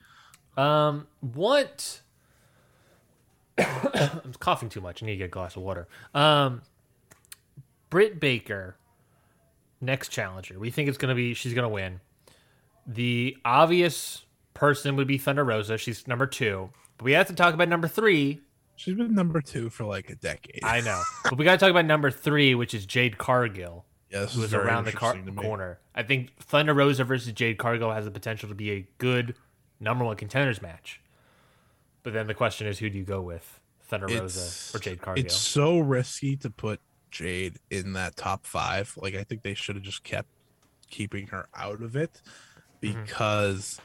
Um, 0.56 1.06
what? 1.20 2.00
I'm 3.58 4.34
coughing 4.38 4.68
too 4.68 4.80
much. 4.80 5.02
I 5.02 5.06
need 5.06 5.12
to 5.12 5.18
get 5.18 5.24
a 5.24 5.28
glass 5.28 5.56
of 5.56 5.62
water. 5.62 5.88
Um, 6.14 6.62
Britt 7.90 8.20
Baker, 8.20 8.76
next 9.80 10.08
challenger. 10.08 10.58
We 10.58 10.70
think 10.70 10.88
it's 10.88 10.98
gonna 10.98 11.14
be 11.14 11.34
she's 11.34 11.54
gonna 11.54 11.68
win. 11.68 12.00
The 12.86 13.36
obvious 13.44 14.24
person 14.54 14.96
would 14.96 15.06
be 15.06 15.18
Thunder 15.18 15.44
Rosa. 15.44 15.76
She's 15.76 16.06
number 16.06 16.26
two, 16.26 16.70
but 16.96 17.04
we 17.04 17.12
have 17.12 17.26
to 17.26 17.34
talk 17.34 17.54
about 17.54 17.68
number 17.68 17.88
three. 17.88 18.40
She's 18.76 18.94
been 18.94 19.14
number 19.14 19.42
two 19.42 19.68
for 19.68 19.84
like 19.84 20.08
a 20.08 20.14
decade. 20.14 20.60
I 20.64 20.80
know, 20.80 21.02
but 21.24 21.36
we 21.36 21.44
got 21.44 21.52
to 21.52 21.58
talk 21.58 21.70
about 21.70 21.84
number 21.84 22.10
three, 22.10 22.54
which 22.54 22.72
is 22.72 22.86
Jade 22.86 23.18
Cargill. 23.18 23.84
Yeah, 24.10 24.20
this 24.20 24.34
who 24.34 24.42
is 24.42 24.52
around 24.54 24.84
the 24.84 24.92
car- 24.92 25.12
interesting 25.14 25.34
to 25.36 25.40
me. 25.40 25.46
corner. 25.46 25.78
I 25.94 26.02
think 26.02 26.36
Thunder 26.40 26.74
Rosa 26.74 27.04
versus 27.04 27.32
Jade 27.32 27.58
Cargill 27.58 27.92
has 27.92 28.04
the 28.04 28.10
potential 28.10 28.48
to 28.48 28.54
be 28.54 28.70
a 28.72 28.86
good 28.98 29.36
number 29.78 30.04
one 30.04 30.16
contenders 30.16 30.60
match. 30.60 31.00
But 32.02 32.12
then 32.12 32.26
the 32.26 32.34
question 32.34 32.66
is, 32.66 32.78
who 32.78 32.90
do 32.90 32.98
you 32.98 33.04
go 33.04 33.20
with, 33.20 33.60
Thunder 33.84 34.06
Rosa 34.06 34.76
or 34.76 34.80
Jade 34.80 35.00
Cargill? 35.00 35.24
It's 35.24 35.34
so 35.36 35.78
risky 35.78 36.36
to 36.38 36.50
put 36.50 36.80
Jade 37.10 37.58
in 37.70 37.92
that 37.92 38.16
top 38.16 38.46
five. 38.46 38.92
Like 38.96 39.14
I 39.14 39.22
think 39.22 39.42
they 39.42 39.54
should 39.54 39.76
have 39.76 39.84
just 39.84 40.02
kept 40.02 40.28
keeping 40.90 41.28
her 41.28 41.46
out 41.54 41.82
of 41.82 41.94
it 41.96 42.20
Mm-hmm. 42.82 43.02
because 43.02 43.78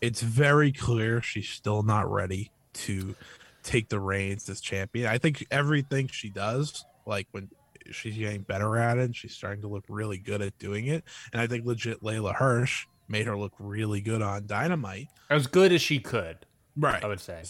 it's 0.00 0.20
very 0.22 0.72
clear 0.72 1.22
she's 1.22 1.48
still 1.48 1.84
not 1.84 2.10
ready 2.10 2.50
to 2.72 3.14
take 3.62 3.88
the 3.88 4.00
reins 4.00 4.48
as 4.48 4.60
champion. 4.60 5.06
I 5.06 5.18
think 5.18 5.46
everything 5.52 6.08
she 6.08 6.30
does, 6.30 6.84
like 7.06 7.28
when 7.30 7.48
she's 7.90 8.16
getting 8.16 8.42
better 8.42 8.76
at 8.76 8.98
it, 8.98 9.04
and 9.04 9.16
she's 9.16 9.34
starting 9.34 9.62
to 9.62 9.68
look 9.68 9.84
really 9.88 10.18
good 10.18 10.42
at 10.42 10.58
doing 10.58 10.86
it. 10.86 11.04
And 11.32 11.40
I 11.40 11.46
think 11.46 11.64
legit 11.66 12.02
Leyla 12.02 12.34
Hirsch 12.34 12.86
made 13.08 13.26
her 13.26 13.36
look 13.36 13.52
really 13.58 14.00
good 14.00 14.22
on 14.22 14.46
Dynamite. 14.46 15.08
as 15.28 15.46
good 15.46 15.72
as 15.72 15.82
she 15.82 15.98
could, 15.98 16.46
Right. 16.76 17.02
I 17.02 17.06
would 17.08 17.20
say. 17.20 17.42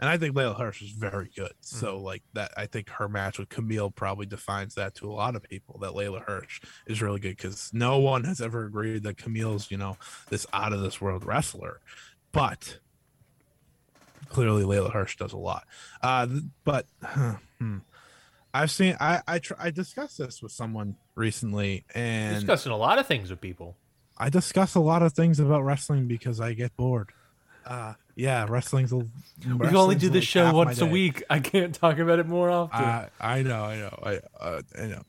And 0.00 0.08
I 0.08 0.16
think 0.18 0.34
Leyla 0.34 0.58
Hirsch 0.58 0.82
is 0.82 0.90
very 0.90 1.30
good. 1.36 1.52
So 1.60 1.94
Mm-hmm. 1.96 2.04
like 2.04 2.22
that, 2.32 2.52
I 2.56 2.66
think 2.66 2.88
her 2.90 3.08
match 3.08 3.38
with 3.38 3.48
Kamille 3.50 3.94
probably 3.94 4.26
defines 4.26 4.74
that 4.74 4.94
to 4.96 5.08
a 5.08 5.12
lot 5.12 5.36
of 5.36 5.42
people. 5.44 5.78
That 5.80 5.92
Leyla 5.92 6.24
Hirsch 6.26 6.60
is 6.86 7.00
really 7.00 7.20
good 7.20 7.36
because 7.36 7.70
no 7.72 7.98
one 7.98 8.24
has 8.24 8.40
ever 8.40 8.64
agreed 8.64 9.04
that 9.04 9.16
Kamille's 9.16 9.70
you 9.70 9.76
know 9.76 9.96
this 10.28 10.44
out 10.52 10.72
of 10.72 10.80
this 10.80 11.00
world 11.00 11.24
wrestler, 11.24 11.78
but 12.32 12.78
clearly 14.28 14.64
Leyla 14.64 14.92
Hirsch 14.92 15.16
does 15.16 15.32
a 15.32 15.38
lot. 15.38 15.66
Uh, 16.02 16.26
but 16.64 16.86
hmm, 17.60 17.76
I've 18.54 18.70
seen 18.70 18.96
I 19.00 19.20
I 19.26 19.38
tr- 19.38 19.54
I 19.58 19.70
discussed 19.70 20.18
this 20.18 20.42
with 20.42 20.52
someone 20.52 20.96
recently, 21.14 21.84
and 21.94 22.36
discussing 22.36 22.72
a 22.72 22.76
lot 22.76 22.98
of 22.98 23.06
things 23.06 23.30
with 23.30 23.40
people. 23.40 23.76
I 24.18 24.28
discuss 24.28 24.74
a 24.74 24.80
lot 24.80 25.02
of 25.02 25.14
things 25.14 25.40
about 25.40 25.64
wrestling 25.64 26.06
because 26.06 26.40
I 26.40 26.52
get 26.52 26.76
bored. 26.76 27.10
Uh, 27.64 27.94
yeah, 28.14 28.46
wrestling's. 28.48 28.92
A, 28.92 28.96
We 28.96 29.68
only 29.74 29.94
do 29.94 30.08
this 30.10 30.22
like 30.22 30.24
show 30.24 30.52
once 30.52 30.80
a 30.80 30.86
week. 30.86 31.22
I 31.30 31.40
can't 31.40 31.74
talk 31.74 31.98
about 31.98 32.18
it 32.18 32.26
more 32.28 32.50
often. 32.50 32.84
I 32.84 33.08
I 33.20 33.42
know, 33.42 33.64
I 33.64 33.76
know, 33.78 33.98
I 34.02 34.20
uh, 34.40 34.62
I 34.78 34.86
know. 34.86 35.02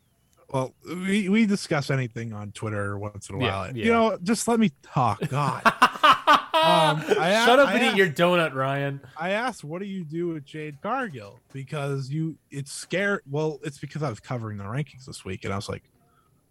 Well, 0.54 0.76
we 0.86 1.30
we 1.30 1.46
discuss 1.48 1.90
anything 1.90 2.32
on 2.32 2.52
Twitter 2.52 2.98
once 2.98 3.28
in 3.28 3.36
a 3.36 3.38
while. 3.40 3.76
yeah. 3.76 3.86
You 3.86 3.92
know, 3.92 4.18
just 4.22 4.48
let 4.48 4.60
me 4.60 4.72
talk. 4.84 5.28
God, 5.28 5.62
um, 5.66 7.04
I 7.20 7.44
Shut 7.44 7.58
up 7.60 7.70
I 7.70 7.74
and 7.74 7.86
eat 7.86 7.98
your 7.98 8.08
donut, 8.08 8.54
Ryan. 8.54 9.02
I 9.18 9.32
asked, 9.32 9.64
"What 9.64 9.82
do 9.82 9.88
you 9.88 10.04
do 10.04 10.28
with 10.28 10.46
Jade 10.46 10.80
Cargill?" 10.82 11.40
Because 11.52 12.12
you, 12.12 12.38
it's 12.52 12.72
scary. 12.72 13.20
Well, 13.30 13.60
it's 13.64 13.80
because 13.80 14.04
I 14.04 14.10
was 14.10 14.20
covering 14.20 14.60
the 14.60 14.64
rankings 14.66 15.06
this 15.08 15.26
week, 15.26 15.44
and 15.44 15.52
I 15.52 15.56
was 15.56 15.70
like, 15.70 15.90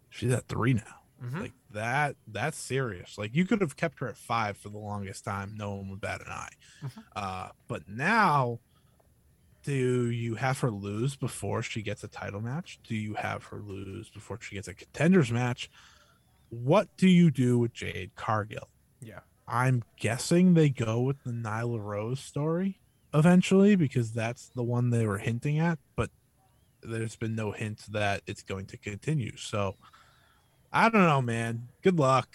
"She's 0.09 0.33
at 0.33 0.47
three 0.49 0.73
now." 0.73 0.99
Mhm. 1.23 1.39
Like 1.39 1.53
that. 1.71 2.17
That's 2.27 2.57
serious. 2.57 3.17
Like 3.17 3.33
you 3.33 3.45
could 3.45 3.61
have 3.61 3.77
kept 3.77 3.99
her 3.99 4.09
at 4.09 4.17
five 4.17 4.57
for 4.57 4.67
the 4.67 4.77
longest 4.77 5.23
time. 5.23 5.53
No 5.55 5.75
one 5.75 5.89
would 5.91 6.01
bat 6.01 6.19
an 6.19 6.27
eye. 6.29 6.49
Mhm. 6.83 7.03
Uh, 7.15 7.49
but 7.69 7.87
now, 7.87 8.59
do 9.63 10.09
you 10.09 10.35
have 10.35 10.59
her 10.59 10.71
lose 10.71 11.15
before 11.15 11.61
she 11.63 11.81
gets 11.81 12.03
a 12.03 12.07
title 12.07 12.41
match? 12.41 12.79
Do 12.87 12.95
you 12.95 13.13
have 13.15 13.45
her 13.45 13.59
lose 13.59 14.09
before 14.09 14.37
she 14.41 14.55
gets 14.55 14.67
a 14.67 14.73
contenders 14.73 15.31
match? 15.31 15.69
What 16.49 16.87
do 16.97 17.07
you 17.07 17.31
do 17.31 17.57
with 17.57 17.73
Jade 17.73 18.11
Cargill? 18.15 18.69
Yeah. 19.01 19.19
I'm 19.47 19.83
guessing 19.99 20.53
they 20.53 20.69
go 20.69 21.01
with 21.01 21.23
the 21.23 21.31
Nyla 21.31 21.79
Rose 21.83 22.19
story 22.19 22.79
eventually 23.13 23.75
because 23.75 24.11
that's 24.11 24.49
the 24.49 24.63
one 24.63 24.89
they 24.89 25.05
were 25.05 25.17
hinting 25.19 25.59
at, 25.59 25.79
but 25.95 26.09
there's 26.81 27.15
been 27.15 27.35
no 27.35 27.51
hint 27.51 27.85
that 27.91 28.21
it's 28.27 28.43
going 28.43 28.65
to 28.67 28.77
continue. 28.77 29.35
So 29.37 29.75
I 30.71 30.89
don't 30.89 31.01
know, 31.03 31.21
man. 31.21 31.67
Good 31.81 31.97
luck. 31.99 32.29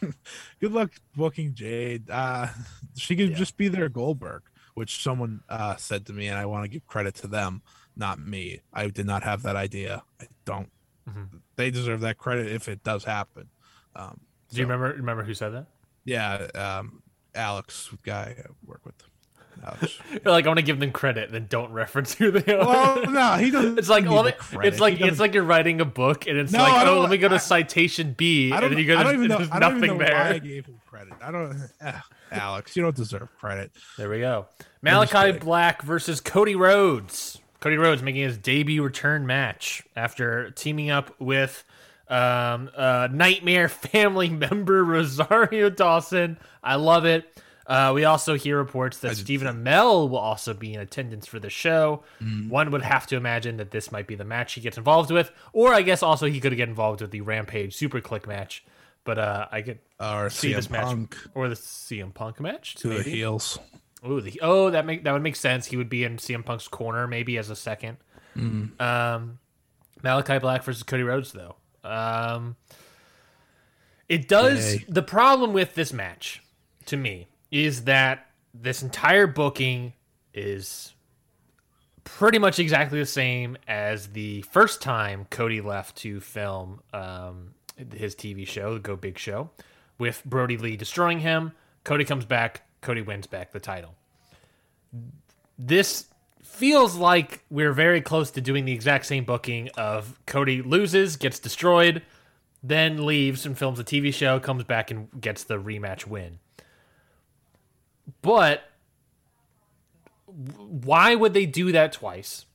Good 0.60 0.72
luck 0.72 0.92
booking 1.16 1.54
Jade. 1.54 2.10
Uh 2.10 2.48
she 2.96 3.16
could 3.16 3.30
Yeah. 3.30 3.36
just 3.36 3.56
be 3.56 3.68
their 3.68 3.88
Goldberg, 3.88 4.42
which 4.78 5.02
someone 5.02 5.40
uh 5.48 5.76
said 5.76 6.06
to 6.06 6.12
me, 6.12 6.28
and 6.28 6.38
I 6.38 6.46
want 6.46 6.64
to 6.64 6.68
give 6.68 6.86
credit 6.86 7.14
to 7.16 7.26
them, 7.26 7.62
not 7.96 8.18
me. 8.20 8.60
I 8.72 8.86
did 8.88 9.06
not 9.06 9.22
have 9.24 9.42
that 9.42 9.56
idea. 9.56 10.02
I 10.20 10.26
don't. 10.44 10.70
Mhm. 11.08 11.40
They 11.56 11.70
deserve 11.70 12.00
that 12.00 12.18
credit 12.18 12.46
if 12.52 12.68
it 12.68 12.82
does 12.84 13.04
happen. 13.04 13.48
Um, 13.96 14.20
Do 14.50 14.56
you 14.58 14.64
remember 14.64 14.94
remember 14.96 15.24
who 15.24 15.34
said 15.34 15.50
that? 15.54 15.66
yeah, 16.04 16.46
um, 16.54 17.02
Alex, 17.34 17.90
guy 18.04 18.36
I 18.38 18.50
work 18.64 18.80
with. 18.86 18.94
Ouch. 19.66 19.98
You're 20.12 20.20
like, 20.32 20.44
I 20.44 20.48
want 20.48 20.58
to 20.58 20.64
give 20.64 20.78
them 20.78 20.92
credit, 20.92 21.32
then 21.32 21.46
don't 21.50 21.72
reference 21.72 22.14
who 22.14 22.30
they 22.30 22.54
are. 22.54 22.64
Well, 22.64 23.10
no, 23.10 23.32
he 23.38 23.50
doesn't. 23.56 23.76
It's 23.76 23.88
like 23.88 24.04
need 24.04 24.10
all 24.10 24.22
the 24.22 24.30
the- 24.30 24.36
credit. 24.36 24.68
it's 24.68 24.80
like 24.80 25.00
it's 25.00 25.18
like 25.18 25.34
you're 25.34 25.42
writing 25.42 25.80
a 25.80 25.84
book 25.84 26.28
and 26.28 26.38
it's 26.38 26.52
No, 26.52 26.60
like 26.62 26.86
oh 26.86 27.00
let 27.00 27.10
me 27.10 27.18
go 27.18 27.26
to 27.28 27.34
I- 27.34 27.38
citation 27.38 28.14
B 28.16 28.52
I 28.52 28.56
and 28.56 28.60
don't, 28.62 28.70
then 28.70 28.78
you 28.78 28.86
go 28.86 28.94
to 28.94 29.00
I 29.00 29.02
don't 29.02 29.14
even 29.14 29.28
know. 29.34 29.48
I 29.50 29.58
don't 29.58 29.76
even 29.78 29.80
nothing 29.88 29.98
know 29.98 30.04
there. 30.04 30.14
why 30.14 30.28
I 30.30 30.38
gave 30.38 30.66
him 30.66 30.80
credit. 30.86 31.14
I 31.20 31.30
don't. 31.32 31.68
eh, 31.80 31.92
Alex, 32.30 32.76
you 32.76 32.82
don't 32.82 32.96
deserve 32.96 33.28
credit. 33.38 33.70
There 33.96 34.08
we 34.08 34.20
go. 34.20 34.46
Malakai. 34.84 35.40
Black 35.40 35.82
versus 35.82 36.20
Cody 36.20 36.54
Rhodes. 36.54 37.38
Cody 37.60 37.76
Rhodes 37.76 38.02
making 38.02 38.22
his 38.22 38.38
debut 38.38 38.82
return 38.82 39.26
match 39.26 39.82
after 39.96 40.50
teaming 40.52 40.90
up 40.90 41.18
with 41.20 41.64
um, 42.08 42.70
uh, 42.76 43.08
Nightmare 43.10 43.68
family 43.68 44.28
member 44.28 44.84
Rosario 44.84 45.70
Dawson. 45.70 46.38
I 46.62 46.76
love 46.76 47.04
it. 47.04 47.42
Uh, 47.66 47.92
we 47.94 48.04
also 48.04 48.34
hear 48.34 48.56
reports 48.56 48.98
that 49.00 49.14
Stephen 49.14 49.46
Amell 49.46 50.08
will 50.08 50.16
also 50.16 50.54
be 50.54 50.72
in 50.72 50.80
attendance 50.80 51.26
for 51.26 51.38
the 51.38 51.50
show. 51.50 52.02
Mm-hmm. 52.18 52.48
One 52.48 52.70
would 52.70 52.80
have 52.80 53.06
to 53.08 53.16
imagine 53.16 53.58
that 53.58 53.72
this 53.72 53.92
might 53.92 54.06
be 54.06 54.14
the 54.14 54.24
match 54.24 54.54
he 54.54 54.62
gets 54.62 54.78
involved 54.78 55.10
with, 55.10 55.30
or 55.52 55.74
I 55.74 55.82
guess 55.82 56.02
also 56.02 56.24
he 56.24 56.40
could 56.40 56.56
get 56.56 56.70
involved 56.70 57.02
with 57.02 57.10
the 57.10 57.20
Rampage 57.20 57.76
Super 57.76 58.00
Kliq 58.00 58.26
match. 58.26 58.64
But 59.08 59.18
uh, 59.18 59.46
I 59.50 59.62
could 59.62 59.78
Or 59.98 60.28
see 60.28 60.52
CM 60.52 60.56
this 60.56 60.68
match 60.68 60.84
Punk 60.84 61.16
or 61.34 61.48
the 61.48 61.54
CM 61.54 62.12
Punk 62.12 62.40
match 62.40 62.74
to 62.74 62.88
the 62.90 63.02
heels. 63.02 63.58
Oh, 64.02 64.20
the, 64.20 64.38
oh, 64.42 64.68
that 64.68 64.84
make 64.84 65.04
that 65.04 65.12
would 65.12 65.22
make 65.22 65.34
sense. 65.34 65.64
He 65.64 65.78
would 65.78 65.88
be 65.88 66.04
in 66.04 66.18
CM 66.18 66.44
Punk's 66.44 66.68
corner 66.68 67.06
maybe 67.06 67.38
as 67.38 67.48
a 67.48 67.56
second. 67.56 67.96
Um, 68.36 69.38
Malakai 70.04 70.42
Black 70.42 70.62
versus 70.62 70.82
Cody 70.82 71.04
Rhodes 71.04 71.32
though. 71.32 71.56
Um, 71.82 72.56
it 74.10 74.28
does. 74.28 74.74
Yay. 74.74 74.84
The 74.90 75.02
problem 75.02 75.54
with 75.54 75.74
this 75.74 75.90
match, 75.90 76.42
to 76.84 76.98
me, 76.98 77.28
is 77.50 77.84
that 77.84 78.26
this 78.52 78.82
entire 78.82 79.26
booking 79.26 79.94
is 80.34 80.92
pretty 82.04 82.38
much 82.38 82.58
exactly 82.58 82.98
the 82.98 83.06
same 83.06 83.56
as 83.66 84.08
the 84.08 84.42
first 84.42 84.82
time 84.82 85.26
Cody 85.30 85.62
left 85.62 85.96
to 85.96 86.20
film 86.20 86.82
um, 86.92 87.54
his 87.94 88.14
TV 88.14 88.46
show, 88.46 88.74
the 88.74 88.80
Go 88.80 88.96
Big 88.96 89.18
Show, 89.18 89.50
with 89.98 90.22
Brodie 90.24 90.56
Lee 90.56 90.76
destroying 90.76 91.20
him. 91.20 91.52
Cody 91.84 92.04
comes 92.04 92.24
back. 92.24 92.62
Cody 92.80 93.02
wins 93.02 93.26
back 93.26 93.52
the 93.52 93.60
title. 93.60 93.94
This 95.58 96.06
feels 96.42 96.96
like 96.96 97.44
we're 97.50 97.72
very 97.72 98.00
close 98.00 98.30
to 98.32 98.40
doing 98.40 98.64
the 98.64 98.72
exact 98.72 99.06
same 99.06 99.24
booking 99.24 99.68
of 99.76 100.18
Cody 100.26 100.62
loses, 100.62 101.16
gets 101.16 101.38
destroyed, 101.38 102.02
then 102.62 103.04
leaves 103.04 103.44
and 103.46 103.56
films 103.56 103.78
a 103.78 103.84
TV 103.84 104.12
show, 104.12 104.40
comes 104.40 104.64
back 104.64 104.90
and 104.90 105.08
gets 105.20 105.44
the 105.44 105.58
rematch 105.58 106.06
win. 106.06 106.38
But 108.22 108.62
why 110.26 111.14
would 111.14 111.34
they 111.34 111.46
do 111.46 111.72
that 111.72 111.92
twice? 111.92 112.46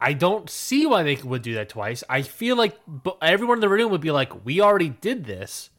I 0.00 0.12
don't 0.12 0.48
see 0.48 0.86
why 0.86 1.02
they 1.02 1.16
would 1.16 1.42
do 1.42 1.54
that 1.54 1.68
twice. 1.68 2.04
I 2.08 2.22
feel 2.22 2.56
like 2.56 2.78
everyone 3.20 3.56
in 3.58 3.60
the 3.60 3.68
room 3.68 3.90
would 3.90 4.00
be 4.00 4.10
like, 4.12 4.44
"We 4.44 4.60
already 4.60 4.90
did 4.90 5.24
this," 5.24 5.70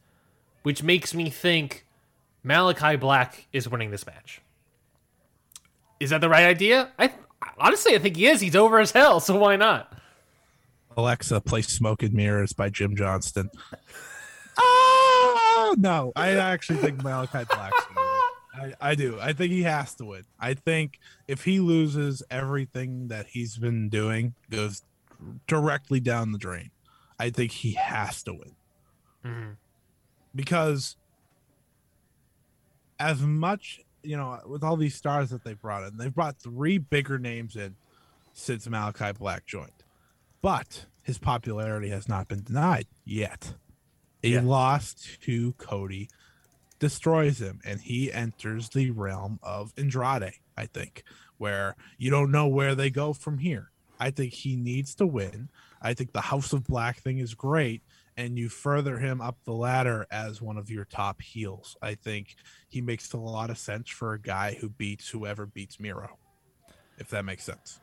which 0.62 0.82
makes 0.82 1.14
me 1.14 1.30
think 1.30 1.86
Malakai 2.44 3.00
Black 3.00 3.46
is 3.52 3.68
winning 3.68 3.90
this 3.90 4.06
match. 4.06 4.40
Is 5.98 6.10
that 6.10 6.20
the 6.20 6.28
right 6.28 6.44
idea? 6.44 6.90
I 6.98 7.12
honestly, 7.58 7.94
I 7.94 7.98
think 7.98 8.16
he 8.16 8.26
is. 8.26 8.40
He's 8.40 8.56
over 8.56 8.78
as 8.78 8.92
hell, 8.92 9.20
so 9.20 9.36
why 9.36 9.56
not? 9.56 9.92
Alexa, 10.96 11.40
play 11.40 11.62
"Smoke 11.62 12.02
and 12.02 12.12
Mirrors" 12.12 12.52
by 12.52 12.68
Jim 12.68 12.96
Johnston. 12.96 13.50
Oh 14.62 15.74
no! 15.78 16.10
I 16.16 16.30
actually 16.32 16.78
think 16.78 16.98
Malakai 17.02 17.48
Black's 17.48 17.84
gonna 17.84 17.99
win. 17.99 17.99
I, 18.60 18.90
I 18.90 18.94
do. 18.94 19.18
I 19.20 19.32
think 19.32 19.52
he 19.52 19.62
has 19.62 19.94
to 19.96 20.04
win. 20.04 20.24
I 20.38 20.54
think 20.54 20.98
if 21.26 21.44
he 21.44 21.60
loses, 21.60 22.22
everything 22.30 23.08
that 23.08 23.28
he's 23.28 23.56
been 23.56 23.88
doing 23.88 24.34
goes 24.50 24.82
directly 25.46 26.00
down 26.00 26.32
the 26.32 26.38
drain. 26.38 26.70
I 27.18 27.30
think 27.30 27.52
he 27.52 27.72
has 27.72 28.22
to 28.24 28.32
win 28.34 28.54
Mhm. 29.24 29.56
because 30.34 30.96
as 32.98 33.20
much 33.20 33.80
you 34.02 34.16
know, 34.16 34.40
with 34.46 34.64
all 34.64 34.78
these 34.78 34.94
stars 34.94 35.28
that 35.28 35.44
they 35.44 35.52
brought 35.52 35.84
in, 35.86 35.98
they've 35.98 36.14
brought 36.14 36.38
three 36.38 36.78
bigger 36.78 37.18
names 37.18 37.54
in 37.54 37.76
since 38.32 38.66
Malakai 38.66 39.18
Black 39.18 39.44
joined, 39.44 39.84
but 40.40 40.86
his 41.02 41.18
popularity 41.18 41.90
has 41.90 42.08
not 42.08 42.26
been 42.26 42.42
denied 42.42 42.86
yet. 43.04 43.54
A 44.24 44.28
Yeah. 44.30 44.40
loss 44.40 44.94
to 45.22 45.52
Cody 45.54 46.08
destroys 46.80 47.40
him, 47.40 47.60
and 47.64 47.80
he 47.80 48.12
enters 48.12 48.70
the 48.70 48.90
realm 48.90 49.38
of 49.42 49.72
Andrade. 49.76 50.32
I 50.56 50.66
think 50.66 51.04
where 51.38 51.76
you 51.96 52.10
don't 52.10 52.32
know 52.32 52.48
where 52.48 52.74
they 52.74 52.90
go 52.90 53.12
from 53.12 53.38
here. 53.38 53.70
I 54.00 54.10
think 54.10 54.32
he 54.32 54.56
needs 54.56 54.94
to 54.96 55.06
win. 55.06 55.48
I 55.80 55.94
think 55.94 56.12
the 56.12 56.20
House 56.20 56.52
of 56.52 56.66
Black 56.66 57.00
thing 57.00 57.18
is 57.18 57.34
great, 57.34 57.82
and 58.16 58.38
you 58.38 58.48
further 58.48 58.98
him 58.98 59.20
up 59.20 59.36
the 59.44 59.52
ladder 59.52 60.06
as 60.10 60.42
one 60.42 60.56
of 60.56 60.70
your 60.70 60.86
top 60.86 61.22
heels. 61.22 61.76
I 61.80 61.94
think 61.94 62.36
he 62.68 62.80
makes 62.80 63.12
a 63.12 63.18
lot 63.18 63.50
of 63.50 63.58
sense 63.58 63.88
for 63.88 64.14
a 64.14 64.20
guy 64.20 64.56
who 64.60 64.68
beats 64.68 65.08
whoever 65.08 65.46
beats 65.46 65.78
Miro, 65.78 66.18
if 66.98 67.08
that 67.10 67.24
makes 67.24 67.44
sense. 67.44 67.80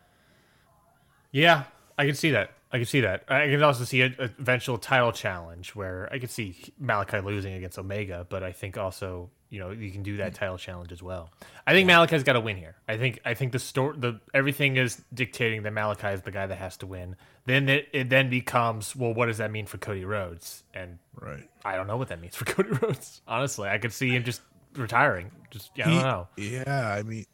Yeah, 1.31 1.63
I 1.97 2.05
can 2.05 2.15
see 2.15 2.31
that. 2.31 2.56
I 2.71 2.77
can 2.77 2.85
see 2.85 3.01
that. 3.01 3.23
I 3.29 3.47
can 3.47 3.63
also 3.63 3.85
see 3.85 4.01
an 4.01 4.15
eventual 4.19 4.77
title 4.77 5.11
challenge 5.11 5.75
where 5.75 6.09
I 6.11 6.19
could 6.19 6.29
see 6.29 6.73
Malakai 6.81 7.23
losing 7.23 7.53
against 7.53 7.79
Omega, 7.79 8.25
but 8.27 8.43
I 8.43 8.51
think 8.51 8.77
also 8.77 9.29
you 9.49 9.59
know 9.59 9.71
you 9.71 9.91
can 9.91 10.03
do 10.03 10.17
that 10.17 10.33
title 10.33 10.57
challenge 10.57 10.91
as 10.91 11.01
well. 11.01 11.31
I 11.65 11.71
think 11.71 11.89
Malakai's 11.89 12.23
got 12.23 12.33
to 12.33 12.41
win 12.41 12.57
here. 12.57 12.75
I 12.87 12.97
think 12.97 13.19
I 13.23 13.33
think 13.33 13.53
the 13.53 13.59
store 13.59 13.93
the 13.97 14.19
everything 14.33 14.75
is 14.75 15.01
dictating 15.13 15.63
that 15.63 15.73
Malakai 15.73 16.13
is 16.13 16.21
the 16.23 16.31
guy 16.31 16.45
that 16.45 16.57
has 16.57 16.75
to 16.77 16.87
win. 16.87 17.15
Then 17.45 17.69
it, 17.69 17.87
it 17.93 18.09
then 18.09 18.29
becomes 18.29 18.95
well, 18.95 19.13
what 19.13 19.27
does 19.27 19.37
that 19.37 19.51
mean 19.51 19.65
for 19.65 19.77
Cody 19.77 20.03
Rhodes? 20.03 20.63
And 20.73 20.99
Right. 21.19 21.49
I 21.63 21.75
don't 21.75 21.87
know 21.87 21.97
what 21.97 22.09
that 22.09 22.19
means 22.19 22.35
for 22.35 22.45
Cody 22.53 22.69
Rhodes. 22.81 23.21
Honestly, 23.27 23.69
I 23.69 23.77
could 23.77 23.93
see 23.93 24.09
him 24.09 24.23
just 24.23 24.41
retiring. 24.75 25.31
Just 25.49 25.71
yeah, 25.75 25.87
I 25.87 25.93
don't 25.93 26.03
know. 26.03 26.27
Yeah, 26.35 26.93
I 26.93 27.03
mean, 27.03 27.25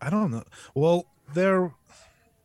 I 0.00 0.10
don't 0.10 0.30
know. 0.30 0.44
Well, 0.74 1.06
there. 1.32 1.72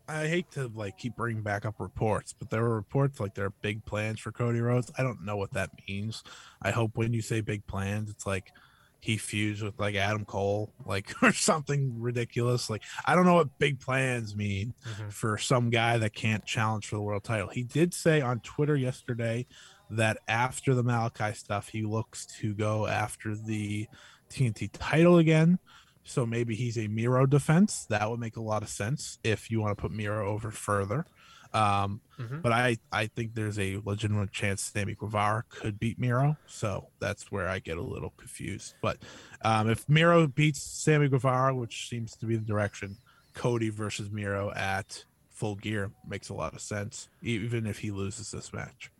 I 0.07 0.27
hate 0.27 0.51
to 0.51 0.71
like 0.75 0.97
keep 0.97 1.15
bringing 1.15 1.41
back 1.43 1.65
up 1.65 1.75
reports, 1.79 2.33
but 2.37 2.49
there 2.49 2.61
were 2.63 2.75
reports 2.75 3.19
like 3.19 3.33
there 3.33 3.45
are 3.45 3.53
big 3.61 3.83
plans 3.85 4.19
for 4.19 4.31
Cody 4.31 4.59
Rhodes. 4.59 4.91
I 4.97 5.03
don't 5.03 5.23
know 5.25 5.37
what 5.37 5.53
that 5.53 5.71
means. 5.87 6.23
I 6.61 6.71
hope 6.71 6.91
when 6.95 7.13
you 7.13 7.21
say 7.21 7.41
big 7.41 7.65
plans, 7.67 8.09
it's 8.09 8.25
like 8.27 8.51
he 8.99 9.17
fused 9.17 9.61
with 9.63 9.79
like 9.79 9.95
Adam 9.95 10.25
Cole, 10.25 10.73
like 10.85 11.11
or 11.23 11.31
something 11.33 11.99
ridiculous. 11.99 12.69
Like 12.69 12.83
I 13.05 13.15
don't 13.15 13.25
know 13.25 13.35
what 13.35 13.57
big 13.59 13.79
plans 13.79 14.35
mean 14.35 14.73
Mhm. 14.87 15.11
for 15.11 15.37
some 15.37 15.69
guy 15.69 15.97
that 15.97 16.13
can't 16.13 16.45
challenge 16.45 16.87
for 16.87 16.95
the 16.97 17.01
world 17.01 17.23
title. 17.23 17.49
He 17.49 17.63
did 17.63 17.93
say 17.93 18.21
on 18.21 18.39
Twitter 18.41 18.75
yesterday 18.75 19.45
that 19.89 20.17
after 20.27 20.73
the 20.75 20.83
Malakai 20.83 21.35
stuff, 21.35 21.69
he 21.69 21.83
looks 21.83 22.25
to 22.41 22.53
go 22.55 22.87
after 22.87 23.35
the 23.35 23.87
TNT 24.29 24.69
title 24.73 25.17
again. 25.19 25.59
So 26.07 26.25
maybe 26.25 26.55
he's 26.55 26.77
a 26.77 26.87
Miro 26.87 27.25
defense. 27.25 27.85
That 27.89 28.09
would 28.09 28.19
make 28.19 28.37
a 28.37 28.41
lot 28.41 28.61
of 28.61 28.69
sense 28.69 29.17
if 29.23 29.49
you 29.51 29.59
want 29.59 29.75
to 29.77 29.81
put 29.81 29.91
Miro 29.91 30.29
over 30.31 30.51
further. 30.51 31.05
Um, 31.53 31.99
Mhm. 32.19 32.41
But 32.41 32.51
I, 32.51 32.77
I 32.91 33.07
think 33.07 33.33
there's 33.33 33.57
a 33.57 33.81
legitimate 33.83 34.31
chance 34.31 34.61
Sammy 34.61 34.93
Guevara 34.95 35.43
could 35.49 35.79
beat 35.79 35.97
Miro. 35.99 36.37
So 36.47 36.89
that's 36.99 37.31
where 37.31 37.47
I 37.47 37.59
get 37.59 37.77
a 37.77 37.81
little 37.81 38.11
confused. 38.17 38.75
But 38.81 38.97
um, 39.41 39.69
if 39.69 39.87
Miro 39.89 40.27
beats 40.27 40.61
Sammy 40.61 41.07
Guevara, 41.09 41.55
which 41.55 41.89
seems 41.89 42.15
to 42.17 42.25
be 42.25 42.35
the 42.35 42.45
direction, 42.45 42.97
Cody 43.33 43.69
versus 43.69 44.11
Miro 44.11 44.51
at 44.53 45.05
full 45.29 45.55
gear 45.55 45.91
makes 46.07 46.29
a 46.29 46.33
lot 46.33 46.53
of 46.53 46.61
sense, 46.61 47.09
even 47.21 47.65
if 47.65 47.79
he 47.79 47.91
loses 47.91 48.31
this 48.31 48.53
match. 48.53 48.91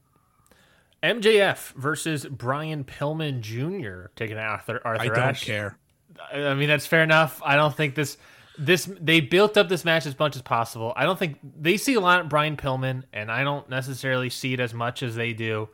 MJF 1.03 1.73
versus 1.73 2.25
Brian 2.25 2.83
Pillman 2.83 3.41
Jr. 3.41 4.07
taking 4.15 4.37
out 4.37 4.51
Arthur, 4.53 4.81
Arthur 4.83 5.01
I 5.03 5.07
don't 5.07 5.17
Ashe. 5.19 5.45
care. 5.45 5.77
I 6.33 6.53
mean, 6.53 6.67
that's 6.67 6.85
fair 6.87 7.03
enough. 7.03 7.41
I 7.43 7.55
don't 7.55 7.75
think 7.75 7.95
this 7.95 8.17
this 8.57 8.89
they 8.99 9.19
built 9.19 9.57
up 9.57 9.69
this 9.69 9.83
match 9.83 10.05
as 10.05 10.17
much 10.17 10.35
as 10.35 10.41
possible. 10.41 10.93
I 10.95 11.03
don't 11.03 11.19
think 11.19 11.37
they 11.59 11.77
see 11.77 11.95
a 11.95 11.99
lot 11.99 12.21
of 12.21 12.29
Brian 12.29 12.57
Pillman, 12.57 13.03
and 13.13 13.31
I 13.31 13.43
don't 13.43 13.69
necessarily 13.69 14.29
see 14.29 14.53
it 14.53 14.59
as 14.59 14.73
much 14.73 15.03
as 15.03 15.15
they 15.15 15.33
do. 15.33 15.69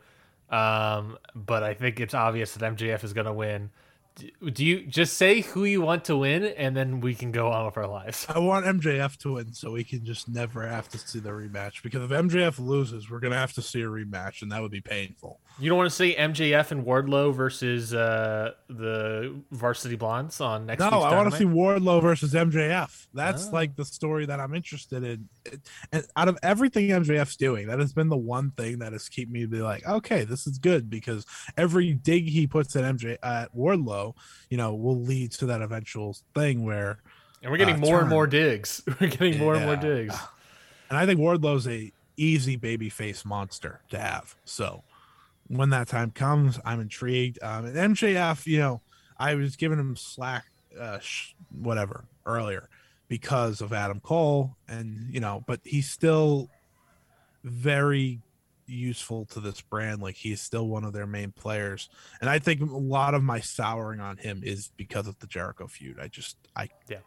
Um, 0.50 1.16
but 1.34 1.62
I 1.62 1.74
think 1.74 2.00
it's 2.00 2.14
obvious 2.14 2.54
that 2.54 2.76
MJF 2.76 3.04
is 3.04 3.12
going 3.12 3.26
to 3.26 3.32
win. 3.32 3.70
Do- 4.14 4.64
you 4.64 4.84
just 4.86 5.16
say 5.16 5.40
who 5.40 5.64
you 5.64 5.80
want 5.80 6.04
to 6.06 6.16
win, 6.16 6.44
and 6.44 6.76
then 6.76 7.00
we 7.00 7.14
can 7.14 7.32
go 7.32 7.50
on 7.50 7.64
with 7.66 7.76
our 7.76 7.86
lives? 7.86 8.26
I 8.28 8.38
want 8.38 8.66
MJF 8.66 9.16
to 9.18 9.34
win 9.34 9.52
so 9.54 9.72
we 9.72 9.84
can 9.84 10.04
just 10.04 10.28
never 10.28 10.66
have 10.66 10.88
to 10.90 10.98
see 10.98 11.18
the 11.18 11.30
rematch. 11.30 11.82
Because 11.82 12.02
if 12.02 12.10
MJF 12.10 12.58
loses, 12.58 13.10
we're 13.10 13.20
gonna 13.20 13.36
have 13.38 13.52
to 13.54 13.62
see 13.62 13.80
a 13.82 13.86
rematch, 13.86 14.42
and 14.42 14.52
that 14.52 14.60
would 14.62 14.70
be 14.70 14.80
painful. 14.82 15.40
You 15.58 15.68
don't 15.68 15.76
want 15.78 15.90
to 15.90 15.96
see 15.96 16.14
MJF 16.14 16.70
and 16.70 16.84
Wardlow 16.86 17.34
versus 17.34 17.92
uh, 17.92 18.52
the 18.68 19.34
Varsity 19.50 19.96
Blondes 19.96 20.40
on 20.40 20.64
next 20.64 20.80
No, 20.80 20.88
I 20.88 21.14
want 21.14 21.30
to 21.30 21.36
see 21.36 21.44
Wardlow 21.44 22.00
versus 22.00 22.32
MJF. 22.32 23.06
That's 23.12 23.48
Oh. 23.48 23.50
like 23.50 23.76
the 23.76 23.84
story 23.84 24.24
that 24.26 24.40
I'm 24.40 24.54
interested 24.54 25.04
in. 25.04 25.28
It- 25.44 25.60
And 25.92 26.06
out 26.16 26.28
of 26.28 26.38
everything 26.42 26.88
MJF's 26.88 27.36
doing, 27.36 27.66
that 27.66 27.78
has 27.80 27.92
been 27.92 28.08
the 28.08 28.16
one 28.16 28.50
thing 28.52 28.78
that 28.78 28.92
has 28.92 29.08
kept 29.10 29.30
me 29.30 29.42
to 29.42 29.46
be 29.48 29.60
like, 29.60 29.86
okay, 29.86 30.24
this 30.24 30.46
is 30.46 30.56
good 30.58 30.88
because 30.88 31.26
every 31.58 31.92
dig 31.92 32.28
he 32.28 32.46
puts 32.46 32.74
at 32.74 32.84
MJ 32.84 33.18
at 33.22 33.54
Wardlow, 33.54 34.01
you 34.50 34.56
know, 34.56 34.74
will 34.74 35.00
lead 35.00 35.32
to 35.32 35.46
that 35.46 35.62
eventual 35.62 36.16
thing 36.34 36.64
where 36.64 36.98
And 37.42 37.50
we're 37.50 37.58
getting 37.58 37.76
uh, 37.76 37.78
more 37.78 38.00
and 38.00 38.08
more 38.08 38.26
digs. 38.26 38.82
We're 39.00 39.08
getting 39.08 39.38
more 39.38 39.54
and 39.54 39.64
more 39.64 39.76
digs. 39.76 40.14
And 40.88 40.98
I 40.98 41.06
think 41.06 41.18
Wardlow's 41.20 41.66
a 41.66 41.92
easy 42.16 42.56
baby 42.56 42.88
face 42.88 43.24
monster 43.24 43.80
to 43.90 43.98
have. 43.98 44.34
So 44.44 44.82
when 45.48 45.70
that 45.70 45.88
time 45.88 46.10
comes, 46.10 46.60
I'm 46.64 46.80
intrigued. 46.80 47.38
Um, 47.42 47.64
and 47.64 47.96
MJF, 47.96 48.46
you 48.46 48.58
know, 48.58 48.80
I 49.18 49.34
was 49.34 49.56
giving 49.56 49.78
him 49.78 49.96
slack, 49.96 50.44
uh, 50.78 50.98
sh- 50.98 51.34
whatever 51.50 52.04
earlier 52.26 52.68
because 53.08 53.60
of 53.60 53.72
Adam 53.72 54.00
Cole, 54.00 54.56
and 54.68 55.06
you 55.10 55.20
know, 55.20 55.44
but 55.46 55.60
he's 55.64 55.90
still 55.90 56.48
very 57.44 58.20
useful 58.66 59.24
to 59.26 59.40
this 59.40 59.60
brand. 59.60 60.00
Like 60.02 60.16
he's 60.16 60.40
still 60.40 60.68
one 60.68 60.84
of 60.84 60.92
their 60.92 61.06
main 61.06 61.32
players, 61.32 61.88
and 62.20 62.28
I 62.30 62.38
think 62.38 62.60
a 62.60 62.64
lot 62.76 63.14
of 63.14 63.22
my 63.22 63.40
souring 63.40 64.00
on 64.00 64.16
him 64.18 64.42
is 64.44 64.70
because 64.76 65.06
of 65.06 65.18
the 65.18 65.26
Jericho 65.26 65.66
feud. 65.66 65.98
I 66.00 66.08
just 66.08 66.36
I 66.56 66.68
Yeah. 66.88 66.98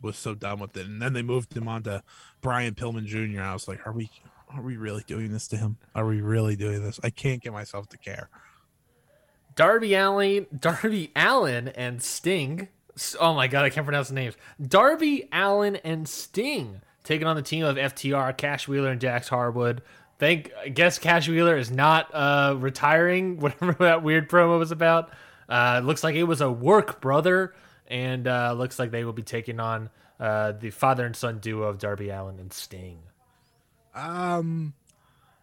was 0.00 0.16
so 0.16 0.34
done 0.34 0.60
with 0.60 0.76
it, 0.76 0.86
and 0.86 1.00
then 1.02 1.12
they 1.12 1.22
moved 1.22 1.56
him 1.56 1.68
on 1.68 1.82
to 1.84 2.02
Brian 2.40 2.74
Pillman 2.74 3.04
Jr. 3.06 3.42
I 3.42 3.52
was 3.52 3.68
like, 3.68 3.86
are 3.86 3.92
we 3.92 4.10
are 4.50 4.62
we 4.62 4.76
really 4.76 5.04
doing 5.06 5.30
this 5.32 5.46
to 5.48 5.56
him? 5.56 5.76
Are 5.94 6.06
we 6.06 6.20
really 6.20 6.56
doing 6.56 6.82
this? 6.82 6.98
I 7.04 7.10
can't 7.10 7.42
get 7.42 7.52
myself 7.52 7.88
to 7.90 7.98
care. 7.98 8.30
Darby 9.54 9.94
Allin, 9.94 10.46
Darby 10.58 11.10
Allin 11.16 11.68
and 11.68 12.02
Sting. 12.02 12.68
Oh 13.20 13.34
my 13.34 13.46
god, 13.48 13.64
I 13.64 13.70
can't 13.70 13.86
pronounce 13.86 14.08
the 14.08 14.14
names. 14.14 14.34
Darby 14.60 15.28
Allin 15.32 15.76
and 15.76 16.08
Sting 16.08 16.80
taking 17.04 17.26
on 17.26 17.36
the 17.36 17.42
team 17.42 17.64
of 17.64 17.76
FTR, 17.76 18.36
Cash 18.36 18.68
Wheeler 18.68 18.90
and 18.90 19.00
Dax 19.00 19.28
Harwood. 19.28 19.82
Thank 20.18 20.50
I 20.60 20.68
guess 20.68 20.98
Cash 20.98 21.28
Wheeler 21.28 21.56
is 21.56 21.70
not 21.70 22.12
uh 22.14 22.54
retiring, 22.58 23.38
whatever 23.40 23.72
that 23.80 24.02
weird 24.02 24.28
promo 24.28 24.58
was 24.58 24.70
about. 24.72 25.10
Uh 25.48 25.80
looks 25.84 26.02
like 26.04 26.14
it 26.16 26.24
was 26.24 26.40
a 26.40 26.50
work 26.50 27.00
brother, 27.00 27.54
and 27.86 28.26
uh 28.26 28.52
looks 28.56 28.78
like 28.78 28.90
they 28.90 29.04
will 29.04 29.12
be 29.12 29.22
taking 29.22 29.60
on 29.60 29.90
uh 30.20 30.52
the 30.52 30.70
father 30.70 31.06
and 31.06 31.14
son 31.14 31.38
duo 31.38 31.68
of 31.68 31.78
Darby 31.78 32.08
Allin 32.10 32.38
and 32.38 32.52
Sting. 32.52 32.98
Um, 33.94 34.74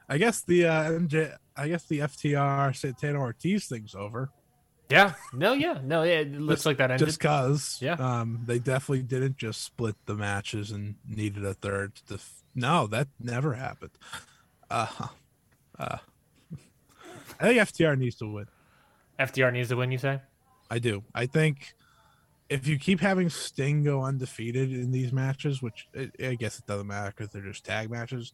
I 0.08 0.18
guess 0.18 0.42
the 0.42 0.66
uh, 0.66 0.84
MJ, 0.92 1.36
I 1.58 1.68
guess 1.68 1.84
the 1.86 2.00
FTR 2.00 2.76
Santana 2.76 3.20
Ortiz 3.20 3.66
thing's 3.68 3.96
over. 3.96 4.30
Yeah, 4.90 5.14
no, 5.34 5.54
yeah, 5.54 5.80
no, 5.84 6.04
yeah, 6.04 6.20
it 6.20 6.32
looks 6.40 6.60
Just- 6.60 6.66
like 6.68 6.78
that 6.78 6.92
ended. 6.92 7.08
Just 7.08 7.20
cause, 7.20 7.80
Yeah. 7.82 7.94
Um, 7.94 8.42
they 8.46 8.60
definitely 8.60 9.02
didn't 9.02 9.38
just 9.38 9.64
split 9.64 9.96
the 10.06 10.14
matches 10.14 10.72
and 10.72 10.96
needed 11.10 11.44
a 11.44 11.56
third. 11.56 11.96
To 12.08 12.14
f- 12.16 12.44
no, 12.54 12.86
that 12.88 13.08
never 13.20 13.56
happened. 13.56 13.92
Uh, 14.70 14.86
huh. 14.86 15.08
uh, 15.80 15.98
I 17.40 17.48
think 17.48 17.60
FTR 17.60 17.98
needs 17.98 18.16
to 18.18 18.32
win. 18.32 18.46
FTR 19.20 19.54
needs 19.54 19.70
to 19.70 19.76
win, 19.76 19.92
you 19.92 19.98
say? 19.98 20.20
I 20.70 20.80
do. 20.80 21.04
I 21.14 21.26
think 21.26 21.74
if 22.50 22.68
you 22.68 22.78
keep 22.78 23.00
having 23.00 23.30
Sting 23.30 23.84
go 23.84 24.04
undefeated 24.04 24.72
in 24.72 24.92
these 24.92 25.12
matches, 25.12 25.62
which 25.62 25.88
I 25.96 26.36
guess 26.36 26.60
it 26.60 26.66
doesn't 26.66 26.88
matter 26.88 27.14
because 27.16 27.32
they're 27.32 27.42
just 27.42 27.66
tag 27.66 27.90
matches, 27.90 28.34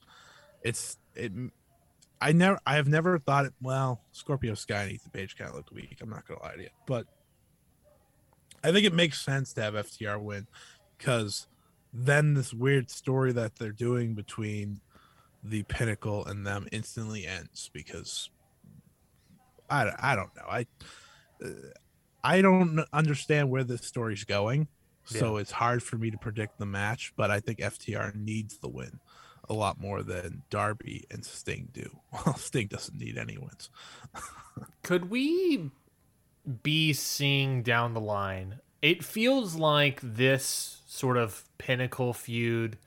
it's 0.64 0.98
it. 1.16 1.32
I 2.24 2.34
never, 2.34 2.60
I 2.68 2.76
have 2.76 2.88
never 2.88 3.18
thought 3.18 3.46
it. 3.46 3.54
Well, 3.62 4.02
Scorpio 4.12 4.54
Sky 4.54 4.84
and 4.84 4.92
Ethan 4.92 5.12
Page 5.12 5.36
kind 5.36 5.50
of 5.50 5.56
looked 5.56 5.72
weak. 5.72 5.98
I'm 6.02 6.10
not 6.10 6.28
gonna 6.28 6.42
lie 6.42 6.56
to 6.56 6.62
you, 6.62 6.70
but 6.86 7.08
I 8.64 8.72
think 8.72 8.86
it 8.86 8.94
makes 8.94 9.22
sense 9.22 9.54
to 9.54 9.62
have 9.62 9.74
FTR 9.74 10.22
win 10.22 10.48
because 10.98 11.48
then 11.94 12.34
this 12.36 12.54
weird 12.54 12.90
story 12.92 13.32
that 13.34 13.56
they're 13.56 13.72
doing 13.72 14.14
between 14.14 14.82
the 15.44 15.64
Pinnacle 15.64 16.26
and 16.26 16.46
them 16.46 16.68
instantly 16.72 17.26
ends 17.26 17.70
because 17.74 18.30
I, 19.70 19.92
I 20.00 20.16
don't 20.16 20.36
know. 20.36 20.46
I 20.50 20.66
uh, 21.44 21.50
I 22.24 22.42
don't 22.42 22.82
understand 22.94 23.50
where 23.50 23.64
this 23.64 23.82
story's 23.82 24.24
going, 24.24 24.68
so 25.06 25.38
it's 25.38 25.52
hard 25.52 25.82
for 25.82 25.98
me 25.98 26.12
to 26.12 26.18
predict 26.18 26.60
the 26.60 26.68
match. 26.68 27.14
But 27.16 27.32
I 27.32 27.40
think 27.40 27.60
FTR 27.60 28.16
needs 28.16 28.58
the 28.60 28.70
win 28.70 29.00
a 29.50 29.54
lot 29.54 29.80
more 29.80 30.04
than 30.04 30.44
Darby 30.50 31.06
and 31.10 31.26
Sting 31.26 31.70
do. 31.74 32.00
Well, 32.26 32.36
Sting 32.36 32.68
doesn't 32.68 32.98
need 32.98 33.18
any 33.18 33.38
wins. 33.38 33.70
Could 34.84 35.10
we 35.10 35.72
be 36.62 36.94
seeing 36.94 37.64
down 37.64 37.94
the 37.94 38.02
line? 38.02 38.60
It 38.82 39.04
feels 39.04 39.56
like 39.56 40.00
this 40.02 40.82
sort 40.88 41.18
of 41.18 41.44
pinnacle 41.58 42.14
feud 42.14 42.78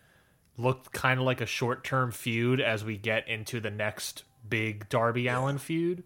looked 0.56 0.92
kind 0.92 1.18
of 1.20 1.26
like 1.26 1.40
a 1.40 1.46
short 1.46 1.84
term 1.84 2.12
feud 2.12 2.60
as 2.60 2.84
we 2.84 2.96
get 2.96 3.26
into 3.28 3.60
the 3.60 3.70
next 3.70 4.24
big 4.48 4.88
Darby 4.88 5.26
Allin 5.28 5.58
feud. 5.58 6.04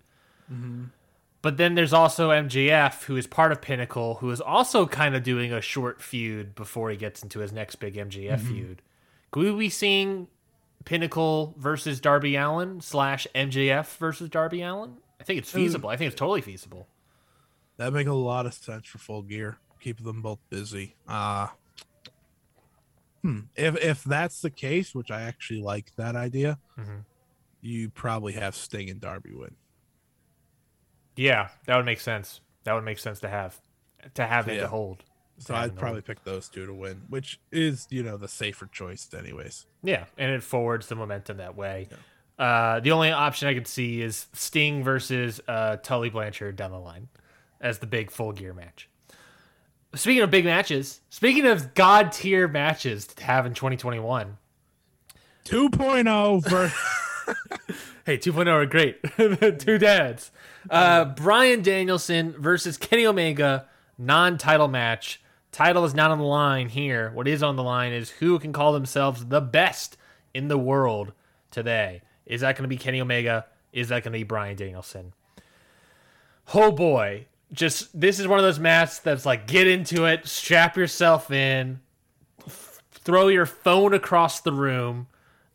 But 1.41 1.57
then 1.57 1.75
there's 1.75 1.93
also 1.93 2.31
MJF, 2.31 3.05
who 3.05 3.17
is 3.17 3.27
part 3.27 3.53
of 3.53 3.61
Pinnacle, 3.61 4.15
who 4.17 4.31
is 4.31 4.41
also 4.41 4.87
kind 4.87 5.15
of 5.15 5.23
doing 5.23 5.53
a 5.53 5.61
short 5.61 6.03
feud 6.03 6.55
before 6.55 6.91
he 6.91 6.97
gets 6.97 7.23
into 7.23 7.39
his 7.41 7.53
next 7.53 7.77
big 7.77 7.95
MJF 7.95 8.41
feud. 8.41 8.83
Could 9.31 9.45
we 9.45 9.59
be 9.59 9.69
seeing 9.69 10.27
Pinnacle 10.85 11.55
versus 11.59 12.01
Darby 12.01 12.35
Allin 12.37 12.81
slash 12.81 13.27
MJF 13.35 13.97
versus 13.99 14.29
Darby 14.31 14.63
Allin? 14.63 14.97
I 15.21 15.25
think 15.25 15.39
it's 15.39 15.51
feasible. 15.51 15.91
I 15.91 15.97
think 15.97 16.11
it's 16.13 16.19
totally 16.19 16.41
feasible. 16.41 16.89
That 17.77 17.93
make 17.93 18.07
a 18.09 18.13
lot 18.15 18.47
of 18.47 18.55
sense 18.55 18.87
for 18.87 18.99
full 18.99 19.23
gear. 19.23 19.59
Keep 19.81 20.03
them 20.03 20.23
both 20.23 20.39
busy. 20.51 20.97
Uh 21.07 21.49
hmm. 23.23 23.41
If 23.57 23.77
if 23.77 24.05
that's 24.05 24.41
the 24.41 24.51
case, 24.51 24.95
which 24.95 25.11
I 25.11 25.23
actually 25.23 25.61
like 25.63 25.93
that 25.97 26.17
idea, 26.17 26.59
Mhm. 26.79 27.05
you 27.61 27.91
probably 27.91 28.33
have 28.35 28.55
Sting 28.55 28.89
and 28.91 29.01
Darby 29.01 29.33
win. 29.35 29.57
Yeah, 31.17 31.49
that 31.67 31.77
would 31.77 31.87
make 31.87 32.01
sense. 32.01 32.41
That 32.65 32.75
would 32.75 32.85
make 32.85 32.99
sense 32.99 33.21
to 33.21 33.29
have, 33.29 33.61
to 34.15 34.27
have 34.27 34.49
it 34.49 34.55
Yeah. 34.57 34.61
to 34.63 34.69
hold. 34.69 35.05
So 35.39 35.55
I'd 35.55 35.77
probably 35.77 36.01
pick 36.03 36.25
those 36.25 36.49
two 36.49 36.67
to 36.67 36.75
win, 36.75 37.03
which 37.09 37.39
is 37.53 37.87
you 37.91 38.03
know 38.03 38.17
the 38.17 38.27
safer 38.29 38.67
choice, 38.67 39.09
anyways. 39.15 39.67
Yeah, 39.83 40.07
and 40.17 40.33
it 40.33 40.43
forwards 40.43 40.89
the 40.89 40.97
momentum 40.97 41.37
that 41.37 41.55
way. 41.55 41.89
Uh, 42.39 42.81
the 42.81 42.91
only 42.93 43.11
option 43.13 43.49
I 43.49 43.55
could 43.55 43.67
see 43.69 44.01
is 44.03 44.27
Sting 44.33 44.83
versus 44.83 45.41
uh, 45.47 45.77
Tully 45.77 46.11
Blanchard 46.11 46.57
down 46.57 46.73
the 46.73 46.79
line 46.81 47.09
as 47.61 47.79
the 47.79 47.87
big 47.87 48.11
full 48.11 48.33
gear 48.33 48.53
match. 48.53 48.89
Speaking 49.95 50.23
of 50.23 50.31
big 50.31 50.45
matches, 50.45 51.01
speaking 51.09 51.47
of 51.47 51.75
god 51.75 52.13
tier 52.13 52.47
matches 52.47 53.07
to 53.07 53.25
have 53.25 53.47
in 53.47 53.55
2021, 53.55 54.37
2.0 55.45 56.49
versus 56.49 56.79
Hey, 58.09 58.17
2.0 58.17 58.49
are 58.49 58.65
great. 58.65 59.59
Two 59.59 59.77
dads. 59.77 60.31
Uh, 60.71 61.05
Bryan 61.05 61.61
Danielson 61.61 62.35
versus 62.39 62.79
Kenny 62.79 63.05
Omega, 63.05 63.67
non 63.99 64.39
title 64.39 64.69
match. 64.69 65.21
Title 65.53 65.85
is 65.85 65.95
not 65.95 66.11
on 66.11 66.17
the 66.17 66.25
line 66.25 66.71
here. 66.71 67.11
What 67.13 67.29
is 67.29 67.43
on 67.43 67.57
the 67.57 67.63
line 67.63 67.93
is 67.93 68.09
who 68.09 68.39
can 68.39 68.55
call 68.55 68.73
themselves 68.73 69.27
the 69.27 69.43
best 69.43 69.99
in 70.33 70.49
the 70.49 70.57
world 70.57 71.13
today. 71.51 72.01
Is 72.25 72.41
that 72.41 72.57
going 72.57 72.63
to 72.63 72.69
be 72.69 72.79
Kenny 72.79 73.01
Omega? 73.01 73.45
Is 73.75 73.89
that 73.89 74.05
going 74.05 74.13
to 74.13 74.19
be 74.19 74.25
Bryan 74.25 74.57
Danielson? 74.57 75.13
Oh 76.55 76.73
boy. 76.73 77.27
Just 77.53 77.99
this 77.99 78.19
is 78.21 78.29
one 78.29 78.39
of 78.39 78.45
those 78.45 78.59
matches 78.59 79.01
that's 79.01 79.25
like 79.25 79.47
get 79.47 79.67
into 79.67 80.05
it, 80.05 80.27
strap 80.27 80.77
yourself 80.77 81.31
in, 81.31 81.81
f- 82.47 82.83
throw 82.91 83.29
your 83.29 83.47
phone 83.47 83.95
across 83.95 84.41
the 84.41 84.53
room, 84.53 85.07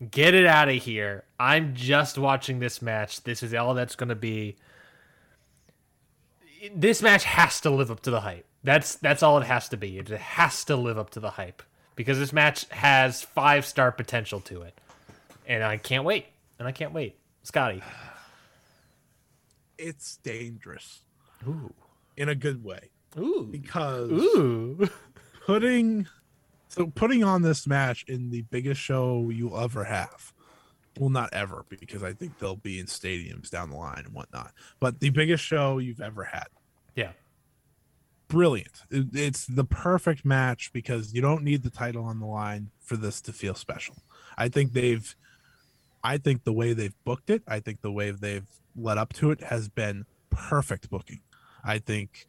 get 0.10 0.34
it 0.34 0.46
out 0.46 0.70
of 0.70 0.76
here. 0.76 1.24
I'm 1.40 1.76
just 1.76 2.18
watching 2.18 2.60
this 2.60 2.82
match. 2.82 3.22
This 3.24 3.44
is 3.44 3.54
all 3.54 3.76
that's 3.76 3.96
going 3.96 4.10
to 4.10 4.16
be. 4.16 4.56
This 6.74 7.02
match 7.02 7.26
has 7.26 7.62
to 7.62 7.70
live 7.70 7.92
up 7.92 8.00
to 8.02 8.12
the 8.12 8.22
hype. 8.22 8.46
That's 8.64 8.96
that's 8.96 9.22
all 9.22 9.38
it 9.38 9.46
has 9.46 9.70
to 9.70 9.78
be. 9.78 10.00
It 10.00 10.08
has 10.08 10.64
to 10.66 10.76
live 10.76 10.98
up 10.98 11.12
to 11.12 11.20
the 11.20 11.32
hype 11.32 11.62
because 11.96 12.18
this 12.18 12.34
match 12.34 12.66
has 12.70 13.22
five 13.22 13.66
star 13.66 13.92
potential 13.92 14.40
to 14.42 14.64
it, 14.64 14.80
and 15.46 15.64
I 15.64 15.78
can't 15.78 16.06
wait. 16.06 16.26
And 16.60 16.68
I 16.68 16.72
can't 16.72 16.94
wait, 16.94 17.18
Scotty. 17.44 17.84
it's 19.78 20.18
dangerous 20.18 21.02
Ooh, 21.48 21.74
in 22.18 22.30
a 22.30 22.36
good 22.36 22.64
way. 22.64 22.90
Ooh, 23.18 23.48
because 23.50 24.10
ooh. 24.12 24.90
putting 25.46 26.08
so 26.68 26.88
putting 26.88 27.24
on 27.24 27.42
this 27.44 27.68
match 27.68 28.04
in 28.08 28.32
the 28.32 28.42
biggest 28.44 28.82
show 28.82 29.30
you'll 29.30 29.60
ever 29.60 29.84
have 29.84 30.34
well 31.00 31.10
not 31.12 31.30
ever 31.34 31.64
because 31.70 32.02
i 32.04 32.12
think 32.14 32.40
they'll 32.40 32.56
be 32.56 32.80
in 32.80 32.88
stadiums 32.88 33.50
down 33.52 33.70
the 33.70 33.76
line 33.76 34.04
and 34.06 34.14
whatnot 34.16 34.52
but 34.80 35.00
the 35.00 35.10
biggest 35.12 35.44
show 35.44 35.78
you've 35.78 36.02
ever 36.02 36.24
had. 36.24 36.48
Yeah, 36.96 37.12
brilliant. 38.28 38.82
It- 38.90 39.16
it's 39.16 39.46
the 39.46 39.64
perfect 39.64 40.26
match 40.26 40.72
because 40.74 41.14
you 41.14 41.22
don't 41.22 41.44
need 41.44 41.64
the 41.64 41.70
title 41.70 42.06
on 42.06 42.20
the 42.20 42.26
line 42.26 42.72
for 42.80 42.98
this 42.98 43.22
to 43.22 43.34
feel 43.34 43.54
special. 43.56 43.96
I 44.38 44.50
think 44.50 44.74
they've 44.74 45.16
i 46.04 46.18
think 46.18 46.44
the 46.44 46.52
way 46.54 46.74
they've 46.74 46.96
booked 47.06 47.30
it 47.30 47.42
i 47.48 47.60
think 47.62 47.80
the 47.82 47.92
way 47.92 48.12
they've 48.12 48.48
led 48.76 48.98
up 48.98 49.14
to 49.14 49.32
it 49.32 49.40
has 49.42 49.70
been 49.70 50.06
perfect 50.30 50.90
booking 50.90 51.22
i 51.64 51.78
think 51.78 52.26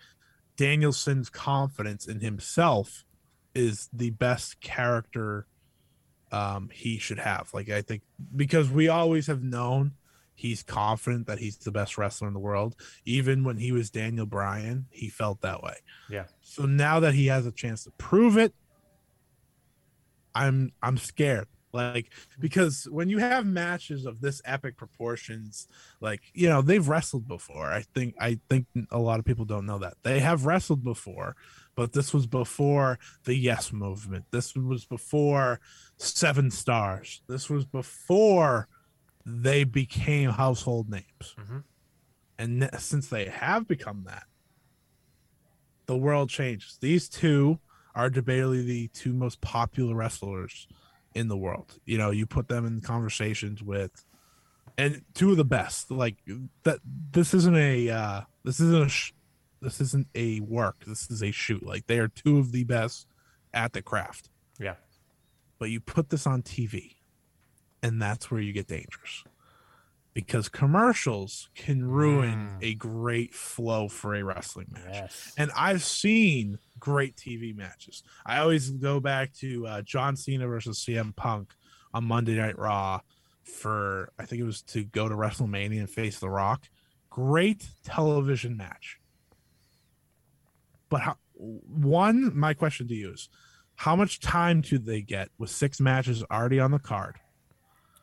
danielson's 0.56 1.30
confidence 1.30 2.06
in 2.06 2.20
himself 2.20 3.04
is 3.54 3.88
the 3.92 4.10
best 4.10 4.60
character 4.60 5.46
um 6.32 6.70
he 6.72 6.98
should 6.98 7.18
have 7.18 7.48
like 7.52 7.68
i 7.68 7.82
think 7.82 8.02
because 8.34 8.70
we 8.70 8.88
always 8.88 9.26
have 9.26 9.42
known 9.42 9.92
he's 10.36 10.62
confident 10.64 11.26
that 11.26 11.38
he's 11.38 11.56
the 11.58 11.70
best 11.70 11.96
wrestler 11.96 12.26
in 12.26 12.34
the 12.34 12.40
world 12.40 12.74
even 13.04 13.44
when 13.44 13.56
he 13.56 13.70
was 13.72 13.90
daniel 13.90 14.26
bryan 14.26 14.86
he 14.90 15.08
felt 15.08 15.40
that 15.40 15.62
way 15.62 15.76
yeah. 16.08 16.24
so 16.40 16.64
now 16.64 16.98
that 17.00 17.14
he 17.14 17.26
has 17.26 17.46
a 17.46 17.52
chance 17.52 17.84
to 17.84 17.90
prove 17.92 18.36
it 18.36 18.52
I'm 20.34 20.72
I'm 20.82 20.98
scared. 20.98 21.46
Like 21.74 22.12
because 22.38 22.86
when 22.88 23.08
you 23.08 23.18
have 23.18 23.44
matches 23.44 24.06
of 24.06 24.20
this 24.20 24.40
epic 24.44 24.76
proportions, 24.76 25.66
like 26.00 26.20
you 26.32 26.48
know 26.48 26.62
they've 26.62 26.86
wrestled 26.88 27.26
before. 27.26 27.66
I 27.66 27.82
think 27.82 28.14
I 28.20 28.38
think 28.48 28.66
a 28.92 28.98
lot 29.00 29.18
of 29.18 29.24
people 29.24 29.44
don't 29.44 29.66
know 29.66 29.78
that 29.78 29.94
they 30.04 30.20
have 30.20 30.46
wrestled 30.46 30.84
before, 30.84 31.34
but 31.74 31.92
this 31.92 32.14
was 32.14 32.28
before 32.28 33.00
the 33.24 33.34
Yes 33.34 33.72
movement. 33.72 34.26
This 34.30 34.54
was 34.54 34.84
before 34.84 35.58
Seven 35.96 36.52
Stars. 36.52 37.22
This 37.26 37.50
was 37.50 37.64
before 37.64 38.68
they 39.26 39.64
became 39.64 40.30
household 40.30 40.88
names. 40.88 41.34
Mhm. 41.36 41.64
And 42.38 42.70
since 42.78 43.08
they 43.08 43.26
have 43.26 43.66
become 43.66 44.04
that, 44.04 44.28
the 45.86 45.96
world 45.96 46.30
changes. 46.30 46.78
These 46.80 47.08
two 47.08 47.58
are 47.96 48.10
debatably 48.10 48.64
the 48.64 48.88
two 48.88 49.12
most 49.12 49.40
popular 49.40 49.96
wrestlers 49.96 50.68
in 51.14 51.28
the 51.28 51.36
world. 51.36 51.78
You 51.84 51.98
know, 51.98 52.10
you 52.10 52.26
put 52.26 52.48
them 52.48 52.66
in 52.66 52.80
conversations 52.80 53.62
with 53.62 54.04
and 54.76 55.02
two 55.14 55.30
of 55.30 55.36
the 55.36 55.44
best. 55.44 55.90
Like 55.90 56.16
that 56.64 56.80
this 57.10 57.34
isn't 57.34 57.56
a 57.56 57.90
uh 57.90 58.20
this 58.44 58.60
isn't 58.60 58.82
a 58.82 58.88
sh- 58.88 59.12
this 59.60 59.80
isn't 59.80 60.08
a 60.14 60.40
work. 60.40 60.84
This 60.86 61.10
is 61.10 61.22
a 61.22 61.30
shoot. 61.30 61.64
Like 61.64 61.86
they 61.86 61.98
are 61.98 62.08
two 62.08 62.38
of 62.38 62.52
the 62.52 62.64
best 62.64 63.06
at 63.52 63.72
the 63.72 63.82
craft. 63.82 64.30
Yeah. 64.58 64.74
But 65.58 65.70
you 65.70 65.80
put 65.80 66.10
this 66.10 66.26
on 66.26 66.42
TV 66.42 66.96
and 67.82 68.00
that's 68.00 68.30
where 68.30 68.40
you 68.40 68.52
get 68.52 68.66
dangerous. 68.66 69.24
Because 70.14 70.48
commercials 70.48 71.48
can 71.56 71.84
ruin 71.84 72.50
Mm. 72.60 72.62
a 72.62 72.74
great 72.74 73.34
flow 73.34 73.88
for 73.88 74.14
a 74.14 74.22
wrestling 74.22 74.68
match. 74.70 74.84
Yes. 74.92 75.34
And 75.36 75.50
I've 75.56 75.82
seen 75.82 76.58
great 76.78 77.16
TV 77.16 77.52
matches. 77.54 78.04
I 78.24 78.38
always 78.38 78.70
go 78.70 79.00
back 79.00 79.32
to 79.40 79.66
uh, 79.66 79.82
John 79.82 80.14
Cena 80.16 80.46
versus 80.46 80.78
CM 80.78 81.14
Punk 81.16 81.52
on 81.92 82.04
Monday 82.04 82.36
Night 82.36 82.56
Raw 82.56 83.00
for, 83.42 84.12
I 84.18 84.24
think 84.24 84.40
it 84.40 84.44
was 84.44 84.62
to 84.62 84.84
go 84.84 85.08
to 85.08 85.16
WrestleMania 85.16 85.80
and 85.80 85.90
face 85.90 86.20
The 86.20 86.30
Rock. 86.30 86.68
Great 87.10 87.66
television 87.82 88.56
match. 88.56 89.00
But 90.88 91.00
how, 91.00 91.16
one, 91.34 92.36
my 92.38 92.54
question 92.54 92.86
to 92.88 92.94
you 92.94 93.12
is 93.12 93.28
how 93.76 93.96
much 93.96 94.20
time 94.20 94.60
do 94.60 94.78
they 94.78 95.00
get 95.02 95.28
with 95.38 95.50
six 95.50 95.80
matches 95.80 96.22
already 96.30 96.60
on 96.60 96.70
the 96.70 96.78
card? 96.78 97.16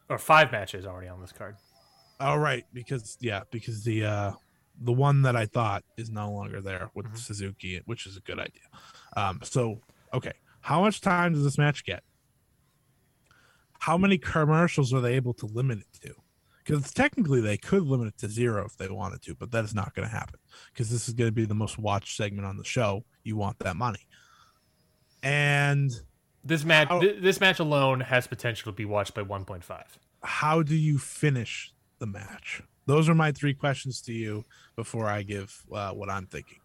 Or 0.09 0.17
five 0.17 0.51
matches 0.51 0.85
already 0.85 1.07
on 1.07 1.21
this 1.21 1.31
card. 1.31 1.55
Oh, 2.21 2.35
right. 2.35 2.65
Because, 2.73 3.17
yeah, 3.19 3.41
because 3.51 3.83
the, 3.83 4.05
uh, 4.05 4.31
the 4.79 4.91
one 4.93 5.21
that 5.23 5.35
I 5.35 5.45
thought 5.45 5.83
is 5.97 6.09
no 6.09 6.31
longer 6.31 6.61
there 6.61 6.89
with 6.93 7.05
Mhm. 7.07 7.17
Suzuki, 7.17 7.81
which 7.85 8.05
is 8.07 8.15
a 8.17 8.21
good 8.21 8.39
idea. 8.39 8.61
Um, 9.15 9.39
so 9.43 9.81
okay, 10.13 10.33
how 10.61 10.81
much 10.81 11.01
time 11.01 11.33
does 11.33 11.43
this 11.43 11.57
match 11.57 11.83
get? 11.83 12.03
How 13.79 13.97
many 13.97 14.17
commercials 14.17 14.93
are 14.93 15.01
they 15.01 15.15
able 15.15 15.33
to 15.35 15.45
limit 15.47 15.79
it 15.79 16.07
to? 16.07 16.15
Because 16.63 16.91
technically 16.93 17.41
they 17.41 17.57
could 17.57 17.83
limit 17.83 18.07
it 18.09 18.17
to 18.19 18.29
zero 18.29 18.65
if 18.65 18.77
they 18.77 18.87
wanted 18.87 19.21
to, 19.23 19.35
but 19.35 19.51
that 19.51 19.63
is 19.65 19.73
not 19.73 19.93
going 19.95 20.07
to 20.07 20.13
happen 20.13 20.39
because 20.71 20.89
this 20.91 21.07
is 21.07 21.13
going 21.15 21.27
to 21.29 21.33
be 21.35 21.45
the 21.45 21.55
most 21.55 21.77
watched 21.79 22.15
segment 22.15 22.45
on 22.45 22.57
the 22.57 22.63
show. 22.63 23.03
You 23.23 23.35
want 23.35 23.57
that 23.59 23.75
money, 23.75 24.07
and 25.23 25.91
This 26.43 26.63
match, 26.63 26.87
How- 26.89 26.99
this 26.99 27.39
match 27.39 27.59
alone 27.59 27.99
has 27.99 28.25
potential 28.25 28.71
to 28.71 28.75
be 28.75 28.85
watched 28.85 29.13
by 29.13 29.21
1.5. 29.21 29.99
how 30.23 30.63
do 30.63 30.75
you 30.75 30.97
finish 30.97 31.70
the 32.01 32.07
match? 32.07 32.61
Those 32.87 33.07
are 33.07 33.15
my 33.15 33.31
three 33.31 33.53
questions 33.53 34.01
to 34.01 34.11
you 34.13 34.43
before 34.75 35.07
I 35.07 35.23
give 35.23 35.63
uh, 35.71 35.91
what 35.91 36.09
I'm 36.09 36.25
thinking. 36.25 36.57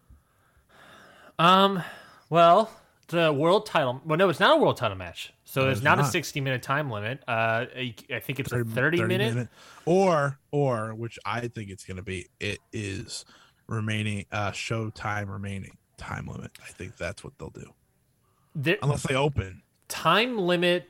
Um, 1.39 1.81
well, 2.29 2.69
the 3.07 3.31
world 3.31 3.65
title. 3.65 4.01
Well, 4.05 4.17
no, 4.17 4.27
it's 4.27 4.39
not 4.39 4.57
a 4.57 4.61
world 4.61 4.75
title 4.77 4.97
match. 4.97 5.31
So 5.45 5.61
No, 5.61 5.65
there's 5.67 5.77
it's 5.77 5.85
not, 5.85 5.99
a 5.99 6.03
60 6.03 6.41
minute 6.41 6.61
time 6.63 6.89
limit. 6.91 7.23
Uh, 7.27 7.65
I 7.75 7.95
I 8.13 8.19
think 8.19 8.39
it's 8.39 8.51
a 8.51 8.63
30, 8.65 9.03
minute. 9.05 9.47
or 9.85 10.39
or 10.51 10.93
which 10.95 11.17
I 11.25 11.47
think 11.47 11.69
it's 11.69 11.85
going 11.85 11.97
to 11.97 12.03
be. 12.03 12.27
It 12.39 12.59
is 12.73 13.23
remaining 13.67 14.25
uh 14.31 14.51
show 14.51 14.89
time 14.89 15.29
remaining 15.29 15.77
time 15.97 16.27
limit. 16.27 16.51
I 16.63 16.67
think 16.71 16.97
that's 16.97 17.23
what 17.23 17.33
they'll 17.37 17.49
do 17.51 17.73
There, 18.55 18.77
unless 18.81 19.03
they 19.03 19.15
open. 19.15 19.61
time 19.87 20.37
limit. 20.37 20.89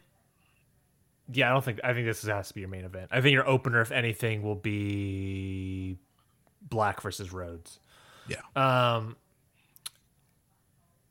Yeah, 1.31 1.49
I 1.49 1.53
don't 1.53 1.63
think. 1.63 1.79
I 1.83 1.93
think 1.93 2.05
this 2.07 2.21
has 2.23 2.47
to 2.49 2.53
be 2.53 2.61
your 2.61 2.69
main 2.69 2.85
event. 2.85 3.09
I 3.11 3.21
think 3.21 3.33
your 3.33 3.47
opener, 3.47 3.81
if 3.81 3.91
anything, 3.91 4.43
will 4.43 4.55
be 4.55 5.97
Black 6.61 7.01
versus 7.01 7.33
Rhodes. 7.33 7.79
Yeah. 8.27 8.41
Um, 8.55 9.15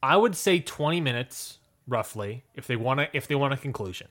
I 0.03 0.17
would 0.17 0.35
say 0.37 0.61
20 0.61 1.01
minutes 1.01 1.59
roughly 1.89 2.45
if 2.55 2.67
they 2.67 2.77
want 2.77 3.01
to 3.01 3.09
if 3.13 3.27
they 3.29 3.35
want 3.35 3.55
a 3.55 3.57
conclusion. 3.57 4.09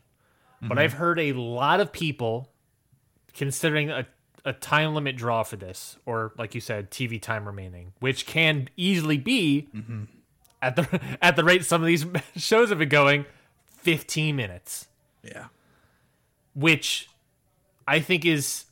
But 0.61 0.79
I've 0.79 0.93
heard 0.93 1.19
a 1.19 1.33
lot 1.33 1.79
of 1.79 1.91
people 1.91 2.49
considering 3.33 3.91
a 3.91 4.07
a 4.45 4.53
time 4.53 4.93
limit 4.95 5.15
draw 5.15 5.41
for 5.43 5.55
this 5.57 5.97
or 6.05 6.31
like 6.37 6.53
you 6.55 6.61
said 6.61 6.89
TV 6.91 7.21
time 7.21 7.45
remaining, 7.45 7.93
which 7.99 8.25
can 8.25 8.69
easily 8.77 9.17
be 9.17 9.67
at 10.61 10.75
the 10.75 11.01
at 11.21 11.35
the 11.35 11.43
rate 11.43 11.65
some 11.65 11.81
of 11.81 11.87
these 11.87 12.05
shows 12.35 12.69
have 12.69 12.79
been 12.79 12.89
going 12.89 13.25
15 13.81 14.35
minutes, 14.35 14.87
Yeah. 15.23 15.45
Which 16.55 17.07
I 17.87 17.99
think 17.99 18.25
is 18.25 18.65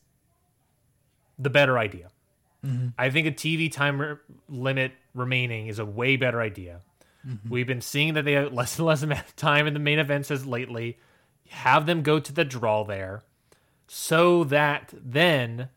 the 1.38 1.50
better 1.50 1.78
idea. 1.78 2.08
I 2.98 3.10
think 3.10 3.28
a 3.28 3.32
TV 3.32 3.70
time 3.70 4.18
limit 4.48 4.94
remaining 5.14 5.68
is 5.68 5.80
a 5.80 5.86
way 5.86 6.16
better 6.16 6.40
idea. 6.42 6.80
We've 7.50 7.68
been 7.68 7.82
seeing 7.82 8.14
that 8.14 8.24
they 8.24 8.34
have 8.34 8.54
less 8.60 8.78
and 8.80 8.86
less 8.86 9.04
amount 9.04 9.26
of 9.28 9.36
time 9.36 9.68
in 9.68 9.74
the 9.74 9.80
main 9.82 10.00
events 10.00 10.32
as 10.32 10.46
lately. 10.46 10.98
Have 11.50 11.86
them 11.86 12.04
go 12.04 12.20
to 12.20 12.32
the 12.34 12.46
draw 12.46 12.86
there 12.86 13.24
so 13.88 14.46
that 14.46 14.94
then 14.94 15.68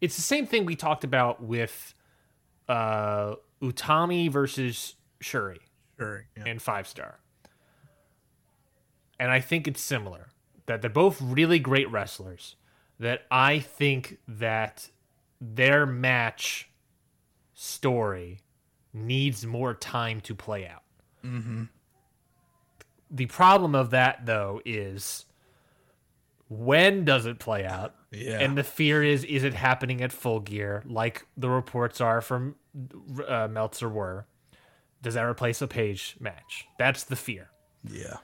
it's 0.00 0.16
the 0.16 0.22
same 0.22 0.46
thing 0.46 0.64
we 0.64 0.74
talked 0.74 1.04
about 1.04 1.42
with 1.42 1.94
uh, 2.66 3.34
Utami 3.62 4.30
versus 4.30 4.94
Syuri 5.22 5.58
Sure. 5.98 6.26
Yeah. 6.36 6.44
and 6.46 6.62
five 6.62 6.86
star. 6.88 7.20
And 9.20 9.30
I 9.30 9.40
think 9.40 9.68
it's 9.68 9.80
similar 9.82 10.28
that 10.66 10.82
they're 10.82 10.90
both 10.90 11.20
really 11.20 11.58
great 11.58 11.90
wrestlers. 11.90 12.56
That 12.98 13.22
I 13.30 13.58
think 13.58 14.18
that 14.26 14.88
their 15.40 15.84
match 15.86 16.70
story 17.54 18.40
needs 18.92 19.44
more 19.44 19.74
time 19.74 20.20
to 20.22 20.34
play 20.34 20.66
out. 20.66 20.82
Mm-hmm. 21.24 21.64
The 23.10 23.26
problem 23.26 23.74
of 23.74 23.90
that, 23.90 24.24
though, 24.24 24.60
is 24.64 25.26
when 26.48 27.04
does 27.04 27.26
it 27.26 27.38
play 27.38 27.64
out? 27.66 27.94
Yeah. 28.10 28.40
And 28.40 28.56
the 28.56 28.64
fear 28.64 29.02
is, 29.02 29.24
is 29.24 29.44
it 29.44 29.52
happening 29.54 30.00
at 30.00 30.12
full 30.12 30.40
gear, 30.40 30.82
like 30.86 31.26
the 31.36 31.50
reports 31.50 32.00
are 32.00 32.20
from 32.20 32.56
uh, 33.28 33.48
Meltzer 33.48 33.88
were? 33.88 34.26
Does 35.02 35.14
that 35.14 35.24
replace 35.24 35.60
a 35.60 35.68
page 35.68 36.16
match? 36.18 36.66
That's 36.78 37.04
the 37.04 37.16
fear. 37.16 37.50
yeah. 37.84 38.16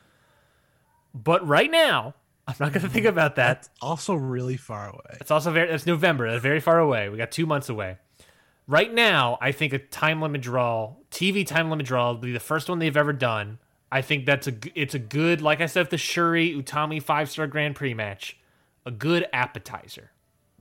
But 1.15 1.47
right 1.47 1.71
now, 1.71 2.15
I'm 2.47 2.57
not 2.59 2.73
going 2.73 2.83
to 2.83 2.89
think 2.89 3.07
about 3.07 3.37
that. 3.37 3.69
Also, 3.81 4.15
really 4.15 4.57
far 4.57 4.89
away. 4.89 5.17
It's 5.21 5.31
also 5.31 5.53
very, 5.53 5.71
it's 5.71 5.87
November. 5.87 6.31
That's 6.31 6.43
very 6.43 6.61
far 6.61 6.79
away. 6.79 7.09
We 7.09 7.17
got 7.17 7.31
two 7.31 7.47
months 7.47 7.69
away. 7.69 7.99
Right 8.67 8.93
now, 8.93 9.39
I 9.41 9.53
think 9.53 9.73
a 9.73 9.79
time 9.79 10.21
limit 10.21 10.41
draw, 10.41 10.95
TV 11.11 11.47
time 11.47 11.71
limit 11.71 11.87
draw, 11.87 12.13
will 12.13 12.19
be 12.19 12.33
the 12.33 12.41
first 12.41 12.69
one 12.69 12.79
they've 12.79 12.97
ever 12.97 13.13
done. 13.13 13.59
I 13.91 14.03
think 14.03 14.25
that's 14.25 14.47
a, 14.47 14.55
it's 14.75 14.95
a 14.95 14.99
good, 14.99 15.43
like 15.43 15.61
I 15.61 15.67
said, 15.67 15.91
the 15.91 15.97
Syuri 15.97 16.57
Utami 16.57 17.03
five 17.03 17.31
star 17.31 17.47
Grand 17.47 17.77
Prix 17.77 17.95
match, 17.95 18.39
a 18.87 18.91
good 18.91 19.27
appetizer. 19.33 20.11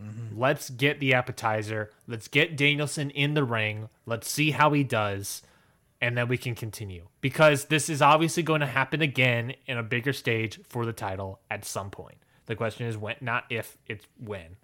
Mm-hmm. 0.02 0.40
Let's 0.40 0.70
get 0.70 0.99
the 0.99 1.14
appetizer. 1.14 1.91
Let's 2.08 2.28
get 2.28 2.58
Danielson 2.58 3.10
in 3.12 3.34
the 3.34 3.44
ring. 3.44 3.90
Let's 4.06 4.30
see 4.30 4.52
how 4.52 4.74
he 4.74 4.84
does, 4.84 5.44
and 6.02 6.18
then 6.18 6.28
we 6.28 6.38
can 6.38 6.56
continue. 6.56 7.07
Because 7.22 7.65
this 7.65 7.90
is 7.90 8.02
obviously 8.02 8.44
going 8.44 8.61
to 8.61 8.68
happen 8.68 9.02
again 9.02 9.53
in 9.68 9.78
a 9.78 9.84
bigger 9.84 10.14
stage 10.14 10.60
for 10.68 10.86
the 10.86 10.94
title 10.94 11.40
at 11.49 11.64
some 11.64 11.91
point. 11.91 12.18
The 12.48 12.56
question 12.56 12.88
is 12.88 12.98
when, 12.98 13.15
not 13.22 13.45
if, 13.49 13.78
it's 13.88 14.07
when. 14.19 14.57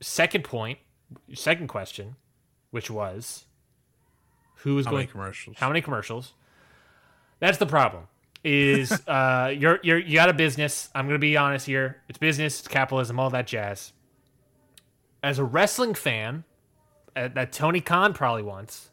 Second 0.00 0.44
point, 0.44 0.78
second 1.34 1.68
question, 1.68 2.16
which 2.70 2.90
was 2.90 3.44
who 4.56 4.78
is 4.78 4.86
How 4.86 4.92
going 4.92 5.00
many 5.02 5.10
commercials? 5.12 5.56
how 5.58 5.68
many 5.68 5.80
commercials? 5.80 6.32
That's 7.38 7.58
the 7.58 7.66
problem. 7.66 8.04
Is 8.44 8.92
uh, 9.06 9.52
you're 9.56 9.80
you're 9.82 9.98
you 9.98 10.14
got 10.14 10.28
a 10.28 10.34
business. 10.34 10.88
I'm 10.94 11.06
gonna 11.06 11.18
be 11.18 11.36
honest 11.36 11.66
here. 11.66 12.02
It's 12.08 12.18
business. 12.18 12.60
It's 12.60 12.68
capitalism. 12.68 13.18
All 13.20 13.30
that 13.30 13.46
jazz. 13.46 13.92
As 15.22 15.38
a 15.38 15.44
wrestling 15.44 15.94
fan, 15.94 16.44
uh, 17.14 17.28
that 17.28 17.52
Tony 17.52 17.80
Khan 17.80 18.14
probably 18.14 18.42
wants, 18.42 18.89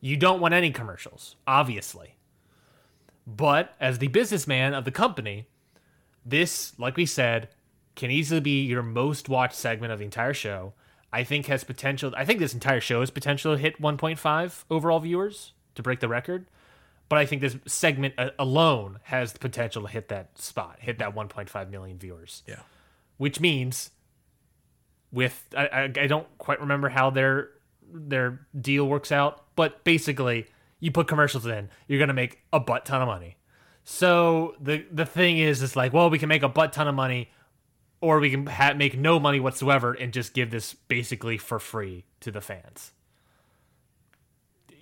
you 0.00 0.16
don't 0.16 0.40
want 0.40 0.54
any 0.54 0.70
commercials, 0.70 1.36
obviously. 1.46 2.16
But 3.26 3.74
as 3.80 3.98
the 3.98 4.08
businessman 4.08 4.74
of 4.74 4.84
the 4.84 4.90
company, 4.90 5.46
this, 6.24 6.78
like 6.78 6.96
we 6.96 7.06
said, 7.06 7.48
can 7.94 8.10
easily 8.10 8.40
be 8.40 8.64
your 8.64 8.82
most 8.82 9.28
watched 9.28 9.56
segment 9.56 9.92
of 9.92 9.98
the 9.98 10.04
entire 10.04 10.34
show. 10.34 10.72
I 11.12 11.24
think 11.24 11.46
has 11.46 11.64
potential. 11.64 12.12
I 12.16 12.24
think 12.24 12.38
this 12.38 12.54
entire 12.54 12.80
show 12.80 13.00
has 13.00 13.10
potential 13.10 13.54
to 13.54 13.58
hit 13.60 13.80
1.5 13.80 14.64
overall 14.70 15.00
viewers 15.00 15.52
to 15.74 15.82
break 15.82 16.00
the 16.00 16.08
record. 16.08 16.46
But 17.08 17.18
I 17.18 17.26
think 17.26 17.40
this 17.40 17.56
segment 17.66 18.14
uh, 18.18 18.30
alone 18.38 18.98
has 19.04 19.32
the 19.32 19.38
potential 19.38 19.82
to 19.82 19.88
hit 19.88 20.08
that 20.08 20.38
spot, 20.38 20.76
hit 20.80 20.98
that 20.98 21.14
1.5 21.14 21.70
million 21.70 21.98
viewers. 21.98 22.42
Yeah. 22.46 22.60
Which 23.16 23.40
means, 23.40 23.90
with 25.10 25.48
I, 25.56 25.66
I, 25.66 25.82
I 25.84 26.06
don't 26.06 26.26
quite 26.36 26.60
remember 26.60 26.90
how 26.90 27.08
their 27.08 27.50
their 27.92 28.46
deal 28.58 28.86
works 28.86 29.12
out, 29.12 29.44
but 29.56 29.84
basically, 29.84 30.46
you 30.80 30.90
put 30.92 31.08
commercials 31.08 31.46
in, 31.46 31.68
you're 31.86 31.98
gonna 31.98 32.12
make 32.12 32.40
a 32.52 32.60
butt 32.60 32.84
ton 32.84 33.02
of 33.02 33.08
money. 33.08 33.36
So 33.84 34.54
the 34.60 34.84
the 34.92 35.06
thing 35.06 35.38
is, 35.38 35.62
it's 35.62 35.76
like, 35.76 35.92
well, 35.92 36.10
we 36.10 36.18
can 36.18 36.28
make 36.28 36.42
a 36.42 36.48
butt 36.48 36.72
ton 36.72 36.88
of 36.88 36.94
money, 36.94 37.30
or 38.00 38.18
we 38.20 38.30
can 38.30 38.46
ha- 38.46 38.74
make 38.74 38.96
no 38.96 39.18
money 39.18 39.40
whatsoever 39.40 39.92
and 39.92 40.12
just 40.12 40.34
give 40.34 40.50
this 40.50 40.74
basically 40.74 41.38
for 41.38 41.58
free 41.58 42.04
to 42.20 42.30
the 42.30 42.40
fans. 42.40 42.92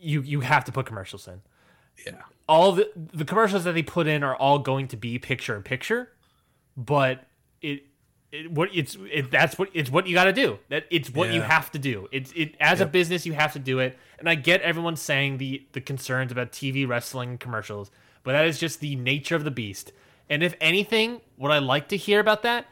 You 0.01 0.23
you 0.23 0.41
have 0.41 0.65
to 0.65 0.73
put 0.73 0.87
commercials 0.87 1.28
in. 1.28 1.41
Yeah. 2.05 2.23
All 2.49 2.73
the 2.73 2.91
the 2.95 3.24
commercials 3.24 3.65
that 3.65 3.73
they 3.73 3.83
put 3.83 4.07
in 4.07 4.23
are 4.23 4.37
all 4.37 4.59
going 4.59 4.89
to 4.89 4.97
be 4.97 5.19
picture 5.19 5.57
in 5.57 5.62
picture, 5.62 6.11
but 6.77 7.24
it. 7.62 7.85
It, 8.32 8.51
what 8.51 8.70
it's 8.74 8.97
it, 9.12 9.31
that's 9.31 9.59
what 9.59 9.70
it's 9.73 9.90
what 9.90 10.07
you 10.07 10.15
got 10.15 10.24
to 10.24 10.32
do. 10.32 10.59
That 10.69 10.86
it's 10.90 11.11
what 11.11 11.32
you 11.32 11.40
have 11.40 11.70
to 11.73 11.78
do. 11.78 12.09
It's 12.11 12.32
it 12.32 12.55
as 12.61 12.81
a 12.81 12.86
business 12.86 13.24
you 13.24 13.35
have 13.35 13.53
to 13.53 13.59
do 13.59 13.78
it. 13.78 13.97
And 14.19 14.28
I 14.28 14.35
get 14.35 14.62
everyone 14.62 14.97
saying 14.97 15.39
the 15.39 15.65
the 15.73 15.81
concerns 15.81 16.32
about 16.32 16.53
TV 16.53 16.86
wrestling 16.86 17.39
commercials, 17.39 17.90
but 18.24 18.32
that 18.32 18.47
is 18.47 18.59
just 18.59 18.81
the 18.81 18.97
nature 18.97 19.36
of 19.36 19.44
the 19.44 19.51
beast. 19.51 19.93
And 20.28 20.43
if 20.43 20.55
anything, 20.61 21.20
what 21.36 21.53
I 21.53 21.59
like 21.59 21.89
to 21.89 21.97
hear 21.97 22.19
about 22.19 22.43
that 22.43 22.66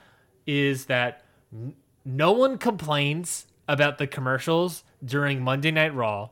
is 0.47 0.86
that 0.86 1.22
n- 1.52 1.74
no 2.05 2.32
one 2.32 2.59
complains 2.59 3.47
about 3.68 3.98
the 3.98 4.06
commercials 4.06 4.82
during 5.05 5.40
Monday 5.40 5.70
Night 5.70 5.94
Raw 5.94 6.31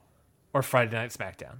or 0.52 0.62
Friday 0.62 0.96
Night 0.96 1.10
SmackDown. 1.10 1.58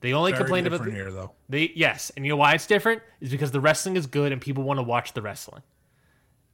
They 0.00 0.12
only 0.12 0.32
Very 0.32 0.42
complain 0.44 0.66
about 0.66 0.78
different 0.78 0.92
the, 0.92 0.98
here, 0.98 1.10
though. 1.10 1.30
they 1.48 1.72
yes, 1.74 2.12
and 2.14 2.26
you 2.26 2.32
know 2.32 2.36
why 2.36 2.52
it's 2.54 2.66
different 2.66 3.00
is 3.20 3.30
because 3.30 3.52
the 3.52 3.60
wrestling 3.60 3.96
is 3.96 4.06
good 4.06 4.32
and 4.32 4.40
people 4.40 4.62
want 4.62 4.78
to 4.78 4.82
watch 4.82 5.14
the 5.14 5.22
wrestling. 5.22 5.62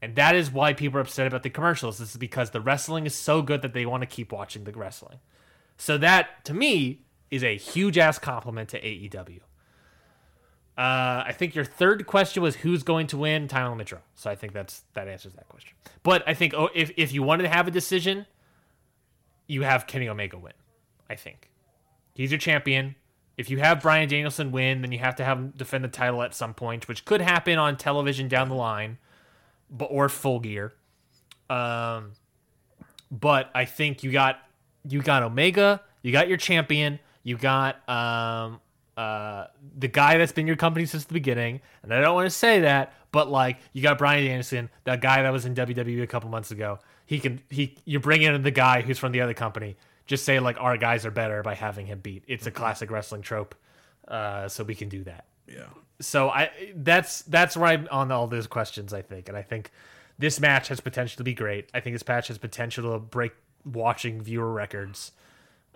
And 0.02 0.16
that 0.16 0.34
is 0.34 0.50
why 0.50 0.72
people 0.72 0.98
are 0.98 1.02
upset 1.02 1.26
about 1.26 1.42
the 1.42 1.50
commercials. 1.50 1.98
This 1.98 2.12
is 2.12 2.16
because 2.16 2.50
the 2.50 2.60
wrestling 2.60 3.06
is 3.06 3.14
so 3.14 3.42
good 3.42 3.62
that 3.62 3.74
they 3.74 3.84
want 3.84 4.02
to 4.02 4.06
keep 4.06 4.32
watching 4.32 4.64
the 4.64 4.72
wrestling. 4.72 5.18
So 5.76 5.98
that 5.98 6.44
to 6.46 6.54
me 6.54 7.02
is 7.30 7.44
a 7.44 7.56
huge 7.56 7.98
ass 7.98 8.18
compliment 8.18 8.68
to 8.70 8.80
AEW. 8.80 9.40
Uh, 10.78 11.24
I 11.26 11.34
think 11.36 11.54
your 11.54 11.64
third 11.64 12.06
question 12.06 12.42
was 12.42 12.56
who's 12.56 12.82
going 12.82 13.06
to 13.08 13.18
win 13.18 13.48
time 13.48 13.70
limit. 13.70 13.92
So 14.14 14.30
I 14.30 14.34
think 14.34 14.54
that's 14.54 14.84
that 14.94 15.08
answers 15.08 15.34
that 15.34 15.48
question. 15.48 15.74
But 16.02 16.26
I 16.26 16.32
think 16.32 16.54
oh, 16.54 16.70
if 16.74 16.90
if 16.96 17.12
you 17.12 17.22
wanted 17.22 17.42
to 17.42 17.48
have 17.50 17.68
a 17.68 17.70
decision, 17.70 18.24
you 19.46 19.62
have 19.62 19.86
Kenny 19.86 20.08
Omega 20.08 20.38
win. 20.38 20.54
I 21.10 21.16
think 21.16 21.50
he's 22.14 22.30
your 22.30 22.38
champion. 22.38 22.94
If 23.36 23.50
you 23.50 23.58
have 23.58 23.82
Bryan 23.82 24.08
Danielson 24.08 24.52
win, 24.52 24.80
then 24.80 24.92
you 24.92 24.98
have 24.98 25.16
to 25.16 25.24
have 25.24 25.38
him 25.38 25.52
defend 25.56 25.84
the 25.84 25.88
title 25.88 26.22
at 26.22 26.34
some 26.34 26.54
point, 26.54 26.88
which 26.88 27.04
could 27.04 27.20
happen 27.20 27.58
on 27.58 27.76
television 27.76 28.28
down 28.28 28.48
the 28.48 28.54
line, 28.54 28.98
but 29.70 29.86
or 29.86 30.08
full 30.08 30.40
gear. 30.40 30.72
Um, 31.48 32.12
but 33.10 33.50
I 33.54 33.64
think 33.64 34.02
you 34.02 34.12
got 34.12 34.38
you 34.88 35.02
got 35.02 35.22
Omega, 35.22 35.82
you 36.02 36.12
got 36.12 36.28
your 36.28 36.38
champion, 36.38 36.98
you 37.22 37.36
got 37.36 37.88
um 37.88 38.60
uh 38.96 39.46
the 39.78 39.88
guy 39.88 40.18
that's 40.18 40.32
been 40.32 40.46
your 40.46 40.56
company 40.56 40.86
since 40.86 41.04
the 41.04 41.14
beginning, 41.14 41.60
and 41.82 41.92
I 41.92 42.00
don't 42.00 42.14
want 42.14 42.26
to 42.26 42.30
say 42.30 42.60
that, 42.60 42.92
but 43.12 43.30
like 43.30 43.58
you 43.72 43.82
got 43.82 43.98
Brian 43.98 44.26
Anderson, 44.26 44.70
that 44.84 45.00
guy 45.00 45.22
that 45.22 45.32
was 45.32 45.46
in 45.46 45.54
WWE 45.54 46.02
a 46.02 46.06
couple 46.06 46.30
months 46.30 46.50
ago. 46.50 46.78
He 47.06 47.18
can 47.18 47.40
he 47.50 47.76
you 47.84 47.98
bring 47.98 48.22
in 48.22 48.42
the 48.42 48.50
guy 48.50 48.82
who's 48.82 48.98
from 48.98 49.12
the 49.12 49.20
other 49.20 49.34
company. 49.34 49.76
Just 50.06 50.24
say 50.24 50.40
like 50.40 50.56
our 50.60 50.76
guys 50.76 51.06
are 51.06 51.10
better 51.10 51.42
by 51.42 51.54
having 51.54 51.86
him 51.86 52.00
beat. 52.00 52.24
It's 52.26 52.46
a 52.46 52.50
classic 52.50 52.90
wrestling 52.90 53.22
trope, 53.22 53.54
uh, 54.08 54.48
so 54.48 54.64
we 54.64 54.74
can 54.74 54.88
do 54.88 55.04
that 55.04 55.24
Yeah. 55.46 55.66
So 56.00 56.28
I 56.30 56.50
that's 56.74 57.22
that's 57.22 57.56
where 57.56 57.66
I'm 57.68 57.88
on 57.90 58.10
all 58.10 58.26
those 58.26 58.46
questions. 58.46 58.92
I 58.92 59.02
think, 59.02 59.28
and 59.28 59.36
I 59.36 59.42
think 59.42 59.70
this 60.18 60.40
match 60.40 60.68
has 60.68 60.80
potential 60.80 61.16
to 61.18 61.24
be 61.24 61.34
great. 61.34 61.68
I 61.72 61.80
think 61.80 61.94
this 61.94 62.06
match 62.06 62.28
has 62.28 62.38
potential 62.38 62.92
to 62.92 62.98
break 62.98 63.32
watching 63.64 64.20
viewer 64.22 64.52
records. 64.52 65.12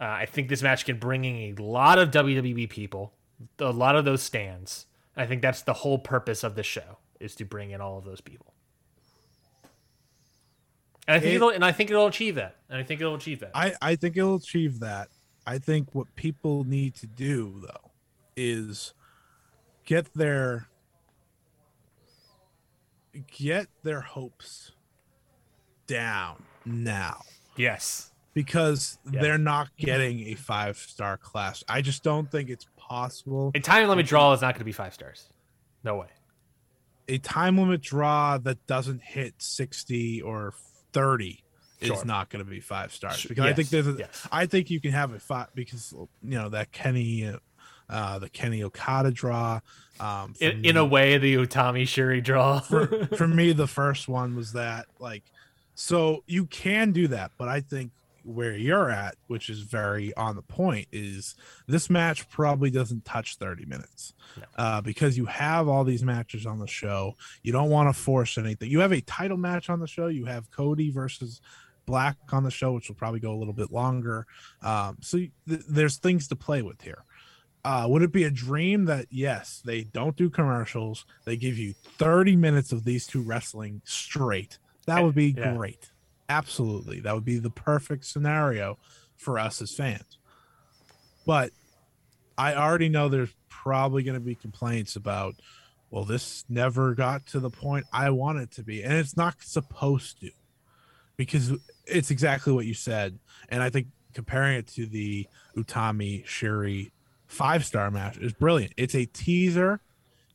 Uh, 0.01 0.05
I 0.05 0.27
think 0.27 0.49
this 0.49 0.63
match 0.63 0.85
can 0.85 0.99
bring 0.99 1.25
in 1.25 1.37
a 1.59 1.63
lot 1.63 1.99
of 1.99 2.11
WWE 2.11 2.69
people, 2.69 3.13
a 3.59 3.71
lot 3.73 3.95
of 3.97 4.05
those 4.05 4.23
stands. 4.23 4.87
I 5.17 5.27
think 5.27 5.41
that's 5.43 5.63
the 5.63 5.73
whole 5.75 5.99
purpose 5.99 6.43
of 6.43 6.57
this 6.57 6.67
show 6.67 6.99
is 7.21 7.35
to 7.37 7.45
bring 7.45 7.71
in 7.71 7.81
all 7.81 7.97
of 7.99 8.05
those 8.05 8.21
people. 8.21 8.53
And 11.07 11.17
I 11.17 11.21
think 11.21 11.33
It- 11.33 11.37
it'll, 11.37 11.51
and 11.51 11.65
I 11.65 11.73
think 11.73 11.91
it'll 11.91 12.07
achieve 12.07 12.35
that. 12.37 12.57
And 12.69 12.79
I 12.79 12.83
think 12.83 13.01
it'll 13.01 13.15
achieve 13.15 13.41
that. 13.41 13.53
I, 13.55 13.75
I 13.81 13.97
think 13.97 14.17
it'll 14.17 14.37
achieve 14.37 14.81
that. 14.81 15.09
I 15.47 15.59
think 15.59 15.95
what 15.95 16.15
people 16.17 16.65
need 16.65 16.95
to 16.97 17.07
do 17.07 17.61
though 17.63 17.91
is 18.37 18.95
get 19.85 20.13
their 20.15 20.69
get 23.31 23.69
their 23.83 24.01
hopes 24.01 24.73
down 25.87 26.43
now 26.65 27.21
yes. 27.57 28.11
because 28.33 28.99
Yeah. 29.11 29.21
they're 29.21 29.39
not 29.39 29.69
getting 29.77 30.21
a 30.29 30.35
five 30.35 30.77
star 30.77 31.17
class. 31.17 31.63
I 31.69 31.81
just 31.83 32.03
don't 32.03 32.31
think 32.31 32.51
it's 32.51 32.67
possible. 32.77 33.53
A 33.55 33.61
time 33.61 33.89
limit 33.89 34.07
draw 34.07 34.33
is 34.33 34.41
not 34.41 34.55
going 34.55 34.61
to 34.61 34.65
be 34.65 34.73
five 34.73 34.95
stars. 34.95 35.29
No 35.85 35.97
way. 35.97 36.09
A 37.07 37.19
time 37.19 37.59
limit 37.59 37.83
draw 37.83 38.39
that 38.39 38.67
doesn't 38.67 39.03
hit 39.03 39.35
60 39.39 40.23
or 40.23 40.55
30 40.93 41.41
Sure. 41.83 41.97
is 41.97 42.05
not 42.05 42.31
going 42.31 42.43
to 42.43 42.51
be 42.51 42.61
five 42.61 42.93
stars 42.95 43.27
because 43.27 43.45
I 43.45 43.53
think 43.53 43.69
there's 43.69 43.87
a, 43.87 43.93
yes. 43.99 44.27
I 44.33 44.47
think 44.47 44.71
you 44.71 44.81
can 44.81 44.93
have 44.93 45.13
a 45.13 45.19
five 45.19 45.49
because 45.55 45.93
you 45.93 46.39
know 46.39 46.49
that 46.49 46.73
Kenny 46.73 47.27
uh, 47.27 47.39
uh, 47.95 48.19
the 48.19 48.29
Kenny 48.29 48.63
Okada 48.63 49.11
draw 49.11 49.61
um 50.01 50.35
In, 50.41 50.65
in 50.65 50.77
a 50.77 50.85
way, 50.85 51.17
the 51.19 51.35
Utami 51.37 51.85
Syuri 51.85 52.23
draw. 52.23 52.59
for, 52.61 53.07
for 53.17 53.29
me 53.29 53.53
the 53.53 53.69
first 53.69 54.09
one 54.09 54.35
was 54.37 54.53
that 54.53 54.87
like 54.99 55.23
so 55.77 56.23
you 56.27 56.47
can 56.47 56.93
do 56.93 57.09
that 57.09 57.31
but 57.39 57.49
I 57.49 57.61
think 57.61 57.91
where 58.25 58.57
you're 58.57 58.91
at 58.91 59.15
which 59.27 59.51
is 59.51 59.61
very 59.61 60.15
on 60.15 60.35
the 60.35 60.43
point 60.43 60.89
is 60.93 61.35
this 61.69 61.91
match 61.91 62.29
probably 62.31 62.71
doesn't 62.71 63.05
touch 63.05 63.37
30 63.37 63.67
minutes 63.67 64.15
No. 64.39 64.45
uh 64.57 64.81
because 64.81 65.19
you 65.19 65.27
have 65.27 65.69
all 65.69 65.85
these 65.85 66.03
matches 66.03 66.47
on 66.47 66.59
the 66.59 66.67
show 66.67 67.17
you 67.43 67.53
don't 67.53 67.69
want 67.71 67.87
to 67.89 67.93
force 67.93 68.39
anything 68.39 68.71
you 68.71 68.81
have 68.81 68.93
a 68.93 69.03
title 69.03 69.37
match 69.37 69.69
on 69.69 69.79
the 69.79 69.87
show 69.87 70.07
you 70.09 70.25
have 70.25 70.51
Cody 70.51 70.91
versus 70.91 71.41
Black 71.87 72.17
on 72.33 72.45
the 72.45 72.51
show, 72.51 72.73
which 72.73 72.89
will 72.89 72.95
probably 72.97 73.21
go 73.21 73.31
a 73.35 73.37
little 73.37 73.53
bit 73.53 73.71
longer. 73.71 74.27
Um, 74.63 74.97
so 75.03 75.19
th- 75.19 75.31
there's 75.69 75.99
things 75.99 76.27
to 76.29 76.35
play 76.35 76.63
with 76.63 76.81
here. 76.81 77.05
Uh, 77.65 77.87
would 77.89 78.03
it 78.03 78.13
be 78.13 78.25
a 78.25 78.31
dream 78.31 78.85
that 78.85 79.07
yes, 79.11 79.63
they 79.65 79.83
don't 79.85 80.17
do 80.17 80.29
commercials, 80.29 81.07
they 81.25 81.37
give 81.37 81.57
you 81.57 81.73
30 81.99 82.37
minutes 82.37 82.73
of 82.73 82.85
these 82.85 83.07
two 83.07 83.23
wrestling 83.23 83.81
straight? 83.85 84.59
That 84.87 85.03
would 85.03 85.15
be 85.15 85.35
Yeah. 85.37 85.55
great. 85.55 85.91
Absolutely, 86.29 87.01
that 87.01 87.15
would 87.15 87.25
be 87.25 87.39
the 87.39 87.51
perfect 87.51 88.05
scenario 88.05 88.79
for 89.17 89.39
us 89.39 89.63
as 89.63 89.75
fans. 89.75 90.19
But 91.27 91.53
I 92.37 92.55
already 92.55 92.89
know 92.89 93.09
there's 93.09 93.35
probably 93.49 94.03
going 94.03 94.15
to 94.19 94.21
be 94.21 94.35
complaints 94.35 94.97
about, 94.97 95.37
well, 95.91 96.05
this 96.05 96.45
never 96.49 96.95
got 96.95 97.25
to 97.29 97.41
the 97.41 97.51
point 97.51 97.87
I 97.93 98.11
want 98.11 98.39
it 98.39 98.51
to 98.53 98.63
be, 98.63 98.83
and 98.83 98.93
it's 98.93 99.17
not 99.17 99.37
supposed 99.41 100.21
to 100.21 100.31
because 101.17 101.53
it's 101.87 102.11
exactly 102.11 102.53
what 102.53 102.67
you 102.67 102.75
said. 102.75 103.19
And 103.49 103.63
I 103.63 103.71
think 103.71 103.87
comparing 104.13 104.59
it 104.59 104.67
to 104.69 104.87
the 104.87 105.27
Utami 105.57 106.27
Syuri 106.27 106.91
five 107.35 107.65
star 107.67 107.91
match 107.91 108.17
is 108.19 108.33
brilliant. 108.33 108.73
It's 108.77 108.95
a 108.95 109.07
teaser, 109.07 109.81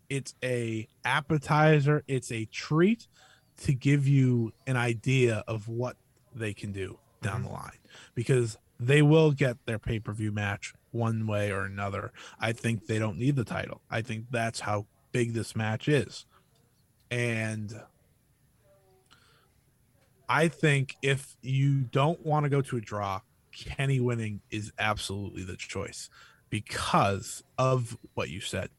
it's 0.09 0.35
a 0.43 0.87
appetizer, 1.05 2.03
it's 2.07 2.31
a 2.31 2.45
treat 2.45 3.07
to 3.61 3.73
give 3.73 4.05
you 4.07 4.51
an 4.67 4.75
idea 4.75 5.43
of 5.47 5.69
what 5.69 5.95
they 6.35 6.53
can 6.53 6.71
do 6.71 6.99
down 7.21 7.35
mm-hmm. 7.35 7.43
the 7.45 7.49
line 7.51 7.79
because 8.15 8.57
they 8.79 9.01
will 9.01 9.31
get 9.31 9.57
their 9.65 9.79
pay 9.79 9.99
per 9.99 10.11
view 10.11 10.31
match 10.31 10.73
one 10.91 11.25
way 11.25 11.51
or 11.51 11.61
another. 11.61 12.11
I 12.39 12.51
think 12.51 12.85
they 12.85 12.99
don't 12.99 13.17
need 13.17 13.37
the 13.37 13.45
title. 13.45 13.81
I 13.89 14.01
think 14.01 14.25
that's 14.29 14.59
how 14.59 14.85
big 15.13 15.33
this 15.33 15.55
match 15.55 15.87
is. 15.87 16.25
And 17.09 17.81
I 20.27 20.49
think 20.49 20.97
if 21.01 21.37
you 21.41 21.81
don't 21.81 22.23
want 22.25 22.43
to 22.43 22.49
go 22.49 22.61
to 22.61 22.77
a 22.77 22.81
draw, 22.81 23.21
Kenny 23.51 23.99
winning 23.99 24.41
is 24.51 24.71
absolutely 24.77 25.43
the 25.43 25.55
choice 25.55 26.09
because 26.49 27.43
of 27.57 27.97
what 28.13 28.29
you 28.29 28.41
said. 28.41 28.69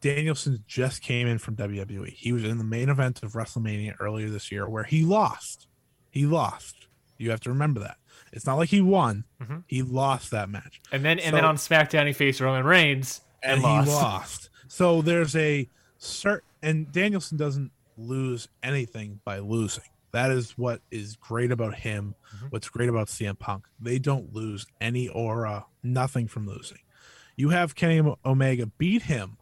Danielson 0.00 0.64
just 0.66 1.00
came 1.02 1.26
in 1.28 1.38
from 1.38 1.54
WWE. 1.56 2.08
He 2.12 2.32
was 2.32 2.44
in 2.44 2.58
the 2.58 2.64
main 2.64 2.88
event 2.88 3.22
of 3.22 3.32
WrestleMania 3.32 3.94
earlier 4.00 4.28
this 4.28 4.50
year 4.50 4.68
where 4.68 4.82
he 4.84 5.04
lost. 5.04 5.68
He 6.10 6.26
lost. 6.26 6.88
You 7.18 7.30
have 7.30 7.40
to 7.40 7.50
remember 7.50 7.80
that. 7.80 7.98
It's 8.32 8.44
not 8.46 8.56
like 8.56 8.70
he 8.70 8.80
won. 8.80 9.24
Mhm. 9.40 9.62
He 9.68 9.82
lost 9.82 10.30
that 10.32 10.48
match 10.48 10.80
and 10.90 11.04
then 11.04 11.18
and 11.20 11.36
then 11.36 11.44
on 11.44 11.56
SmackDown 11.56 12.06
he 12.06 12.12
faced 12.12 12.40
Roman 12.40 12.64
Reigns 12.64 13.20
and, 13.42 13.54
and, 13.54 13.62
lost. 13.62 13.88
he 13.88 13.94
lost. 13.94 14.50
So 14.68 15.02
there's 15.02 15.36
a 15.36 15.68
certain 15.98 16.48
and 16.62 16.90
Danielson 16.90 17.36
doesn't 17.38 17.70
lose 17.96 18.48
anything 18.62 19.20
by 19.24 19.38
losing. 19.38 19.84
That 20.12 20.30
is 20.30 20.56
what 20.58 20.82
is 20.90 21.16
great 21.16 21.50
about 21.50 21.74
him. 21.76 22.14
Mhm. 22.36 22.50
What's 22.52 22.68
great 22.68 22.88
about 22.88 23.08
CM 23.08 23.36
Punk. 23.38 23.66
They 23.80 23.98
don't 23.98 24.32
lose 24.32 24.66
any 24.80 25.08
aura, 25.08 25.66
nothing 25.82 26.28
from 26.28 26.46
losing. 26.46 26.78
You 27.36 27.48
have 27.48 27.74
Kenny 27.74 28.14
Omega 28.24 28.66
beat 28.66 29.02
him. 29.02 29.38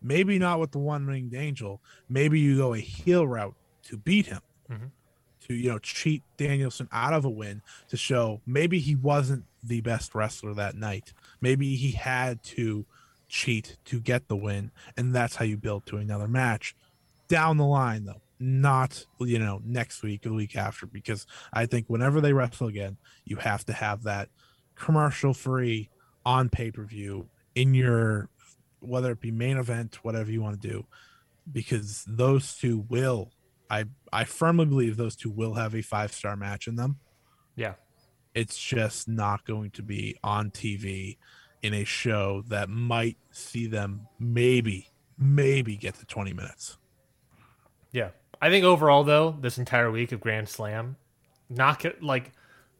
Maybe 0.00 0.38
not 0.38 0.58
with 0.58 0.72
the 0.72 0.78
One-Winged 0.78 1.34
Angel. 1.34 1.80
Maybe 2.08 2.40
you 2.40 2.56
go 2.56 2.74
a 2.74 2.78
heel 2.80 3.26
route 3.26 3.54
to 3.84 3.96
beat 3.96 4.26
him. 4.26 4.40
Mhm. 4.70 4.90
To 5.42 5.54
you 5.54 5.70
know 5.70 5.78
cheat 5.78 6.22
Danielson 6.36 6.88
out 6.90 7.12
of 7.12 7.24
a 7.24 7.30
win 7.30 7.62
to 7.88 7.96
show 7.96 8.40
maybe 8.46 8.78
he 8.78 8.94
wasn't 8.94 9.44
the 9.62 9.80
best 9.80 10.14
wrestler 10.14 10.54
that 10.54 10.74
night. 10.76 11.12
Maybe 11.40 11.76
he 11.76 11.92
had 11.92 12.42
to 12.44 12.86
cheat 13.28 13.76
to 13.86 14.00
get 14.00 14.28
the 14.28 14.36
win, 14.36 14.70
and 14.96 15.14
that's 15.14 15.36
how 15.36 15.44
you 15.44 15.56
build 15.56 15.84
to 15.86 15.96
another 15.98 16.28
match 16.28 16.74
down 17.28 17.56
the 17.56 17.64
line 17.66 18.04
though 18.04 18.20
not 18.44 19.06
you 19.20 19.38
know 19.38 19.60
next 19.64 20.02
week 20.02 20.26
or 20.26 20.30
the 20.30 20.34
week 20.34 20.56
after 20.56 20.84
because 20.84 21.26
i 21.52 21.64
think 21.64 21.86
whenever 21.88 22.20
they 22.20 22.32
wrestle 22.32 22.66
again 22.66 22.96
you 23.24 23.36
have 23.36 23.64
to 23.64 23.72
have 23.72 24.02
that 24.02 24.28
commercial 24.74 25.32
free 25.32 25.88
on 26.26 26.48
pay-per-view 26.48 27.28
in 27.54 27.72
your 27.72 28.28
whether 28.80 29.12
it 29.12 29.20
be 29.20 29.30
main 29.30 29.56
event 29.56 29.98
whatever 30.02 30.28
you 30.30 30.42
want 30.42 30.60
to 30.60 30.68
do 30.68 30.84
because 31.52 32.04
those 32.08 32.56
two 32.56 32.84
will 32.88 33.30
i 33.70 33.84
i 34.12 34.24
firmly 34.24 34.64
believe 34.66 34.96
those 34.96 35.14
two 35.14 35.30
will 35.30 35.54
have 35.54 35.72
a 35.76 35.82
five 35.82 36.12
star 36.12 36.34
match 36.34 36.66
in 36.66 36.74
them 36.74 36.98
Yeah. 37.54 37.74
it's 38.34 38.58
just 38.58 39.06
not 39.08 39.44
going 39.44 39.70
to 39.72 39.82
be 39.84 40.16
on 40.24 40.50
tv 40.50 41.18
in 41.62 41.74
a 41.74 41.84
show 41.84 42.42
that 42.48 42.68
might 42.68 43.18
see 43.30 43.68
them 43.68 44.08
maybe 44.18 44.88
maybe 45.16 45.76
get 45.76 45.94
to 45.94 46.06
20 46.06 46.32
minutes 46.32 46.76
Yeah. 47.92 48.08
I 48.42 48.50
think 48.50 48.64
overall 48.66 49.04
though, 49.04 49.34
this 49.40 49.56
entire 49.56 49.90
week 49.90 50.12
of 50.12 50.20
Grand 50.20 50.48
Slam, 50.48 50.96
knock 51.48 51.84
it 51.86 52.02
like 52.02 52.32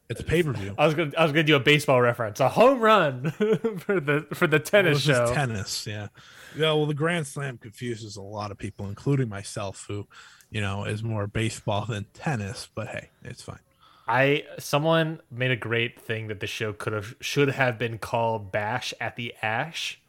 it's 0.09 0.21
a 0.21 0.25
pay-per-view 0.25 0.75
I 0.77 0.85
was 0.85 0.95
gonna 0.95 1.13
I 1.17 1.23
was 1.23 1.33
gonna 1.33 1.45
do 1.45 1.57
a 1.57 1.61
baseball 1.61 2.03
reference, 2.03 2.41
a 2.41 2.49
home 2.51 2.81
run 2.81 3.31
for 3.79 3.99
the 4.01 4.27
for 4.35 4.47
the 4.47 4.59
tennis 4.59 5.07
Well, 5.07 5.29
show. 5.29 5.33
tennis, 5.35 5.87
yeah. 5.87 6.09
Yeah, 6.55 6.73
well, 6.75 6.85
the 6.85 6.93
Grand 6.95 7.27
Slam 7.27 7.57
confuses 7.57 8.17
a 8.17 8.23
lot 8.23 8.51
of 8.51 8.59
people, 8.59 8.87
including 8.87 9.31
myself, 9.31 9.87
who, 9.89 10.07
you 10.51 10.61
know, 10.61 10.85
is 10.85 11.03
more 11.03 11.27
baseball 11.27 11.87
than 11.87 12.05
tennis. 12.13 12.69
But 12.75 12.89
hey, 12.89 13.09
it's 13.23 13.41
fine. 13.43 13.61
I 14.07 14.45
someone 14.59 15.21
made 15.31 15.53
a 15.53 15.57
great 15.57 15.99
thing 15.99 16.27
that 16.27 16.41
the 16.41 16.47
show 16.49 16.73
could 16.75 16.93
have 16.93 17.15
should 17.21 17.49
have 17.51 17.79
been 17.79 17.97
called 17.99 18.51
Bash 18.53 18.93
at 19.01 19.17
the 19.17 19.33
Ash, 19.41 20.02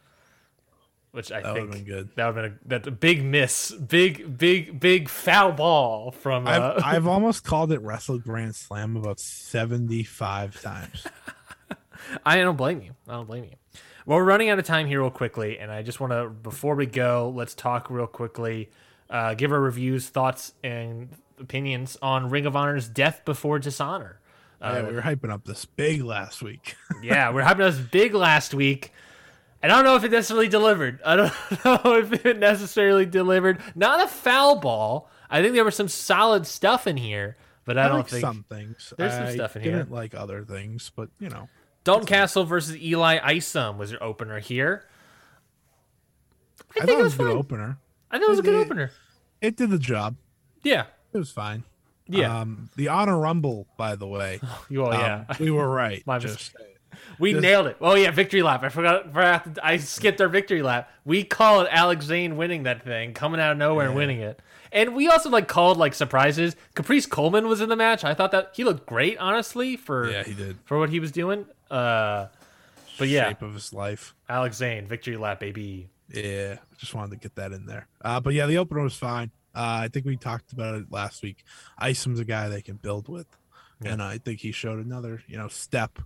which 1.14 1.32
I 1.32 1.42
That 1.42 1.54
think 1.54 1.72
been 1.72 1.84
good. 1.86 2.10
that 2.16 2.26
would 2.26 2.44
have 2.44 2.52
been 2.52 2.60
a, 2.66 2.68
that's 2.68 2.88
a 2.88 2.92
big 2.92 3.24
miss, 3.24 3.72
big 3.72 4.38
big 4.38 4.80
big 4.80 5.08
foul 5.08 5.54
ball 5.54 6.12
from. 6.12 6.48
Uh, 6.48 6.74
I've 6.78 6.84
I've 6.84 7.08
almost 7.16 7.44
called 7.44 7.72
it 7.72 7.82
Wrestle 7.82 8.18
Grand 8.20 8.56
Slam 8.56 8.98
about 8.98 9.20
seventy-five 9.20 10.62
times. 10.62 11.08
I 12.26 12.38
don't 12.38 12.58
blame 12.58 12.82
you. 12.82 12.92
I 13.08 13.14
don't 13.14 13.28
blame 13.28 13.46
you. 13.46 13.52
Well, 14.06 14.18
we're 14.18 14.26
running 14.26 14.50
out 14.50 14.60
of 14.60 14.66
time 14.66 14.88
here 14.88 15.02
real 15.02 15.10
quickly, 15.12 15.58
and 15.60 15.72
I 15.72 15.82
just 15.82 16.00
want 16.02 16.12
to, 16.12 16.28
before 16.30 16.76
we 16.76 16.86
go, 16.86 17.32
let's 17.34 17.54
talk 17.56 17.90
real 17.90 18.08
quickly, 18.08 18.70
uh, 19.10 19.34
give 19.36 19.54
our 19.54 19.62
reviews, 19.62 20.10
thoughts, 20.10 20.54
and 20.64 21.08
opinions 21.40 21.98
on 22.02 22.30
Ring 22.30 22.46
of 22.46 22.56
Honor's 22.56 22.90
Death 22.90 23.24
Before 23.24 23.60
Dishonor. 23.60 24.20
Uh, 24.62 24.74
yeah, 24.84 24.90
we 24.90 24.96
were 24.96 25.02
hyping 25.02 25.32
up 25.32 25.46
this 25.46 25.64
big 25.66 26.02
last 26.04 26.42
week. 26.42 26.76
yeah, 27.02 27.30
we're 27.32 27.44
having 27.44 27.66
us 27.66 27.78
big 27.78 28.14
last 28.14 28.54
week. 28.54 28.92
I 29.64 29.68
don't 29.68 29.86
know 29.86 29.96
if 29.96 30.04
it 30.04 30.12
necessarily 30.12 30.50
delivered. 30.50 31.00
I 31.06 31.16
don't 31.16 31.34
know 31.66 31.96
if 31.98 32.26
it 32.26 32.38
necessarily 32.38 33.06
delivered. 33.06 33.60
Not 33.76 34.02
a 34.04 34.08
foul 34.08 34.58
ball. 34.60 35.10
I 35.30 35.42
think 35.42 35.54
there 35.56 35.64
was 35.64 35.76
some 35.76 35.88
solid 35.88 36.46
stuff 36.46 36.86
in 36.86 36.98
here, 36.98 37.38
but 37.66 37.78
I, 37.78 37.86
I, 37.86 37.88
don't 37.88 37.98
like 38.00 38.08
think 38.08 38.22
some 38.22 38.46
things. 38.50 38.94
There's 38.98 39.14
some 39.14 39.24
I 39.24 39.34
stuff 39.34 39.56
in 39.56 39.64
didn't 39.64 39.88
here. 39.88 39.96
like 39.96 40.14
other 40.14 40.44
things, 40.44 40.92
but 40.96 41.10
you 41.20 41.30
know, 41.30 41.48
Dalton 41.84 42.06
Castle 42.06 42.44
versus 42.44 42.78
Eli 42.78 43.20
Isom 43.24 43.78
was 43.78 43.92
your 43.92 44.04
opener 44.04 44.40
here. 44.40 44.86
I, 46.76 46.84
I, 46.84 46.86
think 46.86 46.90
thought 46.92 47.00
it 47.00 47.04
was 47.04 47.14
a 47.16 47.18
good 47.18 47.38
opener. 47.38 47.78
I 48.12 48.18
think 48.18 48.28
it 48.28 48.32
was 48.32 48.40
a 48.40 48.44
good 48.44 48.56
It- 48.56 48.66
opener. 48.66 48.92
It 49.42 49.58
did 49.58 49.70
the 49.72 49.80
job. 49.80 50.16
Yeah. 50.64 50.86
It 51.12 51.18
was 51.18 51.30
fine. 51.32 51.64
Yeah. 52.08 52.40
Um, 52.42 52.70
the 52.76 52.88
Honor 52.88 53.20
Rumble, 53.20 53.68
by 53.78 53.96
the 53.96 54.08
way. 54.08 54.40
You 54.70 54.86
all, 54.86 54.94
um, 54.94 55.00
yeah. 55.00 55.26
we 55.40 55.52
were 55.52 55.68
right. 55.68 56.02
My 56.08 56.20
Just- 56.20 56.56
We 57.20 57.34
nailed 57.34 57.68
it. 57.68 57.78
Oh 57.82 57.96
yeah, 57.96 58.12
victory 58.12 58.42
lap. 58.42 58.64
I 58.64 58.70
forgot. 58.70 59.06
forgot 59.06 59.58
I 59.62 59.78
skipped 59.78 60.22
our 60.22 60.28
victory 60.28 60.62
lap. 60.62 60.92
We 61.06 61.24
called 61.24 61.68
Alex 61.70 62.06
Zayne 62.06 62.38
winning 62.38 62.64
that 62.64 62.84
thing, 62.84 63.14
coming 63.14 63.40
out 63.40 63.52
of 63.52 63.58
nowhere 63.58 63.88
and 63.88 63.96
winning 63.96 64.20
it. 64.20 64.40
And 64.72 64.96
we 64.96 65.08
also 65.08 65.30
like 65.30 65.48
called 65.48 65.78
like 65.78 65.94
surprises. 65.94 66.56
Caprice 66.74 67.06
Coleman 67.06 67.48
was 67.48 67.62
in 67.62 67.70
the 67.70 67.76
match. 67.76 68.04
I 68.04 68.14
thought 68.16 68.32
that 68.32 68.52
he 68.56 68.64
looked 68.64 68.88
great, 68.88 69.18
honestly, 69.20 69.78
for 69.78 70.10
yeah, 70.10 70.24
he 70.24 70.34
did. 70.34 70.58
for 70.66 70.80
what 70.80 70.90
he 70.90 71.00
was 71.00 71.12
doing. 71.12 71.46
Uh, 71.70 72.28
but 72.98 73.08
yeah, 73.08 73.30
Shape 73.30 73.44
of 73.44 73.54
his 73.54 73.72
life. 73.72 74.16
Alex 74.28 74.58
Zayne, 74.58 74.88
victory 74.88 75.16
lap, 75.16 75.40
baby. 75.40 75.90
Yeah, 76.10 76.58
just 76.78 76.94
wanted 76.94 77.12
to 77.12 77.18
get 77.18 77.36
that 77.36 77.52
in 77.52 77.66
there. 77.66 77.88
Uh, 78.02 78.20
but 78.20 78.34
yeah, 78.34 78.48
the 78.48 78.58
opener 78.58 78.82
was 78.82 78.96
fine. 78.96 79.32
Uh, 79.56 79.86
I 79.86 79.88
think 79.88 80.06
we 80.06 80.18
talked 80.18 80.52
about 80.52 80.76
it 80.76 80.92
last 80.92 81.22
week. 81.22 81.44
Isom's 81.80 82.20
a 82.20 82.26
guy 82.26 82.50
they 82.50 82.62
can 82.62 82.76
build 82.76 83.08
with, 83.08 83.28
and 83.84 84.02
I 84.02 84.18
think 84.18 84.40
he 84.40 84.52
showed 84.52 84.84
another, 84.84 85.22
you 85.28 85.38
know, 85.38 85.48
step 85.48 86.00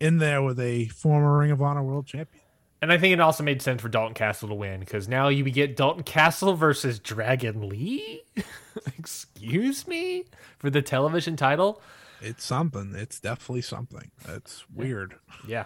in 0.00 0.18
there 0.18 0.42
with 0.42 0.58
a 0.60 0.86
former 0.88 1.38
Ring 1.38 1.50
of 1.50 1.60
Honor 1.62 1.82
World 1.82 2.06
Champion. 2.06 2.42
And 2.80 2.92
I 2.92 2.98
think 2.98 3.12
it 3.12 3.18
also 3.20 3.42
made 3.42 3.60
sense 3.60 3.82
for 3.82 3.88
Dalton 3.88 4.14
Castle 4.14 4.48
to 4.50 4.54
win 4.54 4.80
because 4.80 5.08
now 5.08 5.26
you 5.28 5.42
get 5.44 5.76
Dalton 5.76 6.04
Castle 6.04 6.54
versus 6.54 7.00
Dragon 7.00 7.68
Lee. 7.68 8.22
Excuse 8.98 9.88
me 9.88 10.24
for 10.58 10.70
the 10.70 10.80
television 10.80 11.34
title. 11.36 11.82
It's 12.20 12.44
something. 12.44 12.94
It's 12.96 13.18
definitely 13.20 13.62
something. 13.62 14.10
It's 14.28 14.64
weird. 14.72 15.14
Yeah, 15.46 15.64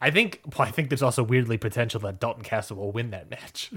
I 0.00 0.10
think. 0.10 0.40
Well, 0.58 0.66
I 0.68 0.70
think 0.70 0.88
there's 0.90 1.02
also 1.02 1.22
weirdly 1.22 1.56
potential 1.58 2.00
that 2.00 2.20
Dalton 2.20 2.42
Castle 2.42 2.76
will 2.76 2.92
win 2.92 3.10
that 3.10 3.30
match 3.30 3.70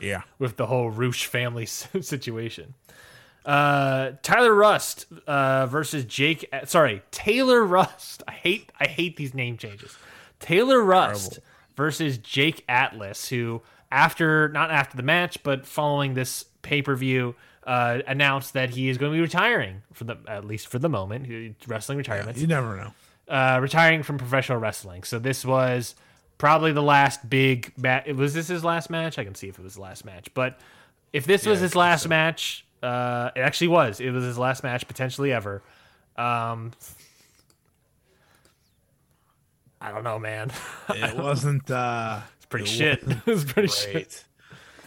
Yeah. 0.00 0.22
with 0.38 0.56
the 0.56 0.66
whole 0.66 0.90
Rush 0.90 1.26
family 1.26 1.66
situation. 2.00 2.74
Uh, 3.46 4.12
Tyler 4.22 4.52
Rust 4.54 5.06
uh, 5.26 5.66
versus 5.66 6.04
Jake. 6.04 6.48
Sorry, 6.64 7.02
Taylor 7.12 7.64
Rust. 7.64 8.22
I 8.26 8.32
hate. 8.32 8.72
I 8.80 8.86
hate 8.86 9.16
these 9.16 9.32
name 9.34 9.56
changes. 9.56 9.96
Taylor 10.40 10.82
Rust 10.82 11.32
Terrible. 11.34 11.46
versus 11.76 12.18
Jake 12.18 12.64
Atlas, 12.68 13.28
who 13.28 13.62
after 13.90 14.48
not 14.48 14.70
after 14.70 14.96
the 14.96 15.02
match, 15.04 15.42
but 15.44 15.64
following 15.66 16.14
this 16.14 16.44
pay 16.62 16.82
per 16.82 16.94
view. 16.96 17.34
Uh, 17.64 18.00
announced 18.06 18.52
that 18.52 18.70
he 18.70 18.88
is 18.88 18.96
going 18.96 19.10
to 19.10 19.16
be 19.16 19.20
retiring 19.20 19.82
for 19.92 20.04
the 20.04 20.16
at 20.28 20.44
least 20.44 20.68
for 20.68 20.78
the 20.78 20.88
moment, 20.88 21.56
wrestling 21.66 21.98
retirement 21.98 22.36
You 22.38 22.46
never 22.46 22.76
know. 22.76 22.92
uh, 23.26 23.58
retiring 23.60 24.04
from 24.04 24.18
professional 24.18 24.58
wrestling. 24.58 25.02
So 25.02 25.18
this 25.18 25.44
was 25.44 25.96
probably 26.38 26.70
the 26.70 26.82
last 26.82 27.28
big 27.28 27.72
match. 27.76 28.06
Was 28.06 28.34
this 28.34 28.46
his 28.46 28.62
last 28.62 28.88
match? 28.88 29.18
I 29.18 29.24
can 29.24 29.34
see 29.34 29.48
if 29.48 29.58
it 29.58 29.62
was 29.64 29.74
the 29.74 29.80
last 29.80 30.04
match. 30.04 30.32
But 30.32 30.60
if 31.12 31.26
this 31.26 31.44
was 31.44 31.58
his 31.58 31.74
last 31.74 32.04
so. 32.04 32.08
match, 32.08 32.64
uh, 32.82 33.30
it 33.34 33.40
actually 33.40 33.68
was. 33.68 34.00
It 34.00 34.10
was 34.10 34.24
his 34.24 34.38
last 34.38 34.62
match 34.62 34.86
potentially 34.86 35.32
ever. 35.32 35.62
Um, 36.16 36.72
I 39.80 39.92
don't 39.92 40.04
know, 40.04 40.18
man. 40.18 40.50
It 40.90 41.16
wasn't 41.16 41.70
uh 41.70 42.20
It's 42.36 42.46
pretty 42.46 42.64
It 42.64 42.68
shit. 42.68 43.02
it 43.02 43.26
was 43.26 43.44
pretty 43.52 43.68
shit. 43.68 44.24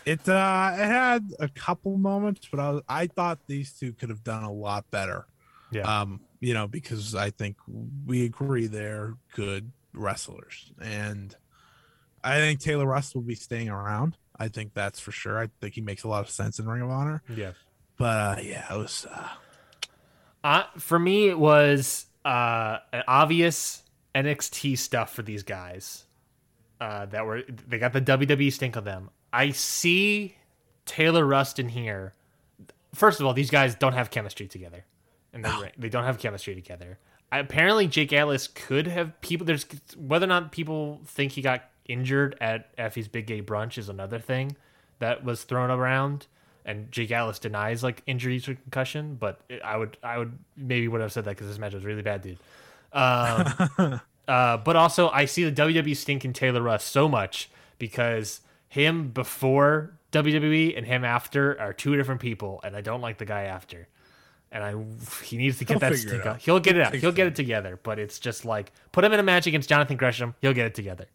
It 0.06 0.28
uh 0.28 0.72
it 0.74 0.86
had 0.86 1.32
a 1.40 1.48
couple 1.50 1.98
moments, 1.98 2.48
but 2.50 2.60
I 2.60 2.70
was, 2.72 2.82
I 2.90 3.08
thought 3.08 3.40
these 3.48 3.74
two 3.74 3.94
could 3.94 4.10
have 4.10 4.24
done 4.24 4.44
a 4.44 4.52
lot 4.52 4.90
better. 4.92 5.26
Yeah. 5.72 5.82
Um, 6.02 6.22
you 6.40 6.54
know, 6.54 6.68
because 6.68 7.14
I 7.16 7.30
think 7.30 7.58
we 8.06 8.26
agree 8.26 8.66
they're 8.68 9.16
good 9.36 9.72
wrestlers. 9.94 10.72
And 10.82 11.36
I 12.24 12.38
think 12.38 12.60
Taylor 12.60 12.88
Rust 12.88 13.14
will 13.14 13.22
be 13.22 13.36
staying 13.36 13.70
around. 13.70 14.18
I 14.40 14.48
think 14.48 14.74
that's 14.74 15.00
for 15.00 15.12
sure. 15.12 15.38
I 15.38 15.50
think 15.62 15.76
he 15.76 15.82
makes 15.82 16.04
a 16.04 16.08
lot 16.08 16.22
of 16.22 16.30
sense 16.30 16.58
in 16.60 16.68
Ring 16.68 16.82
of 16.82 16.90
Honor. 16.90 17.22
yeah. 17.30 17.52
But 18.00 18.40
uh, 18.40 18.42
yeah, 18.42 18.74
it 18.74 18.78
was 18.78 19.06
uh, 19.12 19.28
Uh, 20.44 20.64
for 20.78 20.98
me, 20.98 21.28
it 21.28 21.38
was 21.38 22.08
uh, 22.26 22.78
an 22.92 23.04
obvious 23.08 23.84
NXT 24.16 24.78
stuff 24.80 25.14
for 25.14 25.22
these 25.22 25.44
guys. 25.44 26.06
Uh, 26.82 27.06
that 27.08 27.26
were 27.26 27.44
they 27.68 27.78
got 27.78 27.92
the 27.94 28.02
WWE 28.02 28.52
stink 28.54 28.78
on 28.78 28.86
them. 28.86 29.10
I 29.34 29.52
see 29.52 30.36
Taylor 30.86 31.26
Rust 31.26 31.60
in 31.60 31.70
here. 31.70 32.14
First 32.96 33.20
of 33.20 33.26
all, 33.26 33.34
these 33.34 33.52
guys 33.52 33.76
don't 33.76 33.94
have 33.94 34.10
chemistry 34.10 34.48
together, 34.48 34.86
and 35.34 35.44
they 35.44 35.72
they 35.78 35.90
don't 35.90 36.06
have 36.06 36.18
chemistry 36.20 36.56
together. 36.56 36.98
I, 37.34 37.40
apparently, 37.40 37.86
Jake 37.88 38.14
Atlas 38.14 38.48
could 38.48 38.88
have 38.88 39.20
people. 39.20 39.46
There's 39.46 39.66
whether 39.98 40.24
or 40.24 40.30
not 40.30 40.54
people 40.54 41.02
think 41.06 41.34
he 41.34 41.42
got 41.42 41.64
injured 41.86 42.38
at 42.40 42.70
Effie's 42.78 43.10
Big 43.10 43.28
Gay 43.28 43.42
Brunch 43.42 43.78
is 43.78 43.90
another 43.90 44.20
thing 44.20 44.56
that 45.00 45.24
was 45.26 45.44
thrown 45.44 45.70
around, 45.70 46.28
and 46.70 46.92
Jake 46.92 47.12
Atlas 47.12 47.40
denies 47.40 47.82
like 47.84 48.04
injuries 48.06 48.48
or 48.48 48.54
concussion. 48.54 49.18
But 49.20 49.42
I 49.64 49.76
would 49.76 49.98
I 50.04 50.20
would 50.20 50.38
maybe 50.56 50.88
would 50.88 51.02
have 51.02 51.12
said 51.12 51.26
that 51.26 51.32
because 51.32 51.48
this 51.48 51.58
match 51.58 51.74
was 51.74 51.84
really 51.84 52.04
bad, 52.04 52.22
dude. 52.22 52.38
Um, 52.94 54.00
uh, 54.28 54.58
but 54.58 54.76
also, 54.76 55.10
I 55.10 55.26
see 55.26 55.50
the 55.50 55.52
WWE 55.52 55.98
stinking 55.98 56.34
Taylor 56.34 56.62
Rust 56.62 56.88
so 56.88 57.10
much 57.10 57.50
because 57.80 58.42
him 58.68 59.10
before 59.10 59.94
WWE 60.12 60.78
and 60.78 60.86
him 60.86 61.04
after 61.04 61.60
are 61.60 61.74
two 61.74 61.96
different 61.96 62.22
people, 62.22 62.62
and 62.64 62.76
I 62.76 62.82
don't 62.82 63.02
like 63.02 63.18
the 63.18 63.26
guy 63.26 63.44
after. 63.44 63.88
And 64.52 64.64
I, 64.64 64.74
he 65.24 65.38
needs 65.38 65.60
to 65.60 65.66
get 65.66 65.74
He'll 65.74 65.90
that 65.90 65.96
stink 65.98 66.26
out. 66.26 66.42
He'll 66.42 66.60
get 66.60 66.76
it 66.76 66.82
out. 66.82 66.96
He'll 66.96 67.12
get 67.12 67.28
it 67.28 67.36
together. 67.36 67.80
But 67.82 68.00
it's 68.00 68.18
just 68.18 68.46
like 68.46 68.72
put 68.92 69.04
him 69.04 69.14
in 69.14 69.20
a 69.20 69.24
match 69.24 69.46
against 69.46 69.70
Jonathan 69.70 69.98
Gresham. 69.98 70.34
He'll 70.42 70.54
get 70.54 70.66
it 70.66 70.74
together. 70.76 71.06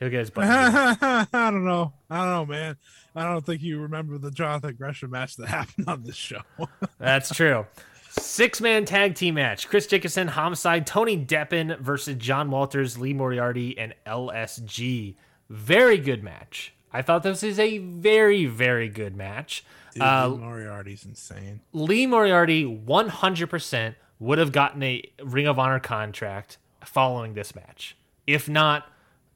He'll 0.00 0.10
get 0.10 0.20
his 0.20 0.30
butt. 0.34 0.44
I 0.46 1.26
don't 1.32 1.64
know. 1.64 1.92
I 2.10 2.16
don't 2.18 2.26
know, 2.30 2.46
man. 2.46 2.76
I 3.16 3.24
don't 3.24 3.44
think 3.44 3.62
you 3.62 3.80
remember 3.80 4.16
the 4.18 4.30
Jonathan 4.30 4.74
Gresham 4.76 5.10
match 5.10 5.36
that 5.36 5.48
happened 5.48 5.88
on 5.88 6.02
this 6.04 6.14
show. 6.14 6.40
That's 6.98 7.34
true. 7.34 7.66
Six 8.10 8.60
man 8.60 8.84
tag 8.84 9.14
team 9.14 9.34
match: 9.34 9.68
Chris 9.68 9.86
Dickinson, 9.86 10.28
Homicide, 10.28 10.86
Tony 10.86 11.16
Deppen 11.16 11.78
versus 11.80 12.16
John 12.16 12.50
Walters, 12.50 12.98
Lee 12.98 13.12
Moriarty, 13.12 13.76
and 13.78 13.94
LSG. 14.06 15.14
Very 15.50 15.98
good 15.98 16.22
match. 16.22 16.74
I 16.92 17.02
thought 17.02 17.22
this 17.22 17.42
is 17.42 17.58
a 17.58 17.78
very, 17.78 18.46
very 18.46 18.88
good 18.88 19.14
match. 19.16 19.64
Dude, 19.94 20.02
Uh, 20.02 20.28
Lee 20.28 20.38
Moriarty's 20.38 21.04
insane. 21.04 21.60
Lee 21.72 22.06
Moriarty 22.06 22.64
100% 22.64 23.94
would 24.20 24.38
have 24.38 24.52
gotten 24.52 24.82
a 24.82 25.02
Ring 25.22 25.46
of 25.46 25.58
Honor 25.58 25.80
contract 25.80 26.56
following 26.84 27.34
this 27.34 27.54
match. 27.54 27.96
If 28.26 28.48
not, 28.48 28.86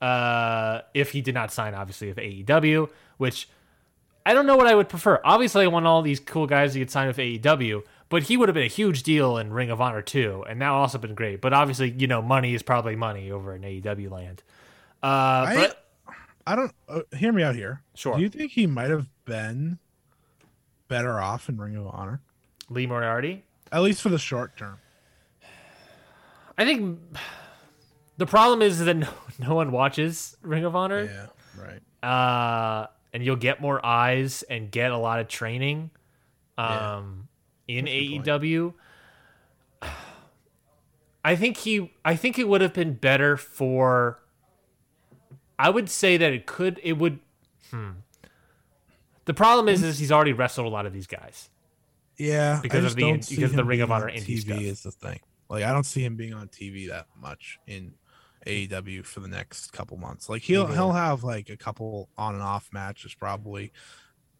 uh, 0.03 0.83
if 0.95 1.13
he 1.13 1.21
did 1.23 1.35
not 1.35 1.53
sign, 1.53 1.75
obviously, 1.75 2.09
with 2.09 2.17
AEW, 2.19 2.91
which 3.19 3.49
I 4.27 4.35
don't 4.35 4.47
know 4.47 4.57
what 4.57 4.67
I 4.67 4.75
would 4.75 4.89
prefer. 4.89 5.21
Obviously, 5.25 5.65
I 5.65 5.69
want 5.69 5.87
all 5.87 6.03
these 6.03 6.21
cool 6.21 6.47
guys 6.47 6.73
to 6.75 6.81
get 6.81 6.91
signed 6.91 7.09
with 7.09 7.17
AEW, 7.19 7.83
but 8.09 8.25
he 8.25 8.37
would 8.37 8.49
have 8.49 8.55
been 8.55 8.65
a 8.65 8.69
huge 8.69 9.03
deal 9.05 9.39
in 9.39 9.53
Ring 9.53 9.71
of 9.71 9.81
Honor 9.81 10.03
too, 10.03 10.45
and 10.49 10.61
that 10.61 10.71
would 10.71 10.77
also 10.77 10.99
been 10.99 11.15
great. 11.15 11.41
But 11.41 11.53
obviously, 11.53 11.91
you 11.91 12.07
know, 12.09 12.21
money 12.21 12.53
is 12.55 12.63
probably 12.63 12.97
money 12.97 13.31
over 13.31 13.55
in 13.55 13.63
AEW 13.63 14.11
land. 14.11 14.43
Uh, 15.03 15.07
I- 15.07 15.55
but 15.55 15.85
I 16.47 16.57
don't 16.57 16.73
uh, 16.89 17.01
hear 17.17 17.33
me 17.33 17.43
out 17.45 17.55
here. 17.55 17.83
Sure. 17.95 18.17
Do 18.17 18.23
you 18.23 18.29
think 18.29 18.53
he 18.53 18.67
might 18.67 18.91
have 18.91 19.07
been 19.25 19.79
better 20.89 21.21
off 21.21 21.49
in 21.49 21.57
Ring 21.57 21.77
of 21.77 21.87
Honor, 21.87 22.21
Lee 22.69 22.87
Moriarty, 22.87 23.45
at 23.71 23.81
least 23.83 24.03
for 24.03 24.09
the 24.09 24.19
short 24.19 24.57
term? 24.57 24.79
I 26.59 26.65
think 26.65 26.99
the 28.17 28.27
problem 28.27 28.63
is 28.63 28.79
that 28.81 28.95
no, 28.95 29.09
no 29.39 29.55
one 29.55 29.73
watches 29.73 30.37
Ring 30.43 30.65
of 30.65 30.75
Honor. 30.77 31.05
Yeah, 31.05 31.27
right. 31.63 32.09
uh, 32.09 32.87
and 33.13 33.25
you'll 33.25 33.37
get 33.37 33.61
more 33.61 33.85
eyes 33.85 34.43
and 34.45 34.71
get 34.71 34.91
a 34.91 34.97
lot 34.99 35.21
of 35.21 35.29
training 35.29 35.91
Yeah. 36.59 36.97
um, 36.97 37.29
in 37.69 37.85
That's 37.85 38.09
point. 38.09 38.43
AEW. 38.43 38.75
I 41.25 41.37
think 41.37 41.57
he 41.59 41.93
I 42.05 42.17
think 42.17 42.39
it 42.39 42.49
would 42.49 42.61
have 42.61 42.73
been 42.73 42.95
better 42.95 43.37
for 43.37 44.19
I 45.59 45.71
would 45.71 45.89
say 45.89 46.17
that 46.17 46.33
it 46.33 46.47
could 46.47 46.81
it 46.83 46.95
would 46.95 47.21
hmm. 47.71 47.91
The 49.25 49.35
problem 49.35 49.69
is 49.69 49.85
is 49.85 49.99
he's 50.01 50.11
already 50.11 50.33
wrestled 50.33 50.67
a 50.67 50.71
lot 50.71 50.85
of 50.85 50.93
these 50.93 51.07
guys. 51.07 51.49
Yeah, 52.19 52.59
Because 52.61 52.85
of 52.85 52.97
the- 52.97 53.03
don't 53.03 53.29
because 53.29 53.51
of 53.51 53.57
the 53.57 53.65
Ring 53.65 53.81
of 53.81 53.91
Honor 53.93 54.09
on 54.11 54.17
indie 54.17 54.43
TV 54.45 54.63
is 54.63 54.83
the 54.83 54.91
thing. 54.91 55.21
Like, 55.49 55.65
I 55.65 55.73
don't 55.73 55.85
see 55.85 56.03
him 56.05 56.17
being 56.17 56.35
on 56.35 56.49
TV 56.49 56.89
that 56.89 57.07
much 57.21 57.59
in 57.67 57.93
AEW 58.47 59.05
for 59.05 59.21
the 59.21 59.29
next 59.29 59.73
couple 59.73 59.97
months. 59.97 60.29
Like, 60.29 60.43
he'll 60.43 60.63
neither. 60.65 60.75
he'll 60.75 60.93
have 60.93 61.25
like 61.25 61.49
a 61.51 61.57
couple 61.57 62.09
on 62.19 62.35
and 62.35 62.43
off 62.43 62.69
matches 62.73 63.15
probably, 63.15 63.73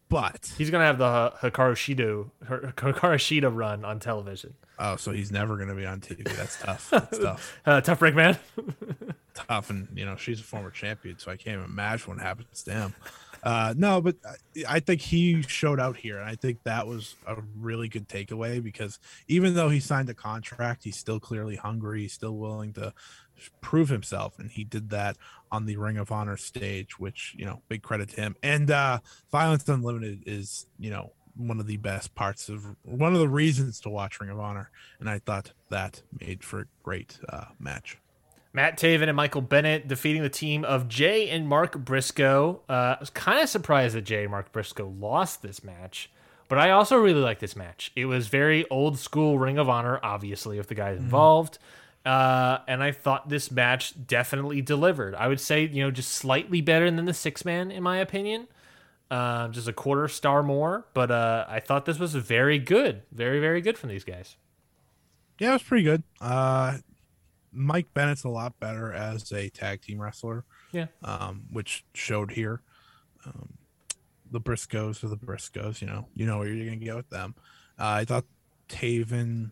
but 0.09 0.53
He's 0.57 0.69
gonna 0.69 0.85
have 0.85 0.97
the 0.97 1.33
Hikaru 1.41 1.73
Shida 1.73 2.29
Hikaru 2.47 3.15
Shida 3.15 3.55
run 3.55 3.83
on 3.85 3.99
television. 3.99 4.53
oh, 4.79 4.95
so 4.97 5.11
he's 5.11 5.31
never 5.31 5.57
gonna 5.57 5.75
be 5.75 5.85
on 5.85 6.01
TV. 6.01 6.23
That's 6.35 6.59
tough. 6.59 6.89
That's 6.91 7.17
tough. 7.19 7.59
Uh, 7.65 7.81
tough 7.81 7.99
break 7.99 8.15
man. 8.15 8.37
tough 9.33 9.69
and 9.71 9.87
you 9.95 10.05
know 10.05 10.15
she's 10.15 10.39
a 10.39 10.43
former 10.43 10.69
champion 10.69 11.17
so 11.17 11.31
i 11.31 11.35
can't 11.35 11.55
even 11.55 11.65
imagine 11.65 12.07
what 12.07 12.19
happens 12.21 12.61
to 12.61 12.71
him 12.71 12.93
uh 13.41 13.73
no 13.75 13.99
but 13.99 14.15
i 14.69 14.79
think 14.79 15.01
he 15.01 15.41
showed 15.41 15.79
out 15.79 15.97
here 15.97 16.19
and 16.19 16.29
i 16.29 16.35
think 16.35 16.61
that 16.65 16.85
was 16.85 17.15
a 17.25 17.37
really 17.57 17.87
good 17.89 18.07
takeaway 18.07 18.61
because 18.63 18.99
even 19.27 19.55
though 19.55 19.69
he 19.69 19.79
signed 19.79 20.07
a 20.07 20.13
contract 20.13 20.83
he's 20.83 20.97
still 20.97 21.19
clearly 21.19 21.55
hungry 21.55 22.01
he's 22.01 22.13
still 22.13 22.37
willing 22.37 22.71
to 22.73 22.93
prove 23.61 23.89
himself 23.89 24.37
and 24.39 24.51
he 24.51 24.63
did 24.63 24.89
that 24.89 25.17
on 25.51 25.65
the 25.65 25.77
ring 25.77 25.97
of 25.97 26.11
honor 26.11 26.37
stage 26.37 26.99
which 26.99 27.35
you 27.37 27.45
know 27.45 27.61
big 27.69 27.81
credit 27.81 28.09
to 28.09 28.15
him 28.15 28.35
and 28.43 28.71
uh 28.71 28.99
violence 29.31 29.67
unlimited 29.67 30.23
is 30.25 30.65
you 30.79 30.89
know 30.89 31.11
one 31.35 31.59
of 31.59 31.65
the 31.65 31.77
best 31.77 32.13
parts 32.13 32.49
of 32.49 32.75
one 32.83 33.13
of 33.13 33.19
the 33.19 33.27
reasons 33.27 33.79
to 33.79 33.89
watch 33.89 34.19
ring 34.19 34.29
of 34.29 34.39
honor 34.39 34.69
and 34.99 35.09
i 35.09 35.19
thought 35.19 35.51
that 35.69 36.01
made 36.19 36.43
for 36.43 36.61
a 36.61 36.65
great 36.83 37.19
uh 37.29 37.45
match 37.59 37.97
Matt 38.55 38.77
Taven 38.77 39.07
and 39.07 39.15
Michael 39.15 39.41
Bennett 39.41 39.87
defeating 39.87 40.21
the 40.21 40.29
team 40.29 40.63
of 40.63 40.87
Jay 40.87 41.27
and 41.27 41.49
Mark 41.49 41.75
Briscoe. 41.75 42.61
Uh, 42.69 42.95
I 42.95 42.97
was 42.99 43.09
kind 43.09 43.39
of 43.39 43.49
surprised 43.49 43.95
that 43.95 44.03
Jay 44.03 44.21
and 44.21 44.31
Mark 44.31 44.51
Briscoe 44.51 44.93
lost 44.99 45.41
this 45.41 45.63
match, 45.63 46.11
but 46.47 46.59
I 46.59 46.69
also 46.69 46.97
really 46.97 47.19
like 47.19 47.39
this 47.39 47.55
match. 47.55 47.91
It 47.95 48.05
was 48.05 48.27
very 48.27 48.69
old 48.69 48.99
school 48.99 49.39
Ring 49.39 49.57
of 49.57 49.69
Honor, 49.69 49.99
obviously, 50.03 50.59
with 50.59 50.67
the 50.67 50.75
guys 50.75 50.99
involved. 50.99 51.57
Uh, 52.05 52.57
and 52.67 52.83
I 52.83 52.91
thought 52.91 53.29
this 53.29 53.49
match 53.49 53.93
definitely 54.07 54.61
delivered. 54.61 55.15
I 55.15 55.27
would 55.27 55.39
say, 55.39 55.65
you 55.65 55.83
know, 55.83 55.91
just 55.91 56.11
slightly 56.11 56.59
better 56.59 56.91
than 56.91 57.05
the 57.05 57.13
six 57.13 57.45
man, 57.45 57.71
in 57.71 57.81
my 57.83 57.97
opinion. 57.97 58.47
Uh, 59.11 59.47
just 59.49 59.67
a 59.67 59.73
quarter 59.73 60.07
star 60.07 60.41
more, 60.41 60.85
but 60.93 61.11
uh, 61.11 61.45
I 61.47 61.59
thought 61.59 61.85
this 61.85 61.99
was 61.99 62.15
very 62.15 62.57
good, 62.57 63.03
very 63.11 63.39
very 63.39 63.61
good 63.61 63.77
from 63.77 63.89
these 63.89 64.03
guys. 64.03 64.37
Yeah, 65.39 65.49
it 65.51 65.53
was 65.53 65.63
pretty 65.63 65.83
good. 65.83 66.03
Uh, 66.19 66.77
Mike 67.51 67.93
Bennett's 67.93 68.23
a 68.23 68.29
lot 68.29 68.59
better 68.59 68.91
as 68.91 69.31
a 69.31 69.49
tag 69.49 69.81
team 69.81 70.01
wrestler, 70.01 70.45
Yeah, 70.71 70.87
um, 71.03 71.43
which 71.51 71.85
showed 71.93 72.31
here. 72.31 72.61
Um, 73.25 73.53
the 74.31 74.41
Briscoes 74.41 75.03
are 75.03 75.09
the 75.09 75.17
Briscoes, 75.17 75.79
you 75.79 75.85
know, 75.85 76.07
you 76.15 76.25
know 76.25 76.39
what 76.39 76.47
you're 76.47 76.65
gonna 76.65 76.77
get 76.77 76.95
with 76.95 77.09
them. 77.11 77.35
Uh, 77.77 78.01
I 78.01 78.05
thought 78.05 78.25
Taven 78.67 79.51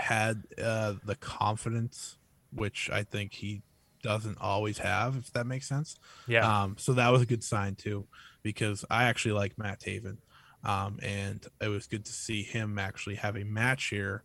had 0.00 0.44
uh, 0.62 0.94
the 1.04 1.14
confidence, 1.16 2.16
which 2.52 2.90
I 2.92 3.02
think 3.02 3.34
he 3.34 3.62
doesn't 4.02 4.38
always 4.40 4.78
have, 4.78 5.16
if 5.16 5.32
that 5.32 5.46
makes 5.46 5.68
sense. 5.68 5.96
yeah. 6.26 6.62
Um, 6.62 6.76
so 6.78 6.92
that 6.94 7.10
was 7.10 7.22
a 7.22 7.26
good 7.26 7.44
sign 7.44 7.74
too, 7.74 8.06
because 8.42 8.84
I 8.90 9.04
actually 9.04 9.32
like 9.32 9.58
Matt 9.58 9.80
Taven. 9.80 10.16
Um, 10.62 10.98
and 11.02 11.46
it 11.60 11.68
was 11.68 11.86
good 11.86 12.04
to 12.04 12.12
see 12.12 12.42
him 12.42 12.78
actually 12.78 13.14
have 13.16 13.36
a 13.36 13.44
match 13.44 13.86
here 13.86 14.22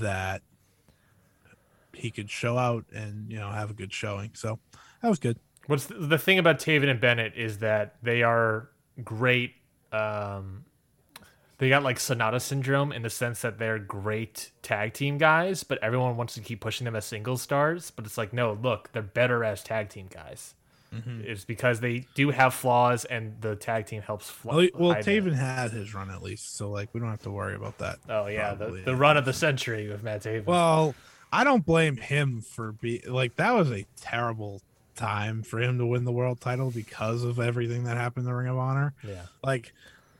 that 0.00 0.42
he 1.92 2.10
could 2.10 2.30
show 2.30 2.56
out 2.58 2.84
and 2.94 3.30
you 3.30 3.38
know 3.38 3.50
have 3.50 3.70
a 3.70 3.74
good 3.74 3.92
showing. 3.92 4.30
So 4.34 4.58
that 5.02 5.08
was 5.08 5.18
good. 5.18 5.38
What's 5.66 5.86
the, 5.86 5.94
the 5.94 6.18
thing 6.18 6.38
about 6.38 6.58
Taven 6.58 6.88
and 6.88 7.00
Bennett 7.00 7.34
is 7.36 7.58
that 7.58 7.96
they 8.02 8.22
are 8.22 8.68
great. 9.02 9.54
Um, 9.92 10.64
they 11.58 11.68
got 11.68 11.82
like 11.82 11.98
Sanada 11.98 12.40
syndrome 12.40 12.92
in 12.92 13.02
the 13.02 13.10
sense 13.10 13.40
that 13.42 13.58
they're 13.58 13.78
great 13.78 14.50
tag 14.62 14.92
team 14.92 15.18
guys, 15.18 15.64
but 15.64 15.78
everyone 15.82 16.16
wants 16.16 16.34
to 16.34 16.40
keep 16.40 16.60
pushing 16.60 16.84
them 16.84 16.94
as 16.96 17.04
single 17.04 17.36
stars. 17.38 17.90
But 17.90 18.04
it's 18.04 18.18
like, 18.18 18.32
no, 18.32 18.52
look, 18.52 18.90
they're 18.92 19.02
better 19.02 19.42
as 19.44 19.62
tag 19.62 19.88
team 19.88 20.06
guys. 20.10 20.54
Mm-hmm. 20.94 21.22
It's 21.24 21.44
because 21.44 21.80
they 21.80 22.06
do 22.14 22.30
have 22.30 22.54
flaws, 22.54 23.04
and 23.04 23.34
the 23.40 23.56
tag 23.56 23.86
team 23.86 24.02
helps. 24.02 24.30
Fl- 24.30 24.48
Well, 24.48 24.68
well 24.74 24.92
hide. 24.92 25.04
Taven 25.04 25.34
had 25.34 25.72
his 25.72 25.92
run 25.94 26.10
at 26.10 26.22
least, 26.22 26.56
so 26.56 26.70
like 26.70 26.88
we 26.94 27.00
don't 27.00 27.10
have 27.10 27.22
to 27.22 27.30
worry 27.30 27.54
about 27.56 27.78
that. 27.78 27.98
Oh 28.08 28.26
yeah, 28.28 28.54
the, 28.54 28.82
the 28.84 28.94
run 28.94 29.16
of 29.16 29.24
the 29.24 29.32
century 29.32 29.88
with 29.88 30.02
Matt 30.04 30.22
Taven. 30.22 30.46
Well, 30.46 30.94
I 31.32 31.42
don't 31.42 31.66
blame 31.66 31.96
him 31.96 32.40
for 32.40 32.72
being 32.72 33.02
like 33.08 33.34
that 33.36 33.52
was 33.54 33.70
a 33.72 33.84
terrible 34.00 34.62
time 34.94 35.42
for 35.42 35.60
him 35.60 35.76
to 35.78 35.84
win 35.86 36.04
the 36.04 36.12
world 36.12 36.40
title 36.40 36.70
because 36.70 37.24
of 37.24 37.40
everything 37.40 37.84
that 37.84 37.96
happened 37.96 38.24
in 38.24 38.30
the 38.30 38.34
Ring 38.34 38.48
of 38.48 38.56
Honor. 38.56 38.94
yeah, 39.06 39.22
like 39.42 39.72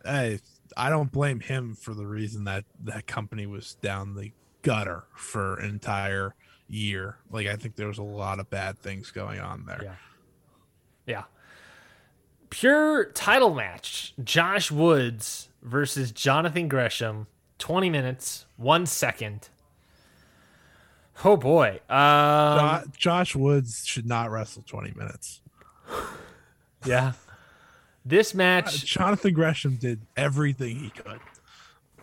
I, 0.05 0.41
I 0.77 0.91
don't 0.91 1.11
blame 1.11 1.41
him 1.41 1.75
for 1.75 1.95
the 1.95 2.07
reason 2.07 2.45
that 2.45 2.65
that 2.85 3.07
company 3.07 3.47
was 3.47 3.75
down 3.83 4.15
the 4.15 4.33
gutter 4.63 5.05
for 5.15 5.57
an 5.59 5.69
entire 5.69 6.35
year. 6.69 7.19
Like 7.31 7.47
I 7.47 7.57
think 7.57 7.77
there 7.77 7.89
was 7.89 7.99
a 7.99 8.03
lot 8.03 8.41
of 8.41 8.51
bad 8.51 8.79
things 8.79 9.11
going 9.11 9.41
on 9.41 9.65
there. 9.67 9.81
Yeah. 9.83 9.95
Yeah. 11.07 11.23
Pure 12.51 13.13
title 13.13 13.55
match. 13.55 14.15
Josh 14.23 14.71
Woods 14.71 15.49
versus 15.63 16.13
Jonathan 16.13 16.69
Gresham. 16.69 17.27
20 17.59 17.89
minutes, 17.89 18.45
one 18.57 18.85
second. 18.85 19.49
Oh 21.25 21.37
boy. 21.37 21.81
Um, 21.89 22.93
Josh 22.97 23.35
Woods 23.35 23.85
should 23.87 24.07
not 24.07 24.31
wrestle 24.31 24.63
20 24.67 24.93
minutes. 24.95 25.41
yeah. 26.85 27.13
This 28.09 28.35
match, 28.35 28.67
uh, 28.85 28.87
Jonathan 28.87 29.35
Gresham 29.35 29.77
did 29.77 30.01
everything 30.17 30.77
he 30.77 30.91
could. 30.91 31.19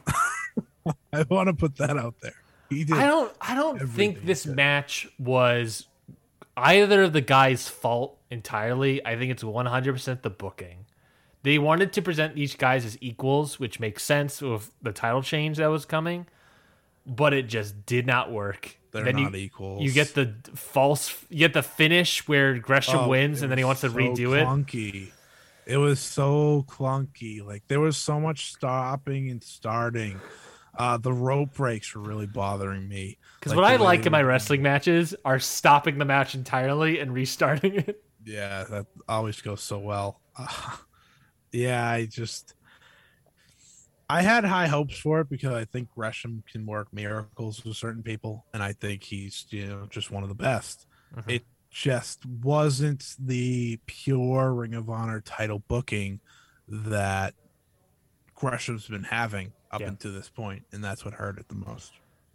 I 1.13 1.23
want 1.30 1.47
to 1.47 1.53
put 1.53 1.77
that 1.77 1.97
out 1.97 2.15
there. 2.21 2.35
He 2.69 2.84
did. 2.84 2.97
I 2.97 3.07
don't 3.07 3.34
I 3.39 3.55
don't 3.55 3.80
think 3.88 4.25
this 4.25 4.45
match 4.45 5.07
was 5.17 5.88
either 6.57 7.03
of 7.03 7.13
the 7.13 7.21
guys' 7.21 7.69
fault 7.69 8.17
entirely. 8.30 9.03
I 9.05 9.15
think 9.17 9.31
it's 9.31 9.43
100% 9.43 10.21
the 10.21 10.30
booking. 10.30 10.85
They 11.43 11.57
wanted 11.57 11.93
to 11.93 12.01
present 12.01 12.35
these 12.35 12.55
guys 12.55 12.85
as 12.85 12.97
equals, 13.01 13.59
which 13.59 13.80
makes 13.80 14.03
sense 14.03 14.41
with 14.41 14.71
the 14.81 14.91
title 14.91 15.21
change 15.21 15.57
that 15.57 15.67
was 15.67 15.85
coming, 15.85 16.25
but 17.05 17.34
it 17.34 17.43
just 17.43 17.85
did 17.85 18.05
not 18.05 18.31
work. 18.31 18.77
They're 18.91 19.03
Then 19.05 19.15
not 19.15 19.31
you, 19.34 19.38
equals. 19.39 19.81
You 19.84 19.91
get 19.91 20.13
the 20.15 20.35
false, 20.53 21.15
you 21.30 21.39
get 21.39 21.53
the 21.53 21.63
finish 21.63 22.27
where 22.27 22.57
Gresham 22.59 22.99
Oh, 22.99 23.07
wins 23.09 23.41
and 23.41 23.49
then 23.51 23.57
he 23.57 23.63
wants 23.63 23.81
to 23.81 23.89
so 23.89 23.95
redo 23.95 24.38
it. 24.39 24.45
clunky. 24.47 25.07
It 25.07 25.12
was 25.68 25.99
so 25.99 26.65
clunky. 26.68 27.45
Like 27.45 27.64
there 27.68 27.80
was 27.80 27.98
so 27.98 28.19
much 28.19 28.52
stopping 28.53 29.30
and 29.30 29.44
starting. 29.44 30.19
Uh, 30.77 30.98
the 30.98 31.14
rope 31.14 31.53
breaks 31.53 31.94
were 31.94 32.02
really 32.02 32.26
bothering 32.26 32.88
me. 32.88 33.18
Because 33.40 33.52
Like, 33.52 33.57
what 33.57 33.72
I 33.72 33.76
like 33.76 34.06
in 34.06 34.11
my 34.11 34.23
wrestling 34.23 34.61
matches 34.61 35.14
are 35.23 35.40
stopping 35.40 35.99
the 35.99 36.06
match 36.06 36.34
entirely 36.35 36.99
and 36.99 37.14
restarting 37.14 37.76
it. 37.88 38.03
Yeah, 38.26 38.64
that 38.69 38.85
always 39.07 39.41
goes 39.41 39.61
so 39.61 39.80
well. 39.80 40.22
Uh, 40.38 40.48
yeah, 41.52 41.88
I 41.88 42.06
just 42.06 42.56
I 44.10 44.22
had 44.22 44.44
high 44.44 44.68
hopes 44.68 44.98
for 44.98 45.22
it 45.22 45.30
because 45.30 45.53
I 45.53 45.65
think 45.65 45.90
Gresham 45.90 46.44
can 46.52 46.65
work 46.65 46.91
miracles 46.94 47.64
with 47.64 47.77
certain 47.77 48.03
people, 48.03 48.45
and 48.53 48.61
I 48.61 48.73
think 48.73 49.03
he's 49.03 49.45
you 49.49 49.68
know 49.68 49.88
just 49.90 50.11
one 50.11 50.23
of 50.23 50.30
the 50.30 50.35
best. 50.35 50.85
Mhm. 51.15 51.31
It 51.31 51.45
just 51.74 52.24
wasn't 52.26 53.16
the 53.18 53.80
pure 53.88 54.54
Ring 54.54 54.76
of 54.76 54.90
Honor 54.91 55.20
title 55.22 55.64
booking 55.68 56.20
that 56.68 57.34
Gresham's 58.36 58.88
been 58.88 59.04
having 59.06 59.54
up 59.72 59.82
Yeah. 59.82 59.88
until 59.88 60.14
this 60.14 60.30
point, 60.30 60.66
and 60.72 60.84
that's 60.84 61.04
what 61.04 61.16
hurt 61.16 61.40
it 61.40 61.48
the 61.50 61.56
most. 61.56 61.94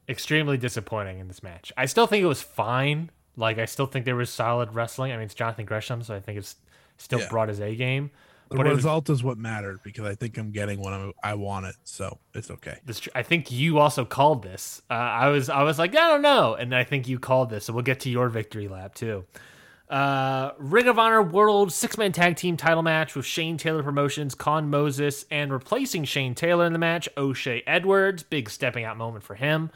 Extremely 0.08 0.56
disappointing 0.58 1.20
in 1.20 1.28
this 1.28 1.42
match. 1.42 1.72
I 1.76 1.86
still 1.86 2.06
think 2.08 2.22
it 2.24 2.26
was 2.26 2.42
fine. 2.42 3.10
Like 3.36 3.58
I 3.58 3.66
still 3.66 3.86
think 3.86 4.04
there 4.04 4.16
was 4.16 4.28
solid 4.30 4.74
wrestling. 4.74 5.12
I 5.12 5.16
mean, 5.16 5.26
it's 5.26 5.34
Jonathan 5.34 5.64
Gresham, 5.66 6.02
so 6.02 6.16
I 6.16 6.20
think 6.20 6.36
it's 6.38 6.56
still 6.96 7.20
Yeah. 7.20 7.28
brought 7.28 7.48
his 7.48 7.60
A 7.60 7.76
game. 7.76 8.10
The 8.50 8.56
But 8.56 8.66
it 8.66 8.70
was- 8.70 8.76
result 8.78 9.10
is 9.10 9.22
what 9.22 9.36
mattered 9.38 9.80
because 9.84 10.04
I 10.06 10.14
think 10.14 10.38
I'm 10.38 10.50
getting 10.52 10.80
what 10.80 10.92
I'm, 10.94 11.12
I 11.22 11.34
wanted, 11.34 11.74
so 11.84 12.18
it's 12.34 12.50
okay. 12.50 12.78
This, 12.86 13.06
I 13.14 13.22
think 13.22 13.50
you 13.50 13.78
also 13.78 14.04
called 14.04 14.42
this. 14.42 14.80
Uh, 14.90 14.94
I 14.94 15.28
was 15.28 15.48
I 15.50 15.62
was 15.64 15.78
like 15.78 15.90
I 15.94 16.08
don't 16.08 16.22
know, 16.22 16.54
and 16.54 16.74
I 16.74 16.84
think 16.84 17.08
you 17.08 17.18
called 17.18 17.50
this. 17.50 17.66
So 17.66 17.72
we'll 17.74 17.82
get 17.82 18.00
to 18.00 18.10
your 18.10 18.28
victory 18.28 18.66
lap 18.68 18.94
too. 18.94 19.24
Uh, 19.90 20.50
Ring 20.58 20.86
of 20.86 20.98
Honor 20.98 21.22
World 21.22 21.72
Six 21.72 21.96
Man 21.96 22.12
Tag 22.12 22.36
Team 22.36 22.56
Title 22.58 22.82
match 22.82 23.14
with 23.14 23.24
Shane 23.24 23.56
Taylor 23.56 23.82
Promotions, 23.82 24.34
Kaun 24.34 24.68
Moses, 24.68 25.24
and 25.30 25.50
replacing 25.50 26.04
Shane 26.04 26.34
Taylor 26.34 26.66
in 26.66 26.74
the 26.74 26.78
match, 26.78 27.08
O'Shay 27.16 27.62
Edwards. 27.66 28.22
Big 28.22 28.50
stepping 28.50 28.84
out 28.84 28.96
moment 28.98 29.24
for 29.24 29.34
him. 29.34 29.70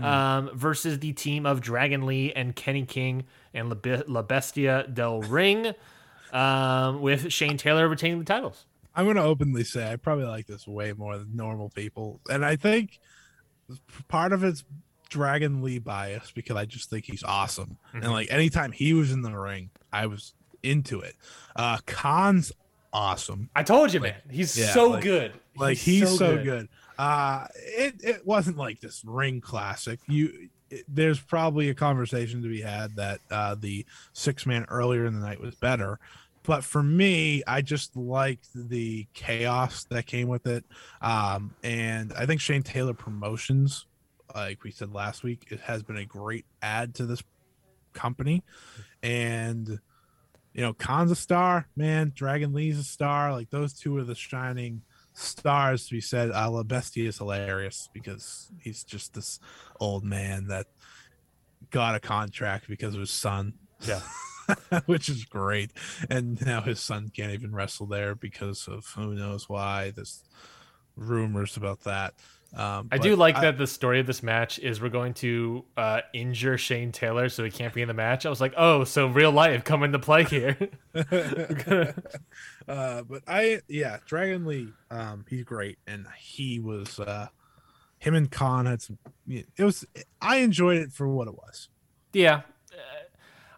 Um, 0.00 0.50
versus 0.54 1.00
the 1.00 1.12
team 1.12 1.44
of 1.46 1.60
Dragon 1.60 2.06
Lee 2.06 2.32
and 2.32 2.54
Kenny 2.54 2.86
King 2.86 3.24
and 3.52 3.68
La, 3.68 3.74
Be- 3.74 4.02
La 4.06 4.22
Bestia 4.22 4.86
del 4.86 5.20
Ring, 5.22 5.74
um, 6.32 7.00
with 7.00 7.32
Shane 7.32 7.56
Taylor 7.56 7.88
retaining 7.88 8.18
the 8.18 8.24
titles. 8.24 8.66
I'm 8.94 9.04
going 9.06 9.16
to 9.16 9.22
openly 9.22 9.64
say 9.64 9.90
I 9.92 9.96
probably 9.96 10.24
like 10.26 10.46
this 10.46 10.66
way 10.66 10.92
more 10.92 11.16
than 11.16 11.34
normal 11.36 11.68
people, 11.70 12.20
and 12.28 12.44
I 12.44 12.56
think 12.56 12.98
part 14.08 14.32
of 14.32 14.42
it's 14.44 14.64
Dragon 15.08 15.62
Lee 15.62 15.78
bias 15.78 16.30
because 16.32 16.56
I 16.56 16.64
just 16.64 16.90
think 16.90 17.04
he's 17.04 17.22
awesome, 17.22 17.78
Mhm. 17.94 18.02
and 18.02 18.10
like 18.12 18.30
anytime 18.30 18.72
he 18.72 18.92
was 18.92 19.12
in 19.12 19.22
the 19.22 19.32
ring, 19.36 19.70
I 19.92 20.06
was 20.06 20.34
into 20.62 21.00
it. 21.00 21.14
Uh 21.56 21.78
Kaun's 21.86 22.52
awesome, 22.92 23.48
I 23.54 23.62
told 23.62 23.92
you, 23.94 24.00
man. 24.00 24.16
He's 24.30 24.56
yeah, 24.58 24.72
so 24.72 24.88
like- 24.90 25.02
good. 25.04 25.32
like 25.56 25.78
he's, 25.78 26.16
so, 26.18 26.42
good. 26.42 26.68
Uh 26.98 27.46
it 27.54 27.94
it 28.04 28.26
wasn't 28.26 28.56
like 28.56 28.80
this 28.80 29.02
ring 29.04 29.40
classic. 29.40 30.00
You 30.08 30.48
there's 30.88 31.20
probably 31.20 31.68
a 31.68 31.74
conversation 31.74 32.42
to 32.42 32.48
be 32.48 32.60
had 32.60 32.96
that 32.96 33.20
uh 33.30 33.54
the 33.58 33.84
six 34.12 34.46
man 34.46 34.64
earlier 34.68 35.04
in 35.04 35.14
the 35.14 35.26
night 35.26 35.40
was 35.40 35.54
better. 35.54 35.98
But 36.42 36.64
for 36.64 36.82
me, 36.82 37.42
I 37.46 37.60
just 37.60 37.96
liked 37.96 38.48
the 38.54 39.06
chaos 39.12 39.84
that 39.90 40.06
came 40.06 40.26
with 40.28 40.46
it. 40.46 40.64
Um, 41.02 41.54
and 41.62 42.14
I 42.14 42.24
think 42.24 42.40
Shane 42.40 42.62
Taylor 42.62 42.94
Promotions, 42.94 43.86
like 44.34 44.64
we 44.64 44.70
said 44.70 44.94
last 44.94 45.22
week, 45.22 45.48
it 45.50 45.60
has 45.60 45.82
been 45.82 45.98
a 45.98 46.06
great 46.06 46.46
add 46.62 46.94
to 46.94 47.04
this 47.04 47.22
company. 47.92 48.42
And 49.02 49.80
you 50.54 50.62
know, 50.62 50.72
Kaun's 50.72 51.10
a 51.10 51.16
star, 51.16 51.68
man. 51.76 52.12
Dragon 52.14 52.52
Lee's 52.52 52.78
a 52.78 52.84
star. 52.84 53.32
Like 53.32 53.50
those 53.50 53.72
two 53.72 53.96
are 53.98 54.04
the 54.04 54.14
shining 54.14 54.82
stars 55.20 55.86
to 55.86 55.94
be 55.94 56.00
said. 56.00 56.30
La 56.30 56.62
Bestia 56.62 57.08
is 57.08 57.18
hilarious 57.18 57.88
because 57.92 58.50
he's 58.58 58.84
just 58.84 59.14
this 59.14 59.38
old 59.78 60.04
man 60.04 60.48
that 60.48 60.66
got 61.70 61.94
a 61.94 62.00
contract 62.00 62.68
because 62.68 62.94
of 62.94 63.00
his 63.00 63.10
son. 63.10 63.54
Yeah. 63.80 64.00
which 64.86 65.08
is 65.08 65.24
great. 65.24 65.72
And 66.08 66.44
now 66.44 66.60
his 66.60 66.80
son 66.80 67.10
can't 67.14 67.32
even 67.32 67.54
wrestle 67.54 67.86
there 67.86 68.14
because 68.14 68.66
of 68.68 68.86
who 68.96 69.14
knows 69.14 69.48
why. 69.48 69.90
There's 69.90 70.24
rumors 70.96 71.56
about 71.56 71.84
that. 71.84 72.14
Um, 72.56 72.88
I 72.90 72.98
do 72.98 73.14
like 73.14 73.40
that 73.40 73.58
the 73.58 73.66
story 73.66 74.00
of 74.00 74.06
this 74.06 74.22
match 74.22 74.58
is 74.58 74.80
we're 74.80 74.88
going 74.88 75.14
to 75.14 75.64
uh, 75.76 76.00
injure 76.12 76.58
Shane 76.58 76.90
Taylor 76.90 77.28
so 77.28 77.44
he 77.44 77.50
can't 77.50 77.72
be 77.72 77.82
in 77.82 77.88
the 77.88 77.94
match. 77.94 78.26
I 78.26 78.30
was 78.30 78.40
like, 78.40 78.54
oh, 78.56 78.84
so 78.84 79.06
real 79.06 79.30
life 79.30 79.62
come 79.62 79.84
into 79.84 80.00
play 80.00 80.24
here. 80.24 80.56
uh, 80.94 81.92
but 83.02 83.22
I, 83.28 83.60
yeah, 83.68 83.98
Dragon 84.04 84.46
Lee, 84.46 84.68
um, 84.90 85.24
he's 85.28 85.44
great, 85.44 85.78
and 85.86 86.06
he 86.18 86.58
was, 86.58 86.98
uh, 86.98 87.28
him 87.98 88.14
and 88.14 88.30
Kaun 88.30 88.66
had 88.66 88.82
some. 88.82 88.98
It 89.28 89.46
was, 89.58 89.84
I 90.20 90.38
enjoyed 90.38 90.78
it 90.78 90.92
for 90.92 91.06
what 91.06 91.28
it 91.28 91.34
was. 91.34 91.68
yeah, 92.12 92.42
uh, 92.72 93.04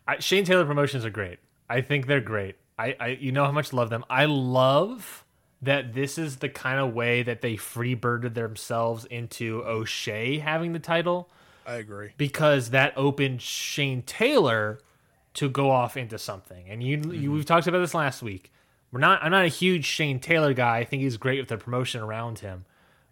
I, 0.06 0.18
Shane 0.18 0.44
Taylor 0.44 0.66
promotions 0.66 1.06
are 1.06 1.10
great. 1.10 1.38
I 1.70 1.80
think 1.80 2.06
they're 2.06 2.20
great. 2.20 2.56
I, 2.78 2.96
I, 3.00 3.06
you 3.08 3.32
know 3.32 3.44
how 3.44 3.52
much 3.52 3.72
I 3.72 3.76
love 3.76 3.88
them. 3.88 4.04
I 4.10 4.26
love 4.26 5.21
that 5.62 5.94
this 5.94 6.18
is 6.18 6.36
the 6.36 6.48
kind 6.48 6.80
of 6.80 6.92
way 6.92 7.22
that 7.22 7.40
they 7.40 7.54
freebirded 7.54 8.34
themselves 8.34 9.04
into 9.06 9.62
O'Shay 9.64 10.38
having 10.38 10.72
the 10.72 10.78
title. 10.78 11.30
I 11.66 11.74
agree. 11.74 12.10
because 12.16 12.70
that 12.70 12.92
opened 12.96 13.40
Shane 13.40 14.02
Taylor 14.02 14.80
to 15.34 15.48
go 15.48 15.70
off 15.70 15.96
into 15.96 16.18
something. 16.18 16.68
And 16.68 16.82
you, 16.82 16.96
you 16.96 17.02
mm-hmm. 17.02 17.32
we've 17.32 17.46
talked 17.46 17.66
about 17.66 17.78
this 17.78 17.94
last 17.94 18.22
week. 18.22 18.52
We're 18.90 19.00
not 19.00 19.22
I'm 19.22 19.30
not 19.30 19.44
a 19.44 19.48
huge 19.48 19.84
Shane 19.84 20.20
Taylor 20.20 20.52
guy. 20.52 20.78
I 20.78 20.84
think 20.84 21.02
he's 21.02 21.16
great 21.16 21.38
with 21.38 21.48
the 21.48 21.56
promotion 21.56 22.02
around 22.02 22.40
him. 22.40 22.64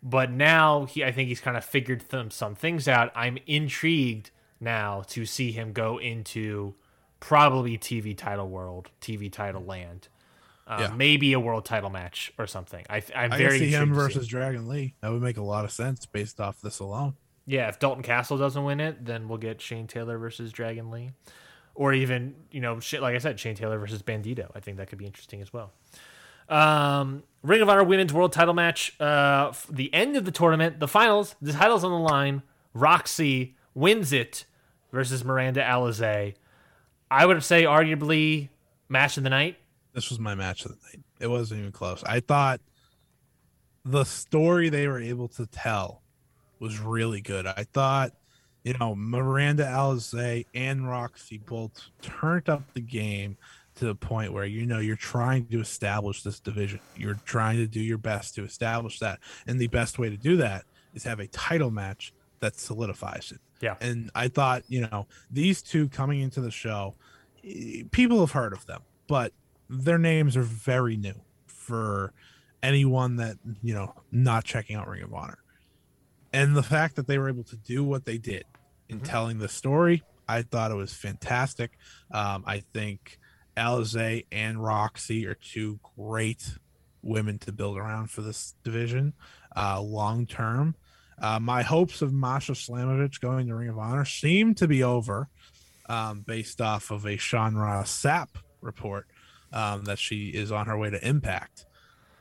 But 0.02 0.30
now 0.30 0.86
he 0.86 1.04
I 1.04 1.12
think 1.12 1.28
he's 1.28 1.40
kind 1.40 1.56
of 1.56 1.64
figured 1.64 2.04
some 2.10 2.30
some 2.30 2.54
things 2.54 2.88
out. 2.88 3.12
I'm 3.14 3.38
intrigued 3.46 4.30
now 4.60 5.04
to 5.08 5.24
see 5.24 5.52
him 5.52 5.72
go 5.72 5.98
into 5.98 6.74
probably 7.18 7.78
TV 7.78 8.16
title 8.16 8.48
world, 8.48 8.90
TV 9.00 9.32
title 9.32 9.62
land. 9.62 10.08
Uh, 10.70 10.76
Yeah. 10.82 10.94
Maybe 10.94 11.32
a 11.32 11.40
world 11.40 11.64
title 11.64 11.90
match 11.90 12.32
or 12.38 12.46
something. 12.46 12.84
I, 12.88 13.02
I'm 13.14 13.32
I 13.32 13.38
very 13.38 13.58
can 13.58 13.66
see 13.68 13.70
him 13.74 13.82
intrigued 13.90 13.94
to 13.94 14.12
see. 14.12 14.14
versus 14.18 14.28
Dragon 14.28 14.68
Lee. 14.68 14.94
That 15.00 15.10
would 15.10 15.20
make 15.22 15.36
a 15.36 15.42
lot 15.42 15.64
of 15.64 15.72
sense 15.72 16.06
based 16.06 16.40
off 16.40 16.60
this 16.60 16.78
alone. 16.78 17.14
Yeah, 17.46 17.68
if 17.68 17.78
Dalton 17.80 18.04
Castle 18.04 18.38
doesn't 18.38 18.62
win 18.62 18.78
it, 18.78 19.04
then 19.04 19.26
we'll 19.28 19.38
get 19.38 19.60
Shane 19.60 19.88
Taylor 19.88 20.16
versus 20.18 20.52
Dragon 20.52 20.90
Lee, 20.92 21.10
or 21.74 21.92
even 21.92 22.36
you 22.52 22.60
know, 22.60 22.74
like 23.00 23.14
I 23.16 23.18
said, 23.18 23.40
Shane 23.40 23.56
Taylor 23.56 23.78
versus 23.78 24.02
Bandito. 24.02 24.50
I 24.54 24.60
think 24.60 24.76
that 24.76 24.88
could 24.88 24.98
be 24.98 25.06
interesting 25.06 25.42
as 25.42 25.52
well. 25.52 25.72
Um, 26.48 27.22
Ring 27.42 27.60
of 27.62 27.68
Honor 27.68 27.84
Women's 27.84 28.12
World 28.12 28.32
Title 28.32 28.54
match. 28.54 28.94
Uh, 29.00 29.48
f- 29.50 29.66
the 29.70 29.92
end 29.94 30.16
of 30.16 30.24
the 30.24 30.30
tournament, 30.30 30.78
the 30.80 30.88
finals. 30.88 31.34
The 31.42 31.52
title's 31.52 31.82
on 31.84 31.90
the 31.90 31.98
line. 31.98 32.42
Roxy 32.74 33.56
wins 33.74 34.12
it 34.12 34.44
versus 34.92 35.24
Miranda 35.24 35.62
Alizé. 35.62 36.34
I 37.10 37.26
would 37.26 37.42
say 37.42 37.64
arguably 37.64 38.48
match 38.88 39.16
of 39.16 39.22
the 39.24 39.30
night. 39.30 39.56
This 39.92 40.10
was 40.10 40.18
my 40.18 40.34
match 40.34 40.64
of 40.64 40.72
the 40.72 40.78
night. 40.86 41.04
It 41.20 41.26
wasn't 41.26 41.60
even 41.60 41.72
close. 41.72 42.02
I 42.04 42.20
thought 42.20 42.60
the 43.84 44.04
story 44.04 44.68
they 44.68 44.86
were 44.86 45.00
able 45.00 45.28
to 45.28 45.46
tell 45.46 46.02
was 46.58 46.78
really 46.78 47.20
good. 47.20 47.46
I 47.46 47.64
thought, 47.72 48.12
you 48.62 48.74
know, 48.78 48.94
Miranda 48.94 49.64
Alizé 49.64 50.46
and 50.54 50.88
Roxy 50.88 51.38
both 51.38 51.80
turned 52.02 52.48
up 52.48 52.62
the 52.74 52.80
game 52.80 53.36
to 53.76 53.86
the 53.86 53.94
point 53.94 54.32
where 54.32 54.44
you 54.44 54.66
know 54.66 54.78
you're 54.78 54.96
trying 54.96 55.46
to 55.46 55.60
establish 55.60 56.22
this 56.22 56.38
division. 56.38 56.80
You're 56.96 57.18
trying 57.24 57.56
to 57.56 57.66
do 57.66 57.80
your 57.80 57.98
best 57.98 58.34
to 58.34 58.44
establish 58.44 58.98
that, 58.98 59.20
and 59.46 59.58
the 59.58 59.68
best 59.68 59.98
way 59.98 60.10
to 60.10 60.16
do 60.16 60.36
that 60.36 60.64
is 60.94 61.04
have 61.04 61.20
a 61.20 61.26
title 61.28 61.70
match 61.70 62.12
that 62.40 62.58
solidifies 62.58 63.32
it. 63.32 63.40
Yeah. 63.60 63.76
And 63.80 64.10
I 64.14 64.28
thought, 64.28 64.64
you 64.68 64.82
know, 64.82 65.06
these 65.30 65.62
two 65.62 65.88
coming 65.88 66.20
into 66.20 66.40
the 66.40 66.50
show, 66.50 66.94
eh, 67.44 67.82
people 67.90 68.20
have 68.20 68.32
heard 68.32 68.52
of 68.52 68.66
them, 68.66 68.82
but 69.06 69.32
their 69.70 69.98
names 69.98 70.36
are 70.36 70.42
very 70.42 70.96
new 70.96 71.14
for 71.46 72.12
anyone 72.62 73.16
that 73.16 73.36
you 73.62 73.72
know 73.72 73.94
not 74.10 74.44
checking 74.44 74.76
out 74.76 74.88
Ring 74.88 75.02
of 75.02 75.14
Honor. 75.14 75.38
And 76.32 76.54
the 76.56 76.62
fact 76.62 76.96
that 76.96 77.06
they 77.06 77.18
were 77.18 77.28
able 77.28 77.44
to 77.44 77.56
do 77.56 77.82
what 77.82 78.04
they 78.04 78.18
did 78.18 78.44
in 78.88 79.00
Mhm. 79.00 79.04
telling 79.04 79.38
the 79.38 79.48
story, 79.48 80.02
I 80.28 80.42
thought 80.42 80.70
it 80.70 80.74
was 80.74 80.92
fantastic. 80.92 81.72
Um, 82.10 82.44
I 82.46 82.60
think 82.72 83.18
Alize 83.56 84.26
and 84.30 84.62
Roxy 84.62 85.26
are 85.26 85.34
two 85.34 85.80
great 85.96 86.56
women 87.02 87.38
to 87.40 87.52
build 87.52 87.78
around 87.78 88.10
for 88.10 88.22
this 88.22 88.54
division 88.62 89.14
uh, 89.56 89.80
long 89.80 90.26
term. 90.26 90.74
Uh, 91.20 91.38
my 91.40 91.62
hopes 91.62 92.00
of 92.02 92.12
Masha 92.12 92.52
Slamovich 92.52 93.20
going 93.20 93.48
to 93.48 93.54
Ring 93.54 93.68
of 93.68 93.78
Honor 93.78 94.04
seem 94.04 94.54
to 94.54 94.68
be 94.68 94.82
over 94.82 95.28
um, 95.88 96.20
based 96.20 96.60
off 96.60 96.90
of 96.90 97.04
a 97.06 97.16
Sean 97.16 97.54
Ross 97.56 97.90
Sapp 98.02 98.28
report 98.60 99.06
um, 99.52 99.84
that 99.84 99.98
she 99.98 100.28
is 100.28 100.50
on 100.52 100.66
her 100.66 100.76
way 100.78 100.90
to 100.90 101.06
Impact, 101.08 101.66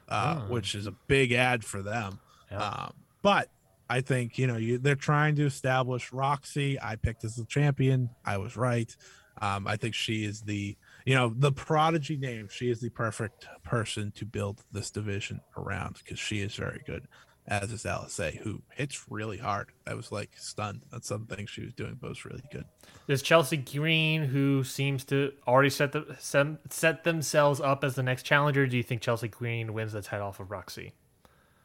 uh, 0.07 0.41
Oh. 0.41 0.51
which 0.53 0.75
is 0.75 0.87
a 0.87 0.91
big 1.07 1.31
ad 1.31 1.63
for 1.63 1.81
them. 1.81 2.19
Yeah. 2.51 2.59
Um, 2.63 2.93
but 3.21 3.49
I 3.89 4.01
think 4.01 4.37
you 4.37 4.47
know 4.47 4.57
you, 4.57 4.77
they're 4.77 4.95
trying 4.95 5.35
to 5.35 5.45
establish 5.45 6.11
Roxy. 6.13 6.79
I 6.81 6.95
picked 6.95 7.23
as 7.23 7.35
the 7.35 7.45
champion. 7.45 8.09
I 8.25 8.37
was 8.37 8.55
right. 8.55 8.95
Um, 9.41 9.67
I 9.67 9.77
think 9.77 9.95
she 9.95 10.25
is 10.25 10.41
the 10.41 10.75
you 11.05 11.15
know 11.15 11.33
the 11.35 11.51
prodigy 11.51 12.17
name. 12.17 12.49
She 12.51 12.69
is 12.69 12.81
the 12.81 12.89
perfect 12.89 13.47
person 13.63 14.11
to 14.15 14.25
build 14.25 14.63
this 14.71 14.91
division 14.91 15.39
around 15.57 15.97
because 16.03 16.19
she 16.19 16.39
is 16.41 16.55
very 16.55 16.81
good. 16.85 17.07
As 17.49 17.71
is 17.71 17.83
Alizé, 17.83 18.37
who 18.37 18.61
hits 18.75 19.09
really 19.09 19.37
hard. 19.37 19.71
I 19.87 19.95
was 19.95 20.11
like 20.11 20.29
stunned 20.37 20.83
at 20.93 21.03
some 21.03 21.25
things 21.25 21.49
she 21.49 21.63
was 21.63 21.73
doing, 21.73 21.97
but 21.99 22.07
it 22.07 22.09
was 22.09 22.25
really 22.25 22.43
good. 22.51 22.65
There's 23.07 23.23
Chelsea 23.23 23.57
Green, 23.57 24.23
who 24.23 24.63
seems 24.63 25.03
to 25.05 25.33
already 25.47 25.71
set 25.71 25.91
the 25.91 26.15
set 26.69 27.03
themselves 27.03 27.59
up 27.59 27.83
as 27.83 27.95
the 27.95 28.03
next 28.03 28.23
challenger. 28.23 28.67
Do 28.67 28.77
you 28.77 28.83
think 28.83 29.01
Chelsea 29.01 29.27
Green 29.27 29.73
wins 29.73 29.93
the 29.93 30.01
title 30.01 30.27
off 30.27 30.39
of 30.39 30.51
Roxy? 30.51 30.93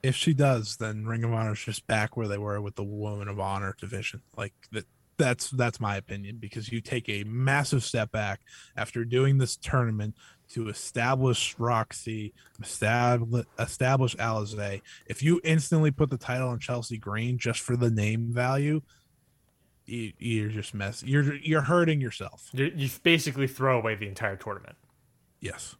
If 0.03 0.17
she 0.17 0.35
does, 0.35 0.77
then 0.77 1.07
Ring 1.07 1.23
of 1.25 1.33
Honor 1.33 1.53
is 1.53 1.61
just 1.61 1.87
back 1.87 2.17
where 2.17 2.29
they 2.29 2.39
were 2.39 2.61
with 2.61 2.77
the 2.77 2.85
Woman 2.85 3.29
of 3.29 3.39
Honor 3.39 3.77
division. 3.79 4.23
Like 4.37 4.55
that 4.73 4.87
that's 5.17 5.51
that's 5.51 5.81
my 5.81 5.97
opinion 5.97 6.39
because 6.41 6.73
you 6.73 6.81
take 6.81 7.09
a 7.09 7.25
massive 7.25 7.85
step 7.85 8.11
back 8.11 8.41
after 8.77 9.05
doing 9.05 9.39
this 9.39 9.57
tournament 9.57 10.15
to 10.55 10.69
establish 10.69 11.59
Roxy, 11.59 12.33
establish 12.63 13.45
establish 13.59 14.15
Alizé. 14.17 14.83
If 15.07 15.23
you 15.23 15.41
instantly 15.43 15.91
put 15.91 16.11
the 16.11 16.17
title 16.17 16.49
on 16.49 16.61
Chelsea 16.61 16.97
Green 16.97 17.39
just 17.39 17.61
for 17.61 17.77
the 17.77 17.91
name 17.91 18.33
value, 18.33 18.81
you, 19.85 20.13
you're 20.19 20.49
just 20.49 20.73
mess. 20.73 21.03
You're 21.03 21.35
you're 21.35 21.63
hurting 21.63 22.01
yourself. 22.01 22.51
You, 22.53 22.73
you 22.75 22.89
basically 23.03 23.49
throw 23.49 23.79
away 23.79 23.97
the 23.97 24.07
entire 24.07 24.37
tournament. 24.37 24.77
Yes. 25.41 25.75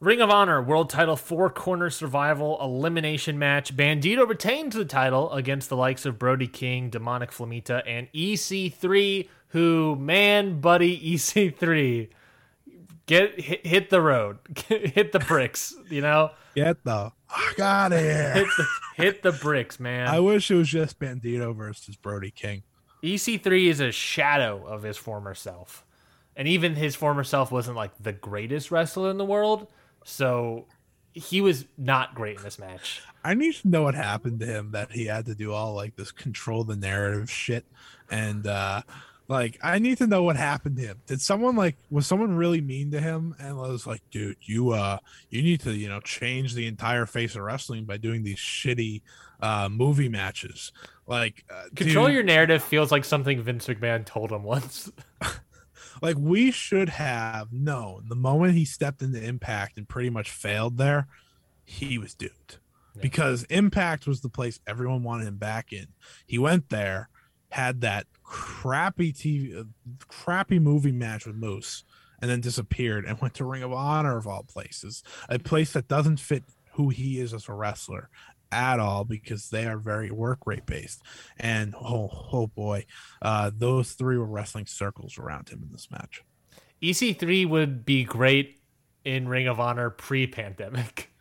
Ring 0.00 0.20
of 0.20 0.30
Honor 0.30 0.60
World 0.60 0.90
Title 0.90 1.16
Four 1.16 1.48
Corner 1.48 1.88
Survival 1.88 2.58
Elimination 2.60 3.38
Match. 3.38 3.74
Bandito 3.74 4.28
retains 4.28 4.74
the 4.74 4.84
title 4.84 5.32
against 5.32 5.68
the 5.68 5.76
likes 5.76 6.04
of 6.04 6.18
Brody 6.18 6.48
King, 6.48 6.90
Demonic 6.90 7.30
Flamita, 7.30 7.82
and 7.86 8.08
EC3. 8.12 9.28
Who, 9.48 9.96
man, 9.96 10.60
buddy, 10.60 10.98
EC3, 11.14 12.08
get 13.06 13.40
hit, 13.40 13.66
hit 13.66 13.90
the 13.90 14.00
road, 14.00 14.38
hit 14.68 15.12
the 15.12 15.20
bricks. 15.20 15.74
You 15.90 16.00
know, 16.00 16.30
Get 16.54 16.84
the 16.84 17.12
fuck 17.28 17.60
out 17.60 17.92
of 17.92 18.00
here. 18.00 18.32
hit 18.34 18.46
the, 18.56 18.66
hit 18.96 19.22
the 19.22 19.32
bricks, 19.32 19.80
man. 19.80 20.08
I 20.08 20.20
wish 20.20 20.50
it 20.50 20.54
was 20.54 20.68
just 20.68 20.98
Bandito 20.98 21.54
versus 21.54 21.96
Brody 21.96 22.30
King. 22.30 22.62
EC3 23.02 23.68
is 23.68 23.80
a 23.80 23.90
shadow 23.90 24.64
of 24.66 24.82
his 24.82 24.96
former 24.96 25.34
self. 25.34 25.84
And 26.36 26.46
even 26.46 26.76
his 26.76 26.94
former 26.94 27.24
self 27.24 27.50
wasn't 27.50 27.76
like 27.76 27.90
the 27.98 28.12
greatest 28.12 28.70
wrestler 28.70 29.10
in 29.10 29.18
the 29.18 29.24
world. 29.24 29.66
So 30.04 30.66
he 31.12 31.40
was 31.40 31.64
not 31.76 32.14
great 32.14 32.38
in 32.38 32.42
this 32.42 32.58
match. 32.58 33.02
I 33.24 33.34
need 33.34 33.54
to 33.56 33.68
know 33.68 33.82
what 33.82 33.94
happened 33.94 34.40
to 34.40 34.46
him 34.46 34.72
that 34.72 34.92
he 34.92 35.06
had 35.06 35.26
to 35.26 35.34
do 35.34 35.52
all 35.52 35.74
like 35.74 35.96
this 35.96 36.10
control 36.12 36.64
the 36.64 36.76
narrative 36.76 37.30
shit. 37.30 37.64
And 38.10 38.46
uh 38.46 38.82
like 39.28 39.58
I 39.62 39.78
need 39.78 39.98
to 39.98 40.06
know 40.06 40.22
what 40.22 40.36
happened 40.36 40.76
to 40.76 40.82
him. 40.82 41.00
Did 41.06 41.20
someone 41.20 41.56
like 41.56 41.76
was 41.90 42.06
someone 42.06 42.36
really 42.36 42.60
mean 42.60 42.90
to 42.92 43.00
him 43.00 43.34
and 43.38 43.56
was 43.56 43.86
like, 43.86 44.02
dude, 44.10 44.36
you 44.42 44.70
uh 44.70 44.98
you 45.30 45.42
need 45.42 45.60
to, 45.60 45.72
you 45.72 45.88
know, 45.88 46.00
change 46.00 46.54
the 46.54 46.66
entire 46.66 47.06
face 47.06 47.34
of 47.34 47.42
wrestling 47.42 47.84
by 47.84 47.96
doing 47.96 48.22
these 48.22 48.38
shitty 48.38 49.02
uh 49.40 49.68
movie 49.70 50.08
matches. 50.08 50.72
Like 51.06 51.44
uh, 51.50 51.64
Control 51.74 52.06
dude, 52.06 52.14
your 52.14 52.22
narrative 52.24 52.62
feels 52.62 52.92
like 52.92 53.04
something 53.04 53.40
Vince 53.42 53.66
McMahon 53.66 54.04
told 54.04 54.32
him 54.32 54.42
once. 54.42 54.90
like 56.02 56.16
we 56.18 56.50
should 56.50 56.88
have 56.88 57.52
known 57.52 58.04
the 58.08 58.16
moment 58.16 58.54
he 58.54 58.64
stepped 58.64 59.02
into 59.02 59.22
impact 59.22 59.78
and 59.78 59.88
pretty 59.88 60.10
much 60.10 60.30
failed 60.30 60.76
there 60.76 61.06
he 61.64 61.96
was 61.96 62.14
doomed 62.14 62.58
because 63.00 63.44
impact 63.44 64.06
was 64.06 64.20
the 64.20 64.28
place 64.28 64.60
everyone 64.66 65.02
wanted 65.02 65.26
him 65.26 65.36
back 65.36 65.72
in 65.72 65.86
he 66.26 66.38
went 66.38 66.68
there 66.68 67.08
had 67.50 67.82
that 67.82 68.06
crappy 68.32 69.12
tv 69.12 69.68
crappy 70.08 70.58
movie 70.58 70.90
match 70.90 71.26
with 71.26 71.36
moose 71.36 71.84
and 72.18 72.30
then 72.30 72.40
disappeared 72.40 73.04
and 73.04 73.20
went 73.20 73.34
to 73.34 73.44
ring 73.44 73.62
of 73.62 73.72
honor 73.72 74.16
of 74.16 74.26
all 74.26 74.42
places. 74.42 75.04
A 75.28 75.38
place 75.38 75.74
that 75.74 75.86
doesn't 75.86 76.18
fit 76.18 76.44
who 76.72 76.88
he 76.88 77.20
is 77.20 77.34
as 77.34 77.46
a 77.46 77.52
wrestler 77.52 78.08
at 78.50 78.80
all 78.80 79.04
because 79.04 79.50
they 79.50 79.66
are 79.66 79.76
very 79.76 80.10
work 80.10 80.46
rate 80.46 80.64
based. 80.64 81.02
And 81.38 81.74
oh 81.74 82.08
oh 82.32 82.46
boy 82.46 82.86
uh 83.20 83.50
those 83.54 83.92
three 83.92 84.16
were 84.16 84.24
wrestling 84.24 84.64
circles 84.66 85.18
around 85.18 85.50
him 85.50 85.62
in 85.62 85.70
this 85.70 85.90
match. 85.90 86.22
EC3 86.82 87.46
would 87.46 87.84
be 87.84 88.02
great 88.02 88.62
in 89.04 89.28
Ring 89.28 89.46
of 89.46 89.60
Honor 89.60 89.90
pre 89.90 90.26
pandemic. 90.26 91.11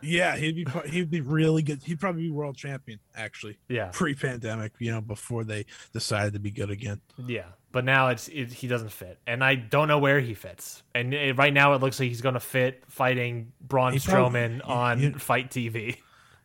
Yeah 0.00 0.36
he'd 0.36 0.54
be 0.54 0.66
he'd 0.88 1.10
be 1.10 1.20
really 1.20 1.62
good 1.62 1.82
he'd 1.82 1.98
probably 1.98 2.22
be 2.22 2.30
world 2.30 2.56
champion 2.56 2.98
actually 3.16 3.58
Yeah. 3.68 3.90
pre-pandemic 3.92 4.72
you 4.78 4.90
know 4.92 5.00
before 5.00 5.44
they 5.44 5.66
decided 5.92 6.32
to 6.34 6.38
be 6.38 6.50
good 6.50 6.70
again 6.70 7.00
Yeah. 7.26 7.44
But 7.70 7.84
now 7.84 8.08
it's 8.08 8.28
it, 8.28 8.50
he 8.50 8.66
doesn't 8.66 8.92
fit. 8.92 9.18
And 9.26 9.44
I 9.44 9.54
don't 9.54 9.88
know 9.88 9.98
where 9.98 10.20
he 10.20 10.32
fits. 10.32 10.82
And 10.94 11.12
it, 11.12 11.36
right 11.36 11.52
now 11.52 11.74
it 11.74 11.82
looks 11.82 12.00
like 12.00 12.08
he's 12.08 12.22
going 12.22 12.32
to 12.32 12.40
fit 12.40 12.82
fighting 12.88 13.52
Braun 13.60 13.92
He 13.92 13.98
Strowman 13.98 14.54
he- 14.56 14.62
on 14.62 14.98
he- 15.00 15.10
Fight 15.12 15.50
TV. 15.50 15.98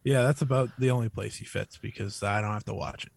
yeah 0.03 0.23
that's 0.23 0.41
about 0.41 0.69
the 0.77 0.91
only 0.91 1.07
place 1.07 1.37
he 1.37 1.45
fits 1.45 1.77
because 1.77 2.21
i 2.23 2.41
don't 2.41 2.51
have 2.51 2.65
to 2.65 2.73
watch 2.73 3.05
it 3.05 3.11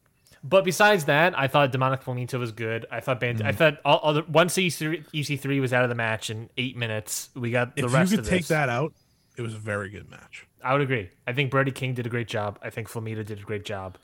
But 0.45 0.65
besides 0.65 1.07
that, 1.07 1.37
I 1.37 1.49
thought 1.49 1.73
Demonic 1.73 2.03
Flamita 2.05 2.39
was 2.39 2.53
good. 2.53 2.87
I 2.93 3.01
thought 3.01 3.19
Band- 3.19 3.43
I 3.43 3.51
Mm. 3.51 3.57
thought 3.57 3.79
all 3.85 4.01
other 4.05 4.23
once 4.29 4.55
EC3, 4.57 5.05
EC3 5.13 5.61
was 5.61 5.73
out 5.73 5.83
of 5.83 5.89
the 5.89 5.97
match 5.97 6.31
in 6.31 6.49
eight 6.57 6.77
minutes, 6.77 7.31
we 7.35 7.51
got 7.51 7.75
the 7.75 7.87
if 7.87 7.93
rest 7.93 8.13
you 8.13 8.19
of 8.19 8.25
could 8.25 8.31
take 8.31 8.41
this. 8.43 8.49
that 8.49 8.69
out 8.69 8.93
it 9.37 9.43
was 9.43 9.55
a 9.55 9.59
very 9.59 9.89
good 9.91 10.11
match 10.11 10.47
I 10.63 10.73
would 10.73 10.83
agree. 10.83 11.11
I 11.29 11.33
think 11.33 11.53
Brody 11.53 11.71
King 11.71 11.95
did 11.95 12.07
a 12.07 12.09
great 12.09 12.27
job. 12.27 12.59
I 12.61 12.71
think 12.71 12.89
Flamita 12.89 13.25
did 13.25 13.39
a 13.39 13.43
great 13.43 13.65
job. 13.65 13.99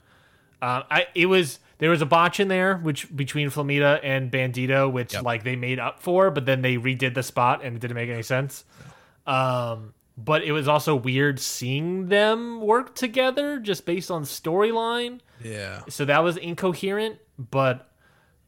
Uh, 0.61 0.83
I 0.89 1.07
it 1.13 1.25
was 1.25 1.59
there 1.79 1.89
was 1.89 2.01
a 2.01 2.05
botch 2.05 2.39
in 2.39 2.47
there 2.47 2.77
which 2.77 3.13
between 3.13 3.49
Flamita 3.49 3.99
and 4.01 4.31
Bandito, 4.31 4.89
which 4.89 5.13
Yep. 5.13 5.23
like 5.23 5.43
they 5.43 5.57
made 5.57 5.77
up 5.77 6.01
for, 6.01 6.31
but 6.31 6.45
then 6.45 6.61
they 6.61 6.77
redid 6.77 7.15
the 7.15 7.23
spot 7.23 7.65
and 7.65 7.75
it 7.75 7.79
didn't 7.79 7.95
make 7.95 8.09
any 8.09 8.21
sense. 8.23 8.63
Um, 9.27 9.93
but 10.17 10.43
it 10.43 10.53
was 10.53 10.69
also 10.69 10.95
weird 10.95 11.39
seeing 11.39 12.07
them 12.07 12.61
work 12.61 12.95
together 12.95 13.59
just 13.59 13.85
based 13.85 14.09
on 14.09 14.23
storyline. 14.23 15.19
yeah 15.43 15.81
So 15.89 16.05
that 16.05 16.23
was 16.23 16.37
incoherent, 16.37 17.17
but 17.37 17.89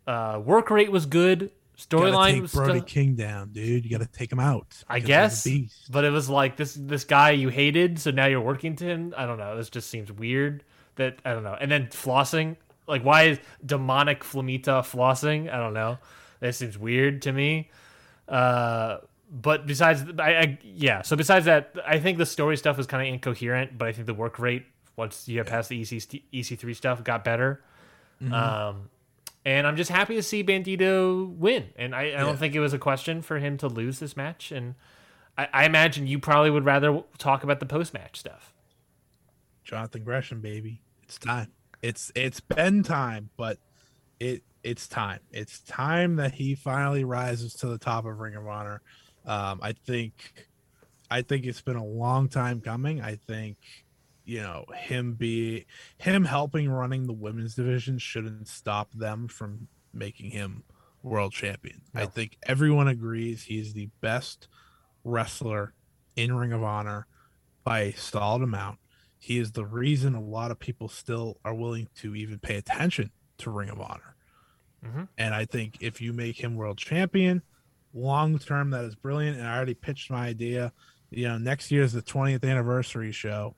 uh, 0.07 0.39
work 0.43 0.69
rate 0.69 0.91
was 0.91 1.05
good. 1.05 1.51
Gotta 1.75 2.05
Storyline 2.05 2.33
take 2.33 2.41
was 2.43 2.53
Brody 2.53 2.81
King 2.81 3.15
down, 3.15 3.49
dude. 3.49 3.83
You 3.83 3.91
got 3.91 4.03
to 4.03 4.17
take 4.17 4.31
him 4.31 4.39
out. 4.39 4.83
I 4.87 4.99
because 4.99 5.43
he's 5.43 5.55
a 5.55 5.59
guess, 5.59 5.87
but 5.89 6.05
it 6.05 6.11
was 6.11 6.29
like 6.29 6.55
this 6.55 6.73
this 6.73 7.03
guy 7.03 7.31
you 7.31 7.49
hated, 7.49 7.99
so 7.99 8.11
now 8.11 8.25
you're 8.27 8.41
working 8.41 8.75
to 8.77 8.85
him. 8.85 9.13
I 9.17 9.25
don't 9.25 9.37
know. 9.37 9.57
This 9.57 9.69
just 9.69 9.89
seems 9.89 10.11
weird. 10.11 10.63
That 10.95 11.19
I 11.25 11.33
don't 11.33 11.43
know. 11.43 11.57
And 11.59 11.69
then 11.69 11.87
flossing, 11.87 12.55
like 12.87 13.03
why 13.03 13.23
is 13.23 13.39
demonic 13.65 14.23
Flamita 14.23 14.83
flossing? 14.83 15.53
I 15.53 15.57
don't 15.57 15.73
know. 15.73 15.97
That 16.39 16.55
seems 16.55 16.77
weird 16.77 17.21
to 17.23 17.33
me. 17.33 17.69
Uh, 18.27 18.99
but 19.29 19.67
besides, 19.67 20.03
I, 20.17 20.31
I 20.31 20.59
yeah. 20.63 21.01
So 21.01 21.15
besides 21.15 21.45
that, 21.45 21.75
I 21.85 21.99
think 21.99 22.17
the 22.17 22.25
story 22.25 22.55
stuff 22.55 22.77
was 22.77 22.87
kind 22.87 23.05
of 23.05 23.13
incoherent. 23.13 23.77
But 23.77 23.89
I 23.89 23.91
think 23.91 24.07
the 24.07 24.13
work 24.13 24.39
rate 24.39 24.65
once 24.95 25.27
you 25.27 25.35
get 25.35 25.47
past 25.47 25.69
the 25.69 25.81
EC 25.81 26.21
EC 26.31 26.57
three 26.57 26.73
stuff 26.73 27.03
got 27.03 27.25
better. 27.25 27.61
Mm-hmm. 28.21 28.33
Um, 28.33 28.89
and 29.45 29.67
I'm 29.67 29.77
just 29.77 29.91
happy 29.91 30.15
to 30.15 30.23
see 30.23 30.43
Bandito 30.43 31.29
win. 31.37 31.69
And 31.75 31.95
I, 31.95 32.01
I 32.01 32.05
Yeah. 32.05 32.19
don't 32.21 32.37
think 32.37 32.55
it 32.55 32.59
was 32.59 32.73
a 32.73 32.79
question 32.79 33.21
for 33.21 33.39
him 33.39 33.57
to 33.59 33.67
lose 33.67 33.99
this 33.99 34.17
match. 34.17 34.51
And 34.51 34.75
I, 35.37 35.47
I 35.53 35.65
imagine 35.65 36.07
you 36.07 36.19
probably 36.19 36.49
would 36.49 36.65
rather 36.65 37.03
talk 37.17 37.43
about 37.43 37.59
the 37.59 37.65
post 37.65 37.93
match 37.93 38.19
stuff. 38.19 38.53
Jonathan 39.63 40.03
Gresham, 40.03 40.41
baby. 40.41 40.81
It's 41.03 41.17
time. 41.17 41.51
It's 41.81 42.11
it's 42.15 42.39
been 42.39 42.81
time, 42.83 43.29
but 43.37 43.59
it 44.19 44.43
it's 44.63 44.87
time. 44.87 45.19
It's 45.31 45.59
time 45.61 46.15
that 46.15 46.33
he 46.33 46.55
finally 46.55 47.03
rises 47.03 47.53
to 47.55 47.67
the 47.67 47.77
top 47.77 48.05
of 48.05 48.19
Ring 48.19 48.35
of 48.35 48.47
Honor. 48.47 48.81
Um, 49.25 49.59
I 49.61 49.73
think 49.73 50.47
I 51.11 51.21
think 51.21 51.45
it's 51.45 51.61
been 51.61 51.75
a 51.75 51.85
long 51.85 52.29
time 52.29 52.61
coming. 52.61 53.01
I 53.01 53.15
think 53.27 53.57
you 54.25 54.41
know 54.41 54.65
him 54.75 55.13
be 55.13 55.65
him 55.97 56.25
helping 56.25 56.69
running 56.69 57.07
the 57.07 57.13
women's 57.13 57.55
division 57.55 57.97
shouldn't 57.97 58.47
stop 58.47 58.91
them 58.93 59.27
from 59.27 59.67
making 59.93 60.31
him 60.31 60.63
world 61.03 61.31
champion. 61.33 61.81
I 61.93 62.05
think 62.07 62.37
everyone 62.45 62.87
agrees 62.87 63.43
he's 63.43 63.73
the 63.73 63.89
best 64.01 64.47
wrestler 65.03 65.73
in 66.15 66.35
Ring 66.35 66.51
of 66.51 66.63
Honor 66.63 67.07
by 67.63 67.79
a 67.81 67.93
solid 67.93 68.41
amount. 68.43 68.79
He 69.17 69.37
is 69.39 69.51
the 69.51 69.65
reason 69.65 70.15
a 70.15 70.21
lot 70.21 70.51
of 70.51 70.59
people 70.59 70.89
still 70.89 71.39
are 71.45 71.53
willing 71.53 71.89
to 71.95 72.15
even 72.15 72.39
pay 72.39 72.57
attention 72.57 73.11
to 73.39 73.51
Ring 73.51 73.69
of 73.69 73.79
Honor. 73.79 74.15
Mhm. 74.83 75.09
And 75.17 75.33
I 75.33 75.45
think 75.45 75.77
if 75.81 76.01
you 76.01 76.13
make 76.13 76.43
him 76.43 76.55
world 76.55 76.77
champion, 76.77 77.43
long 77.93 78.37
term, 78.39 78.71
that 78.71 78.85
is 78.85 78.95
brilliant. 78.95 79.37
And 79.37 79.47
I 79.47 79.55
already 79.55 79.73
pitched 79.75 80.11
my 80.11 80.27
idea. 80.27 80.73
You 81.09 81.27
know, 81.29 81.37
next 81.37 81.71
year 81.71 81.83
is 81.83 81.93
the 81.93 82.01
20th 82.01 82.43
anniversary 82.43 83.11
show. 83.11 83.55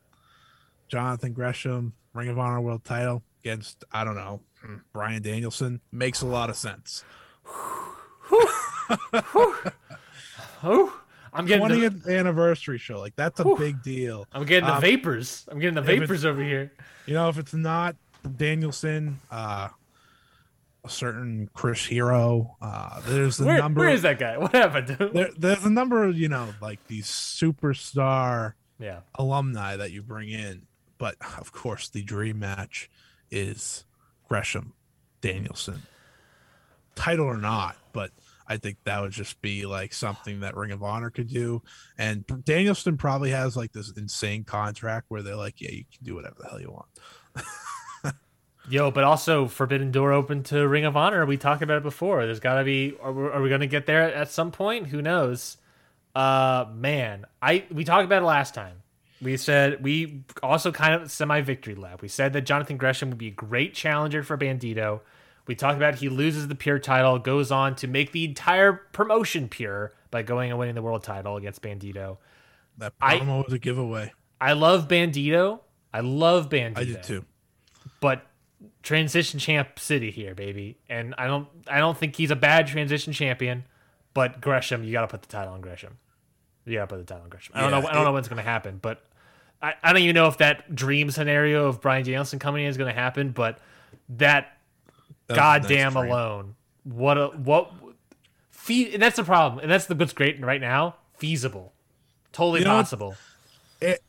Jonathan 0.87 1.33
Gresham, 1.33 1.93
Ring 2.13 2.29
of 2.29 2.39
Honor 2.39 2.61
world 2.61 2.83
title 2.83 3.23
against, 3.43 3.83
I 3.91 4.03
don't 4.03 4.15
know, 4.15 4.41
hmm, 4.61 4.75
Bryan 4.93 5.21
Danielson 5.21 5.81
makes 5.91 6.21
a 6.21 6.25
lot 6.25 6.49
of 6.49 6.55
sense. 6.55 7.03
Oh, 10.63 11.01
I'm 11.33 11.45
getting 11.45 11.67
the, 11.67 11.89
20th 11.89 12.07
anniversary 12.19 12.77
show. 12.77 12.99
Like, 12.99 13.15
that's 13.15 13.39
a 13.39 13.43
Whew. 13.43 13.57
big 13.57 13.83
deal. 13.83 14.25
I'm 14.33 14.45
getting 14.45 14.67
the 14.67 14.75
um, 14.75 14.81
vapors. 14.81 15.45
I'm 15.49 15.59
getting 15.59 15.75
the 15.75 15.81
vapors 15.81 16.25
over 16.25 16.41
here. 16.41 16.71
You 17.05 17.13
know, 17.13 17.29
if 17.29 17.37
it's 17.37 17.53
not 17.53 17.95
Danielson, 18.37 19.19
uh, 19.29 19.69
a 20.83 20.89
certain 20.89 21.49
Chris 21.53 21.85
Hero, 21.85 22.55
uh, 22.61 23.01
there's 23.01 23.39
a 23.39 23.45
Where, 23.45 23.59
number. 23.59 23.81
where 23.81 23.89
is 23.89 24.01
that 24.01 24.17
guy? 24.19 24.37
What 24.39 24.53
happened? 24.53 24.97
There, 25.13 25.29
there's 25.37 25.63
a 25.65 25.69
number 25.69 26.03
of 26.05 26.17
you 26.17 26.29
know 26.29 26.49
like 26.61 26.85
these 26.87 27.07
superstar 27.07 28.53
Yeah. 28.79 29.01
alumni 29.15 29.75
that 29.77 29.91
you 29.91 30.01
bring 30.01 30.29
in, 30.29 30.63
but 30.97 31.15
of 31.39 31.51
course, 31.51 31.89
the 31.89 32.03
dream 32.03 32.39
match 32.39 32.89
is 33.29 33.85
Gresham 34.27 34.73
Danielson, 35.21 35.83
title 36.95 37.25
or 37.25 37.37
not. 37.37 37.77
But 37.93 38.11
I 38.47 38.57
think 38.57 38.77
that 38.85 39.01
would 39.01 39.11
just 39.11 39.41
be 39.41 39.65
like 39.65 39.93
something 39.93 40.41
that 40.41 40.55
Ring 40.55 40.71
of 40.71 40.83
Honor 40.83 41.09
could 41.09 41.27
do. 41.27 41.61
And 41.97 42.25
Danielson 42.45 42.97
probably 42.97 43.31
has 43.31 43.57
like 43.57 43.73
this 43.73 43.91
insane 43.91 44.43
contract 44.43 45.05
where 45.09 45.21
they're 45.21 45.35
like, 45.35 45.59
yeah, 45.59 45.71
you 45.71 45.83
can 45.91 46.05
do 46.05 46.15
whatever 46.15 46.35
the 46.39 46.47
hell 46.47 46.61
you 46.61 46.71
want. 46.71 48.15
Yo, 48.69 48.91
but 48.91 49.05
also 49.05 49.47
Forbidden 49.47 49.91
Door 49.91 50.11
open 50.11 50.43
to 50.43 50.67
Ring 50.67 50.83
of 50.83 50.97
Honor. 50.97 51.25
We 51.25 51.37
talked 51.37 51.61
about 51.61 51.77
it 51.77 51.83
before. 51.83 52.25
There's 52.25 52.41
got 52.41 52.55
to 52.55 52.65
be. 52.65 52.95
Are 53.01 53.13
we, 53.13 53.23
are 53.23 53.41
we 53.41 53.47
going 53.47 53.61
to 53.61 53.67
get 53.67 53.85
there 53.85 54.13
at 54.13 54.29
some 54.29 54.51
point? 54.51 54.87
Who 54.87 55.01
knows? 55.01 55.57
Uh, 56.13 56.65
man, 56.73 57.25
I 57.41 57.63
we 57.71 57.85
talked 57.85 58.03
about 58.03 58.23
it 58.23 58.25
last 58.25 58.53
time. 58.53 58.81
We 59.21 59.35
said 59.37 59.83
we 59.83 60.23
also 60.43 60.71
kind 60.71 60.93
of 61.01 61.09
semi 61.11 61.41
victory 61.41 61.75
lap. 61.75 62.01
We 62.01 62.07
said 62.07 62.33
that 62.33 62.41
Jonathan 62.41 62.77
Gresham 62.77 63.09
would 63.09 63.17
be 63.17 63.27
a 63.27 63.31
great 63.31 63.73
challenger 63.73 64.21
for 64.23 64.37
Bandito. 64.37 65.01
We 65.47 65.55
talked 65.55 65.77
about 65.77 65.95
he 65.95 66.09
loses 66.09 66.47
the 66.49 66.55
pure 66.55 66.77
title, 66.77 67.17
goes 67.19 67.51
on 67.51 67.75
to 67.77 67.87
make 67.87 68.11
the 68.11 68.25
entire 68.25 68.73
promotion 68.73 69.47
pure 69.47 69.93
by 70.11 70.21
going 70.21 70.49
and 70.51 70.59
winning 70.59 70.75
the 70.75 70.81
world 70.81 71.03
title 71.03 71.37
against 71.37 71.61
Bandito. 71.61 72.17
That 72.77 72.93
I- 73.01 73.17
promo 73.19 73.43
was 73.45 73.53
a 73.53 73.59
giveaway. 73.59 74.13
I 74.39 74.53
love 74.53 74.87
Bandito. 74.87 75.61
I 75.93 76.01
love 76.01 76.49
Bandito. 76.49 76.77
I 76.77 76.83
did 76.83 77.01
too. 77.03 77.25
but 78.01 78.23
transition 78.83 79.39
champ 79.39 79.79
city 79.79 80.11
here, 80.11 80.35
baby. 80.35 80.77
And 80.89 81.15
I 81.17 81.27
don't 81.27 81.47
I 81.67 81.79
don't 81.79 81.97
think 81.97 82.15
he's 82.15 82.29
a 82.31 82.35
bad 82.35 82.67
transition 82.67 83.13
champion, 83.13 83.63
but 84.13 84.41
Gresham, 84.41 84.83
you 84.83 84.91
got 84.91 85.01
to 85.01 85.07
put 85.07 85.21
the 85.23 85.27
title 85.27 85.53
on 85.53 85.61
Gresham. 85.61 85.97
You 86.65 86.73
got 86.75 86.81
to 86.89 86.95
put 86.95 86.97
the 86.97 87.05
title 87.05 87.23
on 87.23 87.29
Gresham. 87.29 87.53
I 87.55 87.61
don't 87.61 87.71
know 87.71 87.77
I 87.77 87.93
don't 87.93 88.01
it- 88.01 88.05
know 88.05 88.11
when 88.13 88.19
it's 88.19 88.27
going 88.27 88.43
to 88.43 88.49
happen, 88.49 88.77
but 88.81 89.01
I, 89.61 89.73
I 89.81 89.93
don't 89.93 90.01
even 90.01 90.15
know 90.15 90.27
if 90.27 90.37
that 90.37 90.73
dream 90.75 91.09
scenario 91.11 91.67
of 91.67 91.81
Bryan 91.81 92.03
Danielson 92.03 92.39
coming 92.39 92.63
in 92.63 92.69
is 92.69 92.77
going 92.77 92.93
to 92.93 92.99
happen, 92.99 93.31
but 93.31 93.59
that 94.09 94.57
a 95.29 95.33
nice 95.33 95.39
goddamn 95.39 95.95
alone. 95.95 96.55
What 96.83 97.17
a 97.17 97.27
what 97.27 97.71
fe- 98.51 98.93
and 98.93 99.01
that's 99.01 99.15
the 99.15 99.23
problem. 99.23 99.59
And 99.59 99.71
that's 99.71 99.85
the 99.85 99.95
what's 99.95 100.13
great 100.13 100.39
right 100.41 100.61
now. 100.61 100.95
Feasible. 101.17 101.73
Totally 102.31 102.59
You 102.59 102.65
know 102.65 102.71
possible. 102.71 103.15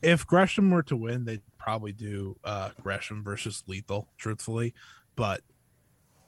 If 0.02 0.26
Gresham 0.26 0.70
were 0.70 0.82
to 0.84 0.96
win, 0.96 1.24
they'd 1.24 1.42
probably 1.58 1.92
do 1.92 2.36
uh, 2.42 2.70
Gresham 2.82 3.22
versus 3.22 3.62
Lethal, 3.66 4.08
truthfully, 4.16 4.74
but 5.16 5.42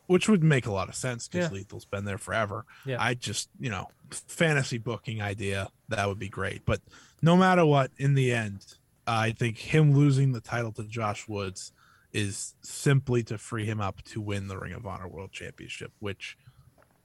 which 0.06 0.28
would 0.28 0.42
make 0.42 0.66
a 0.66 0.72
lot 0.72 0.88
of 0.88 0.94
sense 0.94 1.28
because 1.28 1.50
Yeah. 1.50 1.58
Lethal's 1.58 1.84
been 1.84 2.04
there 2.04 2.18
forever. 2.18 2.66
Yeah. 2.84 2.96
I 3.00 3.14
just, 3.14 3.48
you 3.58 3.70
know, 3.70 3.88
fantasy 4.10 4.76
booking 4.76 5.22
idea 5.22 5.68
that 5.88 6.08
would 6.08 6.18
be 6.18 6.28
great. 6.28 6.66
But 6.66 6.80
no 7.22 7.36
matter 7.36 7.64
what, 7.64 7.92
in 7.96 8.14
the 8.14 8.32
end, 8.32 8.74
I 9.10 9.32
think 9.32 9.58
him 9.58 9.92
losing 9.92 10.30
the 10.30 10.40
title 10.40 10.70
to 10.70 10.84
Josh 10.84 11.26
Woods 11.26 11.72
is 12.12 12.54
simply 12.62 13.24
to 13.24 13.38
free 13.38 13.64
him 13.64 13.80
up 13.80 14.00
to 14.02 14.20
win 14.20 14.46
the 14.46 14.56
Ring 14.56 14.72
of 14.72 14.86
Honor 14.86 15.08
World 15.08 15.32
Championship, 15.32 15.90
which 15.98 16.38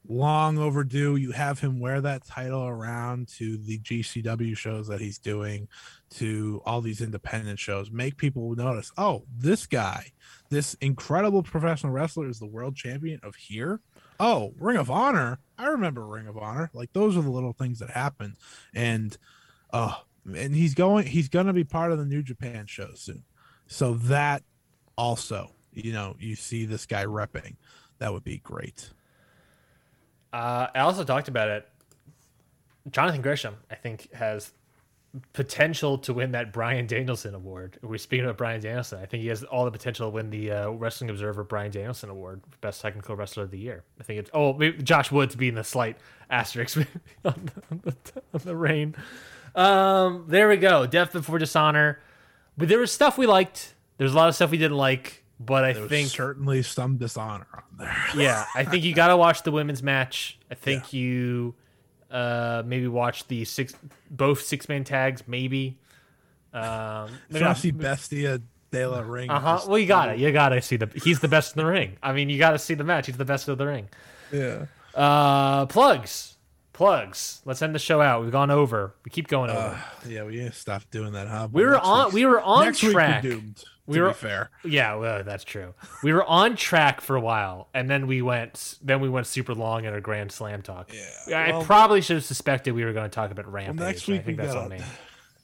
long 0.08 0.60
overdue. 0.60 1.16
You 1.16 1.32
have 1.32 1.60
him 1.62 1.80
wear 1.80 2.02
that 2.02 2.24
title 2.24 2.68
around 2.68 3.30
to 3.40 3.58
the 3.58 3.80
GCW 3.80 4.56
shows 4.56 4.88
that 4.88 5.02
he's 5.02 5.18
doing, 5.18 5.68
to 6.12 6.62
all 6.64 6.80
these 6.80 7.02
independent 7.02 7.58
shows, 7.58 7.90
make 7.90 8.18
people 8.18 8.54
notice, 8.56 8.92
oh, 9.00 9.24
this 9.36 9.66
guy, 9.66 10.12
this 10.52 10.76
incredible 10.76 11.42
professional 11.42 11.92
wrestler 11.92 12.30
is 12.30 12.38
the 12.38 12.46
world 12.46 12.76
champion 12.76 13.20
of 13.24 13.34
here. 13.34 13.80
Oh, 14.20 14.54
Ring 14.60 14.78
of 14.78 14.92
Honor. 14.92 15.40
I 15.58 15.70
remember 15.70 16.06
Ring 16.06 16.28
of 16.28 16.38
Honor. 16.38 16.70
Like 16.72 16.94
those 16.94 17.18
are 17.18 17.24
the 17.24 17.32
little 17.32 17.54
things 17.54 17.80
that 17.80 17.90
happen. 17.90 18.36
And 18.76 19.18
uh 19.74 19.96
and 20.26 20.56
he's 20.56 20.74
going 20.74 21.08
he's 21.08 21.30
gonna 21.30 21.54
be 21.54 21.64
part 21.64 21.92
of 21.92 21.98
the 21.98 22.06
New 22.06 22.24
Japan 22.24 22.66
show 22.66 22.90
soon. 22.96 23.24
So 23.68 23.96
that 23.96 24.44
also, 24.98 25.52
you 25.74 25.94
know, 25.94 26.16
you 26.20 26.36
see 26.36 26.66
this 26.66 26.86
guy 26.86 27.06
repping. 27.06 27.56
That 28.00 28.14
would 28.14 28.24
be 28.24 28.38
great. 28.38 28.90
Uh, 30.34 30.68
I 30.74 30.80
also 30.80 31.04
talked 31.04 31.28
about 31.28 31.50
it. 31.50 31.68
Jonathan 32.92 33.22
Gresham, 33.22 33.56
I 33.72 33.76
think, 33.76 34.12
has 34.14 34.52
potential 35.34 35.98
to 36.00 36.14
win 36.14 36.32
that 36.32 36.52
Bryan 36.52 36.88
Danielson 36.88 37.34
award. 37.34 37.80
We're 37.82 37.98
speaking 37.98 38.26
of 38.26 38.38
Bryan 38.38 38.62
Danielson. 38.62 39.00
I 39.02 39.06
think 39.06 39.22
he 39.24 39.30
has 39.30 39.44
all 39.44 39.66
the 39.66 39.72
potential 39.72 40.08
to 40.08 40.14
win 40.14 40.30
the 40.30 40.52
uh, 40.52 40.70
Wrestling 40.72 41.10
Observer 41.10 41.44
Bryan 41.44 41.72
Danielson 41.72 42.10
Award 42.10 42.42
for 42.50 42.58
Best 42.60 42.82
Technical 42.82 43.16
Wrestler 43.16 43.44
of 43.44 43.52
the 43.52 43.58
Year. 43.58 43.84
I 44.00 44.04
think 44.04 44.20
it's 44.20 44.30
oh 44.34 44.60
Josh 44.72 45.12
Woods 45.12 45.36
being 45.36 45.56
the 45.56 45.64
slight 45.64 45.98
asterisk 46.30 46.78
on 46.78 46.86
the, 47.24 47.62
on 47.72 47.82
the, 47.84 47.96
on 48.34 48.42
the 48.44 48.56
reign. 48.56 48.96
Um, 49.56 50.26
there 50.28 50.50
we 50.50 50.58
go. 50.58 50.86
Death 50.86 51.14
before 51.14 51.38
dishonor. 51.40 52.00
But 52.58 52.68
there 52.68 52.80
was 52.80 52.92
stuff 52.92 53.18
we 53.18 53.26
liked. 53.28 53.74
There's 53.98 54.14
a 54.14 54.16
lot 54.16 54.30
of 54.30 54.36
stuff 54.36 54.52
we 54.52 54.58
didn't 54.58 54.78
like. 54.78 55.24
But 55.40 55.66
I 55.66 55.74
There 55.74 55.88
think 55.88 56.10
certainly 56.10 56.64
some 56.64 56.98
dishonor 56.98 57.48
on 57.54 57.64
there. 57.78 57.96
yeah, 58.18 58.46
I 58.56 58.64
think 58.64 58.84
you 58.86 58.94
got 58.94 59.10
to 59.10 59.18
watch 59.18 59.44
the 59.44 59.52
women's 59.52 59.84
match. 59.84 60.40
I 60.50 60.56
think 60.56 60.94
you 60.94 61.56
uh, 62.10 62.64
maybe 62.66 62.88
watch 62.88 63.28
the 63.28 63.44
six 63.44 63.74
both 64.10 64.42
six 64.42 64.70
man 64.70 64.86
tags. 64.86 65.24
Maybe. 65.28 65.78
Um, 66.54 67.10
maybe 67.30 67.44
not- 67.44 67.58
Joshy 67.58 67.78
Bestia 67.78 68.42
De 68.72 68.86
La 68.88 69.02
Ring. 69.02 69.30
uh-huh. 69.30 69.66
Well, 69.68 69.78
you 69.78 69.88
got 69.88 70.10
it. 70.10 70.20
You 70.20 70.32
got 70.32 70.50
to 70.50 70.62
see 70.62 70.78
the. 70.78 70.90
He's 71.04 71.20
the 71.20 71.28
best 71.28 71.58
in 71.58 71.64
the 71.64 71.70
ring. 71.70 71.98
I 72.02 72.14
mean, 72.14 72.30
you 72.30 72.40
got 72.40 72.52
to 72.52 72.60
see 72.60 72.74
the 72.74 72.86
match. 72.86 73.08
He's 73.08 73.18
the 73.18 73.26
best 73.26 73.50
of 73.50 73.58
the 73.58 73.66
ring. 73.68 73.90
Yeah. 74.32 74.66
Uh, 74.94 75.66
plugs, 75.66 76.35
plugs. 76.76 77.42
Let's 77.46 77.62
end 77.62 77.74
the 77.74 77.80
show 77.80 78.02
out. 78.02 78.22
We've 78.22 78.32
gone 78.32 78.52
over. 78.52 78.94
We 79.04 79.10
keep 79.10 79.28
going 79.28 79.50
over. 79.50 79.60
Uh, 79.60 79.80
yeah, 80.08 80.24
we 80.24 80.34
need 80.36 80.46
to 80.46 80.52
stop 80.52 80.84
doing 80.92 81.14
that, 81.14 81.28
huh? 81.28 81.48
we 81.52 81.64
were 81.66 81.80
on. 81.80 82.12
We 82.12 82.26
were 82.26 82.40
on 82.42 82.66
next 82.66 82.84
week 82.84 82.92
track. 82.92 83.24
we're 83.24 83.32
doomed. 83.32 83.56
To 83.58 83.66
We 83.88 84.02
were- 84.02 84.10
be 84.10 84.14
fair. 84.16 84.50
Yeah, 84.64 84.96
well, 84.96 85.24
that's 85.24 85.44
true. 85.44 85.74
We 86.04 86.12
were 86.14 86.26
on 86.26 86.56
track 86.56 87.02
for 87.02 87.16
a 87.16 87.20
while, 87.22 87.70
and 87.74 87.90
then 87.90 88.08
we 88.08 88.22
went. 88.22 88.78
Then 88.84 89.00
we 89.00 89.10
went 89.10 89.26
super 89.28 89.54
long 89.56 89.86
in 89.86 89.94
our 89.94 90.02
Grand 90.02 90.32
Slam 90.32 90.62
talk. 90.62 90.92
Yeah, 91.28 91.40
I 91.40 91.52
well- 91.52 91.64
probably 91.64 92.02
should 92.02 92.18
have 92.18 92.26
suspected 92.26 92.74
we 92.74 92.84
were 92.84 92.94
going 92.94 93.10
to 93.10 93.14
talk 93.16 93.32
about 93.32 93.46
Well, 93.46 93.54
Rampage. 93.56 93.80
next 93.80 94.10
I 94.10 94.12
week 94.12 94.28
we 94.28 94.34
that's 94.34 94.54
got 94.54 94.64
on 94.66 94.70
me. 94.70 94.82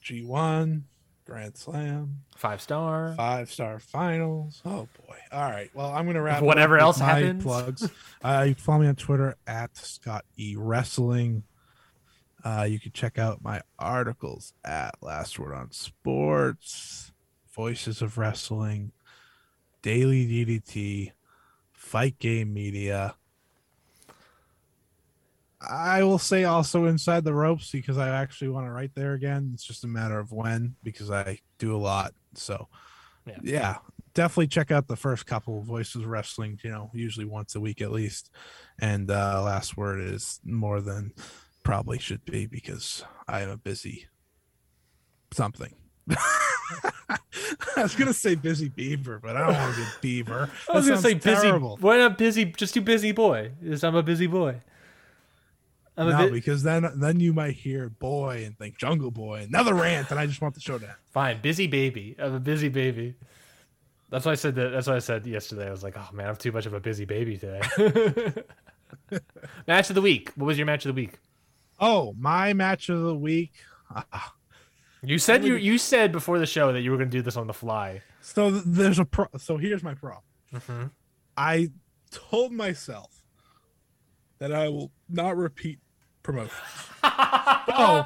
G1, 0.04 0.82
Grand 1.32 1.56
Slam, 1.56 2.18
Five 2.36 2.60
star. 2.60 3.14
five 3.16 3.50
star 3.50 3.78
finals. 3.78 4.60
Oh 4.66 4.86
boy! 5.06 5.16
All 5.32 5.50
right. 5.50 5.70
Well, 5.72 5.86
I'm 5.90 6.04
gonna 6.04 6.20
wrap. 6.20 6.42
it 6.42 6.44
Whatever 6.44 6.76
else 6.76 6.98
happens. 6.98 7.42
Plugs. 7.42 7.88
uh, 8.22 8.44
you 8.46 8.54
can 8.54 8.62
follow 8.62 8.80
me 8.80 8.86
on 8.88 8.96
Twitter 8.96 9.36
at 9.46 9.74
Scott 9.74 10.26
E 10.36 10.56
Wrestling. 10.58 11.44
Uh, 12.44 12.66
you 12.68 12.78
can 12.78 12.92
check 12.92 13.18
out 13.18 13.42
my 13.42 13.62
articles 13.78 14.52
at 14.62 14.94
Last 15.00 15.38
Word 15.38 15.54
on 15.54 15.70
Sports, 15.70 17.12
Voices 17.54 18.02
of 18.02 18.18
Wrestling, 18.18 18.92
Daily 19.80 20.26
DDT, 20.26 21.12
Fight 21.72 22.18
Game 22.18 22.52
Media. 22.52 23.14
I 25.68 26.02
will 26.02 26.18
say 26.18 26.44
also 26.44 26.86
inside 26.86 27.24
the 27.24 27.34
ropes 27.34 27.70
because 27.70 27.98
I 27.98 28.08
actually 28.08 28.48
want 28.48 28.66
to 28.66 28.70
write 28.72 28.94
there 28.94 29.12
again. 29.14 29.50
It's 29.54 29.64
just 29.64 29.84
a 29.84 29.88
matter 29.88 30.18
of 30.18 30.32
when 30.32 30.74
because 30.82 31.10
I 31.10 31.38
do 31.58 31.74
a 31.74 31.78
lot. 31.78 32.14
So, 32.34 32.68
Yeah. 33.26 33.36
yeah, 33.42 33.76
definitely 34.14 34.48
check 34.48 34.70
out 34.70 34.88
the 34.88 34.96
first 34.96 35.26
couple 35.26 35.60
of 35.60 35.66
Voices 35.66 36.04
Wrestling. 36.04 36.58
You 36.64 36.70
know, 36.70 36.90
usually 36.92 37.26
once 37.26 37.54
a 37.54 37.60
week 37.60 37.80
at 37.80 37.92
least. 37.92 38.30
And 38.80 39.10
uh, 39.10 39.42
last 39.42 39.76
word 39.76 40.00
is 40.00 40.40
more 40.44 40.80
than 40.80 41.12
probably 41.62 41.98
should 41.98 42.24
be 42.24 42.46
because 42.46 43.04
I 43.28 43.42
am 43.42 43.50
a 43.50 43.56
busy 43.56 44.08
something. 45.32 45.74
I 47.76 47.82
was 47.82 47.94
gonna 47.94 48.12
say 48.12 48.34
busy 48.34 48.68
beaver, 48.68 49.18
but 49.22 49.36
I 49.36 49.46
don't 49.46 49.54
want 49.54 49.74
to 49.74 49.80
be 49.80 49.86
beaver. 50.00 50.50
I 50.68 50.72
was 50.76 50.88
gonna 50.88 51.00
say 51.00 51.12
sounds 51.12 51.24
busy. 51.24 51.42
terrible. 51.42 51.76
Why 51.80 51.98
not 51.98 52.18
busy? 52.18 52.44
Just 52.46 52.74
do 52.74 52.80
busy 52.80 53.12
boy. 53.12 53.52
Yes, 53.62 53.84
I'm 53.84 53.94
a 53.94 54.02
busy 54.02 54.26
boy. 54.26 54.60
I'm 55.96 56.08
no, 56.08 56.18
bit 56.24 56.32
because 56.32 56.62
then 56.62 56.88
then 56.96 57.20
you 57.20 57.32
might 57.34 57.54
hear 57.54 57.88
boy 57.90 58.44
and 58.46 58.56
think 58.56 58.78
jungle 58.78 59.10
boy, 59.10 59.42
another 59.48 59.74
rant, 59.74 60.10
and 60.10 60.18
I 60.18 60.26
just 60.26 60.40
want 60.40 60.54
the 60.54 60.60
show 60.60 60.78
to 60.78 60.84
end. 60.86 60.94
fine. 61.10 61.40
Busy 61.42 61.66
baby. 61.66 62.16
I'm 62.18 62.34
a 62.34 62.40
busy 62.40 62.68
baby. 62.68 63.14
That's 64.08 64.24
why 64.26 64.32
I 64.32 64.36
said 64.36 64.54
that. 64.56 64.70
That's 64.70 64.86
why 64.86 64.96
I 64.96 65.00
said 65.00 65.26
yesterday. 65.26 65.66
I 65.68 65.70
was 65.70 65.82
like, 65.82 65.96
oh 65.98 66.08
man, 66.12 66.28
I'm 66.28 66.36
too 66.36 66.52
much 66.52 66.66
of 66.66 66.72
a 66.74 66.80
busy 66.80 67.04
baby 67.04 67.36
today. 67.38 67.60
match 69.66 69.88
of 69.90 69.94
the 69.94 70.02
week. 70.02 70.30
What 70.36 70.46
was 70.46 70.58
your 70.58 70.66
match 70.66 70.84
of 70.86 70.94
the 70.94 71.00
week? 71.00 71.18
Oh, 71.80 72.14
my 72.18 72.52
match 72.52 72.88
of 72.88 73.00
the 73.02 73.14
week. 73.14 73.52
You 75.02 75.18
said 75.18 75.44
you 75.44 75.56
you 75.56 75.78
said 75.78 76.12
before 76.12 76.38
the 76.38 76.46
show 76.46 76.72
that 76.72 76.80
you 76.80 76.90
were 76.90 76.96
going 76.96 77.10
to 77.10 77.16
do 77.16 77.22
this 77.22 77.36
on 77.36 77.46
the 77.46 77.52
fly. 77.52 78.02
So 78.20 78.50
there's 78.50 78.98
a 78.98 79.04
pro. 79.04 79.26
So 79.38 79.56
here's 79.56 79.82
my 79.82 79.94
problem. 79.94 80.22
Mhm. 80.54 80.90
I 81.36 81.70
told 82.10 82.52
myself 82.52 83.21
that 84.42 84.52
I 84.52 84.68
will 84.68 84.90
not 85.08 85.36
repeat 85.36 85.78
promotions. 86.24 86.52
oh, 87.04 88.04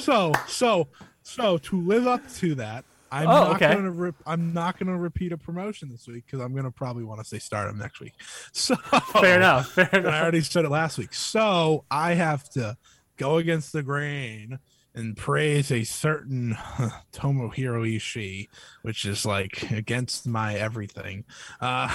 so 0.00 0.32
so 0.48 0.88
so 1.22 1.58
to 1.58 1.78
live 1.82 2.06
up 2.06 2.26
to 2.36 2.54
that, 2.54 2.86
I'm 3.12 3.28
Oh, 3.28 3.32
not 3.32 3.56
okay. 3.56 3.74
gonna 3.74 3.90
re- 3.90 4.12
I'm 4.26 4.54
not 4.54 4.78
gonna 4.78 4.96
repeat 4.96 5.32
a 5.32 5.36
promotion 5.36 5.90
this 5.90 6.06
week 6.08 6.24
because 6.24 6.40
I'm 6.40 6.54
gonna 6.54 6.70
probably 6.70 7.04
want 7.04 7.20
to 7.20 7.26
say 7.26 7.38
Stardom 7.38 7.76
next 7.78 8.00
week. 8.00 8.14
So 8.54 8.76
Fair 8.76 9.36
enough. 9.36 9.72
Fair 9.72 9.90
and 9.92 10.08
I 10.08 10.22
already 10.22 10.40
said 10.40 10.64
it 10.64 10.70
last 10.70 10.96
week. 10.96 11.12
So 11.12 11.84
I 11.90 12.14
have 12.14 12.48
to 12.50 12.78
go 13.18 13.36
against 13.36 13.74
the 13.74 13.82
grain 13.82 14.58
and 14.94 15.18
praise 15.18 15.70
a 15.70 15.84
certain 15.84 16.54
Tomohiro 17.12 17.84
Ishii, 17.94 18.48
which 18.80 19.04
is 19.04 19.26
like 19.26 19.70
against 19.70 20.26
my 20.26 20.54
everything. 20.54 21.24
Uh, 21.60 21.94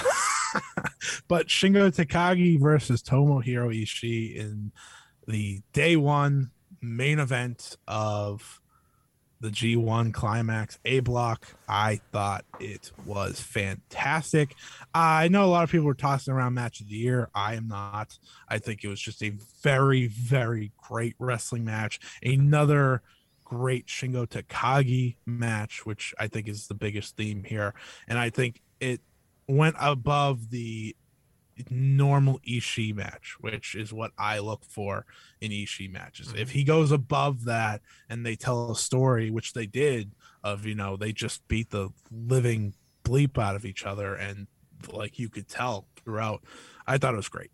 but 1.28 1.48
Shingo 1.48 1.90
Takagi 1.90 2.60
versus 2.60 3.02
Tomohiro 3.02 3.74
Ishii 3.74 4.36
in 4.36 4.72
the 5.26 5.60
day 5.72 5.96
one 5.96 6.50
main 6.80 7.18
event 7.18 7.76
of 7.86 8.60
the 9.40 9.48
G1 9.48 10.12
Climax 10.12 10.78
A 10.84 11.00
block. 11.00 11.46
I 11.66 12.00
thought 12.12 12.44
it 12.58 12.92
was 13.06 13.40
fantastic. 13.40 14.54
I 14.94 15.28
know 15.28 15.44
a 15.44 15.46
lot 15.46 15.64
of 15.64 15.70
people 15.70 15.86
were 15.86 15.94
tossing 15.94 16.34
around 16.34 16.54
match 16.54 16.80
of 16.80 16.88
the 16.88 16.94
year. 16.94 17.30
I 17.34 17.54
am 17.54 17.66
not. 17.66 18.18
I 18.48 18.58
think 18.58 18.84
it 18.84 18.88
was 18.88 19.00
just 19.00 19.22
a 19.22 19.32
very, 19.62 20.08
very 20.08 20.72
great 20.76 21.14
wrestling 21.18 21.64
match. 21.64 22.00
Another 22.22 23.02
great 23.44 23.86
Shingo 23.86 24.26
Takagi 24.26 25.16
match, 25.24 25.86
which 25.86 26.14
I 26.18 26.28
think 26.28 26.46
is 26.46 26.66
the 26.66 26.74
biggest 26.74 27.16
theme 27.16 27.42
here. 27.42 27.74
And 28.06 28.18
I 28.18 28.28
think 28.28 28.60
it 28.78 29.00
went 29.50 29.76
above 29.78 30.50
the 30.50 30.96
normal 31.68 32.40
Ishii 32.48 32.94
match, 32.94 33.36
which 33.40 33.74
is 33.74 33.92
what 33.92 34.12
I 34.18 34.38
look 34.38 34.64
for 34.64 35.04
in 35.40 35.50
Ishii 35.50 35.92
matches. 35.92 36.28
Mm-hmm. 36.28 36.38
If 36.38 36.50
he 36.52 36.64
goes 36.64 36.90
above 36.90 37.44
that 37.44 37.82
and 38.08 38.24
they 38.24 38.36
tell 38.36 38.70
a 38.70 38.76
story, 38.76 39.30
which 39.30 39.52
they 39.52 39.66
did, 39.66 40.12
of 40.42 40.64
you 40.64 40.74
know 40.74 40.96
they 40.96 41.12
just 41.12 41.46
beat 41.48 41.70
the 41.70 41.90
living 42.10 42.74
bleep 43.04 43.36
out 43.38 43.56
of 43.56 43.66
each 43.66 43.84
other, 43.84 44.14
and 44.14 44.46
like 44.90 45.18
you 45.18 45.28
could 45.28 45.48
tell 45.48 45.86
throughout, 46.02 46.42
I 46.86 46.96
thought 46.96 47.12
it 47.12 47.18
was 47.18 47.28
great. 47.28 47.50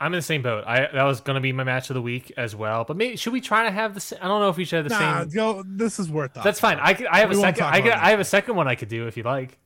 I'm 0.00 0.14
in 0.14 0.18
the 0.18 0.22
same 0.22 0.42
boat. 0.42 0.64
I 0.66 0.88
that 0.92 1.04
was 1.04 1.20
going 1.20 1.34
to 1.34 1.40
be 1.40 1.52
my 1.52 1.62
match 1.62 1.90
of 1.90 1.94
the 1.94 2.02
week 2.02 2.32
as 2.36 2.56
well. 2.56 2.84
But 2.84 2.96
maybe 2.96 3.16
should 3.16 3.34
we 3.34 3.40
try 3.42 3.64
to 3.64 3.70
have 3.70 3.94
the? 3.94 4.18
I 4.24 4.26
don't 4.28 4.40
know 4.40 4.48
if 4.48 4.56
we 4.56 4.64
should 4.64 4.76
have 4.76 4.88
the 4.88 4.98
Nah, 4.98 5.20
same. 5.20 5.28
go. 5.28 5.62
This 5.64 5.98
is 6.00 6.10
worth. 6.10 6.32
That's 6.34 6.58
fine. 6.58 6.78
I, 6.80 6.94
could, 6.94 7.06
I 7.06 7.18
have 7.20 7.30
a 7.30 7.34
We 7.34 7.40
won't 7.40 7.56
second. 7.56 7.72
I, 7.72 7.80
could, 7.82 7.92
I 7.92 8.10
have 8.10 8.20
a 8.20 8.24
second 8.24 8.56
one 8.56 8.66
I 8.66 8.74
could 8.74 8.88
do 8.88 9.06
if 9.06 9.16
you 9.16 9.22
like. 9.22 9.58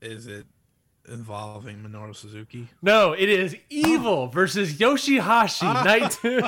Is 0.00 0.26
it 0.26 0.46
involving 1.08 1.78
Minoru 1.78 2.14
Suzuki? 2.14 2.68
No, 2.82 3.12
it 3.12 3.28
is 3.28 3.56
Evil 3.68 4.26
versus 4.32 4.74
Yoshihashi. 4.74 5.62
Ah. 5.62 5.82
Night 5.84 6.10
two. 6.10 6.40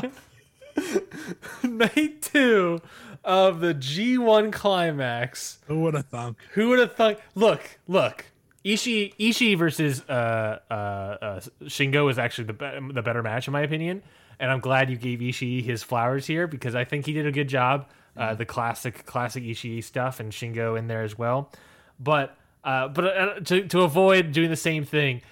night 1.69 2.23
two 2.23 2.81
of 3.25 3.61
the 3.61 3.75
G1 3.75 4.53
climax. 4.53 5.59
Who 5.67 5.81
would 5.81 5.95
have 5.95 6.07
thunk? 6.07 6.39
Who 6.53 6.69
would 6.71 6.79
have 6.79 6.95
thunk? 6.95 7.19
Look, 7.35 7.79
look. 7.87 8.27
Ishii, 8.65 9.15
Ishii 9.17 9.57
versus 9.57 10.03
uh, 10.09 10.59
uh, 10.71 10.75
uh, 10.75 11.41
Shingo 11.65 12.11
is 12.11 12.19
actually 12.19 12.45
the 12.45 12.53
be- 12.53 12.93
the 12.93 13.03
better 13.03 13.23
match 13.23 13.49
in 13.49 13.53
my 13.53 13.63
opinion, 13.63 14.03
and 14.39 14.51
I'm 14.51 14.61
glad 14.61 14.91
you 14.91 14.97
gave 14.97 15.21
Ishii 15.21 15.65
his 15.65 15.83
flowers 15.83 16.27
here 16.27 16.47
because 16.47 16.75
I 16.75 16.85
think 16.85 17.07
he 17.07 17.15
did 17.15 17.27
a 17.27 17.33
good 17.33 17.49
job. 17.49 17.89
Uh, 18.17 18.35
the 18.35 18.45
classic, 18.45 19.07
classic 19.07 19.45
Ishii 19.45 19.83
stuff, 19.83 20.21
and 20.21 20.31
Shingo 20.31 20.79
in 20.79 20.89
there 20.89 21.03
as 21.03 21.17
well. 21.17 21.51
But 21.99 22.37
uh, 22.65 22.89
but 22.89 23.05
uh, 23.05 23.41
to 23.41 23.66
to 23.69 23.81
avoid 23.82 24.32
doing 24.32 24.51
the 24.51 24.57
same 24.57 24.85
thing, 24.85 25.23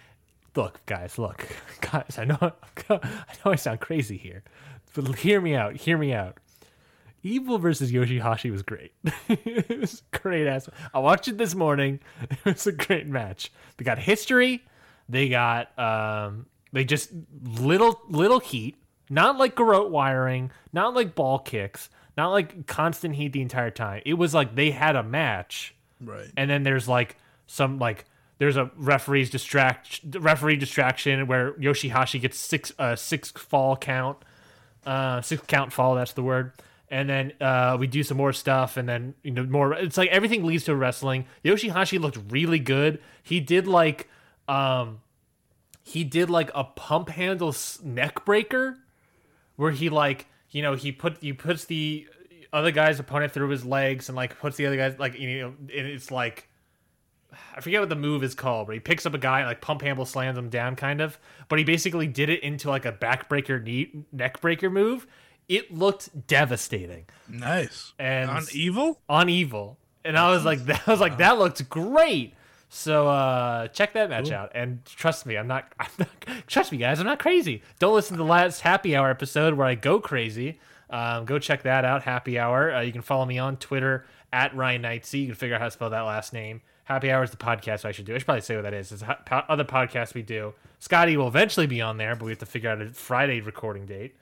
look, 0.57 0.85
guys, 0.87 1.19
look, 1.19 1.47
guys. 1.81 2.19
I 2.19 2.25
know 2.25 2.39
I 2.91 3.01
know 3.45 3.53
I 3.53 3.57
sound 3.57 3.81
crazy 3.81 4.17
here, 4.17 4.43
but 4.95 5.17
hear 5.17 5.41
me 5.41 5.55
out. 5.55 5.77
Hear 5.77 5.99
me 5.99 6.13
out. 6.13 6.39
Evil 7.23 7.59
versus 7.59 7.91
Yoshihashi 7.91 8.51
was 8.51 8.63
great. 8.63 8.93
it 9.29 9.79
was 9.79 10.03
great 10.13 10.47
ass. 10.47 10.69
I 10.95 11.01
watched 11.01 11.29
it 11.29 11.37
this 11.37 11.55
morning. 11.55 12.01
It 12.31 12.45
was 12.45 12.67
a 12.67 12.73
great 12.73 13.07
match. 13.07 13.53
They 13.77 13.85
got 13.85 13.99
history. 13.99 14.65
They 15.09 15.29
got 15.29 15.77
um 15.79 16.47
they 16.73 16.85
just 16.85 17.11
little 17.43 18.01
little 18.09 18.41
heat. 18.41 18.77
Not 19.11 19.39
like 19.39 19.57
garrote 19.57 19.91
wiring, 19.91 20.51
not 20.73 20.95
like 20.95 21.15
ball 21.15 21.39
kicks, 21.39 21.89
not 22.17 22.29
like 22.29 22.67
constant 22.67 23.15
heat 23.15 23.33
the 23.33 23.41
entire 23.41 23.71
time. 23.71 24.03
It 24.05 24.15
was 24.15 24.35
like 24.35 24.55
they 24.55 24.71
had 24.71 24.97
a 24.97 25.03
match 25.03 25.75
Right. 26.01 26.31
and 26.37 26.49
then 26.49 26.63
there's 26.63 26.87
like 26.89 27.17
some 27.47 27.79
like 27.79 28.05
there's 28.39 28.57
a 28.57 28.71
referee's 28.77 29.31
distract 29.31 30.01
referee 30.21 30.57
distraction 30.57 31.27
where 31.27 31.53
Yoshihashi 31.55 32.21
gets 32.21 32.39
six 32.39 32.73
uh 32.79 32.95
six 32.95 33.31
fall 33.31 33.77
count 33.77 34.19
uh 34.87 35.21
six 35.23 35.43
count 35.47 35.73
fall 35.73 35.95
that's 35.97 36.13
the 36.13 36.23
word. 36.23 36.53
And 36.91 37.11
then 37.11 37.33
uh 37.41 37.77
we 37.79 37.87
do 37.87 38.03
some 38.03 38.17
more 38.17 38.33
stuff 38.33 38.77
and 38.77 38.89
then 38.89 39.15
you 39.23 39.33
know 39.33 39.45
more 39.45 39.75
it's 39.75 39.97
like 39.97 40.11
everything 40.11 40.45
leads 40.45 40.65
to 40.65 40.77
wrestling. 40.77 41.27
Yoshihashi 41.45 41.99
looked 42.01 42.19
really 42.31 42.59
good. 42.61 43.01
He 43.23 43.41
did 43.41 43.67
like 43.67 44.09
um 44.47 45.01
he 45.83 46.05
did 46.05 46.31
like 46.31 46.51
a 46.55 46.65
pump 46.65 47.09
handle 47.09 47.55
neck 47.83 48.25
breaker 48.25 48.77
where 49.57 49.73
he 49.73 49.89
like 49.89 50.27
you 50.51 50.63
know 50.63 50.75
he 50.75 50.93
put 50.93 51.19
he 51.21 51.33
puts 51.33 51.65
the 51.65 52.07
other 52.53 52.71
guy's 52.71 52.99
opponent 53.01 53.33
through 53.33 53.49
his 53.51 53.65
legs 53.65 54.09
and 54.09 54.17
like 54.17 54.39
puts 54.39 54.57
the 54.57 54.67
other 54.67 54.77
guys 54.77 54.99
like 54.99 55.19
you 55.19 55.41
know 55.41 55.49
and 55.49 55.87
it's 55.87 56.11
like 56.11 56.49
I 57.55 57.61
forget 57.61 57.81
what 57.81 57.91
the 57.91 57.97
move 57.97 58.25
is 58.25 58.35
called, 58.35 58.67
but 58.69 58.73
he 58.75 58.81
picks 58.81 59.05
up 59.05 59.13
a 59.15 59.19
guy 59.19 59.41
and 59.41 59.49
like 59.49 59.61
pump 59.61 59.83
handle 59.83 60.07
slams 60.07 60.39
him 60.39 60.49
down 60.49 60.77
kind 60.77 61.01
of. 61.03 61.19
But 61.49 61.59
he 61.59 61.65
basically 61.65 62.07
did 62.07 62.31
it 62.31 62.43
into 62.43 62.71
like 62.71 62.87
a 62.87 62.93
backbreaker 62.93 63.63
knee 63.63 64.05
neck 64.13 64.41
breaker 64.41 64.71
move. 64.71 65.07
It 65.49 65.73
looked 65.75 66.27
devastating 66.27 67.07
Nice. 67.29 67.93
And- 67.99 68.31
on 68.31 68.45
evil. 68.53 69.01
on 69.09 69.29
evil. 69.29 69.79
And 70.05 70.17
I 70.19 70.31
was 70.31 70.45
like 70.45 70.61
that 70.67 70.83
I 70.89 70.91
was 70.91 71.01
like 71.01 71.19
that 71.19 71.39
looked 71.39 71.69
great. 71.69 72.35
So 72.71 73.09
uh 73.09 73.69
check 73.69 73.93
that 73.93 74.09
match 74.11 74.31
out 74.31 74.53
and 74.55 74.85
trust 74.87 75.27
me, 75.27 75.37
I'm 75.37 75.47
not, 75.47 75.71
I'm 75.81 75.89
not 75.99 76.09
trust 76.47 76.73
me 76.73 76.79
guys, 76.79 76.99
I'm 76.99 77.07
not 77.07 77.19
crazy. 77.19 77.63
Don't 77.79 77.95
listen 77.95 78.17
to 78.17 78.23
the 78.23 78.29
last 78.29 78.63
happy 78.63 78.97
hour 78.97 79.11
episode 79.11 79.55
where 79.55 79.67
I 79.67 79.75
go 79.75 80.01
crazy. 80.01 80.59
Um, 80.91 81.25
go 81.27 81.39
check 81.39 81.63
that 81.63 81.85
out, 81.85 82.03
happy 82.03 82.39
hour. 82.39 82.75
Uh, 82.75 82.81
you 82.81 82.93
can 82.93 83.03
follow 83.03 83.25
me 83.27 83.39
on 83.39 83.57
Twitter 83.57 84.07
at 84.33 84.55
Ryan 84.57 84.83
Knightsey. 84.83 85.21
You 85.21 85.27
can 85.27 85.35
figure 85.35 85.55
out 85.55 85.61
how 85.61 85.67
to 85.67 85.71
spell 85.71 85.91
that 85.91 86.01
last 86.03 86.33
name. 86.33 86.63
Happy 86.85 87.11
Hour 87.13 87.23
is 87.23 87.31
the 87.31 87.37
podcast 87.37 87.85
I 87.85 87.93
should 87.93 88.07
do. 88.07 88.15
I 88.15 88.19
should 88.19 88.25
probably 88.25 88.41
say 88.41 88.55
what 88.57 88.63
that 88.63 88.73
is. 88.73 88.91
It's 88.93 89.03
other 89.31 89.65
podcast 89.65 90.15
we 90.15 90.23
do. 90.23 90.55
Scotty 90.79 91.19
will 91.19 91.29
eventually 91.29 91.67
be 91.67 91.83
on 91.83 91.99
there, 91.99 92.17
but 92.17 92.25
we 92.25 92.31
have 92.31 92.39
to 92.39 92.47
figure 92.47 92.71
out 92.71 92.81
a 92.81 92.89
Friday 92.89 93.43
recording 93.43 93.85
date. 93.85 94.17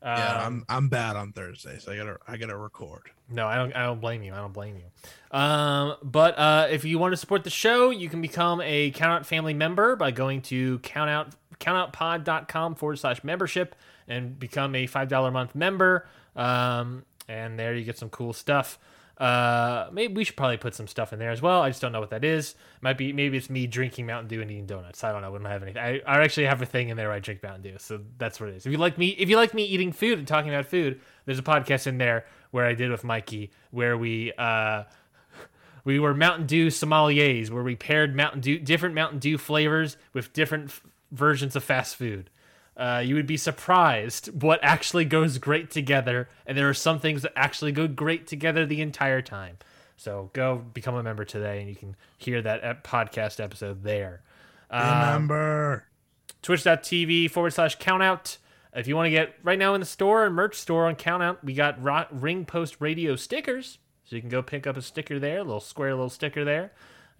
yeah, 0.00 0.36
Um, 0.36 0.44
I'm 0.44 0.64
I'm 0.68 0.88
bad 0.88 1.16
on 1.16 1.32
Thursday, 1.32 1.78
so 1.80 1.90
I 1.90 1.96
gotta 1.96 2.18
I 2.28 2.36
gotta 2.36 2.56
record. 2.56 3.10
No, 3.28 3.48
I 3.48 3.56
don't. 3.56 3.74
I 3.74 3.86
don't 3.86 4.00
blame 4.00 4.22
you. 4.22 4.32
I 4.34 4.36
don't 4.36 4.52
blame 4.52 4.76
you. 4.76 5.36
Um, 5.36 5.96
but 6.04 6.38
uh, 6.38 6.68
if 6.70 6.84
you 6.84 7.00
want 7.00 7.12
to 7.12 7.16
support 7.16 7.42
the 7.42 7.50
show, 7.50 7.90
you 7.90 8.08
can 8.08 8.20
become 8.22 8.60
a 8.60 8.92
Count 8.92 9.10
Out 9.12 9.26
family 9.26 9.54
member 9.54 9.96
by 9.96 10.12
going 10.12 10.42
to 10.42 10.78
countout 10.78 11.32
countoutpod.com 11.58 12.74
forward 12.76 12.98
slash 12.98 13.24
membership 13.24 13.74
and 14.08 14.38
become 14.38 14.74
a 14.74 14.86
five 14.86 15.08
dollar 15.08 15.28
a 15.28 15.32
month 15.32 15.54
member. 15.54 16.06
Um, 16.36 17.04
and 17.28 17.58
there 17.58 17.74
you 17.74 17.84
get 17.84 17.98
some 17.98 18.10
cool 18.10 18.32
stuff. 18.32 18.78
Uh, 19.18 19.88
maybe 19.92 20.14
we 20.14 20.24
should 20.24 20.36
probably 20.36 20.56
put 20.56 20.74
some 20.74 20.88
stuff 20.88 21.12
in 21.12 21.18
there 21.18 21.30
as 21.30 21.40
well. 21.40 21.62
I 21.62 21.68
just 21.70 21.80
don't 21.80 21.92
know 21.92 22.00
what 22.00 22.10
that 22.10 22.24
is. 22.24 22.56
Might 22.80 22.98
be 22.98 23.12
maybe 23.12 23.36
it's 23.36 23.48
me 23.48 23.66
drinking 23.66 24.06
Mountain 24.06 24.28
Dew 24.28 24.40
and 24.42 24.50
eating 24.50 24.66
donuts. 24.66 25.04
I 25.04 25.12
don't 25.12 25.22
know. 25.22 25.30
We 25.30 25.38
don't 25.38 25.46
have 25.46 25.62
anything. 25.62 25.82
I, 25.82 26.00
I 26.06 26.22
actually 26.22 26.46
have 26.46 26.60
a 26.60 26.66
thing 26.66 26.88
in 26.88 26.96
there 26.96 27.08
where 27.08 27.16
I 27.16 27.20
drink 27.20 27.42
Mountain 27.42 27.62
Dew, 27.62 27.76
so 27.78 28.00
that's 28.18 28.40
what 28.40 28.48
it 28.48 28.56
is. 28.56 28.66
If 28.66 28.72
you 28.72 28.78
like 28.78 28.98
me, 28.98 29.10
if 29.10 29.28
you 29.28 29.36
like 29.36 29.54
me 29.54 29.64
eating 29.64 29.92
food 29.92 30.18
and 30.18 30.26
talking 30.26 30.52
about 30.52 30.66
food, 30.66 31.00
there's 31.24 31.38
a 31.38 31.42
podcast 31.42 31.86
in 31.86 31.98
there 31.98 32.24
where 32.50 32.66
I 32.66 32.74
did 32.74 32.90
with 32.90 33.04
Mikey 33.04 33.50
where 33.70 33.96
we 33.96 34.32
uh 34.38 34.84
we 35.84 36.00
were 36.00 36.14
Mountain 36.14 36.46
Dew 36.46 36.66
sommeliers, 36.66 37.50
where 37.50 37.62
we 37.62 37.76
paired 37.76 38.16
Mountain 38.16 38.40
Dew 38.40 38.58
different 38.58 38.94
Mountain 38.94 39.20
Dew 39.20 39.38
flavors 39.38 39.98
with 40.12 40.32
different 40.32 40.70
f- 40.70 40.82
versions 41.12 41.54
of 41.54 41.62
fast 41.62 41.94
food. 41.94 42.30
Uh, 42.82 42.98
you 42.98 43.14
would 43.14 43.28
be 43.28 43.36
surprised 43.36 44.42
what 44.42 44.58
actually 44.60 45.04
goes 45.04 45.38
great 45.38 45.70
together, 45.70 46.28
and 46.46 46.58
there 46.58 46.68
are 46.68 46.74
some 46.74 46.98
things 46.98 47.22
that 47.22 47.32
actually 47.36 47.70
go 47.70 47.86
great 47.86 48.26
together 48.26 48.66
the 48.66 48.80
entire 48.80 49.22
time. 49.22 49.56
So 49.96 50.30
go 50.32 50.56
become 50.56 50.96
a 50.96 51.02
member 51.02 51.24
today, 51.24 51.60
and 51.60 51.68
you 51.68 51.76
can 51.76 51.94
hear 52.18 52.42
that 52.42 52.82
podcast 52.82 53.38
episode 53.38 53.84
there. 53.84 54.22
Um, 54.68 54.82
Remember. 55.28 55.84
twitch.tv 56.42 57.30
forward 57.30 57.52
slash 57.52 57.78
countout. 57.78 58.38
If 58.74 58.88
you 58.88 58.96
want 58.96 59.06
to 59.06 59.10
get 59.10 59.34
right 59.44 59.58
now 59.58 59.74
in 59.74 59.80
the 59.80 59.86
store 59.86 60.24
and 60.26 60.34
merch 60.34 60.56
store 60.56 60.86
on 60.86 60.96
countout, 60.96 61.36
we 61.44 61.54
got 61.54 61.80
Ro- 61.80 62.06
Ring 62.10 62.44
Post 62.44 62.78
Radio 62.80 63.14
stickers. 63.14 63.78
So 64.04 64.16
you 64.16 64.22
can 64.22 64.30
go 64.30 64.42
pick 64.42 64.66
up 64.66 64.76
a 64.76 64.82
sticker 64.82 65.20
there, 65.20 65.38
a 65.38 65.44
little 65.44 65.60
square 65.60 65.90
little 65.90 66.10
sticker 66.10 66.44
there. 66.44 66.72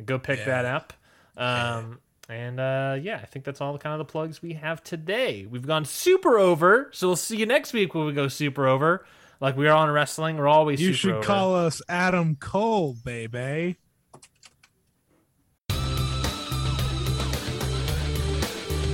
Go 0.05 0.18
pick 0.18 0.41
Yeah. 0.41 0.47
that 0.47 0.65
up. 0.65 0.92
Um, 1.36 2.00
and 2.28 2.60
uh, 2.60 2.97
yeah, 3.01 3.20
I 3.23 3.26
think 3.26 3.44
that's 3.44 3.60
all 3.60 3.73
the 3.73 3.78
kind 3.78 3.92
of 3.92 3.99
the 4.07 4.10
plugs 4.10 4.41
we 4.42 4.55
have 4.55 4.83
today. 4.83 5.47
We've 5.49 5.67
gone 5.67 5.84
super 5.84 6.39
over, 6.39 6.89
so 6.92 7.09
we'll 7.09 7.17
see 7.17 7.36
you 7.36 7.47
next 7.47 7.73
week 7.73 7.94
when 7.94 8.07
we 8.07 8.12
go 8.12 8.28
super 8.28 8.67
over. 8.67 9.05
Like 9.41 9.57
we 9.57 9.67
are 9.67 9.76
on 9.76 9.91
wrestling, 9.91 10.36
we're 10.36 10.49
always 10.49 10.78
super. 10.78 10.89
You 10.89 10.94
super 10.94 11.09
should 11.09 11.15
over. 11.17 11.26
call 11.26 11.55
us 11.57 11.83
Adam 11.89 12.36
Cole, 12.36 12.94
baby. 13.05 13.76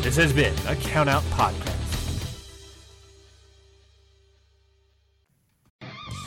This 0.03 0.17
has 0.17 0.33
been 0.33 0.55
a 0.67 0.75
Count 0.77 1.11
Out 1.11 1.23
podcast. 1.25 1.75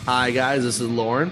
Hi, 0.06 0.30
guys. 0.32 0.64
This 0.64 0.80
is 0.80 0.88
Lauren, 0.88 1.32